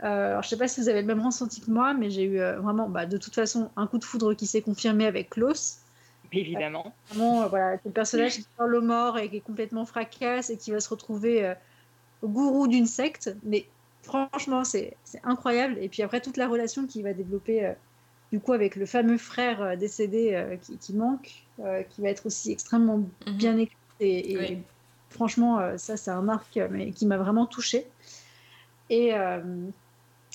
Euh, 0.02 0.30
alors, 0.30 0.42
je 0.42 0.48
sais 0.48 0.56
pas 0.56 0.68
si 0.68 0.80
vous 0.80 0.88
avez 0.88 1.00
le 1.00 1.06
même 1.06 1.24
ressenti 1.24 1.60
que 1.60 1.70
moi, 1.70 1.94
mais 1.94 2.10
j'ai 2.10 2.24
eu 2.24 2.40
euh, 2.40 2.58
vraiment, 2.58 2.88
bah, 2.88 3.06
de 3.06 3.16
toute 3.16 3.34
façon, 3.34 3.70
un 3.76 3.86
coup 3.86 3.98
de 3.98 4.04
foudre 4.04 4.34
qui 4.34 4.46
s'est 4.46 4.62
confirmé 4.62 5.06
avec 5.06 5.30
Klaus. 5.30 5.78
Évidemment. 6.38 6.94
Vraiment, 7.10 7.42
euh, 7.42 7.48
voilà, 7.48 7.76
c'est 7.76 7.88
le 7.88 7.92
personnage 7.92 8.36
qui 8.36 8.46
parle 8.56 8.74
aux 8.74 8.82
morts 8.82 9.18
et 9.18 9.28
qui 9.28 9.36
est 9.36 9.40
complètement 9.40 9.84
fracasse 9.84 10.50
et 10.50 10.56
qui 10.56 10.70
va 10.70 10.80
se 10.80 10.88
retrouver 10.88 11.44
euh, 11.44 11.54
gourou 12.24 12.68
d'une 12.68 12.86
secte. 12.86 13.36
Mais 13.44 13.66
franchement, 14.02 14.64
c'est 14.64 14.96
incroyable. 15.22 15.76
Et 15.80 15.88
puis 15.88 16.02
après, 16.02 16.20
toute 16.20 16.36
la 16.36 16.48
relation 16.48 16.86
qu'il 16.86 17.02
va 17.02 17.12
développer 17.12 17.66
euh, 17.66 17.72
du 18.32 18.40
coup 18.40 18.52
avec 18.52 18.76
le 18.76 18.86
fameux 18.86 19.18
frère 19.18 19.76
décédé 19.76 20.32
euh, 20.32 20.56
qui, 20.56 20.78
qui 20.78 20.94
manque, 20.94 21.44
qui 21.90 22.00
va 22.00 22.08
être 22.08 22.26
aussi 22.26 22.50
extrêmement 22.50 23.02
bien 23.26 23.58
écrit. 23.58 23.76
Et, 24.00 24.32
et 24.32 24.38
Oui. 24.38 24.58
franchement, 25.10 25.76
ça, 25.76 25.96
c'est 25.96 26.10
un 26.10 26.28
arc 26.28 26.58
mais, 26.70 26.90
qui 26.90 27.06
m'a 27.06 27.18
vraiment 27.18 27.46
touchée. 27.46 27.86
Et, 28.90 29.12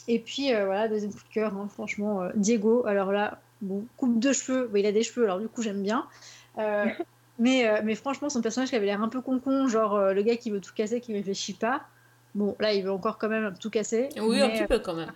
et 0.07 0.19
puis, 0.19 0.53
voilà, 0.53 0.87
deuxième 0.87 1.11
coup 1.11 1.23
de 1.27 1.33
cœur, 1.33 1.57
hein, 1.57 1.67
franchement, 1.67 2.29
Diego. 2.35 2.85
Alors 2.85 3.11
là, 3.11 3.41
bon, 3.61 3.85
coupe 3.97 4.19
de 4.19 4.33
cheveux, 4.33 4.67
bah, 4.67 4.79
il 4.79 4.85
a 4.85 4.91
des 4.91 5.03
cheveux, 5.03 5.25
alors 5.25 5.39
du 5.39 5.47
coup, 5.47 5.61
j'aime 5.61 5.81
bien. 5.81 6.07
Euh, 6.57 6.85
mais, 7.39 7.67
euh, 7.67 7.81
mais 7.83 7.95
franchement, 7.95 8.29
son 8.29 8.41
personnage 8.41 8.69
qui 8.69 8.75
avait 8.75 8.85
l'air 8.85 9.01
un 9.01 9.09
peu 9.09 9.21
con-con, 9.21 9.67
genre 9.67 9.95
euh, 9.95 10.13
le 10.13 10.21
gars 10.23 10.37
qui 10.37 10.51
veut 10.51 10.61
tout 10.61 10.73
casser, 10.73 11.01
qui 11.01 11.13
réfléchit 11.13 11.53
pas. 11.53 11.81
Bon, 12.35 12.55
là, 12.59 12.73
il 12.73 12.83
veut 12.83 12.91
encore 12.91 13.17
quand 13.17 13.29
même 13.29 13.53
tout 13.59 13.69
casser. 13.69 14.09
Oui, 14.19 14.41
un 14.41 14.49
petit 14.49 14.67
peu 14.67 14.79
quand 14.79 14.93
même. 14.93 15.11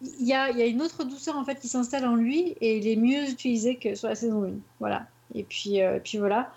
il 0.00 0.26
y 0.26 0.32
a, 0.32 0.50
y 0.50 0.62
a 0.62 0.66
une 0.66 0.80
autre 0.80 1.04
douceur 1.04 1.36
en 1.36 1.44
fait 1.44 1.56
qui 1.56 1.68
s'installe 1.68 2.06
en 2.06 2.14
lui 2.14 2.56
et 2.60 2.78
il 2.78 2.88
est 2.88 2.96
mieux 2.96 3.28
utilisé 3.28 3.76
que 3.76 3.94
sur 3.94 4.08
la 4.08 4.14
saison 4.14 4.44
1. 4.44 4.50
Voilà. 4.80 5.06
Et 5.34 5.42
puis, 5.42 5.82
euh, 5.82 5.98
puis 6.02 6.18
voilà. 6.18 6.52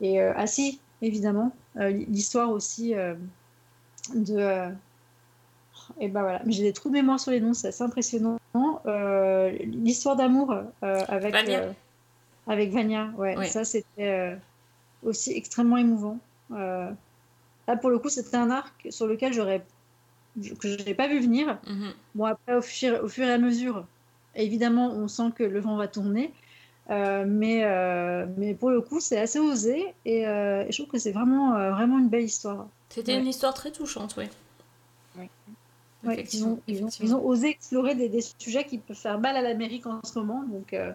Et 0.00 0.20
ah 0.20 0.46
si, 0.46 0.78
évidemment, 1.00 1.52
l'histoire 1.74 2.50
aussi 2.50 2.94
de. 4.14 4.36
euh, 4.36 4.70
et 6.00 6.08
ben 6.08 6.22
voilà, 6.22 6.40
mais 6.44 6.52
j'ai 6.52 6.62
des 6.62 6.72
trous 6.72 6.88
de 6.88 6.94
mémoire 6.94 7.20
sur 7.20 7.30
les 7.30 7.40
noms, 7.40 7.54
c'est 7.54 7.68
assez 7.68 7.84
impressionnant. 7.84 8.38
Euh, 8.86 9.50
l'histoire 9.60 10.16
d'amour 10.16 10.52
euh, 10.52 11.04
avec 11.08 11.32
Vania. 11.32 11.60
euh, 11.60 11.72
avec 12.46 12.70
Vania, 12.70 13.10
ouais, 13.16 13.46
ça 13.46 13.64
c'était 13.64 14.36
aussi 15.02 15.32
extrêmement 15.32 15.76
émouvant. 15.76 16.18
Là 16.50 17.76
pour 17.80 17.90
le 17.90 17.98
coup, 17.98 18.08
c'était 18.08 18.36
un 18.36 18.50
arc 18.50 18.86
sur 18.90 19.06
lequel 19.06 19.32
j'aurais 19.32 19.64
que 20.60 20.68
je 20.68 20.84
n'ai 20.84 20.94
pas 20.94 21.08
vu 21.08 21.18
venir. 21.20 21.58
Mhm. 21.66 21.92
Bon, 22.14 22.24
après, 22.26 22.54
au 22.56 22.62
fur, 22.62 23.02
au 23.02 23.08
fur 23.08 23.24
et 23.26 23.32
à 23.32 23.38
mesure, 23.38 23.86
évidemment, 24.34 24.90
on 24.92 25.08
sent 25.08 25.30
que 25.34 25.42
le 25.44 25.60
vent 25.60 25.76
va 25.76 25.88
tourner. 25.88 26.32
Euh, 26.90 27.24
mais, 27.26 27.64
euh, 27.64 28.26
mais 28.36 28.54
pour 28.54 28.70
le 28.70 28.80
coup, 28.80 29.00
c'est 29.00 29.18
assez 29.18 29.40
osé 29.40 29.92
et, 30.04 30.26
euh, 30.26 30.64
je 30.70 30.76
trouve 30.82 30.92
que 30.92 30.98
c'est 30.98 31.10
vraiment, 31.10 31.52
vraiment 31.72 31.98
une 31.98 32.08
belle 32.08 32.24
histoire. 32.24 32.68
C'était 32.90 33.14
Ouais. 33.14 33.20
une 33.20 33.26
histoire 33.26 33.54
très 33.54 33.72
touchante, 33.72 34.14
oui. 34.18 34.26
Ouais, 36.06 36.24
ils, 36.32 36.44
ont, 36.44 36.60
ils, 36.66 36.84
ont, 36.84 36.88
ils 37.00 37.14
ont 37.14 37.24
osé 37.24 37.48
explorer 37.48 37.94
des, 37.94 38.08
des 38.08 38.22
sujets 38.38 38.64
qui 38.64 38.78
peuvent 38.78 38.96
faire 38.96 39.18
mal 39.18 39.36
à 39.36 39.42
l'Amérique 39.42 39.86
en 39.86 40.00
ce 40.04 40.18
moment. 40.18 40.42
Donc, 40.44 40.72
euh, 40.72 40.92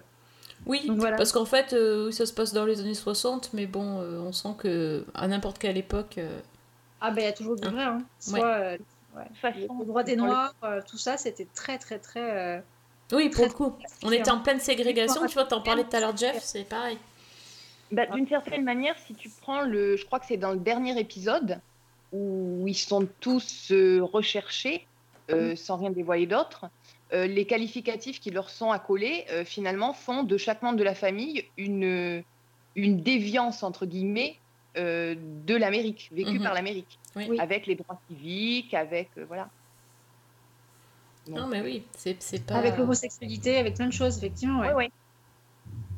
Oui, 0.66 0.86
donc 0.88 0.98
voilà. 1.00 1.18
parce 1.18 1.32
qu'en 1.32 1.46
fait, 1.46 1.74
euh, 1.74 2.08
oui, 2.08 2.14
ça 2.14 2.26
se 2.26 2.34
passe 2.34 2.54
dans 2.54 2.66
les 2.66 2.80
années 2.80 2.94
60, 2.94 3.52
mais 3.54 3.66
bon, 3.66 4.00
euh, 4.00 4.20
on 4.22 4.32
sent 4.32 4.56
que 4.58 5.06
à 5.14 5.28
n'importe 5.28 5.58
quelle 5.60 5.78
époque. 5.78 6.18
euh, 6.18 6.40
Ah, 7.02 7.12
ben 7.12 7.22
il 7.22 7.26
y 7.26 7.28
a 7.28 7.34
toujours 7.34 7.56
du 7.56 7.68
Hein. 7.68 7.72
vrai. 7.72 7.84
Hein. 7.84 7.98
Ouais. 7.98 8.04
Soit 8.20 8.46
euh, 8.46 8.78
ouais, 9.18 9.68
le 9.80 9.86
droit 9.86 10.04
des 10.04 10.16
Noirs, 10.16 10.54
euh, 10.64 10.82
tout 10.88 10.98
ça, 10.98 11.18
c'était 11.18 11.48
très, 11.54 11.78
très, 11.78 12.00
très. 12.00 12.38
euh, 12.58 12.60
Oui, 13.12 13.30
pour 13.30 13.40
très, 13.40 13.48
le 13.48 13.54
coup. 13.54 13.72
très 13.78 13.88
On 14.08 14.12
était 14.12 14.22
en 14.22 14.24
différent. 14.24 14.40
pleine 14.44 14.60
ségrégation, 14.60 15.26
tu 15.28 15.34
vois, 15.34 15.46
t'en 15.46 15.62
parlais 15.62 15.84
tout 15.84 15.96
à 15.96 16.00
l'heure, 16.00 16.16
Jeff, 16.16 16.40
c'est 16.42 16.64
pareil. 16.64 16.98
Bah, 17.92 18.06
D'une 18.06 18.28
certaine 18.28 18.64
manière, 18.64 18.96
si 19.06 19.14
tu 19.16 19.30
prends 19.42 19.64
le. 19.64 19.98
Je 19.98 20.06
crois 20.06 20.20
que 20.22 20.26
c'est 20.28 20.38
dans 20.38 20.52
le 20.52 20.60
dernier 20.60 20.98
épisode 20.98 21.60
où 22.14 22.64
ils 22.68 22.74
sont 22.76 23.06
tous 23.20 23.72
recherchés, 24.02 24.86
euh, 25.34 25.56
sans 25.56 25.78
rien 25.78 25.90
dévoiler 25.92 26.26
d'autre, 26.26 26.66
euh, 27.14 27.28
les 27.28 27.46
qualificatifs 27.46 28.20
qui 28.20 28.32
leur 28.32 28.50
sont 28.50 28.72
accolés, 28.72 29.26
euh, 29.32 29.44
finalement, 29.46 29.94
font 29.94 30.24
de 30.24 30.38
chaque 30.38 30.62
membre 30.62 30.78
de 30.78 30.84
la 30.84 30.96
famille 30.96 31.46
une, 31.58 32.24
une 32.76 33.02
déviance, 33.02 33.64
entre 33.64 33.86
guillemets, 33.86 34.38
euh, 34.78 35.16
de 35.46 35.56
l'Amérique, 35.56 36.10
vécue 36.14 36.38
Mhm. 36.40 36.44
par 36.44 36.54
l'Amérique. 36.54 36.98
Oui. 37.16 37.38
Avec 37.40 37.68
les 37.68 37.76
droits 37.76 38.00
civiques, 38.10 38.74
avec. 38.74 39.10
euh, 39.18 39.26
voilà. 39.28 39.50
Non, 41.28 41.48
mais 41.48 41.62
oui, 41.62 41.84
c'est 41.96 42.46
pas. 42.46 42.56
Avec 42.56 42.78
l'homosexualité, 42.78 43.58
avec 43.58 43.76
plein 43.76 43.88
de 43.88 43.94
choses, 43.94 44.18
effectivement. 44.18 44.60
Ouais. 44.62 44.74
Ouais, 44.74 44.90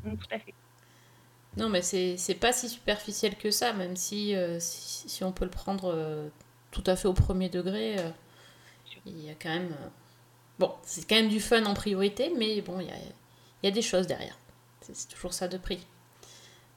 Mm, 0.03 0.17
Tout 0.17 0.27
à 0.31 0.39
fait. 0.39 0.53
Non, 1.55 1.69
mais 1.69 1.81
c'est 1.81 2.17
c'est 2.17 2.35
pas 2.35 2.51
si 2.51 2.67
superficiel 2.67 3.35
que 3.37 3.51
ça, 3.51 3.71
même 3.71 3.95
si, 3.95 4.35
euh, 4.35 4.59
si, 4.59 5.07
si 5.07 5.23
on 5.23 5.31
peut 5.31 5.45
le 5.45 5.51
prendre 5.51 5.93
euh, 5.93 6.27
tout 6.71 6.83
à 6.87 6.95
fait 6.97 7.07
au 7.07 7.13
premier 7.13 7.47
degré, 7.47 7.97
euh, 7.99 8.09
il 9.05 9.25
y 9.25 9.29
a 9.29 9.33
quand 9.35 9.49
même. 9.49 9.71
euh, 9.71 9.87
Bon, 10.59 10.71
c'est 10.83 11.07
quand 11.07 11.15
même 11.15 11.29
du 11.29 11.39
fun 11.39 11.65
en 11.65 11.73
priorité, 11.73 12.31
mais 12.37 12.61
bon, 12.61 12.79
il 12.79 12.87
y 12.87 12.91
a, 12.91 12.95
il 12.95 13.65
y 13.65 13.67
a 13.67 13.71
des 13.71 13.81
choses 13.81 14.05
derrière. 14.07 14.37
C'est 14.81 15.07
toujours 15.09 15.33
ça 15.33 15.47
de 15.47 15.57
prix. 15.57 15.79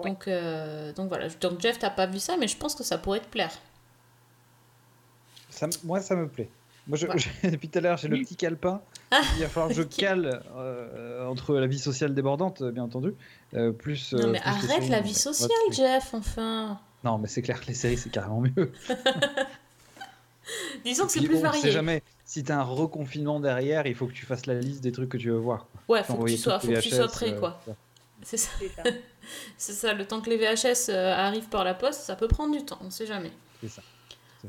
Donc, 0.03 0.29
euh, 0.29 0.93
donc 0.93 1.09
voilà. 1.09 1.29
Donc 1.41 1.61
Jeff, 1.61 1.79
t'as 1.79 1.91
pas 1.91 2.07
vu 2.07 2.19
ça, 2.19 2.37
mais 2.37 2.49
je 2.49 2.57
pense 2.57 2.75
que 2.75 2.85
ça 2.85 2.99
pourrait 2.99 3.21
te 3.21 3.29
plaire. 3.29 3.53
Ça, 5.51 5.69
moi, 5.85 6.01
ça 6.01 6.15
me 6.17 6.29
plaît. 6.29 6.49
Moi, 6.87 6.97
je, 6.99 7.07
Ouais. 7.07 7.19
je- 7.19 7.49
depuis 7.51 7.69
tout 7.69 7.79
à 7.79 7.83
l'heure, 7.83 7.97
j'ai 7.99 8.09
le 8.09 8.19
petit 8.19 8.37
calepin. 8.37 8.81
Il 9.37 9.43
va 9.43 9.49
falloir 9.49 9.69
que 9.69 9.75
je 9.75 9.83
cale 9.83 10.43
euh, 10.57 11.27
entre 11.29 11.55
la 11.55 11.67
vie 11.67 11.79
sociale 11.79 12.15
débordante, 12.15 12.63
bien 12.63 12.83
entendu, 12.85 13.15
euh, 13.55 13.73
plus. 13.73 14.13
Non, 14.15 14.29
mais 14.29 14.41
plus 14.41 14.49
arrête 14.49 14.89
la 14.89 15.01
vie 15.01 15.15
sociale. 15.15 15.51
Jeff, 15.73 16.15
enfin. 16.15 16.81
Non, 17.05 17.19
mais 17.19 17.29
c'est 17.29 17.43
clair 17.43 17.61
que 17.61 17.67
les 17.67 17.75
séries, 17.75 17.99
c'est 17.99 18.11
carrément 18.11 18.41
mieux. 18.41 18.73
Disons 20.85 21.07
que 21.07 21.13
c'est 21.13 21.21
plus 21.21 21.35
bon, 21.35 21.41
varié. 21.43 21.59
On 21.59 21.63
sait 21.63 21.73
jamais. 21.73 22.03
Si 22.27 22.43
t'as 22.45 22.57
un 22.57 22.63
reconfinement 22.63 23.39
derrière, 23.41 23.87
il 23.87 23.95
faut 23.95 24.07
que 24.07 24.13
tu 24.13 24.27
fasses 24.27 24.47
la 24.47 24.55
liste 24.55 24.83
des 24.83 24.91
trucs 24.93 25.09
que 25.09 25.17
tu 25.17 25.31
veux 25.31 25.37
voir. 25.39 25.67
Ouais, 25.89 26.03
faut 26.03 26.15
que 26.17 26.29
tu 26.29 26.37
sois, 26.37 26.59
faut 26.59 26.67
que 26.67 26.81
tu 26.81 26.91
sois 26.91 27.07
prêt, 27.07 27.33
euh, 27.33 27.39
quoi. 27.39 27.61
C'est 28.23 28.37
ça. 28.37 28.51
c'est 29.57 29.73
ça, 29.73 29.93
le 29.95 30.05
temps 30.07 30.21
que 30.21 30.29
les 30.31 30.37
VHS 30.37 30.89
euh, 30.91 31.15
arrivent 31.15 31.49
par 31.49 31.63
la 31.65 31.73
poste, 31.75 32.01
ça 32.01 32.17
peut 32.17 32.27
prendre 32.29 32.55
du 32.57 32.65
temps, 32.65 32.79
on 32.85 32.91
sait 32.91 33.07
jamais. 33.07 33.31
C'est 33.63 33.69
ça. 33.69 33.83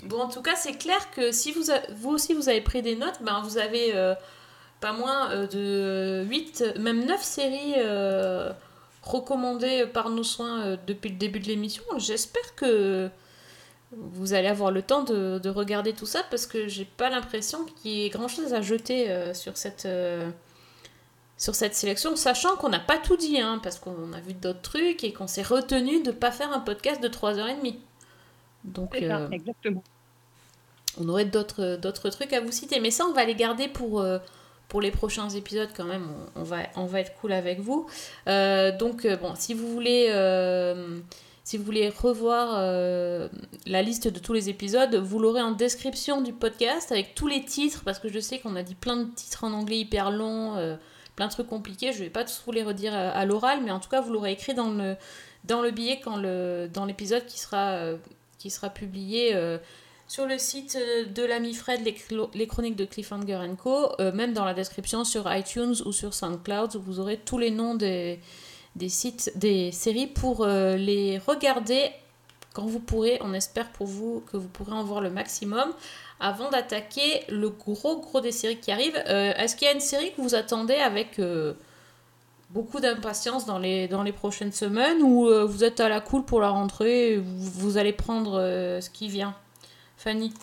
Bon, 0.03 0.21
en 0.21 0.27
tout 0.29 0.41
cas, 0.41 0.55
c'est 0.55 0.73
clair 0.77 1.09
que 1.11 1.31
si 1.31 1.51
vous, 1.51 1.71
a- 1.71 1.81
vous 1.95 2.09
aussi 2.09 2.33
vous 2.33 2.49
avez 2.49 2.61
pris 2.61 2.81
des 2.81 2.95
notes, 2.95 3.19
ben 3.21 3.41
vous 3.43 3.57
avez 3.59 3.95
euh, 3.95 4.13
pas 4.79 4.93
moins 4.93 5.31
euh, 5.31 5.47
de 5.47 6.27
8, 6.27 6.73
même 6.79 7.05
9 7.05 7.21
séries 7.23 7.75
euh, 7.77 8.51
recommandées 9.03 9.85
par 9.91 10.09
nos 10.09 10.23
soins 10.23 10.61
euh, 10.65 10.77
depuis 10.87 11.09
le 11.09 11.15
début 11.17 11.39
de 11.39 11.47
l'émission. 11.47 11.83
J'espère 11.97 12.55
que 12.55 13.09
vous 13.91 14.33
allez 14.33 14.47
avoir 14.49 14.71
le 14.71 14.81
temps 14.81 15.03
de, 15.03 15.39
de 15.39 15.49
regarder 15.49 15.93
tout 15.93 16.05
ça 16.05 16.23
parce 16.29 16.45
que 16.47 16.67
j'ai 16.67 16.85
pas 16.85 17.09
l'impression 17.09 17.65
qu'il 17.65 17.91
y 17.91 18.05
ait 18.05 18.09
grand 18.09 18.27
chose 18.27 18.53
à 18.53 18.61
jeter 18.61 19.09
euh, 19.11 19.33
sur 19.33 19.57
cette. 19.57 19.85
euh, 19.85 20.29
sur 21.37 21.55
cette 21.55 21.75
sélection, 21.75 22.15
sachant 22.15 22.55
qu'on 22.57 22.69
n'a 22.69 22.79
pas 22.79 22.97
tout 22.97 23.15
dit, 23.17 23.39
hein, 23.39 23.59
parce 23.63 23.79
qu'on 23.79 24.13
a 24.13 24.19
vu 24.21 24.33
d'autres 24.33 24.61
trucs 24.61 25.03
et 25.03 25.13
qu'on 25.13 25.27
s'est 25.27 25.43
retenu 25.43 26.01
de 26.03 26.11
pas 26.11 26.31
faire 26.31 26.51
un 26.51 26.59
podcast 26.59 27.01
de 27.01 27.07
3h30. 27.09 27.79
Donc, 28.63 28.95
ça, 29.07 29.19
euh, 29.19 29.29
exactement. 29.31 29.83
on 30.99 31.07
aurait 31.09 31.25
d'autres 31.25 31.75
d'autres 31.77 32.09
trucs 32.09 32.33
à 32.33 32.41
vous 32.41 32.51
citer. 32.51 32.79
Mais 32.79 32.91
ça, 32.91 33.05
on 33.05 33.13
va 33.13 33.25
les 33.25 33.35
garder 33.35 33.67
pour, 33.67 34.03
pour 34.67 34.81
les 34.81 34.91
prochains 34.91 35.29
épisodes 35.29 35.69
quand 35.75 35.85
même. 35.85 36.07
On, 36.35 36.41
on 36.41 36.43
va, 36.43 36.57
on 36.75 36.85
va 36.85 37.01
être 37.01 37.13
cool 37.21 37.33
avec 37.33 37.59
vous. 37.59 37.87
Donc, 38.25 39.07
bon, 39.21 39.33
si 39.35 39.53
vous 39.53 39.67
voulez... 39.71 40.09
si 41.47 41.57
vous 41.57 41.63
voulez 41.63 41.87
revoir 41.87 42.55
euh, 42.57 43.29
la 43.65 43.81
liste 43.81 44.09
de 44.09 44.19
tous 44.19 44.33
les 44.33 44.49
épisodes, 44.49 44.93
vous 44.95 45.17
l'aurez 45.17 45.41
en 45.41 45.53
description 45.53 46.19
du 46.19 46.33
podcast 46.33 46.91
avec 46.91 47.15
tous 47.15 47.27
les 47.27 47.45
titres, 47.45 47.83
parce 47.85 47.99
que 47.99 48.09
je 48.09 48.19
sais 48.19 48.39
qu'on 48.39 48.57
a 48.57 48.63
dit 48.63 48.75
plein 48.75 48.97
de 48.97 49.09
titres 49.15 49.45
en 49.45 49.53
anglais 49.53 49.79
hyper 49.79 50.11
longs, 50.11 50.57
euh, 50.57 50.75
plein 51.15 51.27
de 51.27 51.31
trucs 51.31 51.47
compliqués. 51.47 51.93
Je 51.93 51.99
vais 51.99 52.09
pas 52.09 52.25
tous 52.25 52.43
vous 52.45 52.51
les 52.51 52.63
redire 52.63 52.93
à, 52.93 53.23
l'oral, 53.23 53.61
mais 53.63 53.71
en 53.71 53.79
tout 53.79 53.87
cas, 53.87 54.01
vous 54.01 54.11
l'aurez 54.11 54.33
écrit 54.33 54.55
dans 54.55 54.71
le, 54.71 54.97
dans 55.45 55.61
le 55.61 55.71
billet 55.71 56.01
quand 56.03 56.17
le, 56.17 56.67
dans 56.67 56.83
l'épisode 56.83 57.25
qui 57.25 57.39
sera, 57.39 57.69
euh, 57.75 57.95
qui 58.39 58.49
sera 58.49 58.69
publié 58.69 59.33
sur 60.09 60.25
le 60.25 60.37
site 60.37 60.77
de 61.15 61.23
l'ami 61.23 61.53
Fred, 61.53 61.79
les, 61.85 61.95
les 62.33 62.47
chroniques 62.47 62.75
de 62.75 62.83
Cliffhanger 62.83 63.39
Co. 63.57 63.93
même 64.13 64.33
dans 64.33 64.43
la 64.43 64.53
description 64.53 65.05
sur 65.05 65.33
iTunes 65.33 65.75
ou 65.85 65.93
sur 65.93 66.13
SoundCloud, 66.13 66.75
vous 66.75 66.99
aurez 66.99 67.15
tous 67.15 67.37
les 67.37 67.51
noms 67.51 67.75
des, 67.75 68.19
des 68.77 68.89
sites, 68.89 69.31
des 69.35 69.71
séries 69.71 70.07
pour 70.07 70.43
euh, 70.43 70.75
les 70.77 71.17
regarder 71.17 71.89
quand 72.53 72.65
vous 72.65 72.79
pourrez. 72.79 73.17
On 73.21 73.33
espère 73.33 73.69
pour 73.71 73.87
vous 73.87 74.23
que 74.31 74.37
vous 74.37 74.47
pourrez 74.47 74.73
en 74.73 74.83
voir 74.83 75.01
le 75.01 75.09
maximum 75.09 75.73
avant 76.19 76.49
d'attaquer 76.49 77.23
le 77.29 77.49
gros 77.49 77.99
gros 77.99 78.21
des 78.21 78.31
séries 78.31 78.59
qui 78.59 78.71
arrivent. 78.71 79.01
Euh, 79.07 79.33
Est-ce 79.33 79.55
qu'il 79.55 79.67
y 79.67 79.71
a 79.71 79.73
une 79.73 79.79
série 79.79 80.13
que 80.13 80.21
vous 80.21 80.35
attendez 80.35 80.75
avec 80.75 81.19
euh, 81.19 81.53
beaucoup 82.51 82.79
d'impatience 82.79 83.45
dans 83.45 83.59
les, 83.59 83.87
dans 83.87 84.03
les 84.03 84.13
prochaines 84.13 84.53
semaines 84.53 85.01
ou 85.01 85.27
vous 85.47 85.63
êtes 85.63 85.79
à 85.79 85.89
la 85.89 85.99
cool 85.99 86.23
pour 86.23 86.39
la 86.39 86.49
rentrée 86.49 87.13
et 87.13 87.17
vous, 87.17 87.39
vous 87.39 87.77
allez 87.77 87.93
prendre 87.93 88.39
ce 88.81 88.89
qui 88.89 89.09
vient? 89.09 89.35
Fanny? 89.97 90.33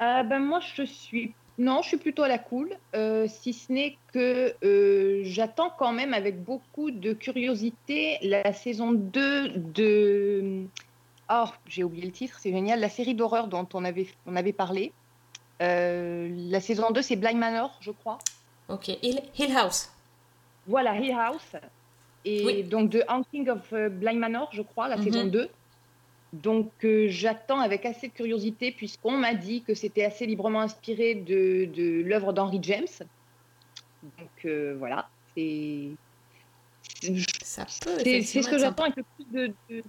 Ben 0.00 0.38
moi, 0.38 0.60
je 0.60 0.84
suis. 0.84 1.34
Non, 1.60 1.82
je 1.82 1.88
suis 1.88 1.96
plutôt 1.98 2.22
à 2.22 2.28
la 2.28 2.38
cool, 2.38 2.74
euh, 2.96 3.28
si 3.28 3.52
ce 3.52 3.70
n'est 3.70 3.98
que 4.14 4.54
euh, 4.64 5.20
j'attends 5.24 5.68
quand 5.78 5.92
même 5.92 6.14
avec 6.14 6.42
beaucoup 6.42 6.90
de 6.90 7.12
curiosité 7.12 8.16
la 8.22 8.54
saison 8.54 8.92
2 8.92 9.48
de. 9.50 10.64
Oh, 11.30 11.44
j'ai 11.66 11.84
oublié 11.84 12.06
le 12.06 12.12
titre, 12.12 12.38
c'est 12.40 12.50
génial, 12.50 12.80
la 12.80 12.88
série 12.88 13.14
d'horreur 13.14 13.46
dont 13.46 13.68
on 13.74 13.84
avait, 13.84 14.08
on 14.24 14.36
avait 14.36 14.54
parlé. 14.54 14.90
Euh, 15.60 16.30
la 16.50 16.60
saison 16.60 16.92
2, 16.92 17.02
c'est 17.02 17.16
Blind 17.16 17.36
Manor, 17.36 17.76
je 17.82 17.90
crois. 17.90 18.16
Ok, 18.70 18.88
Hill, 18.88 19.20
Hill 19.38 19.54
House. 19.54 19.90
Voilà, 20.66 20.98
Hill 20.98 21.12
House. 21.12 21.56
Et 22.24 22.42
Oui. 22.46 22.62
donc, 22.64 22.90
The 22.90 23.04
Haunting 23.06 23.50
of 23.50 23.70
Blind 23.74 24.18
Manor, 24.18 24.48
je 24.54 24.62
crois, 24.62 24.88
la 24.88 24.96
Mhm. 24.96 25.02
saison 25.02 25.26
2. 25.26 25.50
Donc, 26.32 26.70
euh, 26.84 27.06
j'attends 27.08 27.60
avec 27.60 27.84
assez 27.84 28.08
de 28.08 28.12
curiosité, 28.12 28.70
puisqu'on 28.72 29.16
m'a 29.18 29.34
dit 29.34 29.62
que 29.62 29.74
c'était 29.74 30.04
assez 30.04 30.26
librement 30.26 30.60
inspiré 30.60 31.14
de, 31.16 31.64
de 31.74 32.02
l'œuvre 32.02 32.32
d'Henry 32.32 32.60
James. 32.62 32.86
Donc, 34.02 34.30
euh, 34.44 34.76
voilà. 34.78 35.08
C'est 35.36 35.90
Ça 37.42 37.64
peut, 37.64 37.70
c'est- 37.98 38.04
c'est 38.04 38.10
effectivement 38.18 38.42
ce 38.44 38.50
que 38.50 38.58
j'attends 38.58 38.84
avec 38.84 38.96
le 38.96 39.04
plus 39.16 39.24
de, 39.32 39.54
de- 39.68 39.82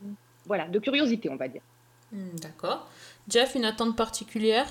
voilà, 0.46 0.68
de 0.68 0.80
curiosité, 0.80 1.30
on 1.30 1.36
va 1.36 1.48
dire. 1.48 1.62
Hmm, 2.12 2.36
D'accord. 2.42 2.89
Jeff, 3.28 3.56
une 3.56 3.66
attente 3.66 3.96
particulière? 3.96 4.68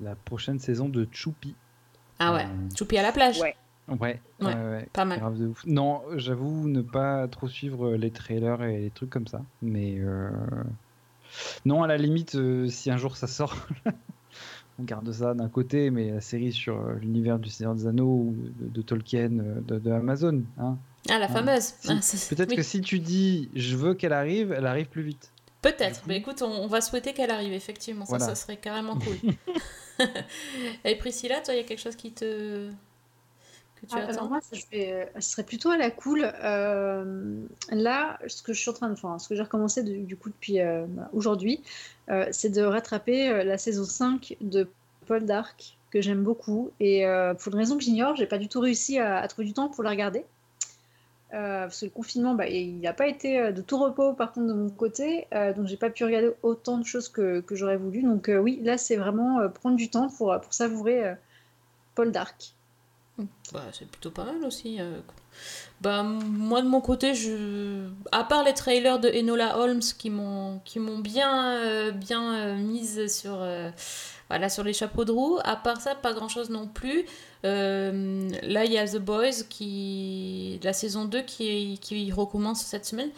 La 0.00 0.14
prochaine 0.16 0.58
saison 0.58 0.88
de 0.88 1.06
Choupi. 1.12 1.54
Ah 2.18 2.32
ouais, 2.34 2.44
Euh, 2.44 2.76
Choupi 2.76 2.96
à 2.98 3.02
la 3.02 3.12
plage. 3.12 3.38
Ouais. 3.40 3.54
Ouais, 3.88 4.20
Ouais, 4.40 4.46
ouais, 4.46 4.54
ouais, 4.54 4.88
pas 4.92 5.04
mal. 5.04 5.18
grave 5.18 5.38
de 5.38 5.46
ouf. 5.48 5.64
Non, 5.66 6.02
j'avoue 6.16 6.68
ne 6.68 6.80
pas 6.82 7.26
trop 7.28 7.48
suivre 7.48 7.94
les 7.94 8.10
trailers 8.10 8.62
et 8.62 8.80
les 8.80 8.90
trucs 8.90 9.10
comme 9.10 9.26
ça. 9.26 9.42
Mais 9.60 9.98
euh, 9.98 10.30
non, 11.64 11.82
à 11.82 11.86
la 11.86 11.96
limite, 11.96 12.34
euh, 12.36 12.68
si 12.68 12.90
un 12.90 12.96
jour 12.96 13.16
ça 13.16 13.26
sort, 13.26 13.54
on 14.78 14.84
garde 14.84 15.10
ça 15.12 15.34
d'un 15.34 15.48
côté, 15.48 15.90
mais 15.90 16.10
la 16.10 16.20
série 16.20 16.52
sur 16.52 16.78
euh, 16.80 16.94
l'univers 17.00 17.38
du 17.38 17.50
Seigneur 17.50 17.74
des 17.74 17.86
Anneaux 17.86 18.06
ou 18.28 18.36
de, 18.60 18.68
de 18.68 18.82
Tolkien, 18.82 19.38
euh, 19.40 19.60
de, 19.60 19.78
de 19.78 19.90
Amazon. 19.90 20.42
Hein. 20.58 20.76
Ah, 21.10 21.18
la 21.18 21.26
Hein. 21.26 21.28
fameuse. 21.28 21.62
Si- 21.80 21.88
Ah, 21.90 22.34
Peut-être 22.34 22.50
oui. 22.50 22.56
que 22.56 22.62
si 22.62 22.80
tu 22.80 22.98
dis 23.00 23.50
je 23.54 23.76
veux 23.76 23.94
qu'elle 23.94 24.12
arrive, 24.12 24.52
elle 24.52 24.66
arrive 24.66 24.86
plus 24.88 25.02
vite. 25.02 25.32
Peut-être. 25.60 26.02
Mais 26.06 26.16
écoute, 26.16 26.42
on, 26.42 26.46
on 26.50 26.66
va 26.66 26.80
souhaiter 26.80 27.12
qu'elle 27.12 27.30
arrive, 27.30 27.52
effectivement. 27.52 28.04
Ça, 28.04 28.16
Voilà. 28.16 28.26
ça 28.26 28.34
serait 28.36 28.56
carrément 28.56 28.96
cool. 28.96 29.16
Et 30.84 30.96
Priscilla, 30.96 31.40
toi, 31.40 31.54
il 31.54 31.58
y 31.58 31.60
a 31.60 31.64
quelque 31.64 31.80
chose 31.80 31.96
qui 31.96 32.12
te. 32.12 32.70
Que 33.82 33.86
tu 33.86 33.94
Ah, 33.96 34.00
attends 34.04 34.12
alors 34.12 34.28
moi, 34.30 34.40
je, 34.52 34.62
vais- 34.70 34.92
euh, 34.92 35.04
je 35.16 35.20
serais 35.20 35.42
plutôt 35.44 35.70
à 35.70 35.76
la 35.76 35.90
cool. 35.90 36.22
Euh, 36.42 37.34
là, 37.70 38.18
ce 38.26 38.42
que 38.42 38.52
je 38.52 38.60
suis 38.60 38.70
en 38.70 38.74
train 38.74 38.88
de, 38.88 38.94
enfin, 38.94 39.18
ce 39.18 39.28
que 39.28 39.34
j'ai 39.34 39.42
recommencé 39.42 39.82
de- 39.82 40.04
du 40.04 40.16
coup 40.16 40.30
depuis 40.30 40.60
euh, 40.60 40.86
bah, 40.88 41.10
aujourd'hui, 41.12 41.62
euh, 42.10 42.26
c'est 42.30 42.48
de 42.50 42.62
rattraper 42.62 43.44
la 43.44 43.58
saison 43.58 43.84
5 43.84 44.36
de 44.40 44.68
Paul 45.06 45.24
Dark 45.26 45.76
que 45.90 46.00
j'aime 46.00 46.22
beaucoup 46.22 46.70
et 46.80 47.04
pour 47.38 47.52
une 47.52 47.58
raison 47.58 47.76
que 47.76 47.82
j'ignore, 47.84 48.16
j'ai 48.16 48.24
pas 48.26 48.38
du 48.38 48.48
tout 48.48 48.60
réussi 48.60 48.98
à, 48.98 49.18
à 49.18 49.28
trouver 49.28 49.46
du 49.46 49.52
temps 49.52 49.68
pour 49.68 49.84
la 49.84 49.90
regarder. 49.90 50.24
Parce 51.30 51.80
que 51.80 51.84
le 51.86 51.90
confinement, 51.90 52.34
bah, 52.34 52.46
il 52.46 52.80
n'a 52.80 52.92
pas 52.94 53.06
été 53.08 53.52
de 53.52 53.60
tout 53.62 53.78
repos 53.78 54.12
par 54.14 54.32
contre 54.32 54.46
de 54.48 54.52
mon 54.54 54.70
côté, 54.70 55.26
donc 55.56 55.66
j'ai 55.66 55.76
pas 55.76 55.90
pu 55.90 56.04
regarder 56.04 56.30
autant 56.42 56.78
de 56.78 56.84
choses 56.86 57.08
que, 57.10 57.40
que 57.40 57.54
j'aurais 57.56 57.76
voulu. 57.76 58.02
Donc 58.02 58.30
oui, 58.40 58.60
là 58.62 58.78
c'est 58.78 58.96
vraiment 58.96 59.46
prendre 59.50 59.76
du 59.76 59.90
temps 59.90 60.08
pour, 60.08 60.34
pour 60.40 60.54
savourer 60.54 61.14
Paul 61.94 62.10
Dark. 62.10 62.52
Bah, 63.52 63.64
c'est 63.72 63.86
plutôt 63.88 64.10
pas 64.10 64.24
mal 64.24 64.42
aussi. 64.44 64.76
euh. 64.80 65.00
Bah, 65.80 66.02
moi, 66.02 66.62
de 66.62 66.68
mon 66.68 66.80
côté, 66.80 67.14
je... 67.14 67.88
à 68.12 68.24
part 68.24 68.44
les 68.44 68.54
trailers 68.54 68.98
de 68.98 69.08
Enola 69.08 69.58
Holmes 69.58 69.80
qui 69.98 70.10
m'ont 70.10 70.60
bien, 70.98 71.56
euh, 71.56 71.90
bien 71.90 72.34
euh, 72.34 72.56
mise 72.56 73.12
sur, 73.12 73.36
euh, 73.40 73.70
voilà, 74.28 74.48
sur 74.48 74.62
les 74.64 74.72
chapeaux 74.72 75.04
de 75.04 75.12
roue, 75.12 75.38
à 75.44 75.56
part 75.56 75.80
ça, 75.80 75.94
pas 75.94 76.12
grand 76.12 76.28
chose 76.28 76.50
non 76.50 76.66
plus. 76.68 77.04
Euh, 77.44 78.28
là, 78.42 78.64
il 78.64 78.72
y 78.72 78.78
a 78.78 78.86
The 78.86 78.98
Boys, 78.98 79.44
qui... 79.48 80.60
la 80.62 80.72
saison 80.72 81.04
2 81.06 81.22
qui, 81.22 81.78
qui 81.80 82.12
recommence 82.12 82.60
cette 82.62 82.86
semaine. 82.86 83.10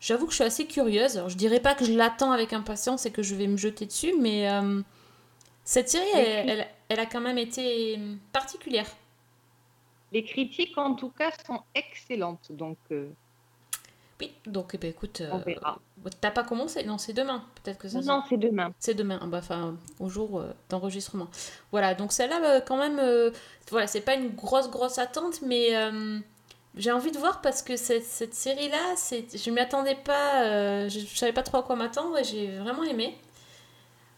J'avoue 0.00 0.26
que 0.26 0.30
je 0.32 0.36
suis 0.36 0.44
assez 0.44 0.66
curieuse. 0.66 1.16
Alors, 1.16 1.28
je 1.28 1.36
dirais 1.36 1.58
pas 1.60 1.74
que 1.74 1.84
je 1.84 1.92
l'attends 1.92 2.30
avec 2.30 2.52
impatience 2.52 3.04
et 3.06 3.10
que 3.10 3.22
je 3.22 3.34
vais 3.34 3.48
me 3.48 3.56
jeter 3.56 3.84
dessus, 3.86 4.14
mais 4.20 4.48
euh, 4.48 4.80
cette 5.64 5.88
série, 5.88 6.06
elle- 6.14 6.68
elle 6.88 7.00
a 7.00 7.06
quand 7.06 7.20
même 7.20 7.36
été 7.38 7.98
particulière. 8.32 8.86
Les 10.12 10.22
critiques, 10.24 10.76
en 10.78 10.94
tout 10.94 11.10
cas, 11.10 11.30
sont 11.46 11.62
excellentes. 11.74 12.52
Donc, 12.52 12.78
euh, 12.90 13.10
Oui, 14.20 14.32
donc 14.46 14.70
eh 14.74 14.78
ben, 14.78 14.90
écoute, 14.90 15.20
euh, 15.20 15.44
t'as 16.20 16.32
pas 16.32 16.42
commencé? 16.42 16.82
Non, 16.84 16.98
c'est 16.98 17.12
demain. 17.12 17.44
Peut-être 17.62 17.78
que 17.78 17.88
ça. 17.88 18.00
non, 18.00 18.22
c'est 18.28 18.36
demain. 18.36 18.72
C'est 18.80 18.94
demain, 18.94 19.18
Ah 19.22 19.26
bah, 19.26 19.38
enfin 19.38 19.76
au 20.00 20.08
jour 20.08 20.40
euh, 20.40 20.52
d'enregistrement. 20.68 21.28
Voilà, 21.70 21.94
donc 21.94 22.10
celle-là, 22.12 22.40
euh, 22.44 22.60
quand 22.60 22.76
même, 22.78 22.98
euh, 22.98 23.30
voilà, 23.70 23.86
c'est 23.86 24.00
pas 24.00 24.14
une 24.16 24.30
grosse 24.34 24.70
grosse 24.70 24.98
attente, 24.98 25.40
mais 25.42 25.70
j'ai 26.76 26.92
envie 26.92 27.10
de 27.12 27.18
voir 27.18 27.40
parce 27.40 27.62
que 27.62 27.76
cette, 27.76 28.04
cette 28.04 28.34
série-là, 28.34 28.94
je 29.34 29.50
m'y 29.50 29.60
attendais 29.60 29.96
pas, 29.96 30.88
je, 30.88 30.98
je 31.00 31.16
savais 31.16 31.32
pas 31.32 31.42
trop 31.42 31.58
à 31.58 31.62
quoi 31.62 31.76
m'attendre 31.76 32.18
et 32.18 32.24
j'ai 32.24 32.58
vraiment 32.58 32.84
aimé. 32.84 33.16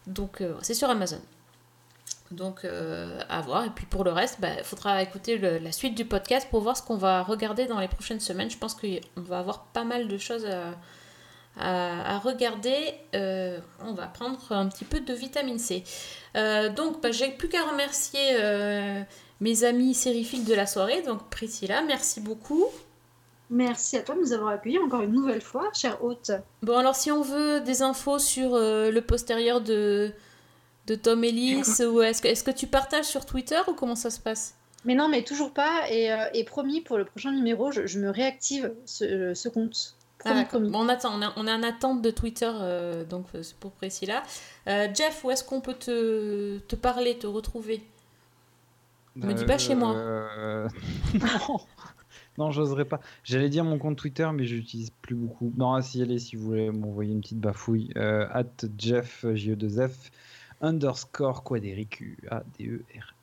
Donc 0.07 0.43
c'est 0.61 0.73
sur 0.73 0.89
Amazon. 0.89 1.21
Donc 2.31 2.63
euh, 2.63 3.19
à 3.29 3.41
voir. 3.41 3.65
Et 3.65 3.69
puis 3.69 3.85
pour 3.85 4.03
le 4.03 4.11
reste, 4.11 4.37
il 4.41 4.63
faudra 4.63 5.01
écouter 5.03 5.37
le- 5.37 5.57
la 5.57 5.71
suite 5.71 5.95
du 5.95 6.05
podcast 6.05 6.47
pour 6.49 6.61
voir 6.61 6.77
ce 6.77 6.81
qu'on 6.81 6.95
va 6.97 7.23
regarder 7.23 7.65
dans 7.65 7.79
les 7.79 7.87
prochaines 7.89 8.21
semaines. 8.21 8.49
Je 8.49 8.57
pense 8.57 8.73
qu'on 8.73 8.87
va 9.17 9.39
avoir 9.39 9.65
pas 9.65 9.83
mal 9.83 10.07
de 10.07 10.17
choses 10.17 10.45
à, 10.45 10.75
à, 11.59 12.15
à 12.15 12.19
regarder. 12.19 12.77
Euh, 13.15 13.59
on 13.83 13.93
va 13.93 14.07
prendre 14.07 14.39
un 14.51 14.67
petit 14.69 14.85
peu 14.85 15.01
de 15.01 15.13
vitamine 15.13 15.59
C. 15.59 15.83
Euh, 16.37 16.69
donc, 16.69 17.01
bah, 17.01 17.11
j'ai 17.11 17.29
plus 17.31 17.49
qu'à 17.49 17.63
remercier 17.63 18.21
mes 19.41 19.63
amis 19.65 19.93
sériphiles 19.93 20.45
de 20.45 20.53
la 20.53 20.65
soirée. 20.67 21.01
Donc, 21.01 21.29
Priscilla, 21.29 21.81
merci 21.81 22.21
beaucoup. 22.21 22.65
Merci 23.49 23.97
à 23.97 24.01
toi 24.03 24.15
de 24.15 24.21
nous 24.21 24.31
avoir 24.31 24.51
accueillis 24.53 24.79
encore 24.79 25.01
une 25.01 25.11
nouvelle 25.11 25.41
fois, 25.41 25.69
cher 25.73 26.01
hôte. 26.01 26.31
Bon, 26.61 26.77
alors 26.77 26.95
si 26.95 27.11
on 27.11 27.21
veut 27.21 27.59
des 27.59 27.81
infos 27.81 28.17
sur 28.19 28.51
le 28.51 28.99
postérieur 29.01 29.59
de, 29.59 30.13
de 30.91 30.95
Tom 30.95 31.23
Ellis, 31.23 31.63
ou 31.85 32.01
est-ce 32.01 32.21
que, 32.21 32.27
est 32.27 32.43
que 32.43 32.51
tu 32.51 32.67
partages 32.67 33.05
sur 33.05 33.25
Twitter 33.25 33.59
ou 33.67 33.73
comment 33.73 33.95
ça 33.95 34.09
se 34.09 34.19
passe? 34.19 34.55
Mais 34.83 34.95
non, 34.95 35.07
mais 35.07 35.23
toujours 35.23 35.53
pas. 35.53 35.89
Et, 35.89 36.11
euh, 36.11 36.25
et 36.33 36.43
promis, 36.43 36.81
pour 36.81 36.97
le 36.97 37.05
prochain 37.05 37.31
numéro, 37.31 37.71
je, 37.71 37.87
je 37.87 37.99
me 37.99 38.09
réactive 38.09 38.73
ce, 38.85 39.33
ce 39.33 39.49
compte. 39.49 39.95
Ah, 40.25 40.43
Promis, 40.47 40.69
on, 40.73 40.87
attend, 40.87 41.17
on, 41.17 41.21
a, 41.21 41.33
on 41.35 41.47
est 41.47 41.51
en 41.51 41.63
attente 41.63 42.01
de 42.01 42.11
Twitter, 42.11 42.51
euh, 42.53 43.03
donc 43.03 43.25
euh, 43.33 43.41
c'est 43.41 43.55
pour 43.57 43.71
Priscilla. 43.71 44.21
Euh, 44.67 44.87
Jeff, 44.93 45.23
où 45.23 45.31
est-ce 45.31 45.43
qu'on 45.43 45.61
peut 45.61 45.73
te, 45.73 46.59
te 46.59 46.75
parler, 46.75 47.17
te 47.17 47.25
retrouver? 47.25 47.83
Me 49.15 49.33
dis 49.33 49.45
pas 49.45 49.57
chez 49.57 49.75
moi. 49.75 49.95
Euh, 49.95 50.67
non, 51.19 51.59
non 52.37 52.51
j'oserais 52.51 52.85
pas. 52.85 52.99
J'allais 53.23 53.49
dire 53.49 53.63
mon 53.63 53.77
compte 53.77 53.97
Twitter, 53.97 54.29
mais 54.33 54.45
je 54.45 54.55
l'utilise 54.55 54.91
plus 55.01 55.15
beaucoup. 55.15 55.51
Non, 55.57 55.73
ah, 55.73 55.81
si 55.81 56.01
allez, 56.01 56.19
si 56.19 56.35
vous 56.35 56.45
voulez 56.45 56.69
m'envoyer 56.69 57.11
une 57.11 57.21
petite 57.21 57.39
bafouille. 57.39 57.91
Euh, 57.97 58.27
at 58.31 58.45
Jeff, 58.77 59.25
J-E-2-F, 59.33 60.11
underscore 60.61 61.43
Quadéricu, 61.43 62.17
A-D-E-R. 62.29 63.13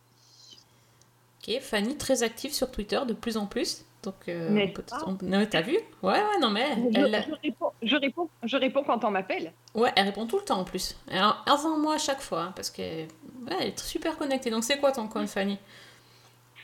Ok, 1.47 1.60
Fanny, 1.60 1.97
très 1.97 2.23
active 2.23 2.52
sur 2.52 2.70
Twitter 2.70 3.01
de 3.06 3.12
plus 3.15 3.36
en 3.36 3.47
plus. 3.47 3.85
Donc, 4.02 4.15
euh, 4.28 4.51
N'est-ce 4.51 4.70
on 4.70 4.74
peut- 4.74 4.82
pas 4.82 5.05
on- 5.06 5.19
non, 5.23 5.47
t'as 5.51 5.60
vu? 5.60 5.77
Ouais, 6.02 6.12
ouais, 6.23 6.39
non, 6.40 6.51
mais 6.51 6.69
Je, 6.93 6.98
elle, 7.01 7.24
je 7.28 7.35
réponds, 7.43 7.73
je, 7.82 7.97
réponds, 7.97 8.28
je 8.44 8.56
réponds 8.56 8.85
quand 8.85 9.05
on 9.05 9.10
m'appelle. 9.10 9.52
ouais, 9.74 9.93
elle 9.97 10.06
répond 10.06 10.27
tout 10.27 10.36
le 10.39 10.44
temps 10.44 10.60
en 10.60 10.65
plus. 10.65 10.97
Alors, 11.10 11.43
avant 11.47 11.77
moi 11.78 11.94
à 11.94 11.98
chaque 11.98 12.20
fois, 12.20 12.43
hein, 12.43 12.52
parce 12.55 12.70
qu'elle 12.70 13.09
ouais, 13.47 13.56
elle 13.60 13.69
est 13.69 13.78
super 13.81 14.16
connectée. 14.16 14.51
Donc, 14.51 14.62
c'est 14.65 14.78
quoi 14.78 14.93
ton 14.93 15.09
compte, 15.09 15.28
Fanny? 15.28 15.59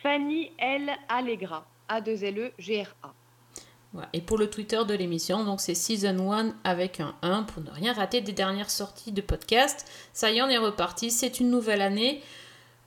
Fanny 0.03 0.53
L. 0.59 0.91
Allegra. 1.09 1.67
A-2-L-E-G-R-A. 1.89 3.13
Et 4.13 4.21
pour 4.21 4.39
le 4.39 4.49
Twitter 4.51 4.81
de 4.87 4.95
l'émission, 4.95 5.45
donc 5.45 5.61
c'est 5.61 5.75
Season 5.75 6.33
1 6.33 6.55
avec 6.65 7.01
un 7.01 7.15
1 7.23 7.45
pour 7.45 7.63
ne 7.63 7.71
rien 7.71 7.93
rater 7.93 8.21
des 8.21 8.33
dernières 8.33 8.71
sorties 8.71 9.13
de 9.13 9.21
podcast. 9.21 9.87
Ça 10.13 10.31
y 10.31 10.39
est, 10.39 10.43
on 10.43 10.49
est 10.49 10.59
reparti. 10.59 11.11
C'est 11.11 11.41
une 11.41 11.51
nouvelle 11.51 11.81
année. 11.81 12.21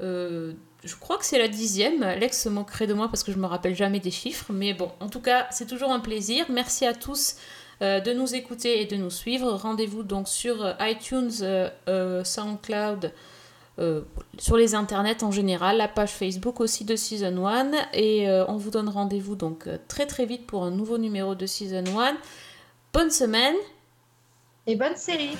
Euh, 0.02 0.54
je 0.84 0.96
crois 0.96 1.18
que 1.18 1.26
c'est 1.26 1.40
la 1.40 1.48
dixième. 1.48 2.04
Alex 2.04 2.44
se 2.44 2.50
moquerait 2.50 2.88
de 2.88 2.94
moi 2.94 3.08
parce 3.08 3.24
que 3.24 3.32
je 3.32 3.38
me 3.38 3.46
rappelle 3.46 3.76
jamais 3.76 4.00
des 4.00 4.12
chiffres. 4.12 4.52
Mais 4.52 4.74
bon, 4.74 4.92
en 5.00 5.08
tout 5.08 5.22
cas, 5.22 5.48
c'est 5.50 5.68
toujours 5.68 5.92
un 5.92 6.00
plaisir. 6.00 6.46
Merci 6.50 6.86
à 6.86 6.94
tous 6.94 7.38
euh, 7.82 8.02
de 8.02 8.12
nous 8.12 8.36
écouter 8.36 8.82
et 8.82 8.86
de 8.86 8.98
nous 8.98 9.10
suivre. 9.10 9.52
Rendez-vous 9.54 10.04
donc 10.04 10.28
sur 10.28 10.64
euh, 10.64 10.74
iTunes, 10.82 11.32
SoundCloud, 12.26 13.14
euh, 13.80 14.02
sur 14.40 14.58
les 14.58 14.74
internets 14.74 15.24
en 15.24 15.32
général, 15.32 15.78
la 15.78 15.88
page 15.88 16.12
Facebook 16.12 16.60
aussi 16.62 16.84
de 16.84 16.96
Season 16.96 17.46
1 17.46 17.72
et 17.94 18.28
euh, 18.28 18.44
on 18.48 18.58
vous 18.58 18.72
donne 18.72 18.90
rendez-vous 18.90 19.36
donc 19.36 19.68
euh, 19.68 19.78
très 19.88 20.08
très 20.08 20.26
vite 20.26 20.48
pour 20.48 20.64
un 20.64 20.72
nouveau 20.72 20.98
numéro 20.98 21.36
de 21.36 21.46
Season 21.46 21.84
1. 21.86 22.18
Bonne 22.92 23.12
semaine. 23.12 23.56
Et 24.66 24.76
bonne 24.76 24.96
série 24.96 25.38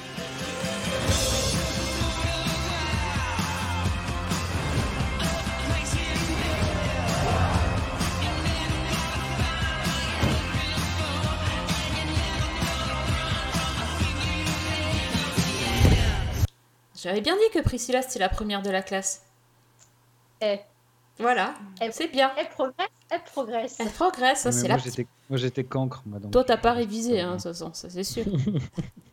J'avais 17.08 17.22
bien 17.22 17.36
dit 17.38 17.50
que 17.54 17.64
Priscilla 17.64 18.02
c'était 18.02 18.20
la 18.20 18.28
première 18.28 18.62
de 18.62 18.70
la 18.70 18.82
classe. 18.82 19.24
Eh. 20.42 20.60
Voilà, 21.20 21.54
c'est 21.92 22.12
bien. 22.12 22.34
Elle 22.38 22.50
progresse, 22.50 22.90
elle 23.10 23.24
progresse. 23.24 23.78
Elle 23.80 23.88
progresse, 23.90 24.40
ça 24.42 24.50
Mais 24.50 24.56
c'est 24.56 24.68
moi, 24.68 24.76
la 24.76 24.84
j'étais- 24.84 25.08
Moi, 25.30 25.38
j'étais 25.40 25.64
cancre, 25.64 26.04
moi. 26.06 26.20
donc, 26.20 26.32
Toi 26.34 26.44
t'as 26.44 26.58
pas 26.58 26.74
révisé, 26.74 27.22
hein, 27.22 27.40
ça 27.40 27.54
c'est 27.74 28.04
sûr. 28.04 28.26